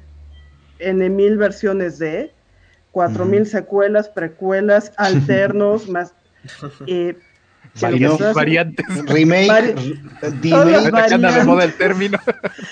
N 0.79 1.09
mil 1.09 1.37
versiones 1.37 1.97
de, 1.97 2.31
cuatro 2.91 3.25
mil 3.25 3.45
secuelas, 3.45 4.09
precuelas, 4.09 4.93
alternos, 4.97 5.89
más... 5.89 6.13
Eh, 6.87 7.19
variantes. 8.34 8.85
Remake, 9.06 9.48
remake. 9.52 9.99
el 11.64 11.73
término. 11.73 12.18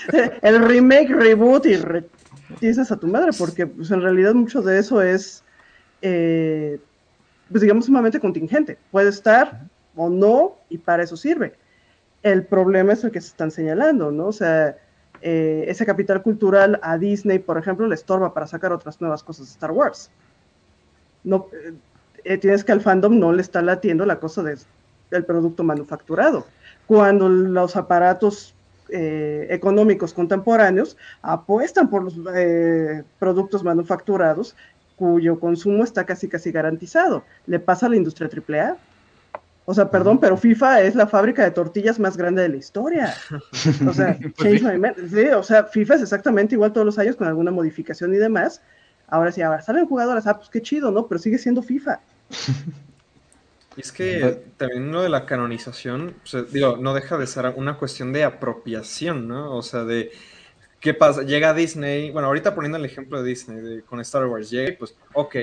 el 0.42 0.68
remake, 0.68 1.08
reboot 1.08 1.66
y 1.66 1.78
dices 2.60 2.90
a 2.90 2.96
tu 2.96 3.06
madre, 3.06 3.30
porque 3.38 3.66
pues, 3.66 3.90
en 3.90 4.02
realidad 4.02 4.34
mucho 4.34 4.62
de 4.62 4.78
eso 4.78 5.00
es, 5.02 5.42
eh, 6.02 6.78
pues 7.50 7.62
digamos, 7.62 7.86
sumamente 7.86 8.20
contingente. 8.20 8.78
Puede 8.90 9.08
estar 9.08 9.62
o 9.96 10.08
no, 10.08 10.56
y 10.68 10.78
para 10.78 11.02
eso 11.02 11.16
sirve. 11.16 11.54
El 12.22 12.44
problema 12.44 12.92
es 12.92 13.04
el 13.04 13.10
que 13.10 13.20
se 13.20 13.28
están 13.28 13.50
señalando, 13.50 14.10
¿no? 14.10 14.26
O 14.26 14.32
sea, 14.32 14.76
eh, 15.22 15.64
ese 15.68 15.86
capital 15.86 16.22
cultural 16.22 16.78
a 16.82 16.98
Disney, 16.98 17.38
por 17.38 17.58
ejemplo, 17.58 17.86
le 17.86 17.94
estorba 17.94 18.34
para 18.34 18.46
sacar 18.46 18.72
otras 18.72 19.00
nuevas 19.00 19.22
cosas 19.22 19.46
de 19.46 19.52
Star 19.52 19.70
Wars. 19.70 20.10
No, 21.24 21.48
eh, 22.24 22.38
tienes 22.38 22.64
que 22.64 22.72
al 22.72 22.80
fandom 22.80 23.18
no 23.18 23.32
le 23.32 23.42
está 23.42 23.62
latiendo 23.62 24.06
la 24.06 24.18
cosa 24.18 24.42
de 24.42 24.56
el 25.10 25.24
producto 25.24 25.62
manufacturado. 25.64 26.46
Cuando 26.86 27.28
los 27.28 27.76
aparatos 27.76 28.54
eh, 28.92 29.46
económicos 29.50 30.12
contemporáneos 30.12 30.96
apuestan 31.22 31.88
por 31.88 32.02
los 32.02 32.14
eh, 32.34 33.04
productos 33.20 33.62
manufacturados 33.62 34.56
cuyo 34.96 35.38
consumo 35.38 35.84
está 35.84 36.04
casi 36.04 36.28
casi 36.28 36.50
garantizado. 36.50 37.24
Le 37.46 37.58
pasa 37.60 37.86
a 37.86 37.88
la 37.88 37.96
industria 37.96 38.28
AAA. 38.28 38.76
O 39.64 39.74
sea, 39.74 39.90
perdón, 39.90 40.18
pero 40.18 40.36
FIFA 40.36 40.82
es 40.82 40.94
la 40.94 41.06
fábrica 41.06 41.44
de 41.44 41.52
tortillas 41.52 42.00
más 42.00 42.16
grande 42.16 42.42
de 42.42 42.48
la 42.48 42.56
historia. 42.56 43.14
O 43.88 43.92
sea, 43.92 44.18
pues 44.36 44.62
o 45.34 45.42
sea, 45.42 45.64
FIFA 45.64 45.94
es 45.94 46.02
exactamente 46.02 46.56
igual 46.56 46.72
todos 46.72 46.84
los 46.84 46.98
años 46.98 47.16
con 47.16 47.28
alguna 47.28 47.50
modificación 47.50 48.12
y 48.12 48.18
demás. 48.18 48.60
Ahora 49.06 49.30
sí, 49.32 49.40
ahora 49.42 49.62
salen 49.62 49.86
jugadores, 49.86 50.26
ah, 50.26 50.36
pues 50.36 50.48
qué 50.50 50.60
chido, 50.60 50.90
¿no? 50.90 51.06
Pero 51.06 51.18
sigue 51.20 51.38
siendo 51.38 51.62
FIFA. 51.62 52.00
Y 53.80 53.82
es 53.82 53.92
que 53.92 54.42
también 54.58 54.92
lo 54.92 55.00
de 55.00 55.08
la 55.08 55.24
canonización, 55.24 56.14
digo, 56.52 56.76
no 56.76 56.92
deja 56.92 57.16
de 57.16 57.26
ser 57.26 57.46
una 57.56 57.78
cuestión 57.78 58.12
de 58.12 58.24
apropiación, 58.24 59.26
¿no? 59.26 59.56
O 59.56 59.62
sea, 59.62 59.84
de 59.84 60.12
¿qué 60.80 60.92
pasa? 60.92 61.22
Llega 61.22 61.54
Disney, 61.54 62.10
bueno, 62.10 62.28
ahorita 62.28 62.54
poniendo 62.54 62.76
el 62.76 62.84
ejemplo 62.84 63.22
de 63.22 63.28
Disney 63.30 63.80
con 63.82 63.98
Star 64.00 64.26
Wars, 64.26 64.50
llega 64.50 64.68
y 64.68 64.76
pues, 64.76 64.94
ok, 65.14 65.36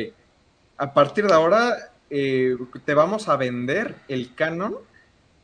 a 0.77 0.93
partir 0.93 1.25
de 1.25 1.33
ahora 1.33 1.93
eh, 2.11 2.55
te 2.85 2.93
vamos 2.93 3.27
a 3.27 3.37
vender 3.37 3.95
el 4.07 4.35
canon 4.35 4.75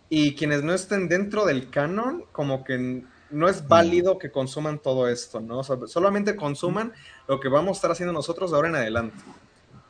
y 0.08 0.36
quienes 0.36 0.62
no 0.62 0.72
estén 0.76 1.10
dentro 1.10 1.46
del 1.46 1.72
canon, 1.72 2.26
como 2.32 2.64
que 2.64 3.04
no 3.32 3.50
es 3.50 3.68
válido 3.68 4.20
que 4.20 4.30
consuman 4.30 4.78
todo 4.78 5.08
esto, 5.08 5.42
¿no? 5.42 5.60
O 5.60 5.64
sea, 5.64 5.78
solamente 5.88 6.36
consuman 6.36 6.94
lo 7.28 7.40
que 7.40 7.48
vamos 7.48 7.70
a 7.70 7.78
estar 7.78 7.92
haciendo 7.92 8.14
nosotros 8.14 8.52
de 8.52 8.58
ahora 8.58 8.70
en 8.70 8.76
adelante. 8.76 9.18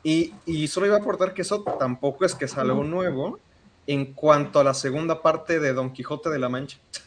Y, 0.04 0.34
y 0.46 0.68
solo 0.68 0.86
iba 0.86 0.96
a 0.96 1.00
aportar 1.00 1.34
que 1.34 1.42
eso 1.42 1.64
tampoco 1.80 2.24
es 2.24 2.34
que 2.34 2.44
es 2.44 2.56
algo 2.56 2.84
nuevo 2.84 3.40
en 3.86 4.12
cuanto 4.12 4.60
a 4.60 4.64
la 4.64 4.74
segunda 4.74 5.22
parte 5.22 5.58
de 5.58 5.72
Don 5.72 5.92
Quijote 5.92 6.30
de 6.30 6.38
la 6.38 6.48
Mancha. 6.48 6.78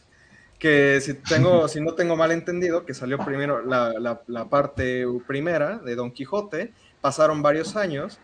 Que 0.58 1.00
si, 1.00 1.14
tengo, 1.14 1.68
si 1.68 1.80
no 1.80 1.94
tengo 1.94 2.16
mal 2.16 2.32
entendido, 2.32 2.84
que 2.84 2.92
salió 2.92 3.24
primero 3.24 3.64
la, 3.64 3.92
la, 3.92 4.22
la 4.26 4.46
parte 4.46 5.06
primera 5.24 5.78
de 5.78 5.94
Don 5.94 6.10
Quijote, 6.10 6.72
pasaron 7.00 7.42
varios 7.42 7.76
años 7.76 8.18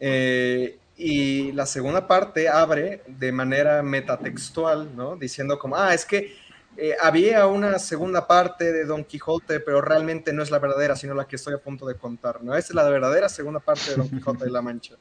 eh, 0.00 0.78
y 0.96 1.52
la 1.52 1.66
segunda 1.66 2.06
parte 2.06 2.48
abre 2.48 3.02
de 3.06 3.30
manera 3.30 3.82
metatextual, 3.82 4.96
¿no? 4.96 5.16
Diciendo 5.16 5.58
como, 5.58 5.76
ah, 5.76 5.92
es 5.92 6.06
que 6.06 6.34
eh, 6.76 6.96
había 7.00 7.46
una 7.46 7.78
segunda 7.78 8.26
parte 8.26 8.72
de 8.72 8.84
Don 8.84 9.04
Quijote, 9.04 9.60
pero 9.60 9.80
realmente 9.80 10.32
no 10.32 10.42
es 10.42 10.50
la 10.50 10.58
verdadera, 10.58 10.96
sino 10.96 11.14
la 11.14 11.26
que 11.26 11.36
estoy 11.36 11.54
a 11.54 11.58
punto 11.58 11.86
de 11.86 11.94
contar, 11.94 12.42
¿no? 12.42 12.54
Esa 12.54 12.68
es 12.68 12.74
la 12.74 12.88
verdadera 12.88 13.28
segunda 13.28 13.60
parte 13.60 13.90
de 13.90 13.96
Don 13.96 14.08
Quijote 14.08 14.44
de 14.44 14.50
la 14.50 14.62
Mancha. 14.62 14.94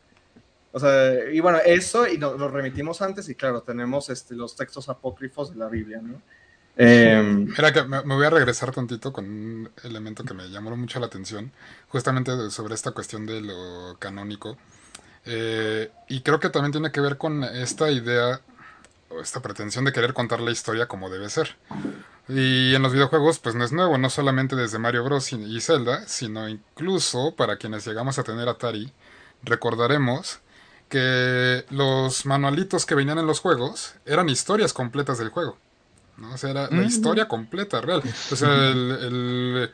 O 0.72 0.80
sea, 0.80 1.30
y 1.32 1.40
bueno, 1.40 1.60
eso, 1.66 2.08
y 2.08 2.18
nos 2.18 2.38
lo 2.38 2.50
remitimos 2.50 3.02
antes, 3.02 3.30
y 3.30 3.36
claro, 3.36 3.62
tenemos 3.62 4.10
este, 4.10 4.36
los 4.36 4.56
textos 4.56 4.90
apócrifos 4.90 5.52
de 5.52 5.58
la 5.58 5.68
Biblia, 5.68 6.02
¿no? 6.02 6.22
Eh, 6.78 7.22
Mira 7.24 7.72
que 7.72 7.84
me, 7.84 8.02
voy 8.02 8.26
a 8.26 8.30
regresar 8.30 8.72
tantito 8.72 9.14
con 9.14 9.26
un 9.26 9.70
elemento 9.84 10.24
que 10.26 10.34
me 10.34 10.50
llamó 10.50 10.76
mucho 10.76 11.00
la 11.00 11.06
atención, 11.06 11.52
justamente 11.88 12.50
sobre 12.50 12.76
esta 12.76 12.92
cuestión 12.92 13.26
de 13.26 13.42
lo 13.42 13.98
canónico. 14.00 14.58
Eh, 15.26 15.90
y 16.10 16.22
creo 16.22 16.40
que 16.40 16.50
también 16.50 16.74
tiene 16.74 16.92
que 16.92 17.02
ver 17.02 17.18
con 17.18 17.44
esta 17.44 17.90
idea 17.90 18.42
esta 19.22 19.42
pretensión 19.42 19.86
de 19.86 19.94
querer 19.94 20.14
contar 20.14 20.40
la 20.40 20.52
historia 20.52 20.88
como 20.88 21.10
debe 21.10 21.30
ser. 21.30 21.56
Y 22.28 22.74
en 22.74 22.82
los 22.82 22.94
videojuegos, 22.94 23.40
pues 23.40 23.56
no 23.56 23.64
es 23.64 23.72
nuevo, 23.72 23.98
no 23.98 24.10
solamente 24.10 24.56
desde 24.56 24.80
Mario 24.80 25.04
Bros. 25.04 25.32
y 25.34 25.62
Zelda, 25.62 26.08
sino 26.08 26.50
incluso 26.50 27.36
para 27.36 27.58
quienes 27.58 27.86
llegamos 27.86 28.18
a 28.18 28.24
tener 28.24 28.50
Atari, 28.50 28.92
recordaremos 29.44 30.40
que 30.90 31.66
los 31.70 32.26
manualitos 32.26 32.86
que 32.86 32.96
venían 32.96 33.20
en 33.20 33.28
los 33.28 33.40
juegos 33.40 33.96
eran 34.06 34.30
historias 34.30 34.74
completas 34.74 35.18
del 35.18 35.30
juego. 35.30 35.58
¿no? 36.18 36.34
O 36.34 36.38
sea, 36.38 36.52
era 36.52 36.70
la 36.70 36.84
historia 36.84 37.28
completa, 37.28 37.82
real. 37.82 38.02
Sea, 38.04 38.70
el, 38.70 38.92
el 39.02 39.72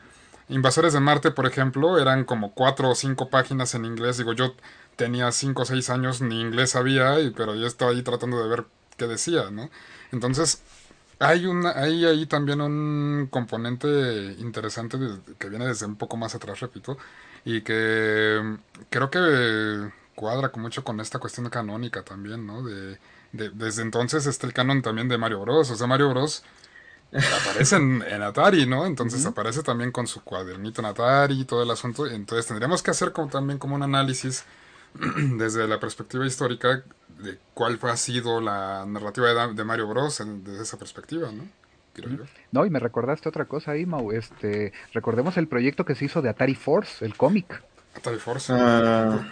Invasores 0.48 0.92
de 0.92 1.00
Marte, 1.00 1.30
por 1.30 1.46
ejemplo, 1.46 1.98
eran 1.98 2.24
como 2.24 2.52
cuatro 2.52 2.90
o 2.90 2.94
cinco 2.94 3.30
páginas 3.30 3.74
en 3.74 3.84
inglés. 3.84 4.18
Digo, 4.18 4.32
yo 4.32 4.54
tenía 4.96 5.30
5 5.32 5.62
o 5.62 5.64
6 5.64 5.90
años, 5.90 6.20
ni 6.20 6.40
inglés 6.40 6.70
sabía, 6.70 7.20
y, 7.20 7.30
pero 7.30 7.54
yo 7.54 7.66
estaba 7.66 7.92
ahí 7.92 8.02
tratando 8.02 8.42
de 8.42 8.48
ver 8.48 8.66
qué 8.96 9.06
decía, 9.06 9.50
¿no? 9.50 9.70
Entonces, 10.12 10.62
hay, 11.18 11.46
una, 11.46 11.70
hay 11.72 12.04
ahí 12.04 12.26
también 12.26 12.60
un 12.60 13.28
componente 13.30 14.34
interesante 14.38 14.98
que 15.38 15.48
viene 15.48 15.66
desde 15.66 15.86
un 15.86 15.96
poco 15.96 16.16
más 16.16 16.34
atrás, 16.34 16.60
repito, 16.60 16.98
y 17.44 17.62
que 17.62 18.58
creo 18.90 19.10
que 19.10 19.90
cuadra 20.14 20.50
mucho 20.56 20.84
con 20.84 21.00
esta 21.00 21.18
cuestión 21.18 21.48
canónica 21.48 22.02
también, 22.02 22.46
¿no? 22.46 22.62
De, 22.62 22.98
desde 23.32 23.82
entonces 23.82 24.26
está 24.26 24.46
el 24.46 24.52
canon 24.52 24.82
también 24.82 25.08
de 25.08 25.18
Mario 25.18 25.40
Bros. 25.40 25.70
O 25.70 25.76
sea, 25.76 25.86
Mario 25.86 26.10
Bros. 26.10 26.42
aparece 27.12 27.76
en, 27.76 28.02
Atari, 28.22 28.66
¿no? 28.66 28.86
Entonces 28.86 29.24
aparece 29.26 29.62
también 29.62 29.90
con 29.90 30.06
su 30.06 30.22
cuadernito 30.22 30.80
en 30.80 30.86
Atari 30.86 31.40
y 31.40 31.44
todo 31.44 31.62
el 31.62 31.70
asunto. 31.70 32.06
Entonces 32.06 32.46
tendríamos 32.46 32.82
que 32.82 32.90
hacer 32.90 33.12
como, 33.12 33.28
también 33.28 33.58
como 33.58 33.74
un 33.74 33.82
análisis 33.82 34.44
desde 35.38 35.66
la 35.66 35.80
perspectiva 35.80 36.26
histórica 36.26 36.82
de 37.18 37.38
cuál 37.54 37.78
fue, 37.78 37.90
ha 37.90 37.96
sido 37.96 38.40
la 38.40 38.84
narrativa 38.86 39.48
de, 39.48 39.64
Mario 39.64 39.88
Bros. 39.88 40.22
desde 40.44 40.62
esa 40.62 40.78
perspectiva, 40.78 41.30
¿no? 41.32 41.44
No, 42.52 42.64
y 42.64 42.70
me 42.70 42.78
recordaste 42.78 43.28
otra 43.28 43.44
cosa 43.44 43.72
ahí, 43.72 43.84
Mau. 43.84 44.12
Este, 44.12 44.72
recordemos 44.92 45.36
el 45.36 45.46
proyecto 45.46 45.84
que 45.84 45.94
se 45.94 46.06
hizo 46.06 46.22
de 46.22 46.30
Atari 46.30 46.54
Force, 46.54 47.04
el 47.04 47.16
cómic. 47.16 47.62
Atari 47.94 48.18
Force. 48.18 48.52
Ah. 48.56 49.28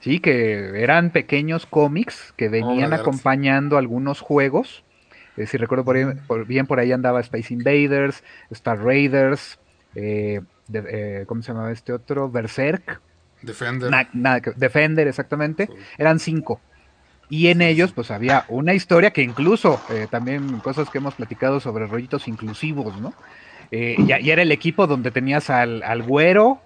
Sí, 0.00 0.20
que 0.20 0.82
eran 0.82 1.10
pequeños 1.10 1.66
cómics 1.66 2.32
que 2.36 2.48
venían 2.48 2.92
acompañando 2.92 3.78
algunos 3.78 4.20
juegos. 4.20 4.84
Eh, 5.36 5.46
si 5.46 5.56
recuerdo 5.56 5.84
por, 5.84 6.46
bien, 6.46 6.66
por 6.66 6.78
ahí 6.78 6.92
andaba 6.92 7.20
Space 7.20 7.52
Invaders, 7.52 8.22
Star 8.50 8.82
Raiders, 8.82 9.58
eh, 9.94 10.40
eh, 10.72 11.24
¿cómo 11.26 11.42
se 11.42 11.52
llamaba 11.52 11.72
este 11.72 11.92
otro? 11.92 12.30
Berserk. 12.30 13.00
Defender. 13.42 13.90
Defender, 14.56 15.08
exactamente. 15.08 15.68
Eran 15.96 16.18
cinco. 16.18 16.60
Y 17.30 17.48
en 17.48 17.60
ellos, 17.60 17.92
pues 17.92 18.10
había 18.10 18.44
una 18.48 18.74
historia 18.74 19.10
que 19.10 19.22
incluso, 19.22 19.80
eh, 19.90 20.06
también 20.10 20.60
cosas 20.60 20.88
que 20.88 20.98
hemos 20.98 21.14
platicado 21.14 21.60
sobre 21.60 21.86
rollitos 21.86 22.26
inclusivos, 22.26 22.98
¿no? 23.00 23.12
Eh, 23.70 23.96
y, 23.98 24.30
era 24.30 24.40
el 24.40 24.50
equipo 24.50 24.86
donde 24.86 25.10
tenías 25.10 25.50
al, 25.50 25.82
al 25.82 26.02
güero, 26.02 26.60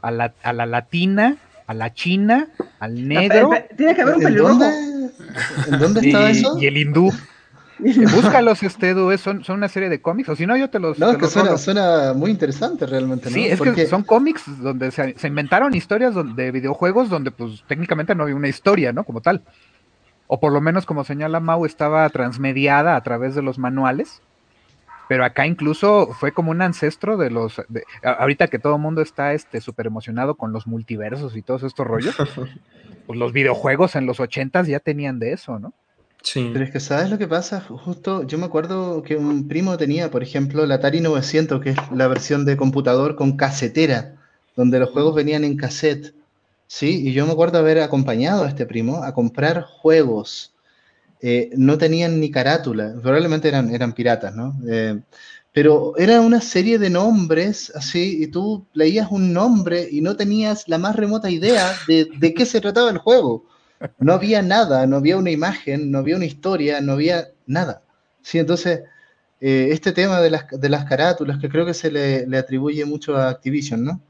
a 0.00 0.10
la, 0.10 0.32
a 0.42 0.52
la, 0.54 0.64
latina, 0.64 1.36
a 1.66 1.74
la 1.74 1.92
china, 1.92 2.48
al 2.80 3.06
negro. 3.06 3.50
Tiene 3.76 3.94
que 3.94 4.02
haber 4.02 4.14
un 4.16 4.22
pelirrojo. 4.22 4.64
¿En 5.68 5.78
dónde 5.78 6.00
estaba 6.00 6.30
eso? 6.30 6.58
Y 6.58 6.66
el 6.66 6.76
hindú. 6.78 7.12
Búscalos, 8.14 8.62
este, 8.62 8.94
son, 9.18 9.44
son 9.44 9.56
una 9.56 9.68
serie 9.68 9.88
de 9.88 10.00
cómics, 10.00 10.28
o 10.28 10.36
si 10.36 10.46
no, 10.46 10.56
yo 10.56 10.70
te 10.70 10.78
los. 10.78 10.98
No, 10.98 11.16
que 11.16 11.26
suena, 11.26 12.12
muy 12.14 12.30
interesante 12.30 12.86
realmente. 12.86 13.30
Sí, 13.30 13.46
es 13.46 13.60
que 13.60 13.86
son 13.86 14.02
cómics 14.02 14.44
donde 14.62 14.90
se, 14.90 15.14
inventaron 15.26 15.74
historias 15.74 16.14
de 16.36 16.50
videojuegos 16.50 17.08
donde, 17.08 17.30
pues, 17.30 17.64
técnicamente 17.66 18.14
no 18.14 18.24
había 18.24 18.36
una 18.36 18.48
historia, 18.48 18.92
¿no? 18.92 19.04
Como 19.04 19.20
tal. 19.20 19.42
O 20.26 20.40
por 20.40 20.52
lo 20.52 20.60
menos, 20.60 20.86
como 20.86 21.04
señala 21.04 21.40
Mau, 21.40 21.66
estaba 21.66 22.08
transmediada 22.08 22.96
a 22.96 23.02
través 23.02 23.34
de 23.34 23.42
los 23.42 23.58
manuales. 23.58 24.22
Pero 25.08 25.26
acá 25.26 25.46
incluso 25.46 26.06
fue 26.14 26.32
como 26.32 26.52
un 26.52 26.62
ancestro 26.62 27.18
de 27.18 27.28
los. 27.28 27.60
ahorita 28.02 28.46
que 28.46 28.58
todo 28.58 28.76
el 28.76 28.80
mundo 28.80 29.02
está 29.02 29.34
este 29.34 29.60
súper 29.60 29.86
emocionado 29.86 30.36
con 30.36 30.52
los 30.52 30.66
multiversos 30.66 31.36
y 31.36 31.42
todos 31.42 31.64
estos 31.64 31.86
rollos, 31.86 32.16
pues 33.06 33.18
los 33.18 33.32
videojuegos 33.32 33.94
en 33.94 34.06
los 34.06 34.20
ochentas 34.20 34.68
ya 34.68 34.80
tenían 34.80 35.18
de 35.18 35.32
eso, 35.32 35.58
¿no? 35.58 35.74
Pero 36.34 36.64
es 36.64 36.70
que, 36.70 36.80
¿sabes 36.80 37.10
lo 37.10 37.18
que 37.18 37.26
pasa? 37.26 37.60
Justo, 37.60 38.26
yo 38.26 38.38
me 38.38 38.46
acuerdo 38.46 39.02
que 39.02 39.16
un 39.16 39.48
primo 39.48 39.76
tenía, 39.76 40.10
por 40.10 40.22
ejemplo, 40.22 40.64
la 40.66 40.76
Atari 40.76 41.00
900, 41.00 41.60
que 41.60 41.70
es 41.70 41.76
la 41.94 42.06
versión 42.08 42.44
de 42.44 42.56
computador 42.56 43.16
con 43.16 43.36
casetera, 43.36 44.16
donde 44.56 44.78
los 44.78 44.90
juegos 44.90 45.14
venían 45.14 45.44
en 45.44 45.56
cassette. 45.56 46.14
Sí, 46.66 47.08
y 47.08 47.12
yo 47.12 47.26
me 47.26 47.32
acuerdo 47.32 47.58
haber 47.58 47.80
acompañado 47.80 48.44
a 48.44 48.48
este 48.48 48.66
primo 48.66 49.02
a 49.02 49.12
comprar 49.12 49.62
juegos. 49.62 50.54
Eh, 51.20 51.50
no 51.56 51.78
tenían 51.78 52.18
ni 52.20 52.30
carátula, 52.30 52.94
probablemente 53.00 53.48
eran, 53.48 53.74
eran 53.74 53.92
piratas, 53.92 54.34
¿no? 54.34 54.56
Eh, 54.68 55.00
pero 55.52 55.96
era 55.98 56.20
una 56.20 56.40
serie 56.40 56.78
de 56.78 56.88
nombres, 56.88 57.70
así, 57.74 58.22
y 58.22 58.28
tú 58.28 58.66
leías 58.72 59.08
un 59.10 59.32
nombre 59.32 59.86
y 59.90 60.00
no 60.00 60.16
tenías 60.16 60.66
la 60.66 60.78
más 60.78 60.96
remota 60.96 61.30
idea 61.30 61.74
de, 61.86 62.08
de 62.18 62.34
qué 62.34 62.46
se 62.46 62.60
trataba 62.60 62.90
el 62.90 62.98
juego. 62.98 63.44
No 63.98 64.12
había 64.14 64.42
nada, 64.42 64.86
no 64.86 64.96
había 64.96 65.16
una 65.16 65.30
imagen, 65.30 65.90
no 65.90 65.98
había 65.98 66.16
una 66.16 66.26
historia, 66.26 66.80
no 66.80 66.92
había 66.92 67.28
nada. 67.46 67.82
Sí, 68.22 68.38
entonces, 68.38 68.82
eh, 69.40 69.70
este 69.72 69.92
tema 69.92 70.20
de 70.20 70.30
las, 70.30 70.46
de 70.50 70.68
las, 70.68 70.84
carátulas, 70.84 71.38
que 71.40 71.48
creo 71.48 71.66
que 71.66 71.74
se 71.74 71.90
le, 71.90 72.26
le 72.26 72.38
atribuye 72.38 72.84
mucho 72.84 73.16
a 73.16 73.28
Activision, 73.28 73.84
¿no? 73.84 74.00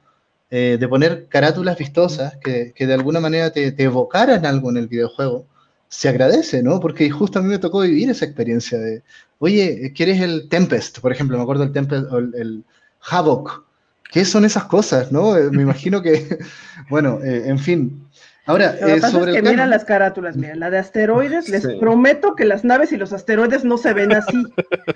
Eh, 0.51 0.77
de 0.79 0.87
poner 0.87 1.29
carátulas 1.29 1.79
vistosas 1.79 2.37
que, 2.37 2.75
que 2.75 2.87
de 2.87 2.93
alguna 2.93 3.21
manera 3.21 3.51
te, 3.51 3.75
evocaran 3.83 4.45
algo 4.45 4.69
en 4.69 4.77
el 4.77 4.87
videojuego, 4.87 5.47
se 5.89 6.11
agradece, 6.11 6.63
¿no? 6.63 6.79
Porque 6.81 7.09
justo 7.11 7.39
a 7.39 7.43
mí 7.43 7.49
me 7.49 7.59
tocó 7.59 7.81
vivir 7.81 8.11
esa 8.11 8.27
experiencia 8.27 8.79
de, 8.79 9.03
oye, 9.39 9.95
¿quieres 9.97 10.21
el 10.21 10.51
Tempest? 10.51 11.01
Por 11.01 11.11
ejemplo, 11.11 11.39
me 11.39 11.45
acuerdo 11.45 11.65
del 11.65 11.73
Tempest, 11.73 12.05
el, 12.13 12.35
el 12.35 12.65
Havoc. 13.01 13.65
¿Qué 14.11 14.27
son 14.27 14.45
esas 14.45 14.65
cosas, 14.65 15.11
no? 15.11 15.35
Eh, 15.39 15.51
me 15.51 15.63
imagino 15.63 16.03
que, 16.03 16.39
bueno, 16.91 17.21
en 17.23 17.59
fin, 17.59 18.07
Ahora, 18.47 18.75
Lo 18.81 18.87
que 18.87 18.95
eh, 18.95 19.01
pasa 19.01 19.21
es 19.21 19.37
que 19.37 19.43
miran 19.43 19.71
las 19.71 19.85
carátulas, 19.85 20.37
mira, 20.37 20.57
la 20.57 20.69
de 20.69 20.79
asteroides, 20.79 21.49
les 21.49 21.65
prometo 21.79 22.35
que 22.35 22.45
las 22.45 22.65
naves 22.65 22.91
y 22.91 22.97
los 22.97 23.13
asteroides 23.13 23.65
no 23.65 23.79
se 23.79 23.93
ven 23.93 24.13
así. 24.13 24.45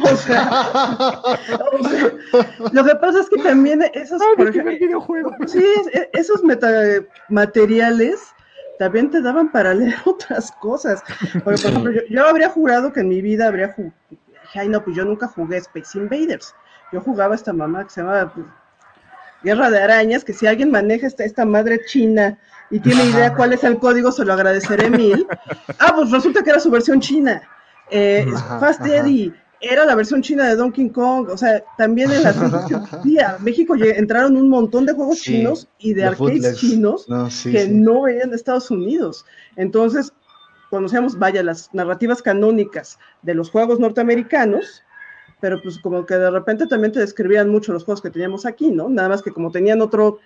O 0.00 0.16
sea, 0.16 0.50
lo 2.72 2.84
que 2.84 2.94
pasa 2.96 3.20
es 3.20 3.30
que 3.30 3.40
también 3.42 3.84
esos, 3.94 4.20
por 4.36 4.48
ejemplo, 4.48 4.72
sí, 5.46 5.64
e, 5.92 6.10
esos 6.14 6.42
materiales 7.28 8.20
también 8.80 9.10
te 9.10 9.22
daban 9.22 9.52
para 9.52 9.74
leer 9.74 9.94
otras 10.06 10.50
cosas. 10.52 11.04
por 11.44 11.54
ejemplo, 11.54 11.92
yo, 12.08 12.26
habría 12.26 12.48
jurado 12.48 12.92
que 12.92 13.00
en 13.00 13.08
mi 13.08 13.22
vida 13.22 13.46
habría 13.46 13.72
jugado, 13.72 13.94
ay 14.54 14.68
no, 14.68 14.82
pues 14.82 14.96
yo 14.96 15.04
nunca 15.04 15.28
jugué 15.28 15.58
Space 15.58 15.96
Invaders. 15.96 16.52
Yo 16.92 17.00
jugaba 17.00 17.36
esta 17.36 17.52
mamá 17.52 17.84
que 17.84 17.90
se 17.90 18.00
llama 18.00 18.32
pues, 18.34 18.46
Guerra 19.44 19.70
de 19.70 19.82
Arañas, 19.82 20.24
que 20.24 20.32
si 20.32 20.48
alguien 20.48 20.72
maneja 20.72 21.06
esta, 21.06 21.24
esta 21.24 21.44
madre 21.44 21.80
china 21.86 22.38
y 22.70 22.80
tiene 22.80 23.04
idea 23.06 23.34
cuál 23.34 23.52
es 23.52 23.64
el 23.64 23.78
código, 23.78 24.10
se 24.12 24.24
lo 24.24 24.32
agradeceré 24.32 24.90
mil. 24.90 25.26
Ah, 25.78 25.92
pues 25.94 26.10
resulta 26.10 26.42
que 26.42 26.50
era 26.50 26.60
su 26.60 26.70
versión 26.70 27.00
china. 27.00 27.42
Eh, 27.90 28.26
Fast 28.58 28.84
Eddie, 28.84 29.32
era 29.60 29.84
la 29.84 29.94
versión 29.94 30.22
china 30.22 30.46
de 30.46 30.56
Donkey 30.56 30.90
Kong, 30.90 31.28
o 31.30 31.36
sea, 31.36 31.62
también 31.78 32.10
en 32.12 32.22
las 32.22 32.36
México 33.40 33.74
entraron 33.76 34.36
un 34.36 34.48
montón 34.48 34.86
de 34.86 34.92
juegos 34.92 35.20
chinos 35.20 35.68
y 35.78 35.94
de 35.94 36.04
arcades 36.04 36.58
chinos 36.58 37.06
que 37.42 37.68
no 37.68 38.02
venían 38.02 38.30
de 38.30 38.36
Estados 38.36 38.70
Unidos. 38.70 39.24
Entonces, 39.56 40.12
conocíamos, 40.70 41.18
vaya, 41.18 41.42
las 41.42 41.72
narrativas 41.72 42.22
canónicas 42.22 42.98
de 43.22 43.34
los 43.34 43.50
juegos 43.50 43.78
norteamericanos, 43.78 44.82
pero 45.40 45.60
pues 45.62 45.78
como 45.78 46.04
que 46.04 46.16
de 46.16 46.30
repente 46.30 46.66
también 46.66 46.92
te 46.92 47.00
describían 47.00 47.48
mucho 47.48 47.72
los 47.72 47.84
juegos 47.84 48.02
que 48.02 48.10
teníamos 48.10 48.46
aquí, 48.46 48.70
¿no? 48.70 48.88
Nada 48.88 49.08
más 49.08 49.22
que 49.22 49.32
como 49.32 49.50
tenían 49.50 49.80
otro, 49.80 50.18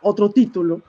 otro 0.00 0.30
título, 0.30 0.82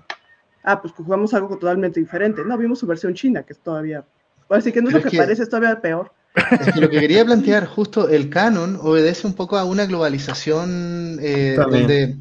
ah, 0.64 0.81
pues 0.81 0.94
jugamos 0.94 1.34
algo 1.34 1.57
totalmente 1.57 1.99
diferente. 1.99 2.41
No, 2.45 2.57
vimos 2.57 2.80
su 2.80 2.88
versión 2.88 3.14
china, 3.14 3.44
que 3.44 3.53
es 3.53 3.60
todavía, 3.60 4.03
así 4.49 4.72
que 4.72 4.81
no 4.81 4.90
es 4.90 4.95
lo 4.95 5.02
que 5.02 5.18
parece, 5.18 5.44
es 5.44 5.49
todavía 5.49 5.80
peor. 5.80 6.11
Es 6.60 6.73
que 6.73 6.80
lo 6.80 6.90
que 6.90 6.99
quería 6.99 7.26
plantear, 7.26 7.65
justo 7.65 8.07
el 8.07 8.30
canon 8.30 8.77
obedece 8.81 9.26
un 9.26 9.34
poco 9.34 9.57
a 9.57 9.65
una 9.65 9.86
globalización 9.86 11.18
eh, 11.22 11.56
donde, 11.57 12.18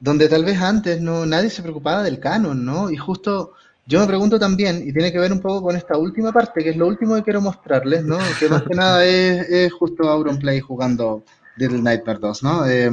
donde 0.00 0.28
tal 0.28 0.44
vez 0.44 0.60
antes 0.60 1.00
no 1.00 1.26
nadie 1.26 1.50
se 1.50 1.62
preocupaba 1.62 2.02
del 2.02 2.18
canon, 2.18 2.64
¿no? 2.64 2.90
Y 2.90 2.96
justo 2.96 3.52
yo 3.86 4.00
me 4.00 4.06
pregunto 4.06 4.38
también, 4.38 4.82
y 4.86 4.92
tiene 4.92 5.10
que 5.10 5.18
ver 5.18 5.32
un 5.32 5.40
poco 5.40 5.62
con 5.62 5.76
esta 5.76 5.98
última 5.98 6.32
parte, 6.32 6.62
que 6.62 6.70
es 6.70 6.76
lo 6.76 6.86
último 6.86 7.16
que 7.16 7.24
quiero 7.24 7.40
mostrarles, 7.40 8.04
¿no? 8.04 8.18
Que 8.38 8.48
más 8.48 8.62
que 8.62 8.74
nada 8.74 9.04
es, 9.04 9.48
es 9.48 9.72
justo 9.72 10.08
Auronplay 10.08 10.60
jugando 10.60 11.24
Little 11.56 11.82
Nightmare 11.82 12.18
2, 12.20 12.42
¿no? 12.42 12.66
Eh, 12.66 12.90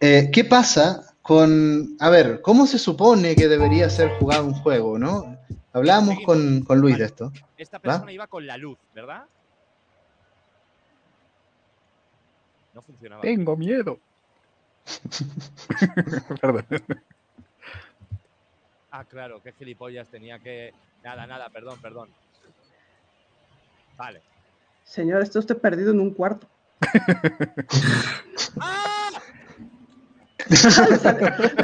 eh, 0.00 0.30
¿Qué 0.32 0.44
pasa 0.44 1.14
con, 1.28 1.94
a 2.00 2.08
ver, 2.08 2.40
cómo 2.40 2.66
se 2.66 2.78
supone 2.78 3.36
que 3.36 3.48
debería 3.48 3.90
ser 3.90 4.18
jugado 4.18 4.46
un 4.46 4.54
juego, 4.54 4.98
¿no? 4.98 5.36
Hablamos 5.74 6.16
con, 6.24 6.62
con 6.62 6.80
Luis 6.80 6.96
de 6.96 7.04
esto. 7.04 7.30
Esta 7.58 7.78
persona 7.78 8.10
iba 8.10 8.26
con 8.28 8.46
la 8.46 8.56
luz, 8.56 8.78
¿verdad? 8.94 9.26
No 12.72 12.80
funcionaba. 12.80 13.20
Tengo 13.20 13.58
miedo. 13.58 13.98
Perdón. 16.40 16.64
Ah, 18.90 19.04
claro, 19.04 19.42
qué 19.42 19.52
gilipollas 19.52 20.08
tenía 20.08 20.38
que. 20.38 20.72
Nada, 21.04 21.26
nada, 21.26 21.50
perdón, 21.50 21.78
perdón. 21.82 22.08
Vale. 23.98 24.22
Señor, 24.82 25.20
está 25.20 25.40
usted 25.40 25.58
perdido 25.58 25.90
en 25.90 26.00
un 26.00 26.14
cuarto. 26.14 26.48
¡Ah! 28.58 29.10
le, 30.48 30.56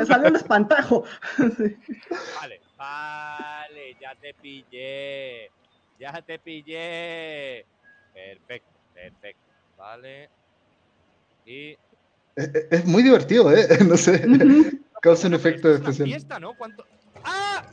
salió, 0.06 0.28
el 0.28 0.36
espantajo. 0.36 1.04
vale, 2.40 2.60
vale, 2.76 3.96
ya 4.00 4.14
te 4.16 4.34
pillé. 4.34 5.50
Ya 5.98 6.22
te 6.22 6.38
pillé. 6.38 7.64
Perfecto, 8.12 8.70
perfecto. 8.92 9.42
Vale. 9.78 10.28
Y. 11.46 11.76
Es, 12.36 12.84
muy 12.84 13.02
divertido, 13.02 13.52
¿eh? 13.54 13.68
No 13.86 13.96
sé. 13.96 14.26
Causa 15.00 15.28
un 15.28 15.34
efecto 15.34 15.72
especial. 15.72 16.08
Fiesta, 16.08 16.40
¿no? 16.40 16.54
¿Cuánto? 16.54 16.84
¡Ah! 17.24 17.64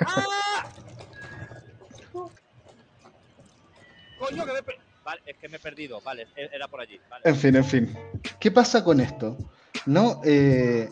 ¡Ah! 0.00 0.68
Coño, 4.18 4.46
que 4.46 4.52
me 4.52 4.60
Vale, 5.04 5.20
es 5.26 5.36
que 5.36 5.48
me 5.48 5.58
he 5.58 5.60
perdido. 5.60 6.00
Vale, 6.00 6.26
era 6.34 6.66
por 6.66 6.80
allí. 6.80 6.98
En 7.24 7.36
fin, 7.36 7.56
en 7.56 7.64
fin. 7.64 7.94
¿Qué 8.40 8.50
pasa 8.50 8.82
con 8.82 9.00
esto? 9.00 9.36
¿No? 9.86 10.20
Eh, 10.24 10.90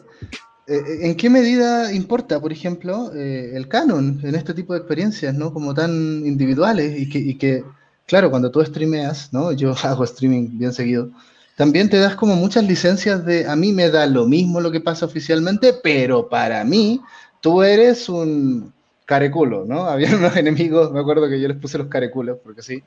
eh, 0.66 0.82
¿En 1.02 1.16
qué 1.16 1.30
medida 1.30 1.92
importa, 1.92 2.40
por 2.40 2.52
ejemplo, 2.52 3.12
eh, 3.14 3.52
el 3.54 3.68
canon 3.68 4.20
en 4.22 4.34
este 4.34 4.54
tipo 4.54 4.72
de 4.72 4.80
experiencias, 4.80 5.34
¿no? 5.34 5.52
Como 5.52 5.74
tan 5.74 5.90
individuales 6.26 6.98
y 6.98 7.08
que, 7.08 7.18
y 7.18 7.36
que, 7.36 7.64
claro, 8.06 8.30
cuando 8.30 8.50
tú 8.50 8.64
streameas, 8.64 9.32
¿no? 9.32 9.52
Yo 9.52 9.74
hago 9.82 10.04
streaming 10.04 10.58
bien 10.58 10.72
seguido 10.72 11.10
también 11.56 11.90
te 11.90 11.98
das 11.98 12.16
como 12.16 12.34
muchas 12.34 12.64
licencias 12.64 13.24
de 13.24 13.46
a 13.46 13.56
mí 13.56 13.72
me 13.72 13.90
da 13.90 14.06
lo 14.06 14.26
mismo 14.26 14.60
lo 14.60 14.70
que 14.70 14.80
pasa 14.80 15.06
oficialmente, 15.06 15.74
pero 15.82 16.28
para 16.28 16.64
mí 16.64 17.00
tú 17.40 17.62
eres 17.62 18.08
un 18.08 18.72
careculo, 19.04 19.64
¿no? 19.66 19.84
Había 19.88 20.16
unos 20.16 20.36
enemigos, 20.36 20.90
me 20.92 21.00
acuerdo 21.00 21.28
que 21.28 21.40
yo 21.40 21.48
les 21.48 21.58
puse 21.58 21.78
los 21.78 21.88
careculos, 21.88 22.38
porque 22.42 22.62
sí, 22.62 22.82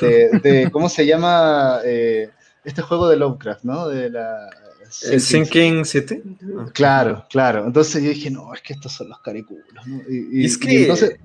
de, 0.00 0.68
¿cómo 0.70 0.88
se 0.88 1.06
llama 1.06 1.80
eh, 1.84 2.30
este 2.64 2.82
juego 2.82 3.08
de 3.08 3.16
Lovecraft, 3.16 3.64
¿no? 3.64 3.88
De 3.88 4.10
la... 4.10 4.50
Sinking, 4.90 5.84
City. 5.84 6.22
Claro, 6.72 7.26
claro. 7.28 7.66
Entonces 7.66 8.02
yo 8.02 8.10
dije, 8.10 8.30
no, 8.30 8.54
es 8.54 8.62
que 8.62 8.74
estos 8.74 8.92
son 8.92 9.08
los 9.08 9.20
careculos, 9.20 9.64
¿no? 9.86 10.02
Y, 10.08 10.44
es 10.44 10.58
que... 10.58 10.82
entonces, 10.82 11.18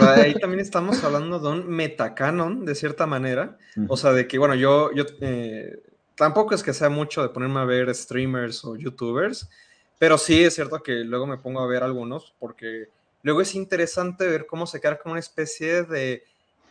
ahí 0.00 0.34
también 0.40 0.60
estamos 0.60 1.02
hablando 1.04 1.38
de 1.38 1.48
un 1.48 1.68
metacanon, 1.68 2.64
de 2.64 2.74
cierta 2.74 3.06
manera. 3.06 3.56
O 3.88 3.96
sea, 3.96 4.12
de 4.12 4.26
que, 4.26 4.38
bueno, 4.38 4.54
yo, 4.54 4.92
yo 4.92 5.04
eh, 5.20 5.82
tampoco 6.14 6.54
es 6.54 6.62
que 6.62 6.72
sea 6.72 6.88
mucho 6.88 7.22
de 7.22 7.28
ponerme 7.28 7.60
a 7.60 7.64
ver 7.64 7.94
streamers 7.94 8.64
o 8.64 8.76
youtubers, 8.76 9.48
pero 9.98 10.18
sí 10.18 10.44
es 10.44 10.54
cierto 10.54 10.82
que 10.82 11.04
luego 11.04 11.26
me 11.26 11.38
pongo 11.38 11.60
a 11.60 11.66
ver 11.66 11.82
algunos, 11.82 12.34
porque 12.38 12.88
luego 13.22 13.40
es 13.40 13.54
interesante 13.54 14.26
ver 14.26 14.46
cómo 14.46 14.66
se 14.66 14.80
queda 14.80 14.98
como 14.98 15.12
una 15.12 15.20
especie 15.20 15.82
de 15.84 16.24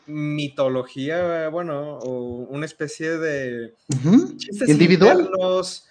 mitología, 0.05 1.49
bueno, 1.49 1.97
o 1.99 2.45
una 2.49 2.65
especie 2.65 3.17
de 3.17 3.73
individual 4.67 5.30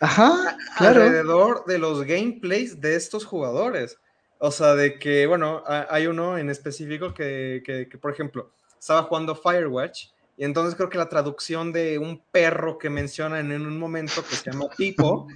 Ajá, 0.01 0.56
alrededor 0.76 1.64
de 1.66 1.78
los 1.78 2.05
gameplays 2.05 2.80
de 2.80 2.97
estos 2.97 3.24
jugadores. 3.24 3.98
O 4.39 4.51
sea, 4.51 4.74
de 4.74 4.98
que, 4.98 5.26
bueno, 5.26 5.62
hay 5.66 6.09
uno 6.09 6.36
en 6.36 6.51
específico 6.51 7.14
que, 7.14 7.62
que, 7.64 7.98
por 7.98 8.12
ejemplo, 8.12 8.51
estaba 8.78 9.05
jugando 9.05 9.36
Firewatch 9.36 10.09
y 10.36 10.44
entonces 10.44 10.74
creo 10.74 10.89
que 10.89 10.98
la 10.98 11.09
traducción 11.09 11.72
de 11.72 11.98
un 11.98 12.20
perro 12.32 12.78
que 12.78 12.90
mencionan 12.90 13.52
en 13.52 13.66
un 13.66 13.78
momento 13.78 14.24
que 14.28 14.34
se 14.34 14.51
llama 14.51 14.66
Pipo, 14.76 15.28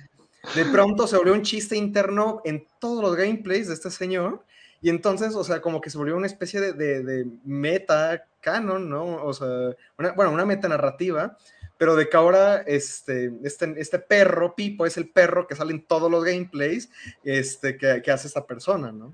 de 0.55 0.65
pronto 0.65 1.07
se 1.07 1.17
volvió 1.17 1.35
un 1.35 1.43
chiste 1.43 1.77
interno 1.77 2.41
en 2.45 2.67
todos 2.81 3.03
los 3.03 3.17
gameplays 3.17 3.69
de 3.69 3.75
este 3.75 3.91
señor. 3.91 4.45
Y 4.81 4.91
entonces, 4.91 5.35
o 5.35 5.45
sea, 5.45 5.61
como 5.61 5.81
que 5.81 5.91
se 5.91 5.99
volvió 5.99 6.17
una 6.17 6.27
especie 6.27 6.61
de, 6.61 6.73
de, 6.73 7.03
de 7.03 7.27
meta 7.45 8.27
canon, 8.41 8.89
¿no? 8.89 9.23
O 9.25 9.33
sea, 9.33 9.75
una, 9.99 10.13
bueno, 10.13 10.33
una 10.33 10.45
meta 10.45 10.69
narrativa 10.69 11.37
pero 11.79 11.95
de 11.95 12.09
que 12.09 12.17
ahora 12.17 12.63
este, 12.63 13.33
este, 13.43 13.75
este 13.77 13.99
perro, 13.99 14.55
Pipo, 14.55 14.87
es 14.87 14.97
el 14.97 15.11
perro 15.11 15.47
que 15.47 15.55
sale 15.55 15.73
en 15.73 15.85
todos 15.85 16.11
los 16.11 16.25
gameplays 16.25 16.91
este, 17.23 17.77
que, 17.77 18.01
que 18.03 18.11
hace 18.11 18.29
esta 18.29 18.47
persona, 18.47 18.93
¿no? 18.93 19.13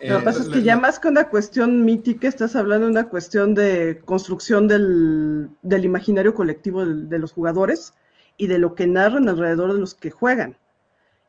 Lo 0.00 0.18
que 0.18 0.24
pasa 0.24 0.42
es 0.42 0.48
que 0.48 0.62
ya 0.62 0.76
más 0.76 0.98
que 0.98 1.08
una 1.08 1.28
cuestión 1.28 1.84
mítica, 1.84 2.28
estás 2.28 2.56
hablando 2.56 2.86
de 2.86 2.92
una 2.92 3.08
cuestión 3.08 3.54
de 3.54 4.02
construcción 4.04 4.68
del, 4.68 5.48
del 5.62 5.84
imaginario 5.84 6.34
colectivo 6.34 6.84
de, 6.84 7.18
los 7.18 7.32
jugadores 7.32 7.94
y 8.36 8.48
de 8.48 8.58
lo 8.58 8.74
que 8.74 8.86
narran 8.86 9.28
alrededor 9.28 9.72
de 9.72 9.78
los 9.78 9.94
que 9.94 10.10
juegan. 10.10 10.58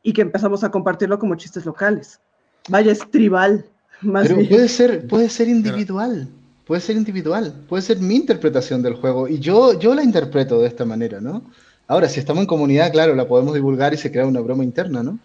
Y 0.02 0.12
que 0.12 0.20
empezamos 0.20 0.62
a 0.62 0.70
compartirlo 0.70 1.18
como 1.18 1.36
chistes 1.36 1.64
locales. 1.64 2.20
Vaya, 2.68 2.92
es 2.92 3.10
tribal. 3.10 3.64
Más 4.02 4.28
Pero 4.28 4.46
puede 4.48 4.68
ser, 4.68 5.06
puede 5.06 5.28
ser 5.28 5.48
individual 5.48 6.28
puede 6.66 6.80
ser 6.80 6.96
individual, 6.96 7.54
puede 7.68 7.82
ser 7.82 7.98
mi 7.98 8.16
interpretación 8.16 8.82
del 8.82 8.94
juego 8.94 9.28
y 9.28 9.38
yo, 9.38 9.78
yo 9.78 9.94
la 9.94 10.02
interpreto 10.02 10.60
de 10.60 10.66
esta 10.66 10.84
manera, 10.84 11.20
¿no? 11.20 11.42
Ahora, 11.86 12.08
si 12.08 12.18
estamos 12.18 12.40
en 12.40 12.48
comunidad, 12.48 12.90
claro, 12.90 13.14
la 13.14 13.28
podemos 13.28 13.54
divulgar 13.54 13.94
y 13.94 13.96
se 13.96 14.10
crea 14.10 14.26
una 14.26 14.40
broma 14.40 14.64
interna, 14.64 15.04
¿no? 15.04 15.18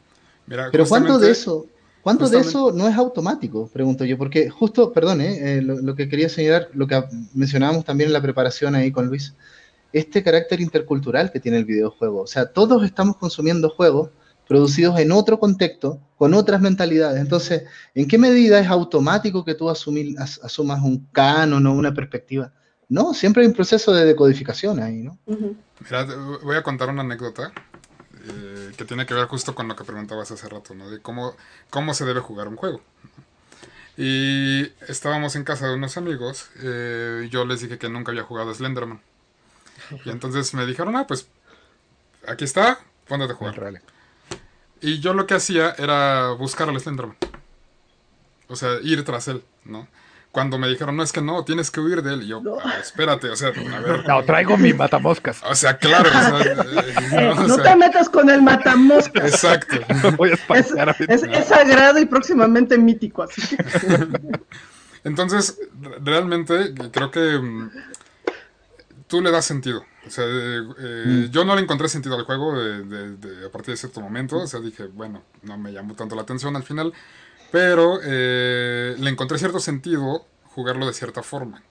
Pero 0.71 0.85
¿cuánto 0.87 1.17
de 1.17 1.31
eso, 1.31 1.65
cuánto 2.03 2.29
de 2.29 2.39
eso 2.39 2.71
no 2.71 2.87
es 2.87 2.95
automático? 2.95 3.67
Pregunto 3.73 4.05
yo, 4.05 4.17
porque 4.17 4.49
justo, 4.49 4.93
perdón, 4.93 5.21
eh, 5.21 5.61
lo, 5.63 5.95
que 5.95 6.07
quería 6.07 6.29
señalar, 6.29 6.69
lo 6.73 6.85
que 6.85 7.03
mencionábamos 7.33 7.83
también 7.83 8.09
en 8.09 8.13
la 8.13 8.21
preparación 8.21 8.75
ahí 8.75 8.91
con 8.91 9.07
Luis, 9.07 9.33
este 9.91 10.21
carácter 10.21 10.61
intercultural 10.61 11.31
que 11.31 11.39
tiene 11.39 11.57
el 11.57 11.65
videojuego. 11.65 12.21
O 12.21 12.27
sea, 12.27 12.45
todos 12.45 12.83
estamos 12.83 13.17
consumiendo 13.17 13.69
juegos 13.69 14.09
producidos 14.51 14.99
en 14.99 15.13
otro 15.13 15.39
contexto, 15.39 16.01
con 16.17 16.33
otras 16.33 16.59
mentalidades. 16.59 17.21
Entonces, 17.21 17.63
¿en 17.95 18.05
qué 18.05 18.17
medida 18.17 18.59
es 18.59 18.67
automático 18.67 19.45
que 19.45 19.55
tú 19.55 19.69
asumas 19.69 20.81
un 20.83 21.07
canon 21.13 21.65
o 21.65 21.73
una 21.73 21.93
perspectiva? 21.93 22.51
No, 22.89 23.13
siempre 23.13 23.43
hay 23.43 23.47
un 23.47 23.53
proceso 23.53 23.93
de 23.93 24.03
decodificación 24.03 24.81
ahí, 24.81 25.03
¿no? 25.03 25.17
Mira, 25.25 26.05
voy 26.43 26.57
a 26.57 26.63
contar 26.63 26.89
una 26.89 27.01
anécdota 27.01 27.53
eh, 28.25 28.71
que 28.75 28.83
tiene 28.83 29.05
que 29.05 29.13
ver 29.13 29.27
justo 29.27 29.55
con 29.55 29.69
lo 29.69 29.75
que 29.77 29.85
preguntabas 29.85 30.29
hace 30.31 30.49
rato, 30.49 30.75
¿no? 30.75 30.89
De 30.89 30.99
cómo, 30.99 31.33
cómo 31.69 31.93
se 31.93 32.03
debe 32.03 32.19
jugar 32.19 32.49
un 32.49 32.57
juego. 32.57 32.81
Y 33.95 34.63
estábamos 34.89 35.37
en 35.37 35.45
casa 35.45 35.69
de 35.69 35.75
unos 35.75 35.95
amigos, 35.95 36.49
eh, 36.61 37.29
yo 37.31 37.45
les 37.45 37.61
dije 37.61 37.77
que 37.77 37.87
nunca 37.87 38.11
había 38.11 38.23
jugado 38.23 38.53
Slenderman. 38.53 38.99
Y 40.03 40.09
entonces 40.09 40.53
me 40.53 40.65
dijeron, 40.65 40.97
ah, 40.97 41.07
pues 41.07 41.29
aquí 42.27 42.43
está, 42.43 42.79
póndate 43.07 43.31
a 43.31 43.35
jugar. 43.37 43.81
Y 44.81 44.99
yo 44.99 45.13
lo 45.13 45.27
que 45.27 45.35
hacía 45.35 45.75
era 45.77 46.31
buscar 46.31 46.67
al 46.69 46.79
Slenderman. 46.79 47.15
O 48.47 48.55
sea, 48.55 48.79
ir 48.83 49.03
tras 49.05 49.27
él, 49.27 49.43
¿no? 49.63 49.87
Cuando 50.31 50.57
me 50.57 50.69
dijeron, 50.69 50.95
no, 50.95 51.03
es 51.03 51.11
que 51.11 51.21
no, 51.21 51.43
tienes 51.43 51.71
que 51.71 51.81
huir 51.81 52.01
de 52.01 52.13
él. 52.13 52.23
Y 52.23 52.27
yo, 52.27 52.41
espérate, 52.81 53.29
o 53.29 53.35
sea, 53.35 53.49
a 53.49 53.79
ver. 53.79 54.07
No, 54.07 54.23
traigo 54.23 54.57
mi 54.57 54.73
matamoscas. 54.73 55.41
O 55.43 55.55
sea, 55.55 55.77
claro. 55.77 56.09
O 56.09 56.11
sea, 56.11 56.53
eh, 57.21 57.33
no, 57.47 57.57
te 57.57 57.75
metas 57.75 58.09
con 58.09 58.29
el 58.29 58.41
matamoscas. 58.41 59.25
Exacto. 59.25 59.77
Voy 60.17 60.31
a 60.31 60.57
es, 60.57 60.73
es, 61.07 61.23
es, 61.23 61.47
sagrado 61.47 61.99
y 61.99 62.05
próximamente 62.05 62.77
mítico, 62.77 63.23
así 63.23 63.41
Entonces, 65.03 65.59
realmente, 66.01 66.73
creo 66.91 67.11
que 67.11 67.39
mm, 67.39 67.71
tú 69.07 69.21
le 69.21 69.31
das 69.31 69.45
sentido. 69.45 69.83
O 70.05 70.09
sea, 70.09 70.25
eh, 70.25 70.63
eh, 70.79 71.03
Mm. 71.27 71.31
yo 71.31 71.45
no 71.45 71.55
le 71.55 71.61
encontré 71.61 71.87
sentido 71.87 72.15
al 72.15 72.23
juego 72.25 72.57
de- 72.59 72.83
de- 72.83 73.17
de- 73.17 73.45
a 73.45 73.51
partir 73.51 73.73
de 73.73 73.77
cierto 73.77 74.01
momento. 74.01 74.37
O 74.37 74.47
sea, 74.47 74.59
dije, 74.59 74.85
bueno, 74.85 75.21
no 75.43 75.57
me 75.57 75.71
llamó 75.71 75.93
tanto 75.95 76.15
la 76.15 76.23
atención 76.23 76.55
al 76.55 76.63
final. 76.63 76.93
Pero 77.51 77.99
eh, 78.03 78.95
le 78.97 79.09
encontré 79.09 79.37
cierto 79.37 79.59
sentido 79.59 80.25
jugarlo 80.45 80.87
de 80.87 80.93
cierta 80.93 81.21
forma. 81.21 81.61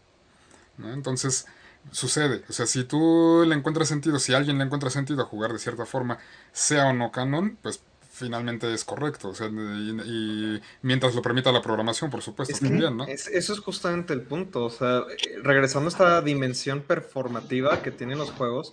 ¿no? 0.78 0.93
Entonces, 0.93 1.47
sucede. 1.90 2.44
O 2.48 2.52
sea, 2.52 2.66
si 2.66 2.85
tú 2.85 3.44
le 3.47 3.55
encuentras 3.55 3.89
sentido, 3.89 4.19
si 4.19 4.32
alguien 4.35 4.59
le 4.59 4.65
encuentra 4.65 4.90
sentido 4.90 5.23
a 5.23 5.27
jugar 5.27 5.52
de 5.52 5.59
cierta 5.59 5.85
forma, 5.86 6.19
sea 6.52 6.86
o 6.86 6.93
no 6.93 7.11
canon, 7.12 7.59
pues 7.62 7.81
finalmente 8.20 8.72
es 8.72 8.84
correcto. 8.84 9.28
O 9.30 9.34
sea, 9.34 9.48
y, 9.48 9.90
y 10.05 10.60
mientras 10.82 11.14
lo 11.14 11.22
permita 11.22 11.51
la 11.52 11.60
programación, 11.62 12.10
por 12.10 12.22
supuesto, 12.22 12.55
Es 12.55 12.60
que 12.60 12.68
también, 12.68 12.97
¿no? 12.97 13.05
es- 13.05 13.26
eso 13.28 13.52
es 13.52 13.59
justamente 13.60 14.12
el 14.12 14.22
punto. 14.22 14.64
O 14.64 14.70
sea, 14.70 15.02
regresando 15.42 15.88
a 15.88 15.90
esta 15.90 16.22
dimensión 16.22 16.82
performativa 16.82 17.82
que 17.82 17.90
tienen 17.90 18.18
los 18.18 18.30
juegos, 18.30 18.72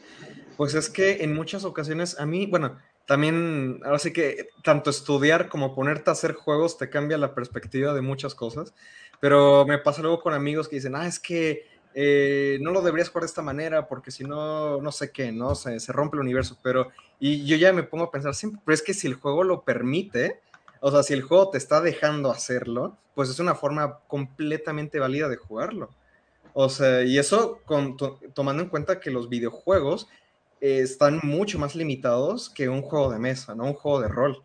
pues 0.56 0.74
es 0.76 0.90
que 0.90 1.24
en 1.24 1.34
muchas 1.34 1.64
ocasiones 1.66 2.20
a 2.20 2.26
mí, 2.26 2.46
bueno, 2.46 2.78
también, 3.06 3.80
ahora 3.86 4.00
sí 4.00 4.12
que 4.12 4.50
tanto 4.64 4.90
estudiar 4.90 5.48
como 5.50 5.74
ponerte 5.74 6.10
a 6.10 6.14
hacer 6.14 6.34
juegos 6.34 6.78
te 6.78 6.90
cambia 6.90 7.18
la 7.18 7.34
perspectiva 7.34 7.94
de 7.94 8.02
muchas 8.02 8.36
cosas. 8.36 8.74
Pero 9.20 9.66
me 9.66 9.78
pasa 9.80 10.02
luego 10.02 10.22
con 10.22 10.34
amigos 10.34 10.68
que 10.68 10.76
dicen, 10.76 10.96
ah, 10.96 11.08
es 11.08 11.20
que 11.20 11.66
eh, 12.00 12.60
no 12.62 12.72
lo 12.72 12.84
deberías 12.84 13.10
jugar 13.10 13.24
de 13.24 13.28
esta 13.30 13.42
manera 13.42 13.88
porque 13.88 14.12
si 14.12 14.24
no, 14.24 14.80
no 14.80 14.92
sé 14.92 15.12
qué, 15.12 15.32
¿no? 15.32 15.56
Se, 15.56 15.80
se 15.80 15.92
rompe 15.92 16.16
el 16.16 16.22
universo. 16.22 16.56
Pero, 16.62 16.92
y 17.20 17.44
yo 17.48 17.58
ya 17.58 17.74
me 17.74 17.82
pongo 17.82 18.04
a 18.04 18.12
pensar 18.12 18.36
siempre, 18.36 18.62
pero 18.64 18.76
es 18.76 18.84
que 18.84 18.94
si 18.94 19.08
el 19.08 19.16
juego 19.16 19.44
lo 19.44 19.64
permite, 19.64 20.40
o 20.80 20.92
sea, 20.92 21.02
si 21.02 21.16
el 21.16 21.24
juego 21.24 21.50
te 21.50 21.58
está 21.58 21.82
dejando 21.82 22.30
hacerlo, 22.30 22.98
pues 23.16 23.30
es 23.30 23.40
una 23.40 23.56
forma 23.56 23.98
completamente 24.08 25.00
válida 25.00 25.28
de 25.28 25.38
jugarlo. 25.38 25.90
O 26.54 26.70
sea, 26.70 27.02
y 27.04 27.18
eso 27.18 27.62
con- 27.66 27.98
to- 27.98 28.20
tomando 28.36 28.62
en 28.62 28.70
cuenta 28.70 29.00
que 29.00 29.10
los 29.10 29.28
videojuegos 29.28 30.08
eh, 30.62 30.82
están 30.82 31.20
mucho 31.24 31.58
más 31.58 31.74
limitados 31.76 32.52
que 32.52 32.70
un 32.70 32.84
juego 32.84 33.12
de 33.12 33.18
mesa, 33.18 33.56
¿no? 33.56 33.64
Un 33.66 33.74
juego 33.74 34.02
de 34.02 34.08
rol. 34.08 34.44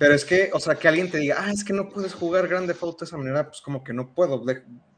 Pero 0.00 0.14
es 0.14 0.24
que, 0.24 0.50
o 0.52 0.58
sea, 0.58 0.74
que 0.74 0.88
alguien 0.88 1.10
te 1.12 1.18
diga, 1.18 1.36
ah, 1.38 1.52
es 1.52 1.62
que 1.62 1.72
no 1.72 1.88
puedes 1.88 2.14
jugar 2.14 2.48
Grande 2.48 2.74
Auto 2.80 2.98
de 3.00 3.04
esa 3.04 3.16
manera, 3.16 3.46
pues 3.46 3.60
como 3.60 3.84
que 3.84 3.92
no 3.92 4.12
puedo, 4.14 4.42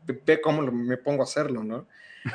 ve 0.07 0.41
cómo 0.41 0.63
me 0.63 0.97
pongo 0.97 1.23
a 1.23 1.25
hacerlo, 1.25 1.65
¿no? 1.65 1.87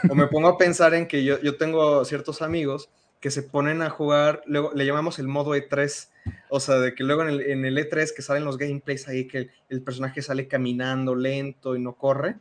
O 0.09 0.15
me 0.15 0.27
pongo 0.27 0.49
a 0.49 0.57
pensar 0.57 0.93
en 0.93 1.07
que 1.07 1.23
yo, 1.23 1.39
yo 1.41 1.57
tengo 1.57 2.03
ciertos 2.05 2.41
amigos 2.41 2.89
que 3.19 3.31
se 3.31 3.41
ponen 3.41 3.81
a 3.81 3.89
jugar, 3.89 4.41
luego 4.45 4.71
le 4.73 4.85
llamamos 4.85 5.17
el 5.17 5.27
modo 5.27 5.55
E3, 5.55 6.09
o 6.49 6.59
sea, 6.59 6.75
de 6.75 6.93
que 6.93 7.03
luego 7.03 7.23
en 7.23 7.29
el, 7.29 7.41
en 7.41 7.65
el 7.65 7.77
E3 7.77 8.13
que 8.13 8.21
salen 8.21 8.45
los 8.45 8.57
gameplays 8.57 9.07
ahí, 9.07 9.27
que 9.27 9.37
el, 9.37 9.51
el 9.69 9.81
personaje 9.81 10.21
sale 10.21 10.47
caminando 10.47 11.15
lento 11.15 11.75
y 11.75 11.79
no 11.79 11.93
corre, 11.93 12.35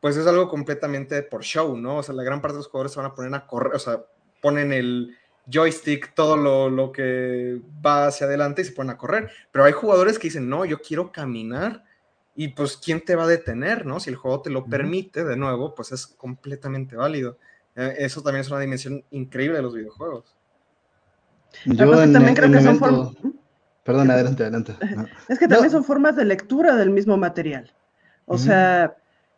pues 0.00 0.16
es 0.16 0.26
algo 0.26 0.48
completamente 0.48 1.22
por 1.22 1.42
show, 1.42 1.76
¿no? 1.76 1.98
O 1.98 2.02
sea, 2.02 2.14
la 2.14 2.22
gran 2.22 2.40
parte 2.40 2.54
de 2.54 2.58
los 2.58 2.68
jugadores 2.68 2.92
se 2.92 3.00
van 3.00 3.10
a 3.10 3.14
poner 3.14 3.34
a 3.34 3.46
correr, 3.46 3.74
o 3.74 3.78
sea, 3.78 4.02
ponen 4.40 4.72
el 4.72 5.16
joystick, 5.50 6.14
todo 6.14 6.36
lo, 6.36 6.68
lo 6.68 6.92
que 6.92 7.60
va 7.84 8.06
hacia 8.06 8.26
adelante 8.26 8.62
y 8.62 8.64
se 8.64 8.72
ponen 8.72 8.90
a 8.90 8.98
correr. 8.98 9.30
Pero 9.50 9.64
hay 9.64 9.72
jugadores 9.72 10.18
que 10.18 10.28
dicen, 10.28 10.48
no, 10.48 10.64
yo 10.64 10.80
quiero 10.80 11.10
caminar. 11.10 11.84
Y 12.40 12.48
pues, 12.48 12.76
¿quién 12.76 13.00
te 13.04 13.16
va 13.16 13.24
a 13.24 13.26
detener, 13.26 13.84
no? 13.84 13.98
Si 13.98 14.10
el 14.10 14.16
juego 14.16 14.40
te 14.42 14.48
lo 14.50 14.64
permite, 14.64 15.24
de 15.24 15.36
nuevo, 15.36 15.74
pues 15.74 15.90
es 15.90 16.06
completamente 16.06 16.94
válido. 16.94 17.36
Eh, 17.74 17.96
Eso 17.98 18.22
también 18.22 18.42
es 18.42 18.50
una 18.52 18.60
dimensión 18.60 19.02
increíble 19.10 19.56
de 19.56 19.62
los 19.64 19.74
videojuegos. 19.74 20.36
Yo 21.64 22.00
en, 22.00 22.12
también 22.12 22.36
creo 22.36 22.46
en 22.46 22.52
que 22.52 22.60
son 22.60 22.76
evento- 22.76 23.12
form- 23.12 23.34
Perdón, 23.82 24.10
adelante, 24.12 24.42
adelante. 24.44 24.76
No. 24.96 25.06
Es 25.28 25.38
que 25.40 25.46
No. 25.48 25.54
también 25.56 25.72
son 25.72 25.82
formas 25.82 26.14
de 26.14 26.24
lectura 26.26 26.76
del 26.76 26.90
mismo 26.90 27.16
material. 27.16 27.72
O 28.26 28.38
sea, 28.38 28.94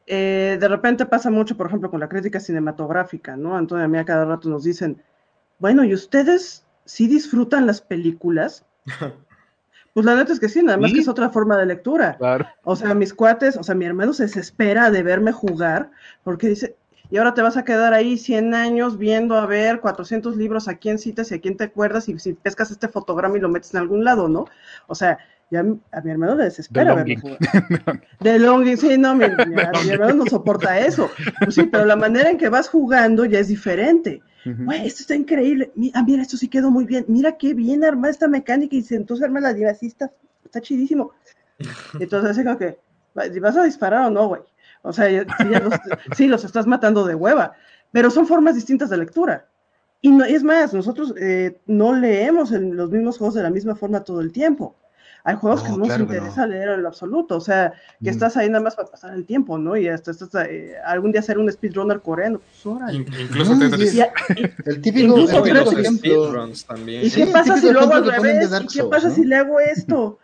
eh, 0.06 0.58
de 0.60 0.68
repente 0.68 1.06
pasa 1.06 1.30
mucho, 1.30 1.56
por 1.56 1.68
ejemplo, 1.68 1.90
con 1.90 2.00
la 2.00 2.08
crítica 2.08 2.38
cinematográfica, 2.38 3.34
¿no? 3.34 3.56
Antonio, 3.56 3.86
a 3.86 3.88
mí 3.88 3.96
a 3.96 4.04
cada 4.04 4.26
rato 4.26 4.50
nos 4.50 4.64
dicen, 4.64 5.02
bueno, 5.58 5.84
¿y 5.84 5.94
ustedes 5.94 6.66
sí 6.84 7.08
disfrutan 7.08 7.66
las 7.66 7.80
películas? 7.80 8.66
Pues 9.92 10.06
la 10.06 10.14
neta 10.14 10.32
es 10.32 10.38
que 10.40 10.48
sí, 10.48 10.62
nada 10.62 10.78
más 10.78 10.90
Sí. 10.90 10.96
que 10.96 11.00
es 11.02 11.08
otra 11.08 11.30
forma 11.30 11.56
de 11.58 11.66
lectura. 11.66 12.16
Claro. 12.16 12.46
O 12.64 12.76
sea, 12.76 12.94
mis 12.94 13.12
cuates, 13.12 13.56
o 13.56 13.62
sea, 13.62 13.74
mi 13.74 13.84
hermano 13.84 14.12
se 14.12 14.22
desespera 14.24 14.90
de 14.90 15.02
verme 15.02 15.32
jugar 15.32 15.90
porque 16.22 16.48
dice, 16.48 16.76
y 17.10 17.16
ahora 17.16 17.34
te 17.34 17.42
vas 17.42 17.56
a 17.56 17.64
quedar 17.64 17.92
ahí 17.92 18.16
100 18.16 18.54
años 18.54 18.96
viendo 18.98 19.36
a 19.36 19.46
ver 19.46 19.80
400 19.80 20.36
libros 20.36 20.68
a 20.68 20.76
quién 20.76 20.98
citas 20.98 21.32
y 21.32 21.34
a 21.34 21.40
quién 21.40 21.56
te 21.56 21.64
acuerdas 21.64 22.08
y 22.08 22.16
si 22.20 22.34
pescas 22.34 22.70
este 22.70 22.86
fotograma 22.86 23.36
y 23.36 23.40
lo 23.40 23.48
metes 23.48 23.74
en 23.74 23.80
algún 23.80 24.04
lado, 24.04 24.28
¿no? 24.28 24.44
O 24.86 24.94
sea, 24.94 25.18
ya 25.50 25.60
a 25.90 26.00
mi 26.02 26.10
hermano 26.12 26.36
le 26.36 26.44
desespera 26.44 26.94
verme 26.94 27.16
jugar. 27.16 27.38
De 28.20 28.38
longing, 28.38 28.76
sí, 28.76 28.96
no, 28.96 29.16
mi, 29.16 29.24
mi- 29.28 29.54
mi 29.56 29.90
hermano 29.90 30.14
no 30.14 30.26
soporta 30.26 30.78
eso. 30.78 31.10
Pues 31.40 31.56
sí, 31.56 31.64
pero 31.64 31.84
la 31.84 31.96
manera 31.96 32.30
en 32.30 32.38
que 32.38 32.48
vas 32.48 32.68
jugando 32.68 33.24
ya 33.24 33.40
es 33.40 33.48
diferente. 33.48 34.22
Güey, 34.44 34.86
esto 34.86 35.02
está 35.02 35.14
increíble. 35.14 35.72
Ah, 35.94 36.02
mira, 36.02 36.22
esto 36.22 36.36
sí 36.36 36.48
quedó 36.48 36.70
muy 36.70 36.84
bien. 36.84 37.04
Mira 37.08 37.36
qué 37.36 37.54
bien 37.54 37.84
armada 37.84 38.10
esta 38.10 38.28
mecánica 38.28 38.76
y 38.76 38.82
se 38.82 38.96
entonces 38.96 39.24
arma 39.24 39.40
la 39.40 39.52
diva, 39.52 39.74
sí 39.74 39.86
está, 39.86 40.12
está 40.44 40.60
chidísimo. 40.60 41.12
Entonces, 42.00 42.30
así 42.30 42.44
como 42.44 42.58
que, 42.58 42.78
"Va- 43.16 43.24
¿vas 43.40 43.56
a 43.56 43.64
disparar 43.64 44.06
o 44.06 44.10
no, 44.10 44.28
güey? 44.28 44.42
O 44.82 44.92
sea, 44.92 45.06
sí, 45.08 45.44
los, 45.44 45.74
sí, 46.16 46.26
los 46.26 46.44
estás 46.44 46.66
matando 46.66 47.04
de 47.04 47.14
hueva, 47.14 47.52
pero 47.92 48.10
son 48.10 48.26
formas 48.26 48.54
distintas 48.54 48.90
de 48.90 48.96
lectura. 48.96 49.46
Y 50.00 50.10
no, 50.10 50.24
es 50.24 50.42
más, 50.42 50.72
nosotros 50.72 51.12
eh, 51.18 51.60
no 51.66 51.92
leemos 51.94 52.52
en 52.52 52.76
los 52.76 52.90
mismos 52.90 53.18
juegos 53.18 53.34
de 53.34 53.42
la 53.42 53.50
misma 53.50 53.74
forma 53.76 54.02
todo 54.04 54.20
el 54.22 54.32
tiempo. 54.32 54.76
Hay 55.24 55.36
juegos 55.36 55.62
que 55.62 55.68
No, 55.68 55.74
no 55.74 55.78
nos 55.80 55.88
claro 55.88 56.06
que 56.06 56.14
interesa 56.16 56.46
leer 56.46 56.68
en 56.70 56.82
lo 56.82 56.88
absoluto, 56.88 57.36
o 57.36 57.40
sea, 57.40 57.72
que 58.02 58.10
Mm. 58.10 58.14
estás 58.14 58.36
ahí 58.36 58.48
nada 58.48 58.64
más 58.64 58.74
para 58.74 58.88
pasar 58.88 59.12
el 59.14 59.26
tiempo, 59.26 59.58
¿no? 59.58 59.76
Y 59.76 59.86
hasta 59.88 60.10
estás 60.12 60.30
eh, 60.48 60.74
algún 60.84 61.12
día 61.12 61.20
hacer 61.20 61.38
un 61.38 61.50
speedrunner 61.52 62.00
coreano, 62.00 62.38
pues 62.38 62.64
órale. 62.66 62.94
In- 62.98 63.06
incluso 63.20 63.54
No, 63.54 63.68
Tetris. 63.70 63.94
y- 63.94 63.98
Y, 64.00 64.02
El 64.66 64.80
típico, 64.80 65.18
Incluso 65.18 65.44
el 65.44 65.52
típico 65.52 65.70
que- 65.76 65.84
speedruns 65.84 66.64
también. 66.64 67.04
¿Y 67.04 67.10
Sí, 67.10 67.24
qué 67.24 67.30
pasa 67.32 67.56
si 67.58 67.68
hago 67.68 67.92
al 67.92 68.02
que 68.04 68.10
revés? 68.10 68.50
¿Y 68.62 68.66
qué 68.78 68.84
pasa 68.84 69.08
¿no? 69.08 69.14
si 69.14 69.24
le 69.24 69.36
hago 69.36 69.60
esto? 69.60 70.18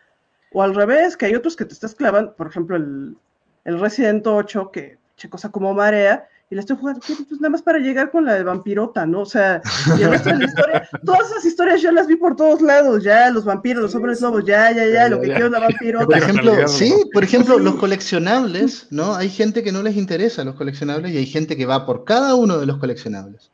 O 0.53 0.63
al 0.63 0.75
revés, 0.75 1.17
que 1.17 1.27
hay 1.27 1.35
otros 1.35 1.57
que 1.57 1.65
te 1.67 1.75
estás 1.75 1.95
clavando, 1.95 2.35
por 2.35 2.47
ejemplo, 2.47 2.77
el, 2.77 3.17
el 3.65 3.79
Resident 3.81 4.27
8, 4.27 4.71
que 4.71 4.97
che 5.17 5.29
cosa 5.29 5.51
como 5.51 5.75
marea, 5.75 6.27
y 6.49 6.55
le 6.55 6.61
estoy 6.61 6.77
jugando, 6.77 7.01
¿qué? 7.05 7.15
pues 7.29 7.41
nada 7.41 7.51
más 7.51 7.63
para 7.63 7.81
llegar 7.81 8.11
con 8.13 8.25
la 8.25 8.35
de 8.35 8.45
vampirota, 8.45 9.05
¿no? 9.05 9.23
O 9.23 9.27
sea, 9.27 9.61
y 9.99 10.03
el 10.03 10.11
resto 10.11 10.29
de 10.31 10.39
la 10.39 10.45
historia, 10.45 10.89
todas 11.05 11.31
esas 11.31 11.45
historias 11.45 11.83
yo 11.83 11.91
las 11.91 12.07
vi 12.07 12.15
por 12.15 12.37
todos 12.37 12.63
lados, 12.63 13.03
ya, 13.03 13.31
los 13.31 13.45
vampiros, 13.45 13.83
los 13.83 13.95
hombres 13.97 14.21
lobos, 14.21 14.45
ya, 14.47 14.71
ya, 14.71 14.87
ya, 14.87 14.93
Ya, 14.93 15.09
lo 15.09 15.17
ya, 15.17 15.23
que 15.23 15.29
ya. 15.29 15.35
quiero 15.35 15.47
es 15.47 15.53
la 15.53 15.61
vampirota. 15.61 16.07
Por 16.07 16.17
ejemplo, 16.17 16.69
sí, 16.69 16.95
por 17.13 17.25
ejemplo, 17.25 17.59
los 17.59 17.75
coleccionables, 17.75 18.87
¿no? 18.91 19.17
Hay 19.17 19.29
gente 19.29 19.65
que 19.65 19.73
no 19.73 19.83
les 19.83 19.97
interesa 19.97 20.45
los 20.45 20.55
coleccionables 20.55 21.13
y 21.13 21.17
hay 21.17 21.27
gente 21.27 21.57
que 21.57 21.67
va 21.67 21.85
por 21.85 22.05
cada 22.05 22.37
uno 22.37 22.59
de 22.59 22.67
los 22.67 22.79
coleccionables. 22.79 23.51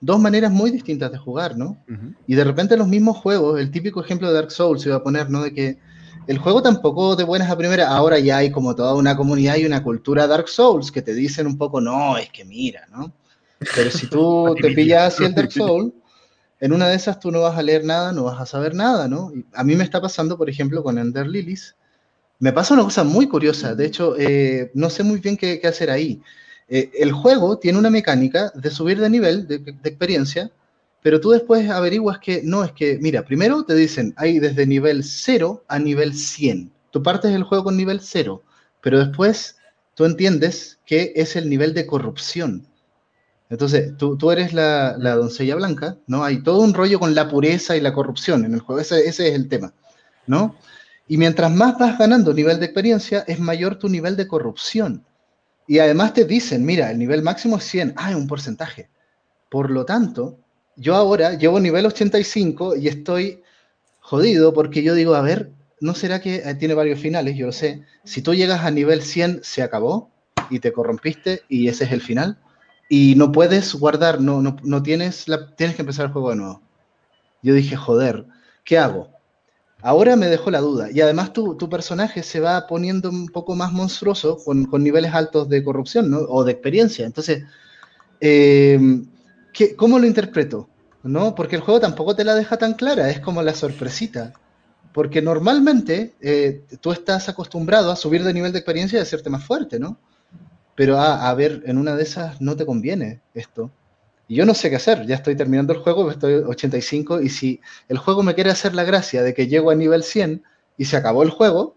Dos 0.00 0.20
maneras 0.20 0.52
muy 0.52 0.70
distintas 0.70 1.10
de 1.10 1.18
jugar, 1.18 1.56
¿no? 1.56 1.78
Y 2.28 2.36
de 2.36 2.44
repente 2.44 2.76
los 2.76 2.86
mismos 2.86 3.16
juegos, 3.16 3.58
el 3.58 3.72
típico 3.72 4.04
ejemplo 4.04 4.28
de 4.28 4.34
Dark 4.34 4.52
Souls 4.52 4.82
se 4.82 4.90
iba 4.90 4.98
a 4.98 5.02
poner, 5.02 5.30
¿no? 5.30 5.42
De 5.42 5.52
que 5.52 5.78
el 6.26 6.38
juego 6.38 6.62
tampoco 6.62 7.16
de 7.16 7.24
buenas 7.24 7.50
a 7.50 7.56
primeras, 7.56 7.88
ahora 7.88 8.18
ya 8.18 8.38
hay 8.38 8.50
como 8.50 8.74
toda 8.74 8.94
una 8.94 9.16
comunidad 9.16 9.56
y 9.56 9.64
una 9.64 9.82
cultura 9.82 10.26
Dark 10.26 10.48
Souls 10.48 10.90
que 10.90 11.02
te 11.02 11.14
dicen 11.14 11.46
un 11.46 11.56
poco, 11.56 11.80
no, 11.80 12.16
es 12.18 12.30
que 12.30 12.44
mira, 12.44 12.86
¿no? 12.90 13.12
Pero 13.74 13.90
si 13.90 14.08
tú 14.08 14.54
te 14.60 14.70
pillas 14.72 15.20
el 15.20 15.34
Dark 15.34 15.52
Souls, 15.52 15.92
en 16.58 16.72
una 16.72 16.88
de 16.88 16.96
esas 16.96 17.20
tú 17.20 17.30
no 17.30 17.42
vas 17.42 17.56
a 17.56 17.62
leer 17.62 17.84
nada, 17.84 18.12
no 18.12 18.24
vas 18.24 18.40
a 18.40 18.46
saber 18.46 18.74
nada, 18.74 19.08
¿no? 19.08 19.30
Y 19.34 19.44
a 19.52 19.62
mí 19.62 19.76
me 19.76 19.84
está 19.84 20.00
pasando, 20.00 20.36
por 20.36 20.48
ejemplo, 20.48 20.82
con 20.82 20.98
Ender 20.98 21.26
Lilies. 21.26 21.76
Me 22.38 22.52
pasa 22.52 22.74
una 22.74 22.84
cosa 22.84 23.04
muy 23.04 23.28
curiosa, 23.28 23.74
de 23.74 23.86
hecho, 23.86 24.16
eh, 24.18 24.70
no 24.74 24.90
sé 24.90 25.02
muy 25.02 25.20
bien 25.20 25.36
qué, 25.36 25.60
qué 25.60 25.68
hacer 25.68 25.90
ahí. 25.90 26.20
Eh, 26.68 26.90
el 26.98 27.12
juego 27.12 27.58
tiene 27.58 27.78
una 27.78 27.90
mecánica 27.90 28.50
de 28.54 28.70
subir 28.70 29.00
de 29.00 29.08
nivel, 29.08 29.46
de, 29.46 29.58
de 29.58 29.88
experiencia, 29.88 30.50
pero 31.06 31.20
tú 31.20 31.30
después 31.30 31.70
averiguas 31.70 32.18
que 32.18 32.40
no, 32.42 32.64
es 32.64 32.72
que, 32.72 32.98
mira, 33.00 33.24
primero 33.24 33.64
te 33.64 33.76
dicen, 33.76 34.12
hay 34.16 34.40
desde 34.40 34.66
nivel 34.66 35.04
0 35.04 35.64
a 35.68 35.78
nivel 35.78 36.14
100. 36.14 36.72
Tú 36.90 37.00
partes 37.00 37.32
el 37.32 37.44
juego 37.44 37.62
con 37.62 37.76
nivel 37.76 38.00
0, 38.00 38.42
pero 38.80 38.98
después 38.98 39.56
tú 39.94 40.04
entiendes 40.04 40.80
que 40.84 41.12
es 41.14 41.36
el 41.36 41.48
nivel 41.48 41.74
de 41.74 41.86
corrupción. 41.86 42.66
Entonces, 43.50 43.96
tú, 43.96 44.16
tú 44.16 44.32
eres 44.32 44.52
la, 44.52 44.96
la 44.98 45.14
doncella 45.14 45.54
blanca, 45.54 45.96
¿no? 46.08 46.24
Hay 46.24 46.42
todo 46.42 46.58
un 46.58 46.74
rollo 46.74 46.98
con 46.98 47.14
la 47.14 47.28
pureza 47.28 47.76
y 47.76 47.80
la 47.80 47.92
corrupción 47.92 48.44
en 48.44 48.54
el 48.54 48.58
juego, 48.58 48.80
ese, 48.80 49.06
ese 49.06 49.28
es 49.28 49.34
el 49.36 49.48
tema, 49.48 49.74
¿no? 50.26 50.56
Y 51.06 51.18
mientras 51.18 51.54
más 51.54 51.78
vas 51.78 51.96
ganando 51.98 52.34
nivel 52.34 52.58
de 52.58 52.66
experiencia, 52.66 53.22
es 53.28 53.38
mayor 53.38 53.78
tu 53.78 53.88
nivel 53.88 54.16
de 54.16 54.26
corrupción. 54.26 55.04
Y 55.68 55.78
además 55.78 56.14
te 56.14 56.24
dicen, 56.24 56.66
mira, 56.66 56.90
el 56.90 56.98
nivel 56.98 57.22
máximo 57.22 57.58
es 57.58 57.62
100, 57.62 57.94
ah, 57.96 58.10
es 58.10 58.16
un 58.16 58.26
porcentaje. 58.26 58.90
Por 59.48 59.70
lo 59.70 59.84
tanto, 59.84 60.40
yo 60.76 60.94
ahora 60.94 61.34
llevo 61.34 61.58
nivel 61.58 61.86
85 61.86 62.76
y 62.76 62.88
estoy 62.88 63.42
jodido 64.00 64.52
porque 64.52 64.82
yo 64.82 64.94
digo, 64.94 65.14
a 65.14 65.22
ver, 65.22 65.50
¿no 65.80 65.94
será 65.94 66.20
que 66.20 66.36
eh, 66.36 66.54
tiene 66.54 66.74
varios 66.74 67.00
finales? 67.00 67.36
Yo 67.36 67.46
lo 67.46 67.52
sé. 67.52 67.82
Si 68.04 68.22
tú 68.22 68.34
llegas 68.34 68.64
a 68.64 68.70
nivel 68.70 69.02
100, 69.02 69.40
se 69.42 69.62
acabó 69.62 70.10
y 70.50 70.60
te 70.60 70.72
corrompiste 70.72 71.42
y 71.48 71.68
ese 71.68 71.84
es 71.84 71.92
el 71.92 72.02
final. 72.02 72.38
Y 72.88 73.14
no 73.16 73.32
puedes 73.32 73.74
guardar, 73.74 74.20
no, 74.20 74.42
no, 74.42 74.56
no 74.62 74.82
tienes, 74.82 75.26
la, 75.28 75.54
tienes 75.56 75.74
que 75.74 75.82
empezar 75.82 76.06
el 76.06 76.12
juego 76.12 76.30
de 76.30 76.36
nuevo. 76.36 76.62
Yo 77.42 77.54
dije, 77.54 77.74
joder, 77.74 78.26
¿qué 78.64 78.78
hago? 78.78 79.10
Ahora 79.82 80.14
me 80.16 80.26
dejó 80.26 80.50
la 80.50 80.60
duda. 80.60 80.88
Y 80.92 81.00
además 81.00 81.32
tu, 81.32 81.56
tu 81.56 81.68
personaje 81.68 82.22
se 82.22 82.40
va 82.40 82.66
poniendo 82.66 83.10
un 83.10 83.28
poco 83.28 83.54
más 83.56 83.72
monstruoso 83.72 84.38
con, 84.44 84.66
con 84.66 84.84
niveles 84.84 85.14
altos 85.14 85.48
de 85.48 85.64
corrupción 85.64 86.10
¿no? 86.10 86.18
o 86.18 86.44
de 86.44 86.52
experiencia. 86.52 87.06
Entonces, 87.06 87.44
eh, 88.20 88.78
¿qué, 89.56 89.74
¿cómo 89.74 89.98
lo 89.98 90.06
interpreto? 90.06 90.68
¿No? 91.02 91.34
Porque 91.34 91.56
el 91.56 91.62
juego 91.62 91.80
tampoco 91.80 92.14
te 92.14 92.24
la 92.24 92.34
deja 92.34 92.56
tan 92.58 92.74
clara, 92.74 93.08
es 93.10 93.20
como 93.20 93.42
la 93.42 93.54
sorpresita. 93.54 94.32
Porque 94.92 95.22
normalmente 95.22 96.14
eh, 96.20 96.64
tú 96.80 96.92
estás 96.92 97.28
acostumbrado 97.28 97.90
a 97.90 97.96
subir 97.96 98.24
de 98.24 98.32
nivel 98.32 98.52
de 98.52 98.58
experiencia 98.58 98.96
y 98.96 99.00
a 99.00 99.02
hacerte 99.02 99.30
más 99.30 99.44
fuerte, 99.44 99.78
¿no? 99.78 99.98
Pero 100.74 100.98
a, 100.98 101.28
a 101.28 101.34
ver, 101.34 101.62
en 101.66 101.78
una 101.78 101.96
de 101.96 102.02
esas 102.02 102.40
no 102.40 102.56
te 102.56 102.66
conviene 102.66 103.20
esto. 103.34 103.70
Y 104.28 104.36
yo 104.36 104.44
no 104.44 104.54
sé 104.54 104.70
qué 104.70 104.76
hacer, 104.76 105.06
ya 105.06 105.14
estoy 105.14 105.36
terminando 105.36 105.72
el 105.72 105.78
juego, 105.78 106.10
estoy 106.10 106.34
85, 106.34 107.20
y 107.20 107.28
si 107.28 107.60
el 107.88 107.98
juego 107.98 108.22
me 108.22 108.34
quiere 108.34 108.50
hacer 108.50 108.74
la 108.74 108.82
gracia 108.84 109.22
de 109.22 109.32
que 109.34 109.46
llego 109.46 109.70
a 109.70 109.74
nivel 109.76 110.02
100 110.02 110.42
y 110.76 110.86
se 110.86 110.96
acabó 110.96 111.22
el 111.22 111.30
juego, 111.30 111.76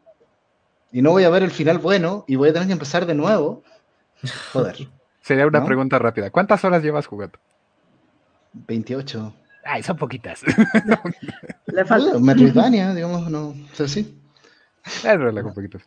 y 0.92 1.04
no 1.04 1.12
voy 1.12 1.24
a 1.26 1.30
ver 1.30 1.44
el 1.44 1.52
final 1.52 1.78
bueno, 1.78 2.26
y 2.28 2.36
voy 2.36 2.50
a 2.50 2.54
tener 2.54 2.68
que 2.68 2.74
empezar 2.74 3.06
de 3.06 3.14
nuevo, 3.14 3.64
joder. 4.52 4.90
Sería 5.22 5.46
una 5.46 5.60
¿No? 5.60 5.66
pregunta 5.66 6.00
rápida. 6.00 6.32
¿Cuántas 6.32 6.64
horas 6.64 6.82
llevas 6.82 7.06
jugando? 7.06 7.38
28. 8.54 9.34
Ay, 9.66 9.84
son 9.84 9.98
poquitas. 9.98 10.42
Le 11.68 11.86
falta. 11.86 12.20
Metroidvania, 12.20 12.94
digamos, 12.94 13.30
no, 13.30 13.50
o 13.50 13.56
sea, 13.74 13.88
sí. 13.88 14.20
Es 14.86 15.04
relajo, 15.04 15.54
poquitos. 15.54 15.84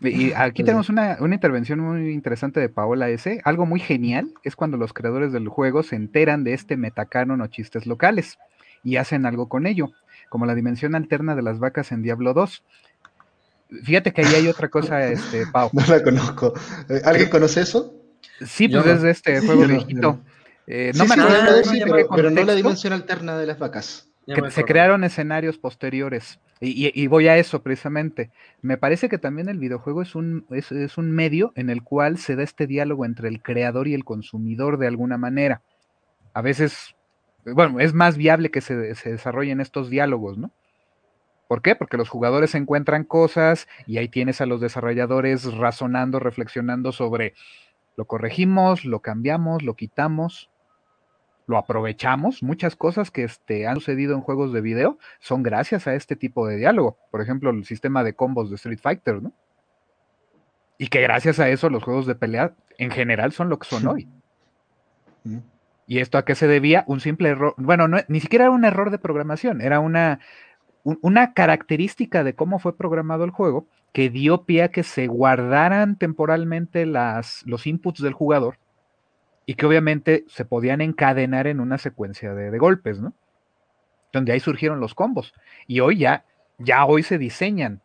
Y 0.00 0.32
aquí 0.32 0.64
tenemos 0.64 0.88
una, 0.88 1.16
una 1.20 1.34
intervención 1.34 1.80
muy 1.80 2.12
interesante 2.12 2.60
de 2.60 2.68
Paola 2.68 3.08
S. 3.10 3.40
Algo 3.44 3.66
muy 3.66 3.80
genial 3.80 4.32
es 4.42 4.56
cuando 4.56 4.76
los 4.76 4.92
creadores 4.92 5.32
del 5.32 5.48
juego 5.48 5.82
se 5.82 5.96
enteran 5.96 6.44
de 6.44 6.54
este 6.54 6.76
metacanon 6.76 7.40
o 7.40 7.46
chistes 7.48 7.86
locales 7.86 8.38
y 8.84 8.96
hacen 8.96 9.26
algo 9.26 9.48
con 9.48 9.66
ello, 9.66 9.90
como 10.28 10.46
la 10.46 10.54
dimensión 10.54 10.94
alterna 10.94 11.34
de 11.34 11.42
las 11.42 11.58
vacas 11.58 11.92
en 11.92 12.02
Diablo 12.02 12.32
2. 12.32 12.62
Fíjate 13.82 14.12
que 14.12 14.22
ahí 14.22 14.34
hay 14.34 14.48
otra 14.48 14.68
cosa, 14.68 15.04
este, 15.08 15.46
Pau. 15.48 15.70
No 15.72 15.84
la 15.86 16.02
conozco. 16.02 16.54
¿Alguien 17.04 17.28
conoce 17.28 17.62
eso? 17.62 17.94
Sí, 18.44 18.68
pues 18.68 18.84
no. 18.86 18.92
es 18.92 19.02
de 19.02 19.10
este 19.10 19.40
juego 19.40 19.62
no, 19.62 19.68
viejito. 19.68 20.00
no. 20.00 20.35
Eh, 20.66 20.90
Sí, 20.92 20.98
no 20.98 21.06
me 21.06 21.14
acuerdo, 21.22 21.56
de 21.56 22.06
pero, 22.14 22.30
no 22.30 22.42
la 22.44 22.54
dimensión 22.54 22.92
alterna 22.92 23.38
de 23.38 23.46
las 23.46 23.58
vacas. 23.58 24.10
Que 24.26 24.50
se 24.50 24.64
crearon 24.64 25.04
escenarios 25.04 25.56
posteriores. 25.56 26.40
Y, 26.60 26.86
y- 26.88 26.92
y 26.94 27.06
voy 27.06 27.28
a 27.28 27.36
eso 27.36 27.62
precisamente. 27.62 28.30
Me 28.60 28.76
parece 28.76 29.08
que 29.08 29.18
también 29.18 29.48
el 29.48 29.58
videojuego 29.58 30.02
es 30.02 30.16
un, 30.16 30.46
es, 30.50 30.72
es 30.72 30.98
un 30.98 31.12
medio 31.12 31.52
en 31.54 31.70
el 31.70 31.82
cual 31.84 32.18
se 32.18 32.34
da 32.34 32.42
este 32.42 32.66
diálogo 32.66 33.04
entre 33.04 33.28
el 33.28 33.40
creador 33.42 33.86
y 33.86 33.94
el 33.94 34.04
consumidor 34.04 34.78
de 34.78 34.88
alguna 34.88 35.16
manera. 35.16 35.62
A 36.34 36.42
veces, 36.42 36.96
bueno, 37.44 37.78
es 37.78 37.94
más 37.94 38.16
viable 38.16 38.50
que 38.50 38.60
se, 38.62 38.94
se 38.96 39.12
desarrollen 39.12 39.60
estos 39.60 39.90
diálogos, 39.90 40.38
¿no? 40.38 40.50
¿Por 41.46 41.62
qué? 41.62 41.76
Porque 41.76 41.96
los 41.96 42.08
jugadores 42.08 42.56
encuentran 42.56 43.04
cosas 43.04 43.68
y 43.86 43.98
ahí 43.98 44.08
tienes 44.08 44.40
a 44.40 44.46
los 44.46 44.60
desarrolladores 44.60 45.44
razonando, 45.54 46.18
reflexionando 46.18 46.90
sobre 46.90 47.34
lo 47.96 48.06
corregimos, 48.06 48.84
lo 48.84 48.98
cambiamos, 49.00 49.62
lo 49.62 49.74
quitamos, 49.74 50.50
lo 51.46 51.58
aprovechamos. 51.58 52.42
Muchas 52.42 52.76
cosas 52.76 53.10
que 53.10 53.24
este, 53.24 53.66
han 53.66 53.76
sucedido 53.76 54.14
en 54.14 54.20
juegos 54.20 54.52
de 54.52 54.60
video 54.60 54.98
son 55.20 55.42
gracias 55.42 55.86
a 55.86 55.94
este 55.94 56.16
tipo 56.16 56.46
de 56.46 56.56
diálogo. 56.56 56.98
Por 57.10 57.20
ejemplo, 57.20 57.50
el 57.50 57.64
sistema 57.64 58.02
de 58.04 58.14
combos 58.14 58.50
de 58.50 58.56
Street 58.56 58.80
Fighter, 58.80 59.22
¿no? 59.22 59.32
Y 60.78 60.88
que 60.88 61.00
gracias 61.00 61.38
a 61.40 61.48
eso 61.48 61.70
los 61.70 61.82
juegos 61.82 62.06
de 62.06 62.14
pelea 62.14 62.54
en 62.78 62.90
general 62.90 63.32
son 63.32 63.48
lo 63.48 63.58
que 63.58 63.68
son 63.68 63.86
hoy. 63.88 64.08
Mm. 65.24 65.38
¿Y 65.88 65.98
esto 66.00 66.18
a 66.18 66.24
qué 66.24 66.34
se 66.34 66.48
debía? 66.48 66.84
Un 66.88 67.00
simple 67.00 67.28
error. 67.28 67.54
Bueno, 67.58 67.86
no, 67.86 67.98
ni 68.08 68.20
siquiera 68.20 68.46
era 68.46 68.50
un 68.52 68.64
error 68.64 68.90
de 68.90 68.98
programación, 68.98 69.60
era 69.60 69.78
una, 69.78 70.18
un- 70.82 70.98
una 71.00 71.32
característica 71.32 72.24
de 72.24 72.34
cómo 72.34 72.58
fue 72.58 72.76
programado 72.76 73.22
el 73.24 73.30
juego 73.30 73.68
que 73.92 74.10
dio 74.10 74.44
pie 74.44 74.64
a 74.64 74.68
que 74.70 74.82
se 74.82 75.06
guardaran 75.06 75.96
temporalmente 75.96 76.86
las, 76.86 77.42
los 77.46 77.66
inputs 77.68 78.02
del 78.02 78.12
jugador 78.14 78.58
y 79.46 79.54
que 79.54 79.64
obviamente 79.64 80.24
se 80.28 80.44
podían 80.44 80.80
encadenar 80.80 81.46
en 81.46 81.60
una 81.60 81.78
secuencia 81.78 82.34
de, 82.34 82.58
golpes, 82.58 83.00
¿no? 83.00 83.14
Donde 84.12 84.32
ahí 84.32 84.40
surgieron 84.40 84.80
los 84.80 84.94
combos. 84.94 85.32
Y 85.68 85.80
hoy 85.80 85.98
ya, 85.98 86.24
ya 86.58 86.84
hoy 86.84 87.04
se 87.04 87.16
diseñan 87.16 87.80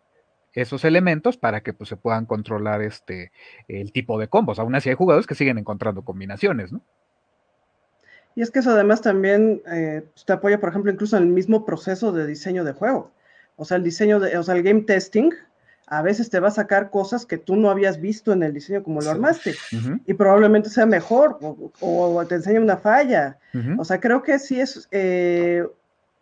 esos 0.53 0.83
elementos 0.83 1.37
para 1.37 1.61
que 1.61 1.73
pues, 1.73 1.87
se 1.87 1.97
puedan 1.97 2.25
controlar 2.25 2.81
este, 2.81 3.31
el 3.67 3.91
tipo 3.91 4.19
de 4.19 4.27
combos. 4.27 4.57
Aún 4.57 4.73
así 4.73 4.89
hay 4.89 4.95
jugadores 4.95 5.27
que 5.27 5.35
siguen 5.35 5.59
encontrando 5.59 6.03
combinaciones, 6.03 6.73
¿no? 6.73 6.81
Y 8.33 8.41
es 8.41 8.49
que 8.49 8.59
eso 8.59 8.71
además 8.71 9.01
también 9.01 9.61
eh, 9.71 10.03
pues, 10.13 10.25
te 10.25 10.33
apoya, 10.33 10.59
por 10.59 10.69
ejemplo, 10.69 10.91
incluso 10.91 11.17
en 11.17 11.23
el 11.23 11.29
mismo 11.29 11.65
proceso 11.65 12.11
de 12.11 12.25
diseño 12.25 12.63
de 12.63 12.73
juego. 12.73 13.11
O 13.55 13.65
sea, 13.65 13.77
el 13.77 13.83
diseño 13.83 14.19
de, 14.19 14.35
o 14.37 14.43
sea, 14.43 14.55
el 14.55 14.63
game 14.63 14.81
testing 14.81 15.31
a 15.93 16.01
veces 16.01 16.29
te 16.29 16.39
va 16.39 16.47
a 16.47 16.51
sacar 16.51 16.89
cosas 16.89 17.25
que 17.25 17.37
tú 17.37 17.57
no 17.57 17.69
habías 17.69 17.99
visto 17.99 18.31
en 18.31 18.43
el 18.43 18.53
diseño 18.53 18.81
como 18.81 19.01
lo 19.01 19.07
Sí. 19.07 19.09
armaste. 19.09 19.55
Y 20.05 20.13
probablemente 20.13 20.69
sea 20.69 20.85
mejor 20.85 21.37
o, 21.41 21.69
o 21.81 22.25
te 22.25 22.35
enseña 22.35 22.61
una 22.61 22.77
falla. 22.77 23.37
O 23.77 23.83
sea, 23.83 23.99
creo 23.99 24.23
que 24.23 24.39
sí 24.39 24.57
es 24.59 24.87
eh, 24.91 25.67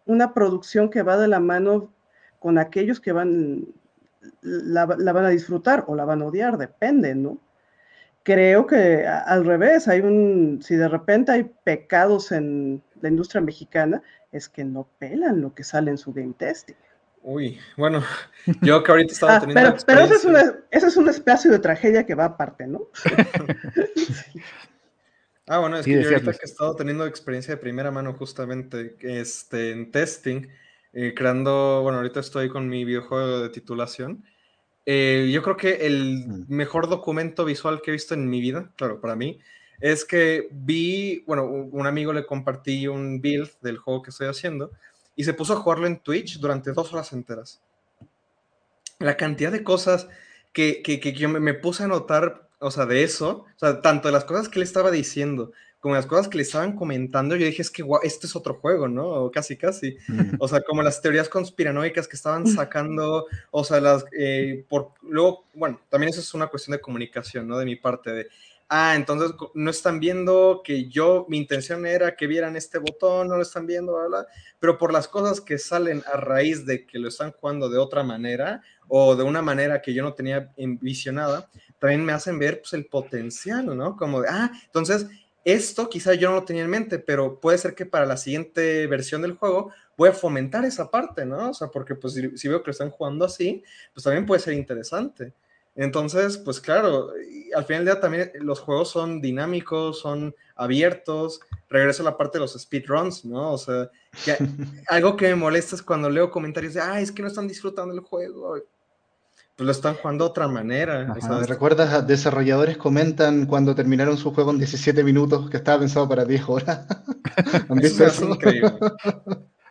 una 0.07 0.33
producción 0.33 0.89
que 0.89 1.03
va 1.03 1.17
de 1.17 1.27
la 1.27 1.39
mano 1.39 1.93
con 2.39 2.57
aquellos 2.57 2.99
que 2.99 3.11
van, 3.11 3.67
la, 4.41 4.87
la 4.97 5.13
van 5.13 5.25
a 5.25 5.29
disfrutar 5.29 5.83
o 5.87 5.95
la 5.95 6.03
van 6.05 6.23
a 6.23 6.25
odiar, 6.25 6.57
depende, 6.57 7.13
¿no? 7.13 7.37
Creo 8.23 8.65
que 8.65 9.05
a- 9.07 9.19
al 9.19 9.45
revés, 9.45 9.87
hay 9.87 10.01
un, 10.01 10.59
si 10.63 10.75
de 10.75 10.87
repente 10.87 11.31
hay 11.31 11.43
pecados 11.63 12.31
en 12.31 12.81
la 13.01 13.09
industria 13.09 13.41
mexicana, 13.41 14.01
es 14.31 14.49
que 14.49 14.63
no 14.63 14.87
pelan 14.97 15.41
lo 15.41 15.53
que 15.53 15.63
sale 15.63 15.91
en 15.91 15.97
su 15.99 16.11
game 16.11 16.33
testing. 16.37 16.75
Uy, 17.21 17.59
bueno, 17.77 18.03
yo 18.61 18.83
que 18.83 18.91
ahorita 18.91 19.13
estaba 19.13 19.35
Ah, 19.35 19.39
teniendo 19.39 19.61
pero, 19.61 19.83
pero 19.85 20.01
ese, 20.01 20.15
es 20.15 20.25
una- 20.25 20.55
ese 20.71 20.87
es 20.87 20.97
un 20.97 21.09
espacio 21.09 21.51
de 21.51 21.59
tragedia 21.59 22.05
que 22.05 22.15
va 22.15 22.25
aparte, 22.25 22.67
¿no? 22.67 22.87
Ah, 25.51 25.57
bueno, 25.57 25.77
es 25.77 25.85
Sí, 25.85 25.91
que 25.93 26.03
yo 26.03 26.09
ahorita 26.09 26.31
que 26.33 26.37
he 26.43 26.45
estado 26.45 26.75
teniendo 26.75 27.07
experiencia 27.07 27.55
de 27.55 27.59
primera 27.61 27.89
mano 27.89 28.13
justamente 28.13 28.95
este, 29.01 29.71
en 29.71 29.91
testing, 29.91 30.47
eh, 30.93 31.13
creando, 31.15 31.79
bueno, 31.81 31.97
ahorita 31.97 32.19
estoy 32.19 32.49
con 32.49 32.69
mi 32.69 32.85
videojuego 32.85 33.39
de 33.41 33.49
titulación. 33.49 34.23
Eh, 34.85 35.29
yo 35.33 35.41
creo 35.41 35.57
que 35.57 35.87
el 35.87 36.25
Mm. 36.27 36.45
mejor 36.49 36.87
documento 36.87 37.45
visual 37.45 37.81
que 37.81 37.89
he 37.89 37.93
visto 37.93 38.13
en 38.13 38.29
mi 38.29 38.41
vida, 38.41 38.71
claro, 38.75 39.01
para 39.01 39.15
mí, 39.15 39.39
es 39.79 40.05
que 40.05 40.49
vi, 40.51 41.23
bueno, 41.25 41.45
un 41.45 41.87
amigo 41.87 42.13
le 42.13 42.27
compartí 42.27 42.87
un 42.87 43.19
build 43.19 43.49
del 43.61 43.77
juego 43.79 44.03
que 44.03 44.11
estoy 44.11 44.27
haciendo 44.27 44.71
y 45.19 45.25
se 45.25 45.33
puso 45.33 45.51
a 45.51 45.57
jugarlo 45.57 45.85
en 45.85 45.99
Twitch 45.99 46.39
durante 46.39 46.71
dos 46.71 46.93
horas 46.93 47.11
enteras. 47.11 47.59
La 48.99 49.17
cantidad 49.17 49.51
de 49.51 49.65
cosas 49.65 50.07
que, 50.53 50.81
que, 50.81 51.01
que 51.01 51.11
yo 51.11 51.27
me, 51.27 51.41
me 51.41 51.53
puse 51.53 51.83
a 51.83 51.87
notar, 51.87 52.47
o 52.59 52.71
sea, 52.71 52.85
de 52.85 53.03
eso, 53.03 53.45
o 53.53 53.59
sea, 53.59 53.81
tanto 53.81 54.07
de 54.07 54.13
las 54.13 54.23
cosas 54.23 54.47
que 54.47 54.59
le 54.59 54.65
estaba 54.65 54.91
diciendo 54.91 55.51
como 55.81 55.95
las 55.95 56.05
cosas 56.05 56.29
que 56.29 56.37
le 56.37 56.43
estaban 56.43 56.73
comentando, 56.73 57.35
yo 57.35 57.45
dije, 57.45 57.61
es 57.61 57.69
que 57.69 57.83
guau, 57.83 57.99
este 58.01 58.27
es 58.27 58.35
otro 58.35 58.53
juego, 58.53 58.87
¿no? 58.87 59.07
O 59.07 59.31
casi, 59.31 59.57
casi. 59.57 59.97
Mm. 60.07 60.35
O 60.39 60.47
sea, 60.47 60.61
como 60.61 60.81
las 60.81 61.01
teorías 61.01 61.27
conspiranoicas 61.27 62.07
que 62.07 62.15
estaban 62.15 62.47
sacando, 62.47 63.27
o 63.51 63.63
sea, 63.65 63.81
las, 63.81 64.05
eh, 64.17 64.65
por, 64.69 64.91
luego, 65.01 65.45
bueno, 65.53 65.81
también 65.89 66.11
eso 66.11 66.21
es 66.21 66.33
una 66.33 66.47
cuestión 66.47 66.77
de 66.77 66.81
comunicación, 66.81 67.45
¿no? 67.45 67.57
De 67.57 67.65
mi 67.65 67.75
parte, 67.75 68.11
de, 68.11 68.27
ah, 68.69 68.95
entonces 68.95 69.31
no 69.55 69.71
están 69.71 69.99
viendo 69.99 70.61
que 70.63 70.87
yo, 70.87 71.25
mi 71.27 71.37
intención 71.37 71.85
era 71.85 72.15
que 72.15 72.27
vieran 72.27 72.55
este 72.55 72.77
botón, 72.77 73.27
no 73.27 73.35
lo 73.35 73.41
están 73.41 73.65
viendo, 73.65 73.93
bla, 73.93 74.07
bla, 74.07 74.27
pero 74.59 74.77
por 74.77 74.93
las 74.93 75.07
cosas 75.07 75.41
que 75.41 75.57
salen 75.57 76.03
a 76.11 76.17
raíz 76.17 76.65
de 76.65 76.85
que 76.85 76.99
lo 76.99 77.09
están 77.09 77.31
jugando 77.31 77.69
de 77.69 77.79
otra 77.79 78.03
manera, 78.03 78.61
o 78.87 79.15
de 79.15 79.23
una 79.23 79.41
manera 79.41 79.81
que 79.81 79.93
yo 79.93 80.03
no 80.03 80.13
tenía 80.13 80.51
visionada, 80.57 81.49
también 81.79 82.03
me 82.03 82.13
hacen 82.13 82.39
ver, 82.39 82.61
pues, 82.61 82.73
el 82.73 82.85
potencial, 82.85 83.77
¿no? 83.77 83.95
Como 83.95 84.21
de, 84.21 84.29
ah, 84.29 84.51
entonces 84.65 85.07
esto 85.45 85.89
quizá 85.89 86.13
yo 86.13 86.29
no 86.29 86.35
lo 86.35 86.43
tenía 86.43 86.63
en 86.63 86.69
mente, 86.69 86.99
pero 86.99 87.39
puede 87.39 87.57
ser 87.57 87.73
que 87.73 87.85
para 87.85 88.05
la 88.05 88.17
siguiente 88.17 88.85
versión 88.87 89.21
del 89.21 89.33
juego 89.33 89.71
voy 89.97 90.09
a 90.09 90.13
fomentar 90.13 90.65
esa 90.65 90.91
parte, 90.91 91.25
¿no? 91.25 91.51
O 91.51 91.53
sea, 91.53 91.69
porque 91.69 91.95
pues 91.95 92.13
si, 92.13 92.37
si 92.37 92.47
veo 92.47 92.61
que 92.61 92.67
lo 92.67 92.71
están 92.71 92.89
jugando 92.89 93.25
así, 93.25 93.63
pues 93.93 94.03
también 94.03 94.25
puede 94.25 94.41
ser 94.41 94.53
interesante. 94.53 95.33
Entonces, 95.81 96.37
pues 96.37 96.59
claro, 96.59 97.11
al 97.55 97.63
final 97.63 97.85
del 97.85 97.93
día 97.93 98.01
también 98.01 98.31
los 98.41 98.59
juegos 98.59 98.89
son 98.89 99.21
dinámicos, 99.21 99.99
son 99.99 100.35
abiertos. 100.55 101.39
Regreso 101.69 102.01
a 102.03 102.05
la 102.05 102.17
parte 102.17 102.37
de 102.37 102.41
los 102.41 102.53
speedruns, 102.59 103.23
¿no? 103.23 103.53
O 103.53 103.57
sea, 103.57 103.89
que 104.25 104.35
algo 104.89 105.15
que 105.15 105.29
me 105.29 105.35
molesta 105.35 105.75
es 105.77 105.81
cuando 105.81 106.09
leo 106.09 106.29
comentarios 106.31 106.73
de, 106.73 106.81
ah, 106.81 106.99
es 106.99 107.11
que 107.13 107.21
no 107.21 107.29
están 107.29 107.47
disfrutando 107.47 107.93
el 107.93 108.01
juego. 108.01 108.55
Pues 109.55 109.65
lo 109.65 109.71
están 109.71 109.95
jugando 109.95 110.25
de 110.25 110.29
otra 110.31 110.47
manera. 110.49 110.99
o 111.07 111.11
Ajá, 111.11 111.21
sea, 111.21 111.29
¿Me 111.37 111.41
es- 111.43 111.47
recuerdas? 111.49 111.93
a 111.93 112.01
Desarrolladores 112.01 112.77
comentan 112.77 113.45
cuando 113.45 113.73
terminaron 113.73 114.17
su 114.17 114.33
juego 114.33 114.51
en 114.51 114.57
17 114.57 115.01
minutos 115.03 115.49
que 115.49 115.57
estaba 115.57 115.79
pensado 115.79 116.09
para 116.09 116.25
10 116.25 116.43
horas. 116.49 116.87
¿Han 117.69 117.79
Eso 117.79 118.05
eso? 118.05 118.25
increíble. 118.29 118.73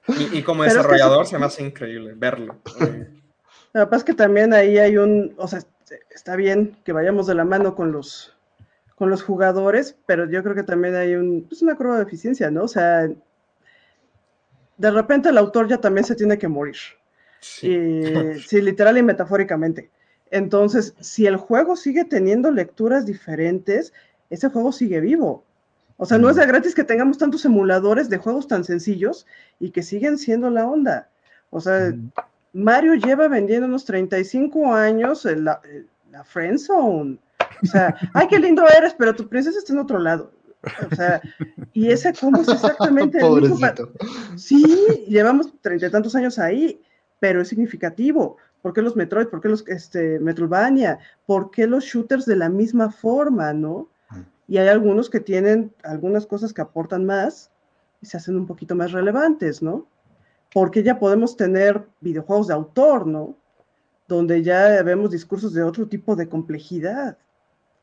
Y, 0.09 0.39
y 0.39 0.43
como 0.43 0.61
Pero 0.63 0.69
es 0.69 0.73
que 0.73 0.79
desarrollador 0.79 1.27
se 1.27 1.39
me 1.39 1.45
hace 1.47 1.65
increíble 1.67 2.15
verlo. 2.17 2.57
Lo 3.75 3.81
que 3.83 3.87
pasa 3.87 3.97
es 3.97 4.05
que 4.05 4.15
también 4.15 4.55
ahí 4.55 4.79
hay 4.79 4.97
un, 4.97 5.35
o 5.37 5.47
sea, 5.47 5.61
está 6.11 6.37
bien 6.37 6.77
que 6.85 6.93
vayamos 6.93 7.27
de 7.27 7.35
la 7.35 7.45
mano 7.45 7.75
con 7.75 7.93
los, 7.93 8.37
con 8.95 9.11
los 9.11 9.23
jugadores, 9.23 9.97
pero 10.07 10.29
yo 10.29 10.43
creo 10.43 10.55
que 10.55 10.63
también 10.63 10.95
hay 10.95 11.15
un, 11.15 11.47
pues 11.49 11.63
una 11.63 11.77
curva 11.77 11.97
de 11.97 12.03
eficiencia, 12.03 12.51
¿no? 12.51 12.65
O 12.65 12.69
sea, 12.69 13.09
de 14.77 14.91
repente 14.91 15.29
el 15.29 15.39
autor 15.39 15.69
ya 15.69 15.79
también 15.79 16.05
se 16.05 16.15
tiene 16.15 16.39
que 16.39 16.49
morir. 16.49 16.77
sí. 17.41 17.69
Y, 17.69 18.41
sí, 18.47 18.61
literal 18.61 18.99
y 18.99 19.03
metafóricamente. 19.03 19.91
Entonces, 20.31 20.95
si 21.01 21.27
el 21.27 21.37
juego 21.37 21.77
sigue 21.77 22.05
teniendo 22.05 22.51
lecturas 22.51 23.07
diferentes, 23.07 23.93
ese 24.31 24.49
juego 24.49 24.73
sigue 24.73 25.01
vivo. 25.01 25.45
O 25.97 26.07
sea, 26.07 26.19
no 26.19 26.31
es 26.31 26.37
de 26.37 26.47
gratis 26.47 26.75
que 26.75 26.85
tengamos 26.85 27.19
tantos 27.19 27.45
emuladores 27.45 28.09
de 28.09 28.19
juegos 28.19 28.47
tan 28.47 28.63
sencillos 28.63 29.27
y 29.59 29.71
que 29.71 29.83
siguen 29.83 30.17
siendo 30.17 30.49
la 30.49 30.67
onda. 30.67 31.09
O 31.51 31.61
sea, 31.61 31.93
Mario 32.53 32.95
lleva 32.95 33.29
vendiendo 33.29 33.67
unos 33.67 33.85
35 33.85 34.73
años 34.75 35.25
la, 35.25 35.61
la 36.11 36.25
Friendzone. 36.25 37.19
O 37.63 37.67
sea, 37.67 37.95
ay, 38.15 38.27
qué 38.29 38.39
lindo 38.39 38.65
eres, 38.69 38.95
pero 38.95 39.15
tu 39.15 39.29
princesa 39.29 39.59
está 39.59 39.73
en 39.73 39.81
otro 39.81 39.99
lado. 39.99 40.33
O 40.91 40.95
sea, 40.95 41.21
y 41.73 41.91
ese 41.91 42.13
cómo 42.15 42.41
es 42.41 42.49
exactamente 42.49 43.19
el 43.19 43.43
mismo. 43.43 43.59
Sí, 44.37 44.65
llevamos 45.09 45.53
treinta 45.61 45.87
y 45.87 45.91
tantos 45.91 46.15
años 46.15 46.39
ahí, 46.39 46.81
pero 47.21 47.41
es 47.41 47.49
significativo. 47.49 48.37
¿Por 48.63 48.73
qué 48.73 48.83
los 48.83 48.97
Metroid? 48.97 49.29
¿Por 49.29 49.41
qué 49.41 49.49
los 49.49 49.67
este, 49.69 50.19
Metroidvania? 50.19 50.99
¿Por 51.27 51.51
qué 51.51 51.67
los 51.67 51.85
shooters 51.85 52.27
de 52.27 52.37
la 52.37 52.49
misma 52.49 52.91
forma, 52.91 53.53
no? 53.53 53.89
y 54.49 54.57
hay 54.57 54.69
algunos 54.69 55.11
que 55.11 55.21
tienen 55.21 55.73
algunas 55.85 56.27
cosas 56.27 56.53
que 56.55 56.63
aportan 56.63 57.05
más 57.05 57.53
y 58.01 58.07
se 58.07 58.17
hacen 58.17 58.37
un 58.37 58.47
poquito 58.47 58.75
más 58.75 58.93
relevantes, 58.93 59.63
¿no? 59.63 59.87
Porque 60.53 60.83
ya 60.83 60.99
podemos 60.99 61.37
tener 61.37 61.87
videojuegos 62.01 62.49
de 62.49 62.55
autor, 62.55 63.07
¿no? 63.07 63.37
Donde 64.07 64.43
ya 64.43 64.83
vemos 64.83 65.11
discursos 65.11 65.53
de 65.53 65.63
otro 65.63 65.87
tipo 65.87 66.17
de 66.17 66.29
complejidad, 66.29 67.19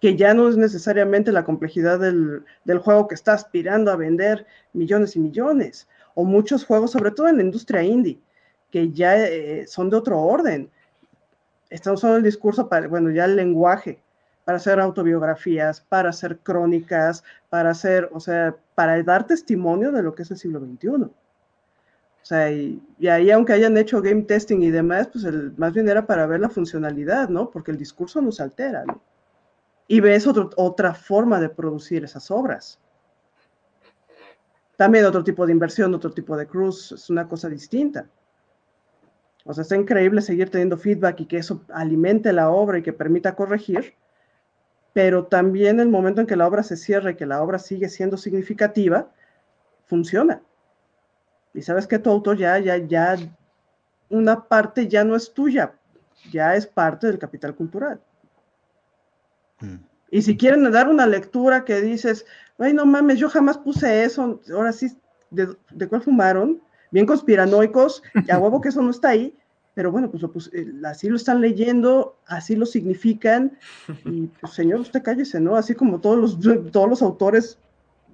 que 0.01 0.15
ya 0.15 0.33
no 0.33 0.49
es 0.49 0.57
necesariamente 0.57 1.31
la 1.31 1.43
complejidad 1.43 1.99
del, 1.99 2.43
juego 2.79 3.07
que 3.07 3.15
está 3.15 3.33
aspirando 3.33 3.91
a 3.91 3.95
vender 3.95 4.45
millones 4.73 5.15
y 5.15 5.19
millones, 5.19 5.87
o 6.15 6.23
muchos 6.23 6.65
juegos, 6.65 6.91
sobre 6.91 7.11
todo 7.11 7.27
en 7.27 7.37
la 7.37 7.43
industria 7.43 7.83
indie, 7.83 8.19
que 8.71 8.91
ya 8.91 9.17
eh, 9.17 9.67
son 9.67 9.89
de 9.89 9.97
otro 9.97 10.19
orden. 10.19 10.69
Estamos 11.69 11.99
usando 11.99 12.17
el 12.17 12.23
discurso 12.23 12.67
para, 12.67 12.87
bueno, 12.87 13.11
ya 13.11 13.25
el 13.25 13.35
lenguaje, 13.35 13.99
para 14.45 14.57
hacer 14.57 14.79
autobiografías, 14.79 15.81
para 15.81 16.09
hacer 16.09 16.37
crónicas, 16.39 17.23
para 17.49 17.71
hacer, 17.71 18.09
o 18.13 18.19
sea, 18.19 18.55
para 18.75 19.01
dar 19.03 19.25
testimonio 19.25 19.91
de 19.91 20.03
lo 20.03 20.13
que 20.13 20.23
es 20.23 20.31
el 20.31 20.37
siglo 20.37 20.59
XXI. 20.59 21.09
O 22.25 22.27
sea, 22.27 22.51
y, 22.51 22.81
ahí 23.07 23.29
aunque 23.29 23.53
hayan 23.53 23.77
hecho 23.77 24.01
game 24.01 24.23
testing 24.23 24.63
y 24.63 24.71
demás, 24.71 25.09
pues 25.13 25.25
el, 25.25 25.53
más 25.57 25.73
bien 25.73 25.87
era 25.87 26.07
para 26.07 26.25
ver 26.25 26.39
la 26.39 26.49
funcionalidad, 26.49 27.29
¿no? 27.29 27.51
Porque 27.51 27.69
el 27.69 27.77
discurso 27.77 28.19
nos 28.19 28.41
altera, 28.41 28.83
¿no? 28.83 28.99
Y 29.87 29.99
ves 29.99 30.25
otra 30.25 30.95
forma 30.95 31.39
de 31.39 31.49
producir 31.49 32.03
esas 32.03 32.31
obras. 32.31 32.79
También 34.75 35.05
otro 35.05 35.23
tipo 35.23 35.45
de 35.45 35.51
inversión, 35.51 35.93
otro 35.93 36.09
tipo 36.09 36.35
de 36.35 36.47
cruz, 36.47 36.93
es 36.93 37.11
una 37.11 37.27
cosa 37.27 37.47
distinta. 37.47 38.09
O 39.43 39.53
sea, 39.53 39.61
está 39.61 39.75
increíble 39.75 40.19
seguir 40.23 40.49
teniendo 40.49 40.77
feedback 40.77 41.19
y 41.19 41.25
que 41.27 41.37
eso 41.37 41.63
alimente 41.71 42.33
la 42.33 42.49
obra 42.49 42.79
y 42.79 42.81
que 42.81 42.91
permita 42.91 43.35
corregir, 43.35 43.93
pero 44.93 45.27
también 45.27 45.79
el 45.79 45.89
momento 45.89 46.21
en 46.21 46.27
que 46.27 46.35
la 46.35 46.47
obra 46.47 46.63
se 46.63 46.75
cierra 46.75 47.11
y 47.11 47.15
que 47.17 47.27
la 47.27 47.43
obra 47.43 47.59
sigue 47.59 47.87
siendo 47.87 48.17
significativa, 48.17 49.11
funciona. 49.85 50.41
Y 51.55 51.61
sabes 51.61 51.87
que 51.87 51.99
tu 51.99 52.09
autor 52.09 52.37
ya, 52.37 52.59
ya, 52.59 52.77
ya, 52.77 53.17
una 54.09 54.43
parte 54.47 54.87
ya 54.87 55.03
no 55.03 55.15
es 55.15 55.33
tuya, 55.33 55.73
ya 56.31 56.55
es 56.55 56.67
parte 56.67 57.07
del 57.07 57.17
capital 57.17 57.55
cultural. 57.55 58.01
Mm. 59.61 59.77
Y 60.11 60.21
si 60.21 60.37
quieren 60.37 60.69
dar 60.71 60.87
una 60.89 61.07
lectura 61.07 61.65
que 61.65 61.81
dices, 61.81 62.25
ay, 62.59 62.73
no 62.73 62.85
mames, 62.85 63.19
yo 63.19 63.29
jamás 63.29 63.57
puse 63.57 64.03
eso, 64.03 64.39
ahora 64.53 64.71
sí, 64.71 64.97
¿de, 65.31 65.55
de 65.71 65.87
cuál 65.87 66.01
fumaron? 66.01 66.61
Bien 66.91 67.05
conspiranoicos, 67.05 68.03
ya 68.25 68.37
huevo 68.37 68.61
que 68.61 68.69
eso 68.69 68.81
no 68.81 68.91
está 68.91 69.09
ahí, 69.09 69.35
pero 69.73 69.91
bueno, 69.91 70.09
pues, 70.09 70.23
pues 70.31 70.49
eh, 70.53 70.71
así 70.85 71.09
lo 71.09 71.17
están 71.17 71.41
leyendo, 71.41 72.17
así 72.27 72.55
lo 72.55 72.65
significan, 72.65 73.57
y 74.05 74.27
pues 74.27 74.53
señor, 74.53 74.79
usted 74.79 75.03
cállese, 75.03 75.39
¿no? 75.39 75.57
Así 75.57 75.75
como 75.75 75.99
todos 75.99 76.17
los, 76.17 76.71
todos 76.71 76.89
los 76.89 77.01
autores 77.01 77.57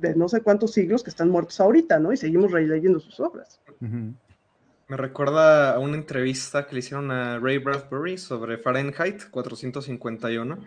de 0.01 0.15
no 0.15 0.27
sé 0.27 0.41
cuántos 0.41 0.73
siglos 0.73 1.03
que 1.03 1.09
están 1.09 1.29
muertos 1.29 1.59
ahorita, 1.59 1.99
¿no? 1.99 2.11
Y 2.11 2.17
seguimos 2.17 2.51
releyendo 2.51 2.99
sus 2.99 3.19
obras. 3.19 3.61
Me 3.79 4.97
recuerda 4.97 5.75
a 5.75 5.79
una 5.79 5.95
entrevista 5.95 6.67
que 6.67 6.73
le 6.73 6.79
hicieron 6.79 7.11
a 7.11 7.39
Ray 7.39 7.59
Bradbury 7.59 8.17
sobre 8.17 8.57
Fahrenheit 8.57 9.29
451, 9.29 10.59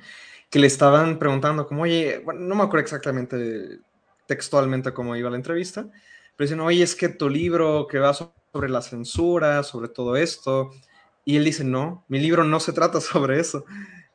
que 0.49 0.59
le 0.59 0.67
estaban 0.67 1.19
preguntando 1.19 1.67
como, 1.67 1.83
oye, 1.83 2.23
bueno, 2.25 2.41
no 2.41 2.55
me 2.55 2.63
acuerdo 2.63 2.85
exactamente 2.85 3.81
textualmente 4.27 4.93
cómo 4.93 5.15
iba 5.17 5.29
la 5.29 5.37
entrevista, 5.37 5.87
pero 6.37 6.49
dicen, 6.49 6.61
oye, 6.61 6.83
es 6.83 6.95
que 6.95 7.09
tu 7.09 7.29
libro 7.29 7.87
que 7.87 7.99
va 7.99 8.15
sobre 8.15 8.71
la 8.71 8.81
censura, 8.81 9.63
sobre 9.63 9.89
todo 9.89 10.17
esto. 10.17 10.71
Y 11.25 11.37
él 11.37 11.45
dice, 11.45 11.65
no, 11.65 12.05
mi 12.09 12.19
libro 12.19 12.45
no 12.45 12.61
se 12.61 12.73
trata 12.73 13.01
sobre 13.03 13.41
eso. 13.41 13.65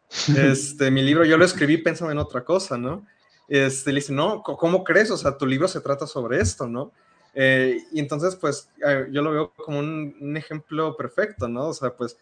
Este, 0.35 0.89
mi 0.89 1.03
libro 1.03 1.23
yo 1.23 1.37
lo 1.37 1.45
escribí 1.45 1.77
pensando 1.77 2.11
en 2.11 2.17
otra 2.17 2.43
cosa, 2.43 2.79
¿no? 2.79 3.05
Este, 3.49 3.91
le 3.91 3.99
dice, 3.99 4.13
no, 4.13 4.43
¿cómo 4.43 4.83
crees? 4.83 5.09
O 5.09 5.17
sea, 5.17 5.37
tu 5.37 5.47
libro 5.47 5.67
se 5.67 5.81
trata 5.81 6.05
sobre 6.05 6.39
esto, 6.39 6.67
¿no? 6.67 6.91
Eh, 7.33 7.79
y 7.91 7.99
entonces, 7.99 8.35
pues, 8.35 8.69
eh, 8.85 9.07
yo 9.11 9.23
lo 9.23 9.31
veo 9.31 9.53
como 9.53 9.79
un, 9.79 10.37
ejemplo 10.37 10.95
perfecto, 10.95 11.47
¿no? 11.47 11.69
O 11.69 11.73
sea, 11.73 11.95
pues, 11.95 12.17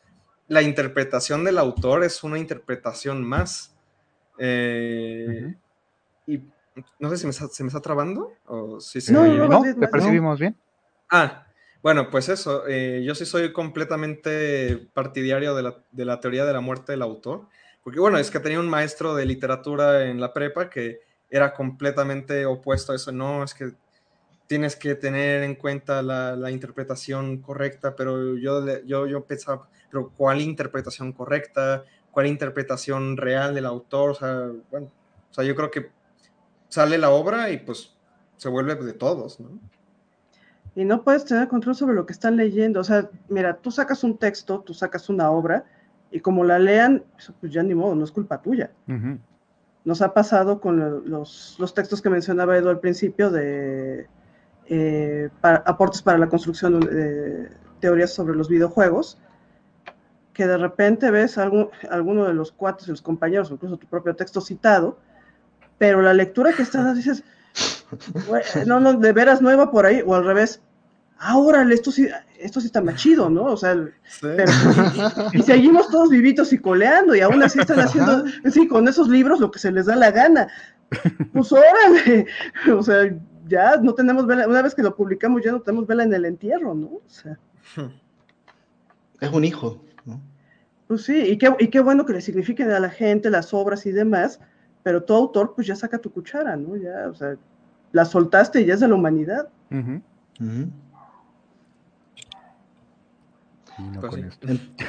la 0.48 0.62
interpretación 0.62 1.44
del 1.44 1.58
autor 1.58 2.06
es 2.06 2.24
una 2.24 2.40
interpretación 2.40 3.24
más. 3.24 3.76
Eh, 4.38 5.54
y 6.26 6.42
no 7.00 7.10
sé 7.10 7.18
si 7.18 7.26
me 7.26 7.32
está, 7.32 7.48
se 7.48 7.64
me 7.64 7.68
está 7.68 7.82
trabando 7.82 8.34
o 8.46 8.80
si 8.80 9.02
se 9.02 9.12
no, 9.12 9.26
no, 9.26 9.62
¿te 9.62 9.88
percibimos 9.88 10.40
bien? 10.40 10.56
Ah, 11.10 11.48
bueno, 11.82 12.10
pues 12.10 12.30
eso, 12.30 12.68
eh, 12.68 13.04
yo 13.06 13.16
sí 13.16 13.26
soy 13.26 13.52
completamente 13.54 14.90
partidario 14.94 15.56
de 15.56 15.64
la, 15.64 15.84
de 15.92 16.06
la, 16.06 16.20
teoría 16.20 16.46
de 16.46 16.54
la 16.54 16.60
muerte 16.60 16.92
del 16.92 17.02
autor, 17.02 17.48
porque 17.84 18.00
bueno, 18.00 18.18
es 18.18 18.30
que 18.30 18.40
tenía 18.40 18.60
un 18.60 18.70
maestro 18.70 19.16
de 19.16 19.26
literatura 19.26 20.06
en 20.06 20.20
la 20.20 20.34
prepa 20.34 20.70
que 20.70 21.07
era 21.30 21.54
completamente 21.54 22.46
opuesto 22.46 22.92
a 22.92 22.96
eso, 22.96 23.12
no, 23.12 23.44
es 23.44 23.54
que 23.54 23.72
tienes 24.48 24.76
que 24.76 24.96
tener 24.96 25.44
en 25.44 25.56
cuenta 25.56 26.02
la, 26.02 26.36
la 26.36 26.52
interpretación 26.52 27.38
correcta, 27.42 27.96
pero 27.96 28.38
yo, 28.38 28.66
yo, 28.86 29.08
yo 29.08 29.26
pensaba, 29.26 29.68
pero 29.92 30.12
¿cuál 30.16 30.42
interpretación 30.42 31.12
correcta? 31.12 31.84
¿Cuál 32.12 32.28
interpretación 32.28 33.18
real 33.18 33.54
del 33.54 33.66
autor? 33.66 34.12
O 34.12 34.16
sea, 34.16 34.52
bueno, 34.72 34.88
o 35.30 35.34
sea, 35.34 35.44
yo 35.44 35.56
creo 35.56 35.70
que 35.70 35.92
sale 36.70 36.98
la 36.98 37.10
obra 37.10 37.50
y 37.50 37.58
pues 37.58 37.94
se 38.38 38.50
vuelve 38.50 38.76
de 38.76 38.94
todos, 38.94 39.40
¿no? 39.40 39.60
y 40.78 40.86
no 40.86 41.04
puedes 41.04 41.26
tener 41.26 41.48
control 41.48 41.74
sobre 41.74 41.96
lo 41.96 42.06
que 42.06 42.14
están 42.14 42.38
leyendo. 42.38 42.82
O 42.82 42.84
sea, 42.84 43.10
mira, 43.30 43.58
tú 43.58 43.72
sacas 43.72 44.04
un 44.04 44.16
texto, 44.16 44.60
tú 44.60 44.76
sacas 44.76 45.10
una 45.10 45.32
obra, 45.32 45.66
y 46.12 46.20
como 46.20 46.44
la 46.44 46.60
lean, 46.60 47.04
pues 47.42 47.52
ya 47.52 47.64
ni 47.64 47.74
modo, 47.74 47.96
no 47.96 48.04
es 48.04 48.12
culpa 48.12 48.40
tuya. 48.44 48.70
Nos 49.88 50.02
ha 50.02 50.14
pasado 50.14 50.60
con 50.60 51.10
los, 51.10 51.56
textos 51.74 52.02
que 52.02 52.10
mencionaba 52.10 52.58
Edu 52.58 52.68
al 52.68 52.82
principio 52.82 53.32
de 53.32 54.06
eh, 54.66 55.30
aportes 55.42 56.02
para 56.02 56.18
la 56.18 56.28
construcción 56.28 56.82
de 56.82 57.50
teorías 57.80 58.14
sobre 58.14 58.36
los 58.36 58.50
videojuegos, 58.50 59.18
que 60.34 60.46
de 60.46 60.58
repente 60.58 61.10
ves 61.10 61.38
algún, 61.38 61.70
alguno 61.90 62.26
de 62.26 62.34
los 62.34 62.52
cuatro 62.52 62.86
de 62.86 62.92
los 62.92 63.02
compañeros, 63.02 63.50
incluso 63.50 63.78
tu 63.78 63.88
propio 63.88 64.14
texto 64.14 64.42
citado, 64.42 65.00
pero 65.78 66.02
la 66.02 66.14
lectura 66.14 66.52
que 66.52 66.64
estás 66.64 66.94
dices, 66.98 67.24
no, 68.66 68.82
no, 68.82 68.92
de 68.92 69.14
veras 69.14 69.42
no 69.42 69.54
iba 69.54 69.72
por 69.72 69.86
ahí, 69.86 70.04
o 70.06 70.16
al 70.16 70.26
revés, 70.26 70.60
ah, 71.18 71.38
órale, 71.38 71.74
esto 71.74 71.92
sí, 71.94 72.10
esto 72.40 72.60
sí 72.60 72.68
está 72.68 72.82
más 72.82 72.96
chido, 72.96 73.30
¿no? 73.30 73.46
O 73.46 73.58
sea, 73.58 73.76
pero, 74.22 74.52
y, 75.34 75.42
seguimos 75.42 75.90
todos 75.90 76.10
vivitos 76.10 76.54
y 76.54 76.58
coleando, 76.58 77.16
y 77.16 77.22
aún 77.22 77.42
así 77.44 77.60
están 77.60 77.80
haciendo, 77.80 78.26
sí, 78.52 78.68
con 78.68 78.88
esos 78.88 79.08
libros 79.10 79.40
lo 79.40 79.52
que 79.52 79.60
se 79.60 79.72
les 79.72 79.86
da 79.86 79.96
la 79.96 80.12
gana. 80.12 80.48
Pues 81.34 81.52
órale, 81.52 82.28
o 82.74 82.82
sea, 82.82 83.14
ya 83.48 83.78
no 83.78 83.94
tenemos 83.94 84.26
vela, 84.26 84.48
una 84.48 84.62
vez 84.62 84.74
que 84.74 84.84
lo 84.84 84.96
publicamos 84.96 85.44
ya 85.44 85.52
no 85.52 85.62
tenemos 85.62 85.88
vela 85.88 86.04
en 86.04 86.14
el 86.14 86.26
entierro, 86.26 86.74
¿no? 86.74 86.88
O 86.88 87.04
sea. 87.08 87.38
Es 89.20 89.32
un 89.32 89.44
hijo, 89.44 89.84
¿no? 90.06 90.22
Pues 90.88 91.02
sí, 91.02 91.20
y 91.20 91.40
qué, 91.40 91.52
y 91.60 91.70
qué 91.70 91.80
bueno 91.80 92.06
que 92.06 92.14
le 92.14 92.22
signifiquen 92.22 92.70
a 92.70 92.80
la 92.80 92.92
gente 92.92 93.32
las 93.32 93.52
obras 93.52 93.88
y 93.88 93.92
demás, 93.92 94.40
pero 94.84 95.04
tu 95.04 95.14
autor 95.14 95.54
pues 95.56 95.66
ya 95.66 95.76
saca 95.76 95.98
tu 95.98 96.12
cuchara, 96.12 96.56
¿no? 96.56 96.78
Ya, 96.78 97.10
o 97.10 97.16
sea, 97.16 97.36
la 97.92 98.06
soltaste 98.06 98.62
y 98.62 98.66
ya 98.66 98.76
es 98.76 98.80
de 98.80 98.88
la 98.88 98.96
humanidad. 98.96 99.50
Pues 103.78 104.40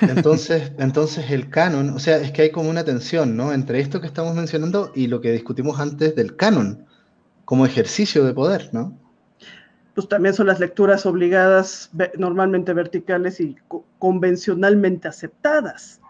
entonces, 0.01 0.73
entonces 0.79 1.31
el 1.31 1.51
canon, 1.51 1.91
o 1.91 1.99
sea, 1.99 2.17
es 2.17 2.33
que 2.33 2.43
hay 2.43 2.51
como 2.51 2.71
una 2.71 2.85
tensión, 2.85 3.37
¿no? 3.37 3.53
Entre 3.53 3.81
esto 3.81 4.01
que 4.01 4.07
estamos 4.07 4.35
mencionando 4.35 4.93
y 4.95 5.09
lo 5.09 5.21
que 5.21 5.33
discutimos 5.33 5.79
antes 5.79 6.15
del 6.15 6.37
canon, 6.37 6.87
como 7.45 7.67
ejercicio 7.67 8.25
de 8.25 8.33
poder, 8.33 8.71
¿no? 8.73 8.99
Pues 9.95 10.09
también 10.09 10.35
son 10.35 10.47
las 10.47 10.61
lecturas 10.61 11.05
obligadas, 11.05 11.91
normalmente 12.17 12.73
verticales 12.73 13.41
y 13.41 13.57
convencionalmente 13.99 15.09
aceptadas. 15.09 16.01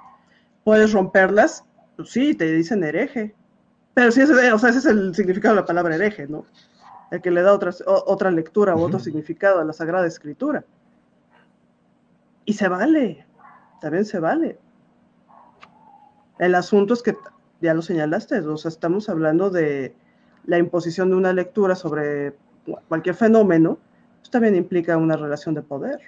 Puedes 0.63 0.93
romperlas, 0.93 1.65
pues 1.97 2.11
sí, 2.11 2.35
te 2.35 2.53
dicen 2.53 2.85
hereje. 2.85 3.35
Pero 3.95 4.13
sí, 4.13 4.21
ese, 4.21 4.53
o 4.53 4.59
sea, 4.59 4.71
ese 4.71 4.79
es 4.79 4.87
el 4.87 5.15
significado 5.15 5.57
de 5.57 5.63
la 5.63 5.67
palabra 5.67 5.97
hereje, 5.97 6.29
¿no? 6.29 6.45
El 7.11 7.23
que 7.23 7.31
le 7.31 7.43
da 7.43 7.53
otra, 7.55 7.73
otra 7.87 8.31
lectura 8.31 8.77
u 8.77 8.83
otro 8.83 9.01
significado 9.01 9.59
a 9.61 9.65
la 9.65 9.73
Sagrada 9.73 10.07
Escritura. 10.07 10.65
Y 12.49 12.55
se 12.55 12.67
vale, 12.67 13.27
también 13.79 14.07
se 14.07 14.19
vale. 14.19 14.59
El 16.39 16.55
asunto 16.55 16.95
es 16.95 17.03
que, 17.03 17.15
ya 17.61 17.75
lo 17.75 17.83
señalaste, 17.83 18.39
o 18.39 18.57
sea, 18.57 18.71
estamos 18.71 19.11
hablando 19.11 19.51
de 19.51 19.95
la 20.47 20.57
imposición 20.57 21.11
de 21.11 21.17
una 21.17 21.35
lectura 21.35 21.75
sobre 21.75 22.35
cualquier 22.89 23.17
fenómeno, 23.17 23.77
pues 24.21 24.31
también 24.31 24.57
implica 24.57 24.97
una 24.97 25.15
relación 25.15 25.55
de 25.57 25.61
poder. 25.61 26.01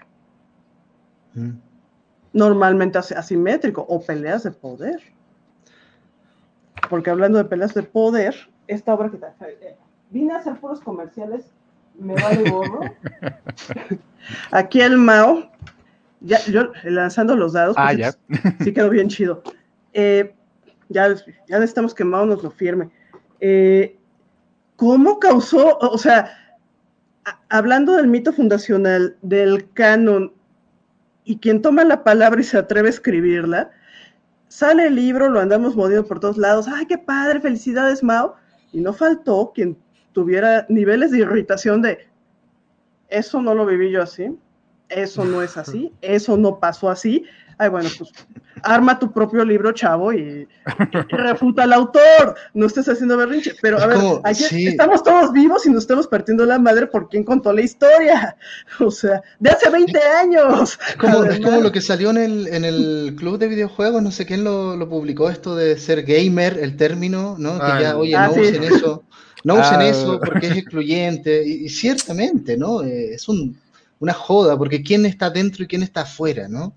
Mm. 1.35 1.59
Normalmente 2.33 2.97
asimétrico 2.97 3.85
o 3.87 4.01
peleas 4.01 4.43
de 4.43 4.53
poder. 4.53 4.99
Porque 6.89 7.11
hablando 7.11 7.37
de 7.37 7.45
peleas 7.45 7.75
de 7.75 7.83
poder, 7.83 8.35
esta 8.67 8.95
obra 8.95 9.11
que. 9.11 9.19
Eh, 9.19 9.77
vine 10.09 10.33
a 10.33 10.39
hacer 10.39 10.59
puros 10.59 10.81
comerciales, 10.81 11.53
me 11.99 12.15
vale 12.15 12.51
gorro. 12.51 12.81
Aquí 14.53 14.81
el 14.81 14.97
Mao, 14.97 15.51
ya, 16.21 16.39
yo 16.47 16.73
lanzando 16.85 17.37
los 17.37 17.53
dados, 17.53 17.77
ah, 17.79 17.93
ya. 17.93 18.13
sí 18.63 18.73
quedó 18.73 18.91
bien 18.91 19.09
chido. 19.09 19.43
Eh, 19.93 20.35
ya, 20.89 21.15
ya 21.49 21.59
necesitamos 21.59 21.95
que 21.95 22.05
Mao 22.05 22.27
nos 22.27 22.43
lo 22.43 22.51
firme. 22.51 22.91
Eh, 23.41 23.97
¿Cómo 24.77 25.19
causó, 25.19 25.79
o 25.79 25.99
sea, 25.99 26.57
hablando 27.49 27.97
del 27.97 28.07
mito 28.07 28.33
fundacional, 28.33 29.17
del 29.23 29.71
canon, 29.73 30.33
y 31.25 31.39
quien 31.39 31.63
toma 31.63 31.85
la 31.85 32.03
palabra 32.03 32.41
y 32.41 32.45
se 32.45 32.59
atreve 32.59 32.89
a 32.89 32.91
escribirla, 32.91 33.71
sale 34.49 34.87
el 34.87 34.97
libro, 34.97 35.29
lo 35.29 35.41
andamos 35.41 35.77
moviendo 35.77 36.07
por 36.07 36.19
todos 36.19 36.39
lados, 36.39 36.67
¡ay, 36.67 36.87
qué 36.87 36.99
padre! 36.99 37.41
¡Felicidades, 37.41 38.03
Mao! 38.03 38.35
Y 38.73 38.81
no 38.81 38.93
faltó 38.93 39.53
quien 39.55 39.77
tuviera 40.13 40.67
niveles 40.69 41.11
de 41.11 41.19
irritación 41.19 41.83
de, 41.83 42.09
eso 43.09 43.43
no 43.43 43.55
lo 43.55 43.67
viví 43.67 43.91
yo 43.91 44.03
así, 44.03 44.37
eso 44.91 45.25
no 45.25 45.43
es 45.43 45.57
así, 45.57 45.93
eso 46.03 46.37
no 46.37 46.59
pasó 46.59 46.91
así. 46.91 47.25
Ay, 47.59 47.69
bueno, 47.69 47.91
pues 47.99 48.11
arma 48.63 48.99
tu 48.99 49.13
propio 49.13 49.45
libro, 49.45 49.73
chavo, 49.73 50.13
y, 50.13 50.47
refuta 51.09 51.65
al 51.65 51.73
autor. 51.73 52.35
No 52.55 52.67
estés 52.67 52.89
haciendo 52.89 53.17
berrinche. 53.17 53.55
Pero 53.61 53.79
a 53.79 53.87
ver, 53.87 53.99
estamos 54.31 55.03
todos 55.03 55.33
vivos 55.33 55.67
y 55.67 55.71
nos 55.71 55.83
estamos 55.83 56.07
partiendo 56.07 56.47
la 56.47 56.59
madre 56.59 56.87
por 56.87 57.09
quien 57.09 57.25
contó 57.25 57.53
la 57.53 57.63
historia. 57.63 58.37
O 58.81 58.91
sea, 58.91 59.23
de 59.39 59.51
hace 59.51 59.69
20 59.69 59.99
años. 59.99 60.79
Como, 60.99 61.25
es 61.25 61.41
como 61.41 61.61
lo 61.61 61.71
que 61.71 61.81
salió 61.81 62.11
en 62.11 62.17
el, 62.17 62.47
en 62.49 62.65
el 62.65 63.15
club 63.17 63.39
de 63.39 63.49
videojuegos, 63.49 64.03
no 64.03 64.11
sé 64.11 64.25
quién 64.25 64.43
lo, 64.43 64.77
lo 64.77 64.89
publicó, 64.89 65.29
esto 65.29 65.55
de 65.55 65.77
ser 65.79 66.03
gamer, 66.03 66.59
el 66.59 66.77
término, 66.77 67.37
¿no? 67.39 67.59
Que 67.59 67.83
ya, 67.83 67.97
oye, 67.97 68.17
ah, 68.17 68.29
no 68.29 68.41
usen 68.41 68.63
eso. 68.63 69.03
No 69.45 69.55
usen 69.55 69.81
ah. 69.81 69.89
eso 69.89 70.19
porque 70.19 70.47
es 70.47 70.57
excluyente. 70.57 71.47
Y, 71.47 71.69
ciertamente, 71.69 72.57
¿no? 72.57 72.83
Eh, 72.83 73.15
es 73.15 73.29
un, 73.29 73.59
una 74.01 74.13
joda, 74.13 74.59
porque 74.59 74.83
quién 74.83 75.07
está 75.07 75.31
dentro 75.31 75.63
y 75.63 75.69
quién 75.69 75.85
está 75.85 76.03
afuera, 76.03 76.49
¿no? 76.49 76.75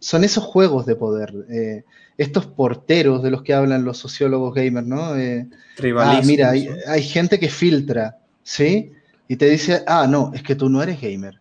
son 0.00 0.24
esos 0.24 0.42
juegos 0.42 0.86
de 0.86 0.96
poder, 0.96 1.32
eh, 1.50 1.84
estos 2.16 2.46
porteros 2.46 3.22
de 3.22 3.30
los 3.30 3.42
que 3.42 3.54
hablan 3.54 3.84
los 3.84 3.98
sociólogos 3.98 4.54
gamers, 4.54 4.86
¿no? 4.86 5.16
Eh, 5.16 5.46
ah, 5.96 6.20
mira, 6.24 6.50
hay, 6.50 7.02
gente 7.02 7.38
que 7.38 7.48
filtra, 7.48 8.18
¿sí? 8.42 8.92
Y 9.28 9.36
te 9.36 9.48
dice, 9.48 9.84
ah, 9.86 10.06
no, 10.08 10.32
es 10.34 10.42
que 10.42 10.56
tú 10.56 10.68
no 10.68 10.82
eres 10.82 11.00
gamer, 11.00 11.38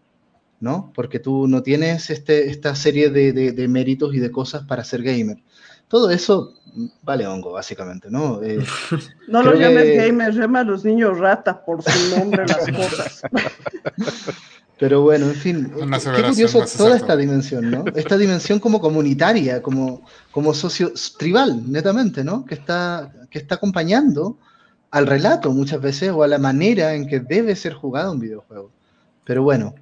¿no? 0.60 0.92
Porque 0.94 1.20
tú 1.20 1.48
no 1.48 1.64
tienes 1.64 2.10
este, 2.10 2.50
esta 2.50 2.76
serie 2.76 3.10
de, 3.10 3.68
méritos 3.68 4.14
y 4.14 4.20
de 4.20 4.30
cosas 4.30 4.64
para 4.66 4.84
ser 4.84 5.04
gamer. 5.04 5.38
Todo 5.88 6.12
eso 6.12 6.54
vale 7.02 7.26
hongo, 7.26 7.54
básicamente, 7.54 8.10
¿no? 8.12 8.44
Eh, 8.44 8.60
no 9.28 9.42
lo 9.42 9.56
llames 9.56 9.96
gamer, 9.96 10.34
llama 10.34 10.60
a 10.60 10.64
los 10.64 10.84
niños 10.84 11.18
rata 11.18 11.64
por 11.66 11.82
su 11.82 12.18
nombre 12.18 12.46
las 12.46 12.68
cosas. 12.76 13.22
Pero 14.80 15.02
bueno, 15.02 15.26
en 15.26 15.36
fin, 15.36 15.74
qué 15.74 16.24
curioso 16.24 16.64
toda 16.78 16.96
esta 16.96 17.18
dimensión, 17.18 17.70
¿no? 17.70 17.84
Esta 17.96 18.18
dimensión 18.18 18.60
como 18.60 18.80
comunitaria, 18.80 19.62
como, 19.62 20.06
como 20.32 20.54
socio 20.54 20.94
tribal, 21.18 21.70
netamente, 21.70 22.24
¿no? 22.24 22.46
Que 22.46 22.56
está, 22.56 23.12
que 23.30 23.40
está 23.40 23.56
acompañando 23.56 24.38
al 24.90 25.06
relato 25.06 25.52
muchas 25.52 25.82
veces 25.82 26.12
o 26.12 26.24
a 26.24 26.28
la 26.28 26.38
manera 26.38 26.94
en 26.94 27.08
que 27.08 27.20
debe 27.20 27.58
ser 27.58 27.74
jugado 27.74 28.14
un 28.14 28.22
videojuego. 28.22 28.72
Pero 29.26 29.44
bueno, 29.44 29.76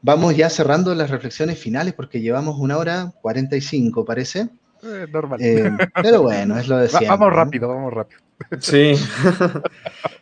vamos 0.00 0.34
ya 0.34 0.48
cerrando 0.48 0.94
las 0.94 1.10
reflexiones 1.10 1.58
finales 1.58 1.92
porque 1.92 2.22
llevamos 2.22 2.58
una 2.58 2.78
hora 2.78 3.12
45, 3.20 4.04
parece. 4.06 4.48
Eh, 4.82 5.06
normal. 5.12 5.40
Eh, 5.42 5.70
pero 6.02 6.22
bueno, 6.22 6.58
es 6.58 6.68
lo 6.68 6.78
de 6.78 6.88
siempre. 6.88 7.08
vamos 7.10 7.32
rápido, 7.34 7.68
vamos 7.68 7.92
rápido. 7.92 8.20
Sí. 8.60 8.94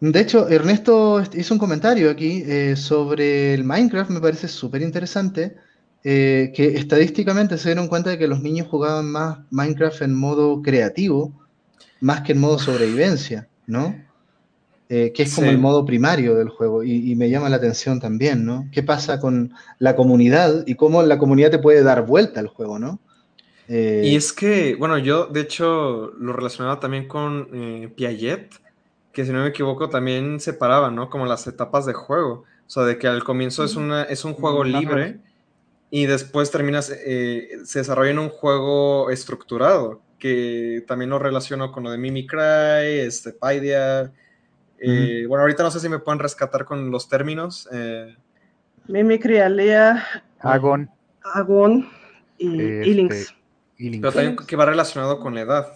De 0.00 0.20
hecho, 0.20 0.48
Ernesto 0.48 1.22
hizo 1.32 1.54
un 1.54 1.58
comentario 1.58 2.10
aquí 2.10 2.42
eh, 2.46 2.76
sobre 2.76 3.54
el 3.54 3.64
Minecraft, 3.64 4.10
me 4.10 4.20
parece 4.20 4.46
súper 4.46 4.82
interesante, 4.82 5.56
eh, 6.04 6.52
que 6.54 6.76
estadísticamente 6.76 7.56
se 7.56 7.70
dieron 7.70 7.88
cuenta 7.88 8.10
de 8.10 8.18
que 8.18 8.28
los 8.28 8.42
niños 8.42 8.68
jugaban 8.68 9.10
más 9.10 9.38
Minecraft 9.50 10.02
en 10.02 10.14
modo 10.14 10.60
creativo, 10.60 11.32
más 12.00 12.20
que 12.20 12.32
en 12.32 12.40
modo 12.40 12.58
sobrevivencia, 12.58 13.48
¿no? 13.66 14.04
Eh, 14.88 15.12
que 15.12 15.24
es 15.24 15.34
como 15.34 15.50
el 15.50 15.58
modo 15.58 15.84
primario 15.84 16.36
del 16.36 16.50
juego, 16.50 16.84
y, 16.84 17.10
y, 17.10 17.16
me 17.16 17.28
llama 17.28 17.48
la 17.48 17.56
atención 17.56 17.98
también, 17.98 18.44
¿no? 18.44 18.68
¿Qué 18.70 18.84
pasa 18.84 19.18
con 19.18 19.52
la 19.78 19.96
comunidad 19.96 20.62
y 20.66 20.76
cómo 20.76 21.02
la 21.02 21.18
comunidad 21.18 21.50
te 21.50 21.58
puede 21.58 21.82
dar 21.82 22.06
vuelta 22.06 22.38
al 22.40 22.48
juego, 22.48 22.78
¿no? 22.78 23.00
y 23.68 24.14
es 24.14 24.32
que, 24.32 24.76
bueno, 24.76 24.96
yo 24.96 25.26
de 25.26 25.40
hecho 25.40 26.12
lo 26.20 26.32
relacionaba 26.32 26.78
también 26.78 27.08
con 27.08 27.48
Piaget, 27.96 28.54
que 29.16 29.24
si 29.24 29.32
no 29.32 29.40
me 29.40 29.48
equivoco 29.48 29.88
también 29.88 30.40
separaban, 30.40 30.94
¿no? 30.94 31.08
Como 31.08 31.24
las 31.24 31.46
etapas 31.46 31.86
de 31.86 31.94
juego. 31.94 32.44
O 32.66 32.68
sea, 32.70 32.82
de 32.82 32.98
que 32.98 33.08
al 33.08 33.24
comienzo 33.24 33.64
es, 33.64 33.74
una, 33.74 34.02
es 34.02 34.26
un 34.26 34.34
juego 34.34 34.62
libre 34.62 35.20
y 35.90 36.04
después 36.04 36.50
terminas, 36.50 36.90
eh, 36.94 37.48
se 37.64 37.78
desarrolla 37.78 38.10
en 38.10 38.18
un 38.18 38.28
juego 38.28 39.08
estructurado, 39.08 40.02
que 40.18 40.84
también 40.86 41.08
lo 41.08 41.18
relaciono 41.18 41.72
con 41.72 41.84
lo 41.84 41.90
de 41.90 41.96
Mimicry, 41.96 43.00
este, 43.06 43.32
Paidia. 43.32 44.12
Eh, 44.78 45.24
bueno, 45.26 45.40
ahorita 45.40 45.62
no 45.62 45.70
sé 45.70 45.80
si 45.80 45.88
me 45.88 45.98
pueden 45.98 46.18
rescatar 46.18 46.66
con 46.66 46.90
los 46.90 47.08
términos. 47.08 47.70
Eh. 47.72 48.14
Mimicry, 48.86 49.38
Alea, 49.38 50.06
Agon. 50.40 50.90
Agon 51.22 51.88
y, 52.36 52.60
este, 52.60 52.86
Links. 52.86 53.34
Pero 53.78 54.12
también 54.12 54.36
que 54.36 54.56
va 54.56 54.66
relacionado 54.66 55.20
con 55.20 55.34
la 55.34 55.40
edad. 55.40 55.72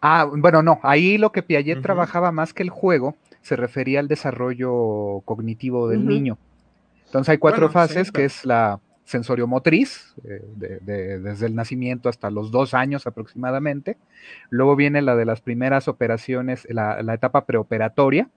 Ah, 0.00 0.28
bueno, 0.30 0.62
no, 0.62 0.80
ahí 0.82 1.18
lo 1.18 1.32
que 1.32 1.42
Piaget 1.42 1.82
trabajaba 1.82 2.32
más 2.32 2.54
que 2.54 2.62
el 2.62 2.70
juego 2.70 3.16
se 3.42 3.56
refería 3.56 4.00
al 4.00 4.08
desarrollo 4.08 5.22
cognitivo 5.24 5.88
del 5.88 6.06
niño. 6.06 6.38
Entonces 7.06 7.30
hay 7.30 7.38
cuatro 7.38 7.68
fases, 7.70 8.12
que 8.12 8.24
es 8.24 8.44
la 8.44 8.80
sensoriomotriz, 9.04 10.14
eh, 10.24 10.44
desde 10.80 11.46
el 11.46 11.54
nacimiento 11.54 12.08
hasta 12.08 12.30
los 12.30 12.50
dos 12.50 12.74
años 12.74 13.06
aproximadamente. 13.06 13.96
Luego 14.50 14.76
viene 14.76 15.02
la 15.02 15.16
de 15.16 15.24
las 15.24 15.40
primeras 15.40 15.88
operaciones, 15.88 16.66
la, 16.70 17.02
la 17.02 17.14
etapa 17.14 17.46
preoperatoria, 17.46 18.28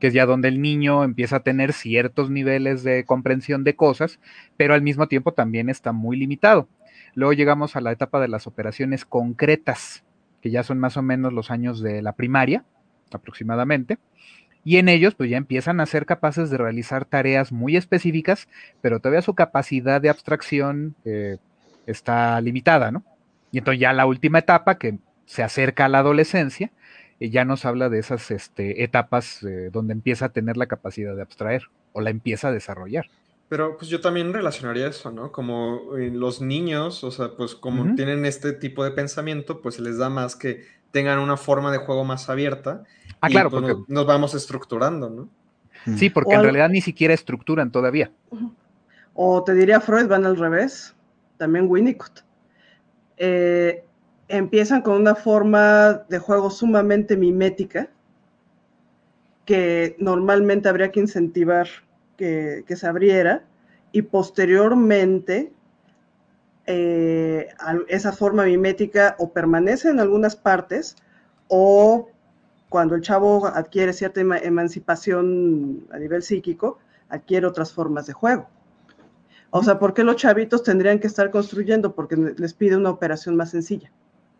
que 0.00 0.08
es 0.08 0.14
ya 0.14 0.26
donde 0.26 0.48
el 0.48 0.60
niño 0.60 1.04
empieza 1.04 1.36
a 1.36 1.40
tener 1.44 1.72
ciertos 1.72 2.28
niveles 2.28 2.82
de 2.82 3.04
comprensión 3.04 3.62
de 3.62 3.76
cosas, 3.76 4.18
pero 4.56 4.74
al 4.74 4.82
mismo 4.82 5.06
tiempo 5.06 5.32
también 5.32 5.68
está 5.68 5.92
muy 5.92 6.16
limitado. 6.16 6.66
Luego 7.14 7.32
llegamos 7.32 7.76
a 7.76 7.80
la 7.80 7.92
etapa 7.92 8.20
de 8.20 8.26
las 8.26 8.48
operaciones 8.48 9.04
concretas, 9.04 10.02
que 10.42 10.50
ya 10.50 10.62
son 10.62 10.78
más 10.78 10.96
o 10.96 11.02
menos 11.02 11.32
los 11.32 11.50
años 11.50 11.80
de 11.80 12.02
la 12.02 12.12
primaria, 12.12 12.64
aproximadamente, 13.12 13.98
y 14.64 14.76
en 14.76 14.88
ellos 14.88 15.14
pues 15.14 15.30
ya 15.30 15.36
empiezan 15.36 15.80
a 15.80 15.86
ser 15.86 16.06
capaces 16.06 16.50
de 16.50 16.58
realizar 16.58 17.04
tareas 17.04 17.52
muy 17.52 17.76
específicas, 17.76 18.48
pero 18.80 19.00
todavía 19.00 19.22
su 19.22 19.34
capacidad 19.34 20.00
de 20.00 20.10
abstracción 20.10 20.94
eh, 21.04 21.38
está 21.86 22.40
limitada, 22.40 22.90
¿no? 22.90 23.02
Y 23.50 23.58
entonces 23.58 23.80
ya 23.80 23.92
la 23.92 24.06
última 24.06 24.38
etapa 24.38 24.78
que 24.78 24.98
se 25.26 25.42
acerca 25.42 25.86
a 25.86 25.88
la 25.88 25.98
adolescencia, 25.98 26.70
eh, 27.20 27.30
ya 27.30 27.44
nos 27.44 27.64
habla 27.64 27.88
de 27.88 27.98
esas 27.98 28.30
este, 28.30 28.84
etapas 28.84 29.42
eh, 29.42 29.70
donde 29.72 29.92
empieza 29.92 30.26
a 30.26 30.32
tener 30.32 30.56
la 30.56 30.66
capacidad 30.66 31.14
de 31.14 31.22
abstraer 31.22 31.64
o 31.92 32.00
la 32.00 32.10
empieza 32.10 32.48
a 32.48 32.52
desarrollar. 32.52 33.06
Pero 33.52 33.76
pues 33.76 33.90
yo 33.90 34.00
también 34.00 34.32
relacionaría 34.32 34.86
eso, 34.86 35.12
¿no? 35.12 35.30
Como 35.30 35.94
eh, 35.98 36.10
los 36.10 36.40
niños, 36.40 37.04
o 37.04 37.10
sea, 37.10 37.36
pues 37.36 37.54
como 37.54 37.94
tienen 37.96 38.24
este 38.24 38.54
tipo 38.54 38.82
de 38.82 38.92
pensamiento, 38.92 39.60
pues 39.60 39.74
se 39.74 39.82
les 39.82 39.98
da 39.98 40.08
más 40.08 40.36
que 40.36 40.64
tengan 40.90 41.18
una 41.18 41.36
forma 41.36 41.70
de 41.70 41.76
juego 41.76 42.02
más 42.02 42.30
abierta. 42.30 42.84
Ah, 43.20 43.28
claro, 43.28 43.50
pues, 43.50 43.62
porque... 43.62 43.92
nos, 43.92 44.06
vamos 44.06 44.34
estructurando, 44.34 45.10
¿no? 45.10 45.28
Sí, 45.98 46.08
porque 46.08 46.32
en 46.32 46.44
realidad 46.44 46.70
ni 46.70 46.80
siquiera 46.80 47.12
estructuran 47.12 47.70
todavía. 47.70 48.10
O 49.12 49.44
te 49.44 49.52
diría 49.52 49.82
Freud, 49.82 50.06
van 50.06 50.24
al 50.24 50.38
revés, 50.38 50.94
también 51.36 51.66
Winnicott. 51.68 52.24
Eh, 53.18 53.84
empiezan 54.28 54.80
con 54.80 54.94
una 54.94 55.14
forma 55.14 56.04
de 56.08 56.18
juego 56.18 56.50
sumamente 56.50 57.18
mimética 57.18 57.90
que 59.44 59.94
normalmente 59.98 60.70
habría 60.70 60.90
que 60.90 61.00
incentivar 61.00 61.68
que, 62.22 62.76
se 62.76 62.86
abriera 62.86 63.42
y 63.90 64.02
posteriormente 64.02 65.52
eh, 66.66 67.48
esa 67.88 68.12
forma 68.12 68.44
mimética 68.44 69.16
o 69.18 69.32
permanece 69.32 69.90
en 69.90 69.98
algunas 69.98 70.36
partes 70.36 70.96
o 71.48 72.08
cuando 72.68 72.94
el 72.94 73.02
chavo 73.02 73.46
adquiere 73.46 73.92
cierta 73.92 74.20
emancipación 74.20 75.84
a 75.90 75.98
nivel 75.98 76.22
psíquico, 76.22 76.78
adquiere 77.08 77.46
otras 77.46 77.72
formas 77.72 78.06
de 78.06 78.12
juego. 78.14 78.48
O 79.50 79.62
sea, 79.62 79.78
¿por 79.78 79.92
qué 79.92 80.04
los 80.04 80.16
chavitos 80.16 80.62
tendrían 80.62 80.98
que 80.98 81.08
estar 81.08 81.30
construyendo? 81.30 81.94
Porque 81.94 82.16
les 82.16 82.54
pide 82.54 82.76
una 82.76 82.88
operación 82.90 83.36
más 83.36 83.50
sencilla, 83.50 83.90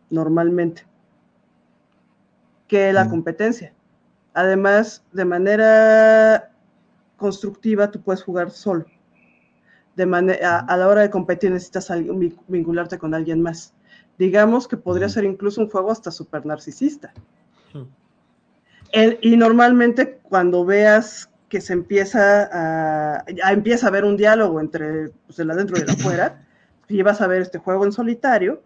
normalmente. 0.09 0.87
que 2.69 2.91
la 2.95 3.05
Mm. 3.05 3.11
competencia. 3.11 3.75
Además, 4.33 5.05
de 5.13 5.27
manera 5.27 6.52
constructiva, 7.23 7.90
tú 7.90 8.03
puedes 8.03 8.23
jugar 8.23 8.51
solo. 8.51 8.85
De 9.97 10.05
manera, 10.05 10.59
a, 10.59 10.59
a 10.61 10.77
la 10.77 10.89
hora 10.89 11.01
de 11.03 11.11
competir 11.11 11.51
necesitas 11.51 11.90
vincularte 12.49 12.99
con 12.99 13.15
alguien 13.15 13.40
más. 13.40 13.73
Digamos 14.19 14.69
que 14.69 14.77
podría 14.77 15.09
ser 15.09 15.24
incluso 15.24 15.61
un 15.62 15.70
juego 15.70 15.90
hasta 15.90 16.11
super 16.11 16.44
narcisista. 16.44 17.15
El- 18.93 19.19
y 19.23 19.36
normalmente 19.36 20.19
cuando 20.23 20.65
veas 20.65 21.31
que 21.49 21.61
se 21.61 21.73
empieza 21.73 22.49
a, 22.53 23.24
ya 23.27 23.53
empieza 23.53 23.86
a 23.86 23.89
haber 23.90 24.05
un 24.05 24.16
diálogo 24.16 24.61
entre 24.61 25.11
pues, 25.27 25.39
el 25.39 25.51
adentro 25.51 25.77
y 25.78 25.82
el 25.82 25.90
afuera, 25.90 26.43
y 26.89 27.03
vas 27.03 27.20
a 27.20 27.27
ver 27.27 27.43
este 27.43 27.59
juego 27.59 27.85
en 27.85 27.93
solitario, 27.93 28.62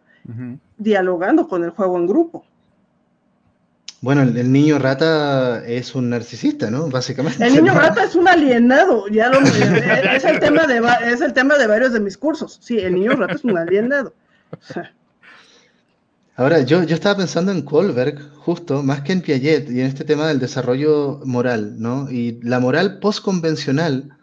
dialogando 0.78 1.46
con 1.46 1.62
el 1.64 1.70
juego 1.70 1.96
en 1.96 2.06
grupo. 2.06 2.44
Bueno, 4.06 4.22
el, 4.22 4.36
el 4.36 4.52
niño 4.52 4.78
rata 4.78 5.66
es 5.66 5.96
un 5.96 6.10
narcisista, 6.10 6.70
¿no? 6.70 6.88
Básicamente. 6.88 7.44
El 7.44 7.54
niño 7.54 7.74
rata 7.74 8.04
es 8.04 8.14
un 8.14 8.28
alienado, 8.28 9.08
ya 9.08 9.30
lo, 9.30 9.40
es, 9.40 10.24
el 10.24 10.38
tema 10.38 10.64
de, 10.64 10.80
es 11.12 11.20
el 11.20 11.32
tema 11.32 11.58
de 11.58 11.66
varios 11.66 11.92
de 11.92 11.98
mis 11.98 12.16
cursos. 12.16 12.56
Sí, 12.62 12.78
el 12.78 12.94
niño 12.94 13.16
rata 13.16 13.34
es 13.34 13.42
un 13.42 13.58
alienado. 13.58 14.14
Ahora, 16.36 16.60
yo, 16.60 16.84
yo 16.84 16.94
estaba 16.94 17.16
pensando 17.16 17.50
en 17.50 17.62
Kohlberg, 17.62 18.30
justo, 18.36 18.80
más 18.84 19.00
que 19.00 19.12
en 19.12 19.22
Piaget, 19.22 19.68
y 19.72 19.80
en 19.80 19.86
este 19.86 20.04
tema 20.04 20.28
del 20.28 20.38
desarrollo 20.38 21.20
moral, 21.24 21.74
¿no? 21.76 22.08
Y 22.08 22.38
la 22.44 22.60
moral 22.60 23.00
postconvencional 23.00 24.16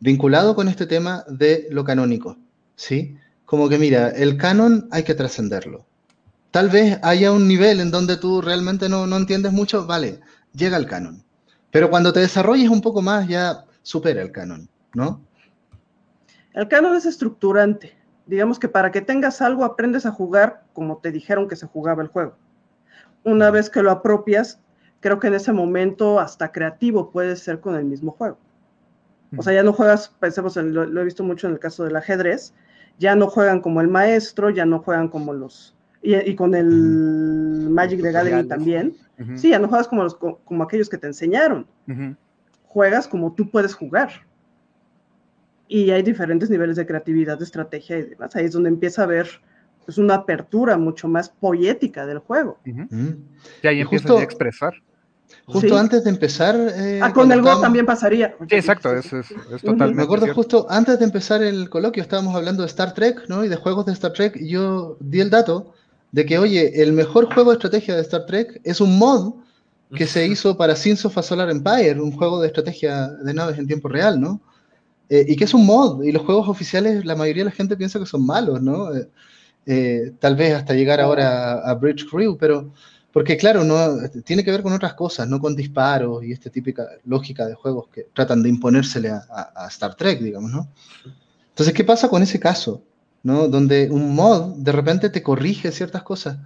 vinculado 0.00 0.56
con 0.56 0.68
este 0.68 0.86
tema 0.86 1.26
de 1.28 1.68
lo 1.70 1.84
canónico, 1.84 2.38
¿sí? 2.76 3.18
Como 3.44 3.68
que, 3.68 3.76
mira, 3.76 4.08
el 4.08 4.38
canon 4.38 4.88
hay 4.90 5.02
que 5.02 5.14
trascenderlo. 5.14 5.87
Tal 6.50 6.70
vez 6.70 6.98
haya 7.02 7.30
un 7.32 7.46
nivel 7.46 7.80
en 7.80 7.90
donde 7.90 8.16
tú 8.16 8.40
realmente 8.40 8.88
no, 8.88 9.06
no 9.06 9.16
entiendes 9.16 9.52
mucho, 9.52 9.86
vale, 9.86 10.20
llega 10.52 10.76
al 10.76 10.86
canon. 10.86 11.22
Pero 11.70 11.90
cuando 11.90 12.12
te 12.12 12.20
desarrolles 12.20 12.70
un 12.70 12.80
poco 12.80 13.02
más, 13.02 13.28
ya 13.28 13.64
supera 13.82 14.22
el 14.22 14.32
canon, 14.32 14.68
¿no? 14.94 15.20
El 16.54 16.68
canon 16.68 16.96
es 16.96 17.06
estructurante. 17.06 17.96
Digamos 18.26 18.58
que 18.58 18.68
para 18.68 18.90
que 18.90 19.00
tengas 19.00 19.40
algo 19.42 19.64
aprendes 19.64 20.06
a 20.06 20.10
jugar 20.10 20.64
como 20.72 20.98
te 20.98 21.12
dijeron 21.12 21.48
que 21.48 21.56
se 21.56 21.66
jugaba 21.66 22.02
el 22.02 22.08
juego. 22.08 22.36
Una 23.24 23.50
vez 23.50 23.70
que 23.70 23.82
lo 23.82 23.90
apropias, 23.90 24.60
creo 25.00 25.18
que 25.18 25.28
en 25.28 25.34
ese 25.34 25.52
momento 25.52 26.18
hasta 26.18 26.50
creativo 26.52 27.10
puedes 27.10 27.40
ser 27.40 27.60
con 27.60 27.74
el 27.74 27.84
mismo 27.84 28.12
juego. 28.12 28.38
O 29.36 29.42
sea, 29.42 29.52
ya 29.52 29.62
no 29.62 29.74
juegas, 29.74 30.08
pensemos, 30.20 30.56
en- 30.56 30.72
lo, 30.72 30.86
lo 30.86 31.00
he 31.02 31.04
visto 31.04 31.22
mucho 31.22 31.46
en 31.46 31.52
el 31.52 31.58
caso 31.58 31.84
del 31.84 31.96
ajedrez, 31.96 32.54
ya 32.98 33.14
no 33.14 33.28
juegan 33.28 33.60
como 33.60 33.80
el 33.82 33.88
maestro, 33.88 34.48
ya 34.50 34.64
no 34.64 34.80
juegan 34.80 35.08
como 35.08 35.34
los... 35.34 35.74
Y, 36.02 36.14
y 36.14 36.34
con 36.36 36.54
el 36.54 37.68
Magic 37.70 38.00
the 38.02 38.12
Gathering 38.12 38.48
también. 38.48 38.96
Ujú. 39.18 39.36
Sí, 39.36 39.50
ya 39.50 39.58
no 39.58 39.68
juegas 39.68 39.88
como, 39.88 40.04
los, 40.04 40.14
co- 40.14 40.40
como 40.44 40.62
aquellos 40.62 40.88
que 40.88 40.98
te 40.98 41.06
enseñaron. 41.08 41.66
Ujú. 41.88 42.14
Juegas 42.68 43.08
como 43.08 43.34
tú 43.34 43.50
puedes 43.50 43.74
jugar. 43.74 44.10
Y 45.66 45.90
hay 45.90 46.02
diferentes 46.02 46.48
niveles 46.50 46.76
de 46.76 46.86
creatividad, 46.86 47.38
de 47.38 47.44
estrategia 47.44 47.98
y 47.98 48.02
demás. 48.04 48.34
Ahí 48.36 48.46
es 48.46 48.52
donde 48.52 48.68
empieza 48.70 49.02
a 49.02 49.04
haber 49.04 49.28
pues, 49.84 49.98
una 49.98 50.14
apertura 50.14 50.78
mucho 50.78 51.08
más 51.08 51.28
poética 51.28 52.06
del 52.06 52.18
juego. 52.18 52.58
Ujú. 52.66 52.86
Mm. 52.90 53.16
Y 53.62 53.66
ahí 53.66 53.78
Y 53.78 53.80
empiezas 53.82 54.10
a 54.12 54.22
expresar. 54.22 54.74
Justo 55.44 55.68
Sí. 55.68 55.74
antes 55.76 56.04
de 56.04 56.10
empezar... 56.10 56.56
eh, 56.56 57.00
ah, 57.02 57.12
con 57.12 57.30
el 57.32 57.42
Go 57.42 57.60
también 57.60 57.84
pasaría. 57.84 58.34
Sí, 58.48 58.54
exacto, 58.54 58.94
es, 58.94 59.12
es, 59.12 59.30
es 59.30 59.60
totalmente 59.60 59.94
Me 59.94 60.02
acuerdo 60.04 60.24
cierto. 60.24 60.40
justo 60.40 60.66
antes 60.70 60.98
de 60.98 61.04
empezar 61.04 61.42
el 61.42 61.68
coloquio, 61.68 62.02
estábamos 62.02 62.34
hablando 62.34 62.62
de 62.62 62.68
Star 62.68 62.94
Trek, 62.94 63.26
¿no? 63.28 63.44
Y 63.44 63.48
de 63.48 63.56
juegos 63.56 63.84
de 63.84 63.92
Star 63.92 64.14
Trek, 64.14 64.36
y 64.36 64.48
yo 64.48 64.96
di 65.00 65.20
el 65.20 65.28
dato 65.28 65.74
de 66.12 66.26
que, 66.26 66.38
oye, 66.38 66.82
el 66.82 66.92
mejor 66.92 67.32
juego 67.32 67.50
de 67.50 67.56
estrategia 67.56 67.94
de 67.94 68.02
Star 68.02 68.26
Trek 68.26 68.60
es 68.64 68.80
un 68.80 68.98
mod 68.98 69.34
que 69.94 70.06
se 70.06 70.26
hizo 70.26 70.56
para 70.56 70.76
Sins 70.76 71.04
of 71.04 71.16
a 71.18 71.22
Solar 71.22 71.50
Empire, 71.50 72.00
un 72.00 72.12
juego 72.12 72.40
de 72.40 72.48
estrategia 72.48 73.08
de 73.08 73.34
naves 73.34 73.58
en 73.58 73.66
tiempo 73.66 73.88
real, 73.88 74.20
¿no? 74.20 74.40
Eh, 75.08 75.24
y 75.28 75.36
que 75.36 75.44
es 75.44 75.54
un 75.54 75.66
mod, 75.66 76.02
y 76.04 76.12
los 76.12 76.22
juegos 76.24 76.48
oficiales, 76.48 77.04
la 77.04 77.16
mayoría 77.16 77.44
de 77.44 77.50
la 77.50 77.56
gente 77.56 77.76
piensa 77.76 77.98
que 77.98 78.06
son 78.06 78.26
malos, 78.26 78.60
¿no? 78.62 78.94
Eh, 78.94 79.08
eh, 79.66 80.12
tal 80.20 80.36
vez 80.36 80.54
hasta 80.54 80.74
llegar 80.74 81.00
ahora 81.00 81.54
a, 81.54 81.70
a 81.70 81.74
Bridge 81.74 82.06
Crew, 82.10 82.36
pero 82.38 82.72
porque 83.12 83.36
claro, 83.36 83.64
no 83.64 83.76
tiene 84.24 84.44
que 84.44 84.50
ver 84.50 84.62
con 84.62 84.72
otras 84.72 84.94
cosas, 84.94 85.28
no 85.28 85.40
con 85.40 85.56
disparos 85.56 86.24
y 86.24 86.32
esta 86.32 86.50
típica 86.50 86.86
lógica 87.04 87.46
de 87.46 87.54
juegos 87.54 87.88
que 87.92 88.08
tratan 88.14 88.42
de 88.42 88.50
imponérsele 88.50 89.10
a, 89.10 89.22
a- 89.30 89.64
a 89.66 89.68
Star 89.68 89.94
Trek, 89.96 90.20
digamos, 90.20 90.50
¿no? 90.50 90.68
Entonces, 91.50 91.74
¿qué 91.74 91.84
pasa 91.84 92.08
con 92.08 92.22
ese 92.22 92.40
caso? 92.40 92.82
¿No? 93.22 93.48
Donde 93.48 93.90
un 93.90 94.14
mod 94.14 94.56
de 94.56 94.72
repente 94.72 95.10
te 95.10 95.22
corrige 95.22 95.72
ciertas 95.72 96.02
cosas, 96.02 96.38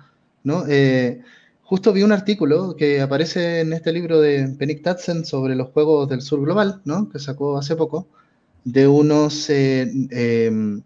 ¿no? 0.45 0.65
Eh, 0.69 1.21
justo 1.63 1.93
vi 1.93 2.03
un 2.03 2.13
artículo 2.13 2.77
que 2.77 3.01
aparece 3.01 3.61
en 3.61 3.73
este 3.73 3.93
libro 3.93 4.21
de 4.21 4.49
Penick 4.59 4.83
Tatsen 4.83 5.25
sobre 5.25 5.55
los 5.57 5.69
juegos 5.71 6.09
del 6.09 6.23
sur 6.23 6.41
global, 6.43 6.81
¿no? 6.85 7.09
Que 7.11 7.19
sacó 7.19 7.59
hace 7.59 7.77
poco, 7.77 8.09
de 8.65 8.87
unos 8.89 9.51
eh, 9.51 9.91
eh, 10.11 10.81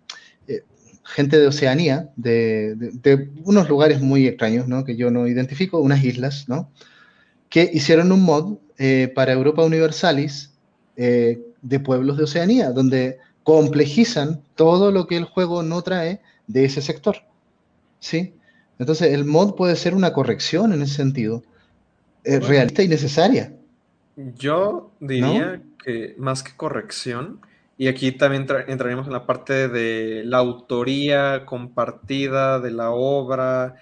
eh, 0.48 0.62
gente 1.04 1.38
de 1.38 1.46
Oceanía, 1.48 2.10
de, 2.16 2.74
de- 2.76 2.90
de 3.16 3.30
unos 3.44 3.68
lugares 3.68 4.00
muy 4.00 4.26
extraños, 4.26 4.68
¿no? 4.68 4.84
Que 4.84 4.96
yo 4.96 5.10
no 5.10 5.26
identifico, 5.26 5.78
unas 5.80 6.04
islas, 6.04 6.48
¿no? 6.48 6.70
Que 7.48 7.70
hicieron 7.72 8.12
un 8.12 8.22
mod 8.22 8.58
eh, 8.78 9.12
para 9.14 9.32
Europa 9.32 9.62
Universalis 9.64 10.52
eh, 10.96 11.40
de 11.62 11.80
pueblos 11.80 12.16
de 12.16 12.24
Oceanía, 12.24 12.70
donde 12.72 13.18
complejizan 13.46 14.42
todo 14.56 14.90
lo 14.90 15.06
que 15.06 15.16
el 15.16 15.24
juego 15.24 15.62
no 15.62 15.82
trae 15.82 16.20
de 16.48 16.66
ese 16.66 16.82
sector, 16.82 17.16
¿sí? 18.00 18.34
Entonces, 18.78 19.12
el 19.14 19.24
mod 19.24 19.54
puede 19.56 19.76
ser 19.76 19.94
una 19.94 20.12
corrección 20.12 20.72
en 20.72 20.82
ese 20.82 20.96
sentido, 20.96 21.44
eh, 22.24 22.40
realista 22.40 22.82
y 22.82 22.88
necesaria. 22.88 23.54
Yo 24.16 24.90
diría 25.00 25.62
que 25.84 26.14
más 26.18 26.42
que 26.42 26.56
corrección, 26.56 27.40
y 27.78 27.88
aquí 27.88 28.12
también 28.12 28.46
tra- 28.46 28.64
entraríamos 28.68 29.06
en 29.06 29.12
la 29.14 29.26
parte 29.26 29.68
de 29.68 30.22
la 30.24 30.38
autoría 30.38 31.46
compartida 31.46 32.60
de 32.60 32.72
la 32.72 32.90
obra 32.90 33.76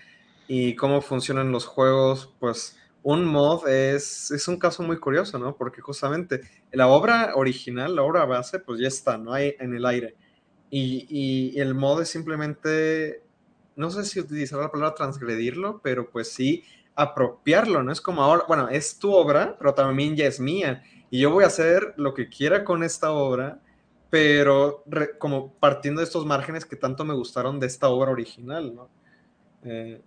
y 0.49 0.75
cómo 0.77 1.01
funcionan 1.03 1.53
los 1.53 1.67
juegos, 1.67 2.35
pues 2.41 2.77
un 3.03 3.25
mod 3.25 3.69
es, 3.69 4.31
es 4.33 4.49
un 4.49 4.59
caso 4.59 4.83
muy 4.83 4.99
curioso, 4.99 5.39
¿no? 5.39 5.57
Porque 5.57 5.81
justamente 5.83 6.43
la 6.75 6.89
obra 6.89 7.33
original, 7.35 7.97
la 7.97 8.03
obra 8.03 8.25
base, 8.25 8.59
pues 8.59 8.81
ya 8.81 8.89
está, 8.89 9.19
¿no? 9.19 9.33
Hay 9.33 9.55
en 9.59 9.75
el 9.75 9.87
aire. 9.87 10.17
Y, 10.71 11.07
y 11.09 11.61
el 11.61 11.75
mod 11.75 12.03
es 12.03 12.09
simplemente, 12.09 13.23
no 13.77 13.91
sé 13.91 14.05
si 14.05 14.21
utilizar 14.21 14.61
la 14.61 14.71
palabra 14.71 14.95
transgredirlo, 14.95 15.81
pero 15.83 16.11
pues 16.11 16.33
sí 16.33 16.65
apropiarlo, 16.95 17.83
¿no? 17.83 17.93
Es 17.93 18.01
como 18.01 18.23
ahora, 18.23 18.45
bueno, 18.47 18.69
es 18.69 18.99
tu 18.99 19.13
obra, 19.13 19.57
pero 19.59 19.75
también 19.75 20.17
ya 20.17 20.27
es 20.27 20.41
mía. 20.41 20.83
Y 21.11 21.21
yo 21.21 21.31
voy 21.31 21.45
a 21.45 21.49
hacer 21.49 21.95
lo 21.97 22.15
que 22.15 22.29
quiera 22.29 22.65
con 22.65 22.83
esta 22.83 23.13
obra, 23.13 23.61
pero 24.11 24.85
como 25.19 25.55
partiendo 25.55 26.01
de 26.01 26.05
estos 26.05 26.25
márgenes 26.25 26.65
que 26.65 26.77
tanto 26.77 27.05
me 27.05 27.15
gustaron 27.15 27.59
de 27.59 27.67
esta 27.67 27.89
obra 27.89 28.13
original, 28.13 28.75
¿no? 28.75 28.89
Eh, 29.65 30.01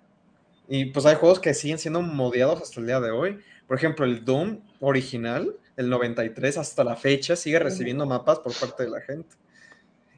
y 0.69 0.85
pues 0.85 1.05
hay 1.05 1.15
juegos 1.15 1.39
que 1.39 1.53
siguen 1.53 1.79
siendo 1.79 2.01
modiados 2.01 2.61
hasta 2.61 2.79
el 2.79 2.87
día 2.87 2.99
de 2.99 3.11
hoy. 3.11 3.39
Por 3.67 3.77
ejemplo, 3.77 4.05
el 4.05 4.23
Doom 4.23 4.61
original, 4.79 5.55
el 5.77 5.89
93 5.89 6.57
hasta 6.59 6.83
la 6.83 6.97
fecha, 6.97 7.35
sigue 7.37 7.59
recibiendo 7.59 8.05
mapas 8.07 8.39
por 8.39 8.53
parte 8.59 8.83
de 8.85 8.91
la 8.91 9.01
gente. 9.01 9.37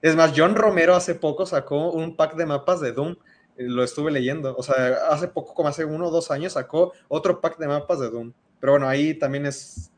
Es 0.01 0.15
más, 0.15 0.33
John 0.35 0.55
Romero 0.55 0.95
hace 0.95 1.15
poco 1.15 1.45
sacó 1.45 1.91
un 1.91 2.15
pack 2.17 2.35
de 2.35 2.45
mapas 2.47 2.81
de 2.81 2.93
Doom. 2.93 3.13
eh, 3.57 3.65
Lo 3.67 3.83
estuve 3.83 4.11
leyendo. 4.11 4.55
O 4.57 4.63
sea, 4.63 4.97
hace 5.09 5.27
poco, 5.29 5.53
como 5.53 5.69
hace 5.69 5.85
uno 5.85 6.07
o 6.07 6.11
dos 6.11 6.31
años, 6.31 6.53
sacó 6.53 6.93
otro 7.09 7.41
pack 7.41 7.57
de 7.59 7.67
mapas 7.67 7.99
de 7.99 8.09
Doom. 8.11 8.33
Pero 8.59 8.73
bueno, 8.73 8.87
ahí 8.89 9.15
también 9.15 9.45
es. 9.47 9.91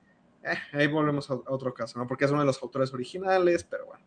eh, 0.44 0.58
ahí 0.74 0.88
volvemos 0.88 1.30
a 1.32 1.36
a 1.36 1.54
otro 1.54 1.74
caso, 1.74 2.00
¿no? 2.00 2.08
Porque 2.08 2.26
es 2.26 2.32
uno 2.32 2.42
de 2.42 2.48
los 2.48 2.62
autores 2.64 2.94
originales, 2.94 3.64
pero 3.64 3.86
bueno. 3.88 4.04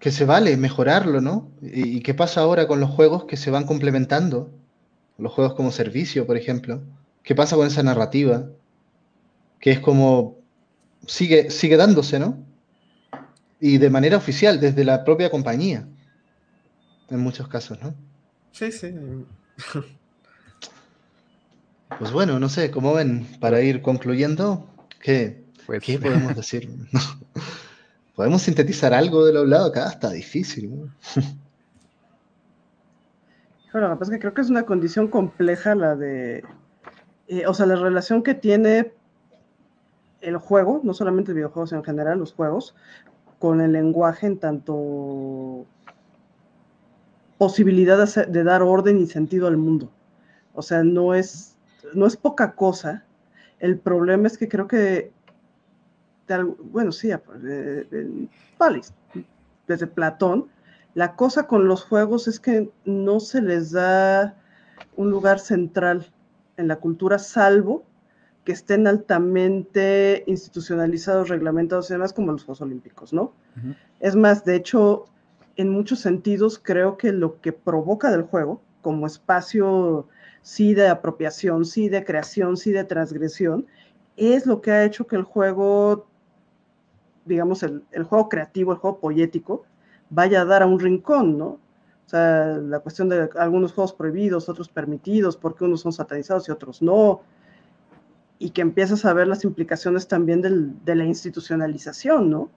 que 0.00 0.10
se 0.10 0.24
vale 0.24 0.56
mejorarlo, 0.56 1.20
¿no? 1.20 1.50
¿Y, 1.62 1.96
y 1.98 2.02
qué 2.02 2.14
pasa 2.14 2.40
ahora 2.42 2.66
con 2.66 2.80
los 2.80 2.90
juegos 2.90 3.24
que 3.24 3.36
se 3.36 3.50
van 3.50 3.66
complementando? 3.66 4.50
Los 5.18 5.32
juegos 5.32 5.54
como 5.54 5.70
servicio, 5.72 6.26
por 6.26 6.36
ejemplo. 6.36 6.82
¿Qué 7.22 7.34
pasa 7.34 7.56
con 7.56 7.66
esa 7.68 7.82
narrativa? 7.82 8.48
Que 9.62 9.70
es 9.70 9.80
como 9.80 10.42
sigue, 11.06 11.50
sigue 11.50 11.76
dándose, 11.76 12.18
¿no? 12.18 12.36
Y 13.60 13.78
de 13.78 13.90
manera 13.90 14.16
oficial, 14.16 14.58
desde 14.58 14.84
la 14.84 15.04
propia 15.04 15.30
compañía. 15.30 15.86
En 17.08 17.20
muchos 17.20 17.46
casos, 17.46 17.80
¿no? 17.80 17.94
Sí, 18.50 18.72
sí. 18.72 18.92
Pues 21.98 22.10
bueno, 22.10 22.40
no 22.40 22.48
sé, 22.48 22.72
como 22.72 22.94
ven, 22.94 23.24
para 23.38 23.60
ir 23.60 23.82
concluyendo, 23.82 24.66
¿qué, 25.00 25.44
Pues, 25.66 25.82
qué 25.84 25.98
podemos 25.98 26.34
decir? 26.34 26.68
¿Podemos 28.16 28.42
sintetizar 28.42 28.92
algo 28.92 29.24
de 29.24 29.32
lo 29.32 29.40
hablado 29.40 29.66
acá? 29.66 29.88
Está 29.88 30.10
difícil, 30.10 30.70
¿no? 30.76 30.94
Bueno, 33.72 33.88
lo 33.88 33.94
que 33.94 34.00
pasa 34.00 34.12
es 34.12 34.16
que 34.16 34.20
creo 34.20 34.34
que 34.34 34.42
es 34.42 34.50
una 34.50 34.64
condición 34.64 35.08
compleja 35.08 35.74
la 35.74 35.96
de, 35.96 36.44
eh, 37.26 37.46
o 37.46 37.54
sea, 37.54 37.64
la 37.64 37.76
relación 37.76 38.22
que 38.22 38.34
tiene 38.34 38.92
el 40.22 40.38
juego, 40.38 40.80
no 40.82 40.94
solamente 40.94 41.32
videojuegos, 41.32 41.72
en 41.72 41.84
general 41.84 42.18
los 42.18 42.32
juegos, 42.32 42.74
con 43.38 43.60
el 43.60 43.72
lenguaje 43.72 44.26
en 44.26 44.38
tanto 44.38 45.66
posibilidad 47.38 47.98
de, 48.06 48.26
de 48.26 48.44
dar 48.44 48.62
orden 48.62 48.98
y 48.98 49.06
sentido 49.06 49.48
al 49.48 49.56
mundo. 49.56 49.90
O 50.54 50.62
sea, 50.62 50.84
no 50.84 51.14
es, 51.14 51.56
no 51.94 52.06
es 52.06 52.16
poca 52.16 52.54
cosa. 52.54 53.04
El 53.58 53.78
problema 53.78 54.26
es 54.26 54.38
que 54.38 54.48
creo 54.48 54.66
que, 54.68 55.12
bueno, 56.70 56.92
sí, 56.92 57.10
desde 59.66 59.86
Platón, 59.86 60.48
la 60.94 61.16
cosa 61.16 61.46
con 61.46 61.66
los 61.66 61.84
juegos 61.84 62.28
es 62.28 62.38
que 62.38 62.70
no 62.84 63.20
se 63.20 63.40
les 63.40 63.72
da 63.72 64.36
un 64.96 65.10
lugar 65.10 65.38
central 65.38 66.06
en 66.56 66.68
la 66.68 66.76
cultura, 66.76 67.18
salvo 67.18 67.84
que 68.44 68.52
estén 68.52 68.86
altamente 68.86 70.24
institucionalizados, 70.26 71.28
reglamentados 71.28 71.90
y 71.90 71.94
demás, 71.94 72.12
como 72.12 72.32
los 72.32 72.44
Juegos 72.44 72.60
Olímpicos, 72.60 73.12
¿no? 73.12 73.32
Es 74.00 74.16
más, 74.16 74.44
de 74.44 74.56
hecho, 74.56 75.04
en 75.56 75.68
muchos 75.68 76.00
sentidos, 76.00 76.60
creo 76.62 76.96
que 76.96 77.12
lo 77.12 77.40
que 77.40 77.52
provoca 77.52 78.10
del 78.10 78.22
juego, 78.22 78.60
como 78.80 79.06
espacio 79.06 80.08
sí 80.42 80.74
de 80.74 80.88
apropiación, 80.88 81.64
sí 81.64 81.88
de 81.88 82.04
creación, 82.04 82.56
sí 82.56 82.72
de 82.72 82.84
transgresión, 82.84 83.66
es 84.16 84.44
lo 84.46 84.60
que 84.60 84.72
ha 84.72 84.84
hecho 84.84 85.06
que 85.06 85.16
el 85.16 85.22
juego, 85.22 86.06
digamos, 87.24 87.62
el, 87.62 87.84
el 87.92 88.02
juego 88.02 88.28
creativo, 88.28 88.72
el 88.72 88.78
juego 88.78 88.98
poético, 88.98 89.64
vaya 90.10 90.42
a 90.42 90.44
dar 90.44 90.62
a 90.62 90.66
un 90.66 90.80
rincón, 90.80 91.38
¿no? 91.38 91.46
O 91.46 92.08
sea, 92.08 92.58
la 92.58 92.80
cuestión 92.80 93.08
de 93.08 93.30
algunos 93.36 93.72
juegos 93.72 93.92
prohibidos, 93.94 94.48
otros 94.48 94.68
permitidos, 94.68 95.36
porque 95.36 95.64
unos 95.64 95.80
son 95.80 95.92
satanizados 95.92 96.48
y 96.48 96.52
otros 96.52 96.82
no, 96.82 97.22
y 98.42 98.50
que 98.50 98.60
empiezas 98.60 99.04
a 99.04 99.12
ver 99.12 99.28
las 99.28 99.44
implicaciones 99.44 100.08
también 100.08 100.42
del, 100.42 100.84
de 100.84 100.96
la 100.96 101.04
institucionalización, 101.04 102.28
¿no? 102.28 102.50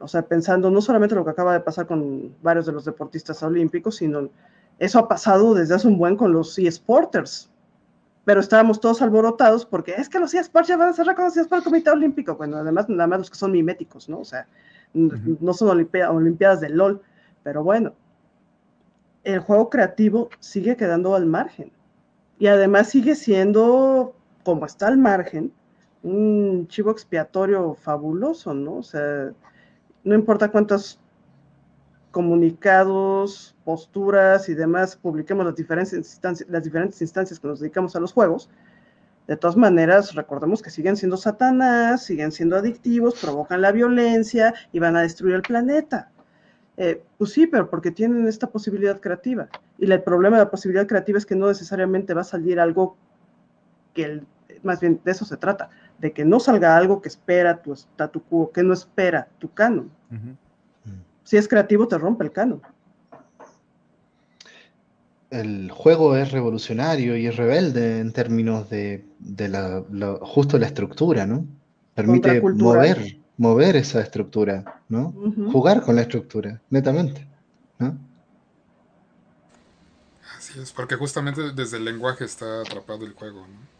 O 0.00 0.06
sea, 0.06 0.20
pensando 0.20 0.70
no 0.70 0.82
solamente 0.82 1.14
lo 1.14 1.24
que 1.24 1.30
acaba 1.30 1.54
de 1.54 1.60
pasar 1.60 1.86
con 1.86 2.34
varios 2.42 2.66
de 2.66 2.72
los 2.72 2.84
deportistas 2.84 3.42
olímpicos, 3.42 3.96
sino 3.96 4.28
eso 4.78 4.98
ha 4.98 5.08
pasado 5.08 5.54
desde 5.54 5.74
hace 5.74 5.88
un 5.88 5.96
buen 5.96 6.14
con 6.14 6.32
los 6.32 6.58
eSporters. 6.58 7.50
Pero 8.26 8.40
estábamos 8.40 8.80
todos 8.80 9.00
alborotados 9.00 9.64
porque 9.64 9.94
es 9.96 10.10
que 10.10 10.18
los 10.18 10.34
eSports 10.34 10.68
ya 10.68 10.76
van 10.76 10.90
a 10.90 10.92
ser 10.92 11.06
reconocidos 11.06 11.48
por 11.48 11.56
el 11.56 11.64
Comité 11.64 11.88
Olímpico. 11.88 12.36
Bueno, 12.36 12.58
además, 12.58 12.86
nada 12.90 13.06
más 13.06 13.20
los 13.20 13.30
que 13.30 13.38
son 13.38 13.52
miméticos, 13.52 14.10
¿no? 14.10 14.18
O 14.18 14.24
sea, 14.26 14.46
no 14.92 15.54
son 15.54 15.70
olimpiadas 15.70 16.60
de 16.60 16.68
LOL, 16.68 17.00
pero 17.42 17.64
bueno, 17.64 17.94
el 19.24 19.40
juego 19.40 19.70
creativo 19.70 20.28
sigue 20.38 20.76
quedando 20.76 21.14
al 21.14 21.24
margen. 21.24 21.72
Y 22.38 22.46
además 22.46 22.90
sigue 22.90 23.14
siendo, 23.14 24.14
como 24.48 24.64
está 24.64 24.86
al 24.86 24.96
margen, 24.96 25.52
un 26.02 26.66
chivo 26.68 26.90
expiatorio 26.90 27.74
fabuloso, 27.74 28.54
¿no? 28.54 28.76
O 28.76 28.82
sea, 28.82 29.30
no 30.04 30.14
importa 30.14 30.50
cuántos 30.50 30.98
comunicados, 32.10 33.54
posturas 33.62 34.48
y 34.48 34.54
demás 34.54 34.96
publiquemos 34.96 35.44
las 35.44 35.54
diferentes, 35.54 35.92
instancias, 35.92 36.48
las 36.48 36.64
diferentes 36.64 37.02
instancias 37.02 37.38
que 37.38 37.46
nos 37.46 37.60
dedicamos 37.60 37.94
a 37.94 38.00
los 38.00 38.14
juegos, 38.14 38.48
de 39.26 39.36
todas 39.36 39.58
maneras, 39.58 40.14
recordemos 40.14 40.62
que 40.62 40.70
siguen 40.70 40.96
siendo 40.96 41.18
Satanás, 41.18 42.04
siguen 42.04 42.32
siendo 42.32 42.56
adictivos, 42.56 43.20
provocan 43.20 43.60
la 43.60 43.70
violencia 43.70 44.54
y 44.72 44.78
van 44.78 44.96
a 44.96 45.02
destruir 45.02 45.34
el 45.34 45.42
planeta. 45.42 46.10
Eh, 46.78 47.02
pues 47.18 47.32
sí, 47.32 47.46
pero 47.46 47.68
porque 47.68 47.90
tienen 47.90 48.26
esta 48.26 48.46
posibilidad 48.46 48.98
creativa. 48.98 49.50
Y 49.76 49.92
el 49.92 50.02
problema 50.02 50.38
de 50.38 50.44
la 50.44 50.50
posibilidad 50.50 50.86
creativa 50.86 51.18
es 51.18 51.26
que 51.26 51.36
no 51.36 51.48
necesariamente 51.48 52.14
va 52.14 52.22
a 52.22 52.24
salir 52.24 52.58
algo 52.58 52.96
que, 53.92 54.22
más 54.62 54.80
bien 54.80 55.00
de 55.04 55.10
eso 55.10 55.24
se 55.24 55.36
trata, 55.36 55.70
de 55.98 56.12
que 56.12 56.24
no 56.24 56.40
salga 56.40 56.76
algo 56.76 57.02
que 57.02 57.08
espera 57.08 57.62
tu 57.62 57.72
statu 57.72 58.22
quo, 58.22 58.50
que 58.52 58.62
no 58.62 58.72
espera 58.72 59.28
tu 59.38 59.52
canon. 59.52 59.90
Si 61.24 61.36
es 61.36 61.46
creativo, 61.46 61.86
te 61.86 61.98
rompe 61.98 62.24
el 62.24 62.32
canon 62.32 62.62
el 65.30 65.70
juego 65.70 66.16
es 66.16 66.32
revolucionario 66.32 67.16
y 67.16 67.26
es 67.26 67.36
rebelde 67.36 68.00
en 68.00 68.12
términos 68.12 68.70
de, 68.70 69.04
la, 69.36 69.84
justo 70.22 70.58
la 70.58 70.66
estructura, 70.66 71.26
¿no? 71.26 71.46
Permite 71.94 72.40
mover, 72.40 73.18
mover 73.36 73.76
esa 73.76 74.00
estructura, 74.00 74.82
¿no? 74.88 75.12
Jugar 75.52 75.82
con 75.82 75.96
la 75.96 76.02
estructura, 76.02 76.60
netamente, 76.70 77.26
¿no? 77.78 77.98
Así 80.36 80.58
es, 80.60 80.72
porque 80.72 80.94
justamente 80.94 81.52
desde 81.52 81.76
el 81.76 81.84
lenguaje 81.84 82.24
está 82.24 82.62
atrapado 82.62 83.04
el 83.04 83.12
juego, 83.12 83.40
¿no? 83.40 83.77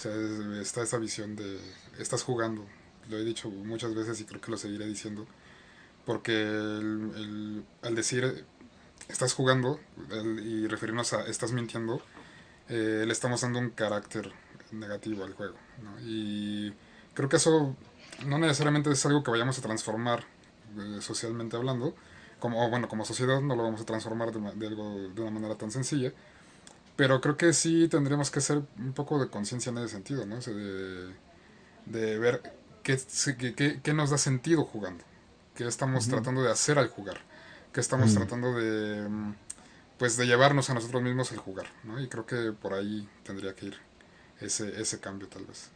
O 0.00 0.02
sea, 0.02 0.62
está 0.62 0.82
esa 0.82 0.96
visión 0.96 1.36
de, 1.36 1.60
estás 1.98 2.22
jugando, 2.22 2.64
lo 3.10 3.18
he 3.18 3.22
dicho 3.22 3.50
muchas 3.50 3.94
veces 3.94 4.18
y 4.18 4.24
creo 4.24 4.40
que 4.40 4.50
lo 4.50 4.56
seguiré 4.56 4.86
diciendo, 4.86 5.26
porque 6.06 6.32
al 6.42 7.94
decir 7.94 8.46
estás 9.10 9.34
jugando 9.34 9.78
y 10.42 10.66
referirnos 10.68 11.12
a 11.12 11.26
estás 11.26 11.52
mintiendo, 11.52 12.00
eh, 12.70 13.04
le 13.06 13.12
estamos 13.12 13.42
dando 13.42 13.58
un 13.58 13.68
carácter 13.68 14.32
negativo 14.72 15.22
al 15.22 15.34
juego. 15.34 15.56
Y 16.02 16.72
creo 17.12 17.28
que 17.28 17.36
eso 17.36 17.76
no 18.24 18.38
necesariamente 18.38 18.90
es 18.90 19.04
algo 19.04 19.22
que 19.22 19.30
vayamos 19.30 19.58
a 19.58 19.60
transformar 19.60 20.24
eh, 20.78 21.02
socialmente 21.02 21.58
hablando, 21.58 21.94
como, 22.38 22.70
bueno, 22.70 22.88
como 22.88 23.04
sociedad 23.04 23.42
no 23.42 23.54
lo 23.54 23.64
vamos 23.64 23.82
a 23.82 23.84
transformar 23.84 24.32
de, 24.32 24.66
algo, 24.66 25.10
de 25.14 25.20
una 25.20 25.30
manera 25.30 25.56
tan 25.56 25.70
sencilla, 25.70 26.14
pero 27.00 27.18
creo 27.22 27.38
que 27.38 27.54
sí 27.54 27.88
tendríamos 27.88 28.30
que 28.30 28.40
hacer 28.40 28.60
un 28.76 28.92
poco 28.92 29.18
de 29.18 29.30
conciencia 29.30 29.70
en 29.70 29.78
ese 29.78 29.88
sentido, 29.88 30.26
¿no? 30.26 30.38
de, 30.38 31.14
de, 31.86 32.18
ver 32.18 32.42
qué, 32.82 32.98
qué, 33.38 33.80
qué, 33.82 33.94
nos 33.94 34.10
da 34.10 34.18
sentido 34.18 34.66
jugando, 34.66 35.02
qué 35.54 35.66
estamos 35.66 36.08
tratando 36.08 36.42
de 36.42 36.52
hacer 36.52 36.78
al 36.78 36.88
jugar 36.88 37.16
que 37.72 37.80
estamos 37.80 38.12
mm. 38.12 38.16
tratando 38.16 38.52
de 38.52 39.08
pues 39.96 40.18
de 40.18 40.26
llevarnos 40.26 40.68
a 40.68 40.74
nosotros 40.74 41.02
mismos 41.02 41.32
el 41.32 41.38
jugar, 41.38 41.68
¿no? 41.84 41.98
Y 42.02 42.06
creo 42.06 42.26
que 42.26 42.52
por 42.52 42.74
ahí 42.74 43.08
tendría 43.22 43.54
que 43.54 43.68
ir 43.68 43.76
ese, 44.42 44.78
ese 44.78 45.00
cambio 45.00 45.26
tal 45.28 45.46
vez. 45.46 45.70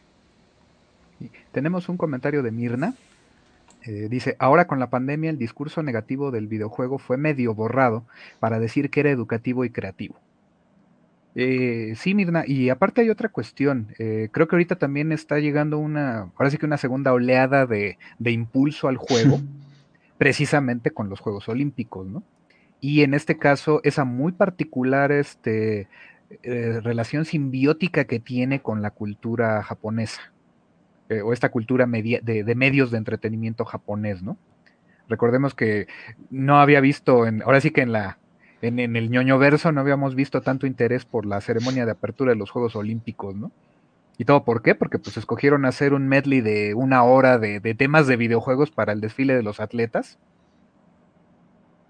Tenemos 1.51 1.89
un 1.89 1.97
comentario 1.97 2.43
de 2.43 2.51
Mirna. 2.51 2.93
Eh, 3.81 4.09
dice, 4.11 4.35
ahora 4.37 4.67
con 4.67 4.77
la 4.77 4.91
pandemia 4.91 5.31
el 5.31 5.39
discurso 5.39 5.81
negativo 5.81 6.29
del 6.29 6.45
videojuego 6.45 6.99
fue 6.99 7.17
medio 7.17 7.55
borrado 7.55 8.03
para 8.39 8.59
decir 8.59 8.91
que 8.91 8.99
era 8.99 9.09
educativo 9.09 9.65
y 9.65 9.71
creativo. 9.71 10.19
Eh, 11.35 11.93
sí, 11.97 12.15
Mirna, 12.15 12.43
y 12.47 12.69
aparte 12.69 13.01
hay 13.01 13.09
otra 13.09 13.29
cuestión. 13.29 13.93
Eh, 13.99 14.29
creo 14.31 14.47
que 14.47 14.55
ahorita 14.55 14.77
también 14.77 15.11
está 15.11 15.39
llegando 15.39 15.77
una, 15.77 16.31
ahora 16.35 16.49
sí 16.49 16.57
que 16.57 16.65
una 16.65 16.77
segunda 16.77 17.13
oleada 17.13 17.65
de, 17.65 17.97
de 18.19 18.31
impulso 18.31 18.87
al 18.87 18.97
juego. 18.97 19.41
precisamente 20.17 20.91
con 20.91 21.09
los 21.09 21.19
Juegos 21.19 21.49
Olímpicos, 21.49 22.07
¿no? 22.07 22.23
Y 22.81 23.01
en 23.01 23.13
este 23.13 23.37
caso, 23.37 23.81
esa 23.83 24.05
muy 24.05 24.31
particular 24.31 25.11
este, 25.11 25.87
eh, 26.43 26.79
relación 26.81 27.25
simbiótica 27.25 28.05
que 28.05 28.19
tiene 28.19 28.61
con 28.61 28.81
la 28.81 28.91
cultura 28.91 29.63
japonesa, 29.63 30.33
eh, 31.09 31.21
o 31.21 31.33
esta 31.33 31.49
cultura 31.49 31.85
de, 31.85 32.53
medios 32.55 32.91
de 32.91 32.97
entretenimiento 32.97 33.65
japonés, 33.65 34.23
¿no? 34.23 34.37
Recordemos 35.07 35.53
que 35.53 35.87
no 36.29 36.59
había 36.59 36.79
visto, 36.79 37.27
en, 37.27 37.41
ahora 37.43 37.61
sí 37.61 37.71
que 37.71 37.81
en 37.81 37.91
la 37.91 38.17
en, 38.61 38.95
el 38.95 39.09
ñoño 39.09 39.37
verso 39.37 39.71
no 39.71 39.81
habíamos 39.81 40.15
visto 40.15 40.41
tanto 40.41 40.67
interés 40.67 41.05
por 41.05 41.25
la 41.25 41.41
ceremonia 41.41 41.85
de 41.85 41.91
apertura 41.91 42.31
de 42.31 42.37
los 42.37 42.51
Juegos 42.51 42.75
Olímpicos, 42.75 43.35
¿no? 43.35 43.51
¿Y 44.17 44.25
todo 44.25 44.45
por 44.45 44.61
qué? 44.61 44.75
Porque 44.75 44.97
pues 44.97 45.17
escogieron 45.17 45.65
hacer 45.65 45.93
un 45.93 46.07
medley 46.07 46.41
de 46.41 46.73
una 46.73 47.03
hora 47.03 47.37
de, 47.37 47.59
temas 47.75 48.07
de 48.07 48.15
videojuegos 48.15 48.71
para 48.71 48.93
el 48.93 49.01
desfile 49.01 49.35
de 49.35 49.43
los 49.43 49.59
atletas. 49.59 50.17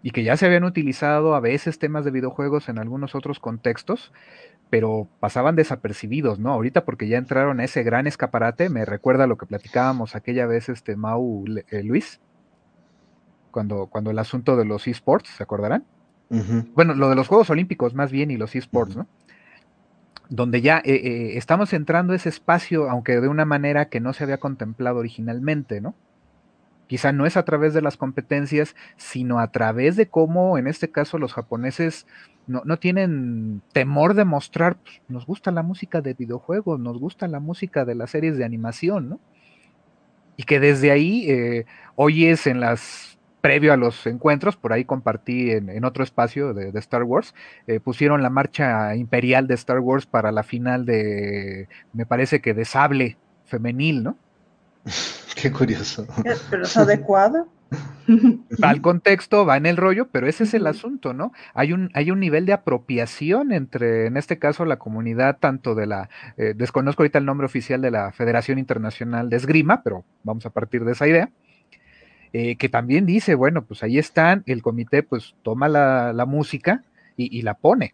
Y 0.01 0.11
que 0.11 0.23
ya 0.23 0.37
se 0.37 0.45
habían 0.45 0.63
utilizado 0.63 1.35
a 1.35 1.39
veces 1.39 1.79
temas 1.79 2.05
de 2.05 2.11
videojuegos 2.11 2.69
en 2.69 2.79
algunos 2.79 3.15
otros 3.15 3.39
contextos, 3.39 4.11
pero 4.69 5.07
pasaban 5.19 5.55
desapercibidos, 5.55 6.39
¿no? 6.39 6.51
Ahorita 6.51 6.85
porque 6.85 7.07
ya 7.07 7.17
entraron 7.17 7.59
a 7.59 7.63
ese 7.63 7.83
gran 7.83 8.07
escaparate, 8.07 8.69
me 8.69 8.85
recuerda 8.85 9.27
lo 9.27 9.37
que 9.37 9.45
platicábamos 9.45 10.15
aquella 10.15 10.45
vez, 10.47 10.69
este 10.69 10.95
Mau 10.95 11.45
eh, 11.69 11.83
Luis, 11.83 12.19
cuando, 13.51 13.87
cuando 13.87 14.11
el 14.11 14.19
asunto 14.19 14.57
de 14.57 14.65
los 14.65 14.87
esports, 14.87 15.29
¿se 15.29 15.43
acordarán? 15.43 15.85
Bueno, 16.29 16.95
lo 16.95 17.09
de 17.09 17.15
los 17.15 17.27
Juegos 17.27 17.49
Olímpicos 17.49 17.93
más 17.93 18.11
bien 18.11 18.31
y 18.31 18.37
los 18.37 18.55
esports, 18.55 18.95
¿no? 18.95 19.07
donde 20.29 20.61
ya 20.61 20.79
eh, 20.79 20.93
eh, 20.95 21.37
estamos 21.37 21.73
entrando 21.73 22.13
ese 22.13 22.29
espacio, 22.29 22.89
aunque 22.89 23.19
de 23.21 23.27
una 23.27 23.45
manera 23.45 23.89
que 23.89 23.99
no 23.99 24.13
se 24.13 24.23
había 24.23 24.39
contemplado 24.39 24.97
originalmente, 24.97 25.81
¿no? 25.81 25.95
Quizá 26.87 27.11
no 27.11 27.25
es 27.25 27.35
a 27.35 27.43
través 27.43 27.73
de 27.73 27.81
las 27.81 27.97
competencias, 27.97 28.75
sino 28.95 29.39
a 29.39 29.51
través 29.51 29.95
de 29.95 30.07
cómo, 30.07 30.59
en 30.59 30.67
este 30.67 30.91
caso, 30.91 31.17
los 31.17 31.33
japoneses 31.33 32.05
no, 32.45 32.77
tienen 32.77 33.63
temor 33.73 34.13
de 34.13 34.23
mostrar, 34.23 34.77
pues, 34.77 35.01
nos 35.07 35.25
gusta 35.25 35.49
la 35.49 35.63
música 35.63 36.01
de 36.01 36.13
videojuegos, 36.13 36.79
nos 36.79 36.99
gusta 36.99 37.27
la 37.27 37.39
música 37.39 37.85
de 37.85 37.95
las 37.95 38.11
series 38.11 38.37
de 38.37 38.45
animación, 38.45 39.09
¿no? 39.09 39.19
Y 40.37 40.43
que 40.43 40.59
desde 40.59 40.91
ahí 40.91 41.25
eh, 41.27 41.65
oyes 41.95 42.45
en 42.45 42.59
las 42.59 43.14
previo 43.45 43.73
a 43.73 43.77
los 43.77 44.07
encuentros, 44.07 44.55
por 44.55 44.73
ahí 44.73 44.85
compartí 44.85 45.51
en, 45.51 45.85
otro 45.85 46.03
espacio 46.03 46.55
de, 46.55 46.71
Star 46.79 47.03
Wars, 47.03 47.35
eh, 47.67 47.79
pusieron 47.79 48.23
la 48.23 48.31
marcha 48.31 48.95
imperial 48.95 49.45
de 49.45 49.53
Star 49.53 49.81
Wars 49.81 50.07
para 50.07 50.31
la 50.31 50.41
final 50.41 50.83
de, 50.83 51.67
me 51.93 52.07
parece 52.07 52.41
que 52.41 52.55
de 52.55 52.65
sable 52.65 53.17
femenil, 53.45 54.01
¿no? 54.01 54.17
Qué 55.39 55.51
curioso. 55.51 56.07
¿Pero 56.49 56.63
es 56.63 56.75
adecuada? 56.75 57.45
va 58.63 58.69
al 58.69 58.81
contexto, 58.81 59.45
va 59.45 59.57
en 59.57 59.67
el 59.67 59.77
rollo, 59.77 60.07
pero 60.11 60.27
ese 60.27 60.45
es 60.45 60.55
el 60.55 60.65
asunto, 60.65 61.13
¿no? 61.13 61.31
Hay 61.53 61.71
un, 61.71 61.91
hay 61.93 62.09
un 62.09 62.19
nivel 62.19 62.47
de 62.47 62.53
apropiación 62.53 63.51
entre, 63.51 64.07
en 64.07 64.17
este 64.17 64.39
caso, 64.39 64.65
la 64.65 64.77
comunidad, 64.77 65.37
tanto 65.37 65.75
de 65.75 65.85
la, 65.85 66.09
eh, 66.37 66.55
desconozco 66.55 67.03
ahorita 67.03 67.19
el 67.19 67.25
nombre 67.25 67.45
oficial 67.45 67.79
de 67.79 67.91
la 67.91 68.11
Federación 68.11 68.57
Internacional 68.57 69.29
de 69.29 69.37
Esgrima, 69.37 69.83
pero 69.83 70.03
vamos 70.23 70.47
a 70.47 70.49
partir 70.49 70.83
de 70.83 70.93
esa 70.93 71.07
idea, 71.07 71.29
eh, 72.37 72.55
que 72.55 72.69
también 72.69 73.05
dice, 73.05 73.35
bueno, 73.35 73.63
pues 73.65 73.83
ahí 73.83 73.97
están, 73.97 74.43
el 74.45 74.61
comité 74.61 75.03
pues 75.03 75.35
toma 75.43 75.69
la, 75.69 76.25
música 76.27 76.83
y 77.17 77.41
la 77.43 77.53
pone 77.53 77.93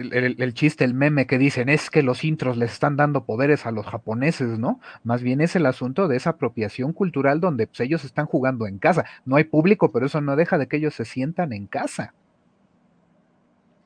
el, 0.00 0.54
chiste, 0.54 0.84
el 0.84 0.94
meme 0.94 1.26
que 1.26 1.38
dicen 1.38 1.68
es 1.68 1.90
que 1.90 2.02
los 2.02 2.24
intros 2.24 2.56
les 2.56 2.72
están 2.72 2.96
dando 2.96 3.24
poderes 3.24 3.66
a 3.66 3.70
los 3.70 3.86
japoneses, 3.86 4.58
¿no? 4.58 4.80
Más 5.04 5.22
bien 5.22 5.40
es 5.40 5.56
el 5.56 5.66
asunto 5.66 6.08
de 6.08 6.16
esa 6.16 6.30
apropiación 6.30 6.92
cultural 6.92 7.40
donde 7.40 7.66
pues, 7.66 7.80
ellos 7.80 8.04
están 8.04 8.26
jugando 8.26 8.66
en 8.66 8.78
casa. 8.78 9.04
No 9.24 9.36
hay 9.36 9.44
público, 9.44 9.90
pero 9.92 10.06
eso 10.06 10.20
no 10.20 10.36
deja 10.36 10.58
de 10.58 10.68
que 10.68 10.78
ellos 10.78 10.94
se 10.94 11.04
sientan 11.04 11.52
en 11.52 11.66
casa. 11.66 12.14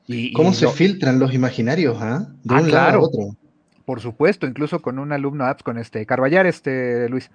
Y, 0.07 0.33
¿Cómo 0.33 0.53
se 0.53 0.67
filtran 0.69 1.19
los 1.19 1.33
imaginarios, 1.33 1.97
ah? 1.99 2.27
De 2.43 2.55
ah, 2.55 2.61
un 2.61 2.71
lado 2.71 2.99
a 2.99 3.01
otro. 3.01 3.35
Por 3.85 4.01
supuesto, 4.01 4.47
incluso 4.47 4.81
con 4.81 4.99
un 4.99 5.11
alumno 5.11 5.45
apps, 5.45 5.63
con 5.63 5.77
este 5.77 6.05
Carballar, 6.05 6.45
este 6.45 7.09
Luis, 7.09 7.31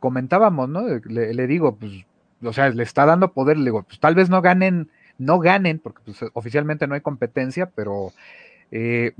comentábamos, 0.00 0.68
¿no? 0.68 0.82
Le, 1.04 1.32
le 1.32 1.46
digo, 1.46 1.76
pues, 1.76 2.04
o 2.42 2.52
sea, 2.52 2.70
le 2.70 2.82
está 2.82 3.06
dando 3.06 3.32
poder, 3.32 3.56
le 3.58 3.66
digo, 3.66 3.82
pues 3.84 4.00
tal 4.00 4.14
vez 4.14 4.28
no 4.28 4.42
ganen 4.42 4.90
no 5.20 5.38
ganen, 5.38 5.78
porque 5.78 6.00
pues, 6.04 6.18
oficialmente 6.32 6.86
no 6.86 6.94
hay 6.94 7.02
competencia, 7.02 7.70
pero 7.74 8.12
eh, 8.70 9.12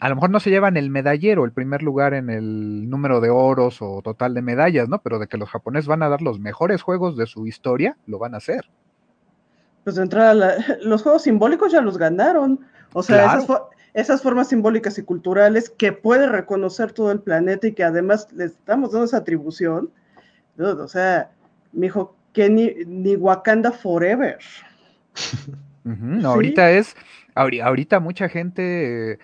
a 0.00 0.08
lo 0.08 0.16
mejor 0.16 0.30
no 0.30 0.40
se 0.40 0.50
llevan 0.50 0.76
el 0.76 0.90
medallero, 0.90 1.44
el 1.44 1.52
primer 1.52 1.82
lugar 1.82 2.12
en 2.12 2.28
el 2.28 2.90
número 2.90 3.20
de 3.20 3.30
oros 3.30 3.80
o 3.80 4.02
total 4.02 4.34
de 4.34 4.42
medallas, 4.42 4.88
¿no? 4.88 4.98
Pero 4.98 5.18
de 5.18 5.28
que 5.28 5.38
los 5.38 5.48
japoneses 5.48 5.86
van 5.86 6.02
a 6.02 6.08
dar 6.08 6.22
los 6.22 6.40
mejores 6.40 6.82
juegos 6.82 7.16
de 7.16 7.26
su 7.26 7.46
historia, 7.46 7.96
lo 8.06 8.18
van 8.18 8.34
a 8.34 8.38
hacer. 8.38 8.68
Pues 9.84 9.96
de 9.96 10.02
entrada, 10.02 10.56
los 10.82 11.02
juegos 11.02 11.22
simbólicos 11.22 11.72
ya 11.72 11.80
los 11.80 11.98
ganaron. 11.98 12.60
O 12.92 13.02
sea, 13.02 13.38
esas, 13.92 14.22
formas 14.22 14.48
simbólicas 14.48 14.98
y 14.98 15.02
culturales 15.02 15.70
que 15.70 15.92
puede 15.92 16.26
reconocer 16.26 16.92
todo 16.92 17.12
el 17.12 17.20
planeta 17.20 17.68
y 17.68 17.74
que 17.74 17.84
además 17.84 18.26
le 18.32 18.46
estamos 18.46 18.90
dando 18.90 19.04
esa 19.04 19.18
atribución. 19.18 19.90
O 20.58 20.88
sea, 20.88 21.30
mi 21.72 21.86
hijo, 21.86 22.16
que 22.32 22.50
ni 22.50 23.16
Wakanda 23.16 23.72
Forever. 23.72 24.38
Ahorita 26.24 26.70
es, 26.70 26.96
ahorita 27.34 28.00
mucha 28.00 28.28
gente 28.28 29.18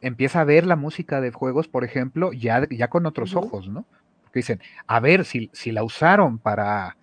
empieza 0.00 0.40
a 0.40 0.44
ver 0.44 0.66
la 0.66 0.76
música 0.76 1.20
de 1.20 1.32
juegos, 1.32 1.68
por 1.68 1.84
ejemplo, 1.84 2.32
ya, 2.32 2.66
ya 2.70 2.88
con 2.88 3.06
otros 3.06 3.34
ojos, 3.34 3.68
¿no? 3.68 3.84
Porque 4.22 4.40
dicen, 4.40 4.60
a 4.86 5.00
ver, 5.00 5.24
si, 5.24 5.50
si 5.52 5.72
la 5.72 5.82
usaron 5.82 6.38
para, 6.38 6.96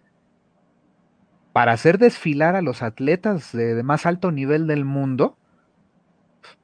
para 1.53 1.73
hacer 1.73 1.97
desfilar 1.97 2.55
a 2.55 2.61
los 2.61 2.81
atletas 2.81 3.51
de, 3.51 3.81
más 3.83 4.05
alto 4.05 4.31
nivel 4.31 4.67
del 4.67 4.85
mundo, 4.85 5.37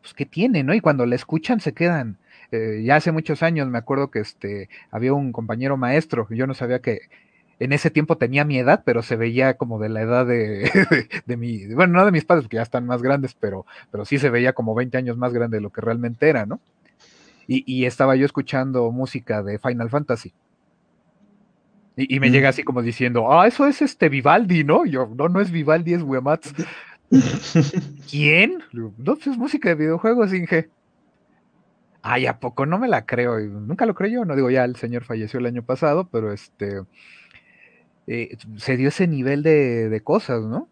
pues 0.01 0.13
qué 0.13 0.25
tiene, 0.25 0.63
¿no? 0.63 0.73
Y 0.73 0.81
cuando 0.81 1.05
la 1.05 1.15
escuchan 1.15 1.59
se 1.59 1.73
quedan. 1.73 2.17
Eh, 2.51 2.83
ya 2.83 2.97
hace 2.97 3.11
muchos 3.11 3.43
años 3.43 3.67
me 3.69 3.77
acuerdo 3.77 4.11
que 4.11 4.19
este 4.19 4.69
había 4.91 5.13
un 5.13 5.31
compañero 5.31 5.77
maestro, 5.77 6.27
yo 6.29 6.47
no 6.47 6.53
sabía 6.53 6.79
que 6.79 7.01
en 7.61 7.73
ese 7.73 7.91
tiempo 7.91 8.17
tenía 8.17 8.43
mi 8.43 8.57
edad, 8.57 8.81
pero 8.83 9.03
se 9.03 9.15
veía 9.15 9.55
como 9.55 9.77
de 9.77 9.87
la 9.87 10.01
edad 10.01 10.25
de, 10.25 10.69
de, 11.27 11.37
mi, 11.37 11.67
bueno, 11.75 11.93
no 11.93 12.05
de 12.05 12.11
mis 12.11 12.25
padres, 12.25 12.45
porque 12.45 12.55
ya 12.55 12.63
están 12.63 12.87
más 12.87 13.03
grandes, 13.03 13.35
pero, 13.39 13.67
pero 13.91 14.03
sí 14.03 14.17
se 14.17 14.31
veía 14.31 14.53
como 14.53 14.73
20 14.73 14.97
años 14.97 15.15
más 15.15 15.31
grande 15.31 15.57
de 15.57 15.61
lo 15.61 15.69
que 15.69 15.79
realmente 15.79 16.27
era, 16.27 16.47
¿no? 16.47 16.59
Y, 17.47 17.85
estaba 17.85 18.15
yo 18.15 18.25
escuchando 18.25 18.89
música 18.91 19.43
de 19.43 19.59
Final 19.59 19.89
Fantasy. 19.89 20.33
Y, 21.97 22.19
me 22.21 22.31
llega 22.31 22.47
así 22.47 22.63
como 22.63 22.81
diciendo, 22.81 23.31
ah, 23.31 23.45
eso 23.45 23.67
es 23.67 23.81
este 23.81 24.07
Vivaldi, 24.07 24.63
¿no? 24.63 24.85
yo, 24.85 25.11
no, 25.17 25.27
no 25.27 25.41
es 25.41 25.51
Vivaldi, 25.51 25.93
es 25.93 26.01
Wematsu. 26.01 26.51
¿Quién? 28.09 28.63
No, 28.71 28.93
pues 29.15 29.27
es 29.27 29.37
música 29.37 29.69
de 29.69 29.75
videojuegos, 29.75 30.33
Inge. 30.33 30.69
Ay, 32.03 32.25
¿a 32.25 32.39
poco 32.39 32.65
no 32.65 32.79
me 32.79 32.87
la 32.87 33.05
creo? 33.05 33.39
Nunca 33.39 33.85
lo 33.85 33.93
creyó, 33.93 34.25
no 34.25 34.35
digo, 34.35 34.49
ya 34.49 34.63
el 34.63 34.75
señor 34.75 35.03
falleció 35.03 35.39
el 35.39 35.45
año 35.45 35.63
pasado, 35.63 36.07
pero 36.11 36.31
este, 36.31 36.81
eh, 38.07 38.37
se 38.57 38.77
dio 38.77 38.89
ese 38.89 39.07
nivel 39.07 39.43
de, 39.43 40.01
cosas, 40.03 40.41
¿no? 40.41 40.67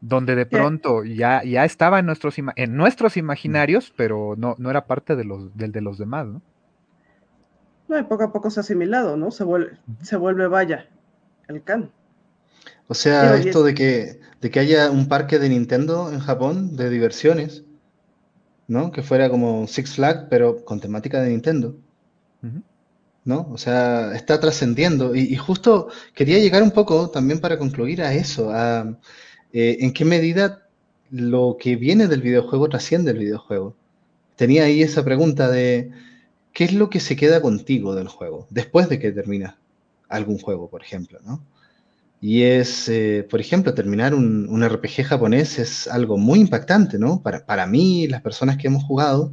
Donde 0.00 0.36
de 0.36 0.46
pronto 0.46 1.02
ya, 1.02 1.42
ya 1.42 1.64
estaba 1.64 1.98
en 1.98 2.06
nuestros, 2.06 2.36
en 2.38 2.76
nuestros 2.76 3.16
imaginarios, 3.16 3.92
pero 3.96 4.34
no, 4.36 4.54
no 4.58 4.70
era 4.70 4.86
parte 4.86 5.16
de 5.16 5.24
los, 5.24 5.56
del 5.56 5.72
de 5.72 5.80
los 5.80 5.98
demás, 5.98 6.26
¿no? 6.26 6.40
No, 7.88 7.98
y 7.98 8.04
poco 8.04 8.24
a 8.24 8.32
poco 8.32 8.50
se 8.50 8.60
ha 8.60 8.62
asimilado, 8.62 9.16
¿no? 9.16 9.30
Se 9.30 9.44
vuelve, 9.44 9.78
se 10.02 10.16
vuelve 10.16 10.46
vaya, 10.46 10.88
el 11.48 11.62
can. 11.64 11.90
O 12.86 12.94
sea, 12.94 13.36
esto 13.36 13.64
de 13.64 13.74
que, 13.74 14.20
de 14.40 14.50
que 14.50 14.60
haya 14.60 14.90
un 14.90 15.08
parque 15.08 15.38
de 15.38 15.48
Nintendo 15.48 16.10
en 16.12 16.20
Japón 16.20 16.76
de 16.76 16.90
diversiones, 16.90 17.64
¿no? 18.68 18.92
Que 18.92 19.02
fuera 19.02 19.28
como 19.28 19.66
Six 19.66 19.94
Flags, 19.94 20.26
pero 20.30 20.64
con 20.64 20.78
temática 20.78 21.20
de 21.20 21.30
Nintendo. 21.30 21.76
¿no? 23.24 23.48
O 23.52 23.58
sea, 23.58 24.14
está 24.14 24.40
trascendiendo. 24.40 25.14
Y, 25.14 25.36
justo 25.36 25.88
quería 26.14 26.38
llegar 26.38 26.62
un 26.62 26.70
poco 26.70 27.10
también 27.10 27.40
para 27.40 27.58
concluir 27.58 28.02
a 28.02 28.14
eso, 28.14 28.50
a 28.50 28.96
eh, 29.52 29.78
en 29.80 29.92
qué 29.92 30.04
medida 30.04 30.66
lo 31.10 31.56
que 31.60 31.76
viene 31.76 32.06
del 32.06 32.22
videojuego 32.22 32.68
trasciende 32.68 33.10
el 33.10 33.18
videojuego. 33.18 33.74
Tenía 34.36 34.64
ahí 34.64 34.82
esa 34.82 35.04
pregunta 35.04 35.50
de 35.50 35.90
qué 36.52 36.64
es 36.64 36.72
lo 36.72 36.90
que 36.90 37.00
se 37.00 37.16
queda 37.16 37.42
contigo 37.42 37.94
del 37.94 38.08
juego 38.08 38.46
después 38.50 38.88
de 38.88 38.98
que 38.98 39.12
termina 39.12 39.58
algún 40.08 40.38
juego, 40.38 40.70
por 40.70 40.82
ejemplo, 40.82 41.18
¿no? 41.24 41.42
Y 42.20 42.42
es, 42.42 42.88
eh, 42.88 43.26
por 43.30 43.40
ejemplo, 43.40 43.74
terminar 43.74 44.14
un, 44.14 44.48
un, 44.48 44.68
RPG 44.68 45.04
japonés 45.04 45.58
es 45.58 45.86
algo 45.86 46.18
muy 46.18 46.40
impactante, 46.40 46.98
¿no? 46.98 47.22
Para, 47.22 47.46
para 47.46 47.66
mí, 47.66 48.08
las 48.08 48.22
personas 48.22 48.56
que 48.56 48.66
hemos 48.66 48.82
jugado, 48.84 49.32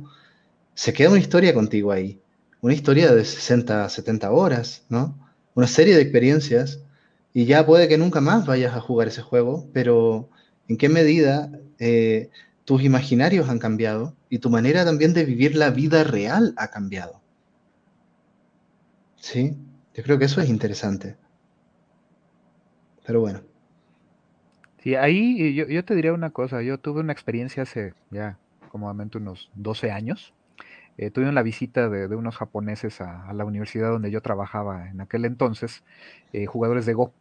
se 0.76 0.94
queda 0.94 1.10
una 1.10 1.20
historia 1.20 1.54
contigo 1.54 1.92
ahí 1.92 2.22
una 2.66 2.74
historia 2.74 3.14
de 3.14 3.24
60, 3.24 3.88
70 3.90 4.32
horas, 4.32 4.86
¿no? 4.90 5.16
Una 5.54 5.68
serie 5.68 5.96
de 5.96 6.02
experiencias 6.02 6.80
y 7.32 7.46
ya 7.46 7.64
puede 7.64 7.88
que 7.88 8.00
nunca 8.00 8.22
más 8.22 8.48
vayas 8.48 8.76
a 8.76 8.82
jugar 8.82 9.08
ese 9.08 9.22
juego, 9.22 9.70
pero 9.72 10.32
¿en 10.68 10.78
qué 10.78 10.90
medida 10.90 11.52
eh, 11.78 12.32
tus 12.64 12.82
imaginarios 12.82 13.50
han 13.50 13.60
cambiado 13.60 14.16
y 14.32 14.40
tu 14.40 14.50
manera 14.50 14.84
también 14.84 15.14
de 15.14 15.26
vivir 15.26 15.56
la 15.56 15.70
vida 15.70 16.04
real 16.04 16.56
ha 16.58 16.72
cambiado? 16.72 17.22
Sí, 19.18 19.56
yo 19.94 20.02
creo 20.02 20.18
que 20.18 20.26
eso 20.26 20.42
es 20.42 20.50
interesante. 20.50 21.18
Pero 23.06 23.22
bueno. 23.22 23.42
Sí, 24.80 24.96
ahí 24.96 25.54
yo, 25.54 25.66
yo 25.68 25.84
te 25.84 25.96
diría 25.96 26.14
una 26.14 26.30
cosa, 26.30 26.62
yo 26.62 26.78
tuve 26.78 27.02
una 27.02 27.14
experiencia 27.14 27.64
hace 27.64 27.94
ya 28.12 28.38
cómodamente 28.70 29.18
unos 29.18 29.50
12 29.56 29.92
años 29.92 30.34
eh, 30.98 31.12
tuve 31.12 31.30
la 31.32 31.44
visita 31.44 31.90
de, 31.90 32.08
unos 32.16 32.38
japoneses 32.38 33.02
a, 33.02 33.32
la 33.34 33.44
universidad 33.44 33.90
donde 33.90 34.12
yo 34.12 34.22
trabajaba 34.22 34.90
en 34.90 35.02
aquel 35.02 35.26
entonces, 35.26 35.84
eh, 36.32 36.46
jugadores 36.46 36.86
de 36.86 36.94
Go. 36.94 37.12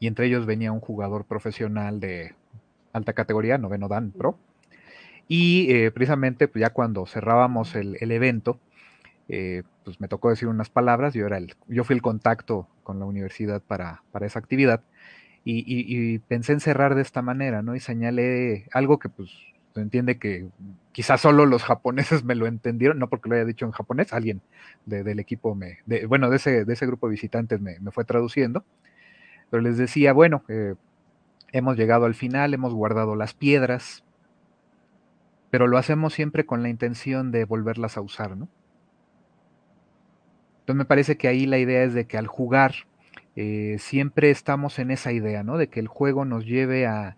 Y 0.00 0.06
entre 0.06 0.26
ellos 0.26 0.46
venía 0.46 0.72
un 0.72 0.80
jugador 0.80 1.24
profesional 1.24 2.00
de 2.00 2.34
alta 2.92 3.12
categoría, 3.12 3.58
noveno 3.58 3.88
Dan 3.88 4.12
Pro. 4.12 4.38
Y 5.28 5.70
eh, 5.72 5.90
precisamente 5.90 6.48
pues 6.48 6.62
ya 6.62 6.70
cuando 6.70 7.04
cerrábamos 7.04 7.74
el, 7.74 7.96
evento, 8.00 8.58
pues 9.84 10.00
me 10.00 10.08
tocó 10.08 10.30
decir 10.30 10.48
unas 10.48 10.70
palabras, 10.70 11.14
yo, 11.14 11.26
era 11.26 11.36
el, 11.36 11.54
yo 11.68 11.84
fui 11.84 11.94
el 11.94 12.02
contacto 12.02 12.66
con 12.82 12.98
la 12.98 13.04
universidad 13.04 13.62
para, 13.62 14.02
esa 14.22 14.38
actividad. 14.38 14.82
Y, 15.44 16.18
pensé 16.20 16.52
en 16.52 16.60
cerrar 16.60 16.94
de 16.94 17.02
esta 17.02 17.22
manera, 17.22 17.62
¿no? 17.62 17.74
Y 17.74 17.80
señalé 17.80 18.66
algo 18.72 18.98
que 18.98 19.08
pues 19.08 19.30
entiende 19.76 20.18
que 20.18 20.48
quizás 20.92 21.20
solo 21.20 21.46
los 21.46 21.62
japoneses 21.62 22.24
me 22.24 22.34
lo 22.34 22.46
entendieron, 22.46 22.98
no 22.98 23.08
porque 23.08 23.28
lo 23.28 23.36
haya 23.36 23.44
dicho 23.44 23.64
en 23.64 23.72
japonés, 23.72 24.12
alguien 24.12 24.42
del 24.84 25.20
equipo 25.20 25.54
me, 25.54 25.78
bueno, 26.06 26.28
de 26.28 26.36
ese, 26.36 26.64
de 26.64 26.72
ese 26.72 26.86
grupo 26.86 27.06
de 27.06 27.12
visitantes 27.12 27.60
me, 27.60 27.78
fue 27.92 28.04
traduciendo, 28.04 28.64
pero 29.50 29.62
les 29.62 29.78
decía, 29.78 30.12
bueno, 30.12 30.42
eh, 30.48 30.74
hemos 31.52 31.76
llegado 31.76 32.04
al 32.04 32.14
final, 32.14 32.52
hemos 32.52 32.74
guardado 32.74 33.16
las 33.16 33.32
piedras, 33.34 34.04
pero 35.50 35.66
lo 35.66 35.78
hacemos 35.78 36.12
siempre 36.12 36.44
con 36.44 36.62
la 36.62 36.68
intención 36.68 37.30
de 37.30 37.44
volverlas 37.44 37.96
a 37.96 38.00
usar, 38.00 38.36
¿no? 38.36 38.48
Entonces 40.68 40.80
me 40.80 40.84
parece 40.84 41.16
que 41.16 41.28
ahí 41.28 41.46
la 41.46 41.56
idea 41.56 41.82
es 41.82 41.94
de 41.94 42.06
que 42.06 42.18
al 42.18 42.26
jugar 42.26 42.74
eh, 43.36 43.76
siempre 43.78 44.28
estamos 44.28 44.78
en 44.78 44.90
esa 44.90 45.12
idea, 45.12 45.42
¿no? 45.42 45.56
De 45.56 45.68
que 45.68 45.80
el 45.80 45.88
juego 45.88 46.26
nos 46.26 46.44
lleve 46.44 46.86
a, 46.86 47.16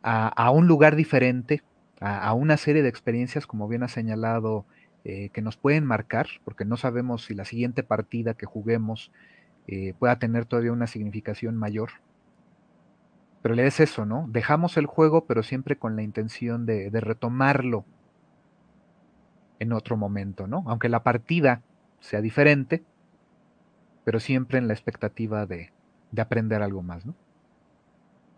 a, 0.00 0.50
un 0.50 0.66
lugar 0.66 0.96
diferente, 0.96 1.62
a, 2.00 2.32
una 2.32 2.56
serie 2.56 2.82
de 2.82 2.88
experiencias, 2.88 3.46
como 3.46 3.68
bien 3.68 3.82
ha 3.82 3.88
señalado, 3.88 4.64
eh, 5.04 5.28
que 5.34 5.42
nos 5.42 5.58
pueden 5.58 5.84
marcar, 5.84 6.26
porque 6.42 6.64
no 6.64 6.78
sabemos 6.78 7.26
si 7.26 7.34
la 7.34 7.44
siguiente 7.44 7.82
partida 7.82 8.32
que 8.32 8.46
juguemos 8.46 9.12
eh, 9.66 9.92
pueda 9.98 10.18
tener 10.18 10.46
todavía 10.46 10.72
una 10.72 10.86
significación 10.86 11.58
mayor. 11.58 11.90
Pero 13.42 13.54
le 13.54 13.66
es 13.66 13.78
eso, 13.78 14.06
¿no? 14.06 14.26
Dejamos 14.30 14.78
el 14.78 14.86
juego, 14.86 15.26
pero 15.26 15.42
siempre 15.42 15.76
con 15.76 15.96
la 15.96 16.02
intención 16.02 16.64
de, 16.64 16.88
de 16.88 17.00
retomarlo 17.02 17.84
en 19.58 19.74
otro 19.74 19.98
momento, 19.98 20.46
¿no? 20.46 20.64
Aunque 20.66 20.88
la 20.88 21.02
partida 21.02 21.60
sea 22.04 22.20
diferente, 22.20 22.82
pero 24.04 24.20
siempre 24.20 24.58
en 24.58 24.68
la 24.68 24.74
expectativa 24.74 25.46
de, 25.46 25.72
de 26.12 26.22
aprender 26.22 26.62
algo 26.62 26.82
más, 26.82 27.06
¿no? 27.06 27.14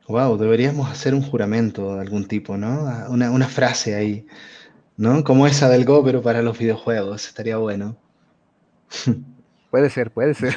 Wow, 0.09 0.39
deberíamos 0.39 0.89
hacer 0.89 1.15
un 1.15 1.23
juramento 1.23 1.97
de 1.97 2.01
algún 2.01 2.29
tipo, 2.29 2.57
¿no? 2.57 2.85
Una, 3.09 3.33
una 3.33 3.49
frase 3.49 3.97
ahí, 3.97 4.27
¿no? 4.97 5.25
Como 5.25 5.49
esa 5.49 5.69
del 5.69 5.85
Go, 5.85 6.05
pero 6.05 6.23
para 6.23 6.43
los 6.43 6.57
videojuegos, 6.57 7.27
estaría 7.27 7.57
bueno. 7.57 7.97
Puede 9.71 9.91
ser, 9.91 10.13
puede 10.13 10.33
ser. 10.33 10.55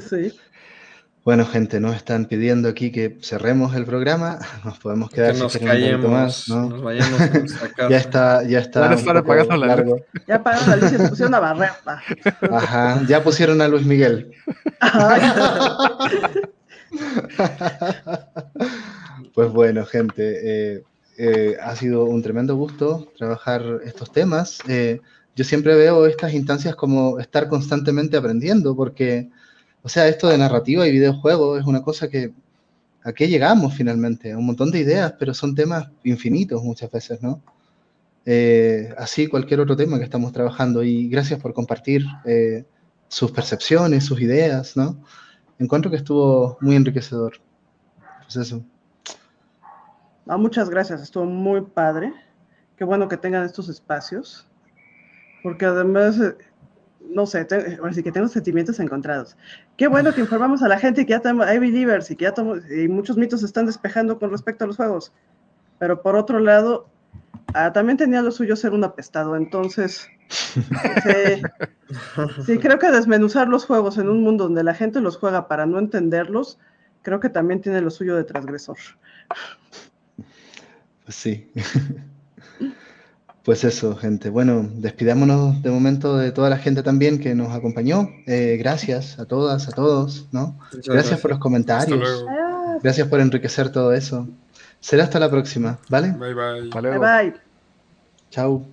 Sí. 0.00 0.32
Bueno, 1.28 1.44
gente, 1.44 1.78
nos 1.78 1.94
están 1.94 2.24
pidiendo 2.24 2.70
aquí 2.70 2.90
que 2.90 3.18
cerremos 3.20 3.76
el 3.76 3.84
programa. 3.84 4.38
Nos 4.64 4.78
podemos 4.78 5.10
quedar 5.10 5.34
que 5.34 5.40
nos 5.40 5.58
callemos, 5.58 6.10
más, 6.10 6.48
¿no? 6.48 6.70
nos 6.70 6.80
vayamos 6.80 7.20
a 7.20 7.38
nuestra 7.38 7.68
casa. 7.68 7.90
Ya 7.90 7.98
está, 7.98 8.42
ya 8.44 8.58
está. 8.60 8.80
Van 8.80 8.92
a 8.92 8.94
un 8.94 8.98
estar 8.98 9.16
poco 9.16 9.32
apagando 9.32 9.56
la 9.58 9.66
largo. 9.66 10.00
Ya 10.26 10.42
pagaron 10.42 10.70
la 10.70 10.76
luz 10.76 10.90
y 10.90 10.96
se 10.96 11.08
pusieron 11.10 11.34
a 11.34 11.40
barrer. 11.40 11.70
Ajá, 12.50 13.02
ya 13.06 13.22
pusieron 13.22 13.60
a 13.60 13.68
Luis 13.68 13.84
Miguel. 13.84 14.32
Pues 19.34 19.52
bueno, 19.52 19.84
gente, 19.84 20.76
eh, 20.76 20.82
eh, 21.18 21.58
ha 21.62 21.76
sido 21.76 22.06
un 22.06 22.22
tremendo 22.22 22.56
gusto 22.56 23.12
trabajar 23.18 23.80
estos 23.84 24.12
temas. 24.12 24.60
Eh, 24.66 25.02
yo 25.36 25.44
siempre 25.44 25.74
veo 25.74 26.06
estas 26.06 26.32
instancias 26.32 26.74
como 26.74 27.18
estar 27.18 27.48
constantemente 27.48 28.16
aprendiendo, 28.16 28.74
porque, 28.74 29.28
o 29.82 29.88
sea, 29.88 30.08
esto 30.08 30.28
de 30.28 30.38
narrativa 30.38 30.86
y 30.86 30.92
videojuegos 30.92 31.60
es 31.60 31.66
una 31.66 31.82
cosa 31.82 32.08
que, 32.08 32.32
¿a 33.04 33.12
qué 33.12 33.28
llegamos 33.28 33.74
finalmente? 33.74 34.34
Un 34.34 34.46
montón 34.46 34.70
de 34.70 34.80
ideas, 34.80 35.14
pero 35.18 35.34
son 35.34 35.54
temas 35.54 35.88
infinitos 36.04 36.62
muchas 36.62 36.90
veces, 36.90 37.22
¿no? 37.22 37.42
Eh, 38.26 38.92
así 38.98 39.26
cualquier 39.26 39.60
otro 39.60 39.74
tema 39.76 39.98
que 39.98 40.04
estamos 40.04 40.32
trabajando 40.32 40.82
y 40.82 41.08
gracias 41.08 41.40
por 41.40 41.54
compartir 41.54 42.04
eh, 42.26 42.64
sus 43.08 43.30
percepciones, 43.30 44.04
sus 44.04 44.20
ideas, 44.20 44.76
¿no? 44.76 45.02
Encuentro 45.58 45.90
que 45.90 45.96
estuvo 45.96 46.58
muy 46.60 46.76
enriquecedor. 46.76 47.40
Pues 48.24 48.36
eso. 48.36 48.62
no, 50.26 50.38
muchas 50.38 50.68
gracias, 50.68 51.00
estuvo 51.00 51.24
muy 51.24 51.62
padre. 51.62 52.12
Qué 52.76 52.84
bueno 52.84 53.08
que 53.08 53.16
tengan 53.16 53.44
estos 53.44 53.68
espacios. 53.68 54.46
Porque 55.42 55.64
además, 55.64 56.18
eh, 56.20 56.36
no 57.08 57.26
sé, 57.26 57.46
ahora 57.80 57.92
sí 57.92 58.02
que 58.02 58.12
tengo 58.12 58.28
sentimientos 58.28 58.78
encontrados. 58.80 59.36
Qué 59.76 59.88
bueno 59.88 60.14
que 60.14 60.20
informamos 60.20 60.62
a 60.62 60.68
la 60.68 60.78
gente 60.78 61.06
que 61.06 61.10
ya 61.10 61.20
tenemos, 61.20 61.46
hay 61.46 61.58
believers 61.58 62.10
y 62.10 62.16
que 62.16 62.24
ya 62.24 62.34
tomo- 62.34 62.56
y 62.70 62.88
muchos 62.88 63.16
mitos 63.16 63.40
se 63.40 63.46
están 63.46 63.66
despejando 63.66 64.18
con 64.18 64.30
respecto 64.30 64.64
a 64.64 64.66
los 64.66 64.76
juegos. 64.76 65.12
Pero 65.78 66.02
por 66.02 66.16
otro 66.16 66.40
lado, 66.40 66.88
ah, 67.54 67.72
también 67.72 67.96
tenía 67.96 68.20
lo 68.22 68.30
suyo 68.30 68.56
ser 68.56 68.72
un 68.72 68.84
apestado. 68.84 69.36
Entonces, 69.36 70.08
sí, 70.28 71.42
sí, 72.44 72.58
creo 72.58 72.78
que 72.78 72.90
desmenuzar 72.90 73.48
los 73.48 73.64
juegos 73.64 73.96
en 73.98 74.08
un 74.08 74.22
mundo 74.22 74.44
donde 74.44 74.64
la 74.64 74.74
gente 74.74 75.00
los 75.00 75.16
juega 75.16 75.48
para 75.48 75.66
no 75.66 75.78
entenderlos, 75.78 76.58
creo 77.02 77.20
que 77.20 77.30
también 77.30 77.60
tiene 77.60 77.80
lo 77.80 77.90
suyo 77.90 78.16
de 78.16 78.24
transgresor. 78.24 78.76
Pues 81.04 81.16
sí. 81.16 81.50
Pues 83.48 83.64
eso, 83.64 83.96
gente. 83.96 84.28
Bueno, 84.28 84.68
despidámonos 84.74 85.62
de 85.62 85.70
momento 85.70 86.18
de 86.18 86.32
toda 86.32 86.50
la 86.50 86.58
gente 86.58 86.82
también 86.82 87.18
que 87.18 87.34
nos 87.34 87.56
acompañó. 87.56 88.10
Eh, 88.26 88.58
gracias 88.58 89.18
a 89.18 89.24
todas, 89.24 89.68
a 89.68 89.72
todos, 89.72 90.26
¿no? 90.32 90.58
Muchas 90.70 90.94
Gracias 90.94 91.20
por 91.20 91.30
los 91.30 91.40
comentarios. 91.40 92.26
Gracias 92.82 93.08
por 93.08 93.20
enriquecer 93.20 93.72
todo 93.72 93.94
eso. 93.94 94.28
Será 94.80 95.04
hasta 95.04 95.18
la 95.18 95.30
próxima, 95.30 95.78
¿vale? 95.88 96.10
Bye 96.10 96.34
bye. 96.34 96.60
Hasta 96.64 96.80
bye 96.82 96.98
bye. 96.98 97.40
Chao. 98.30 98.66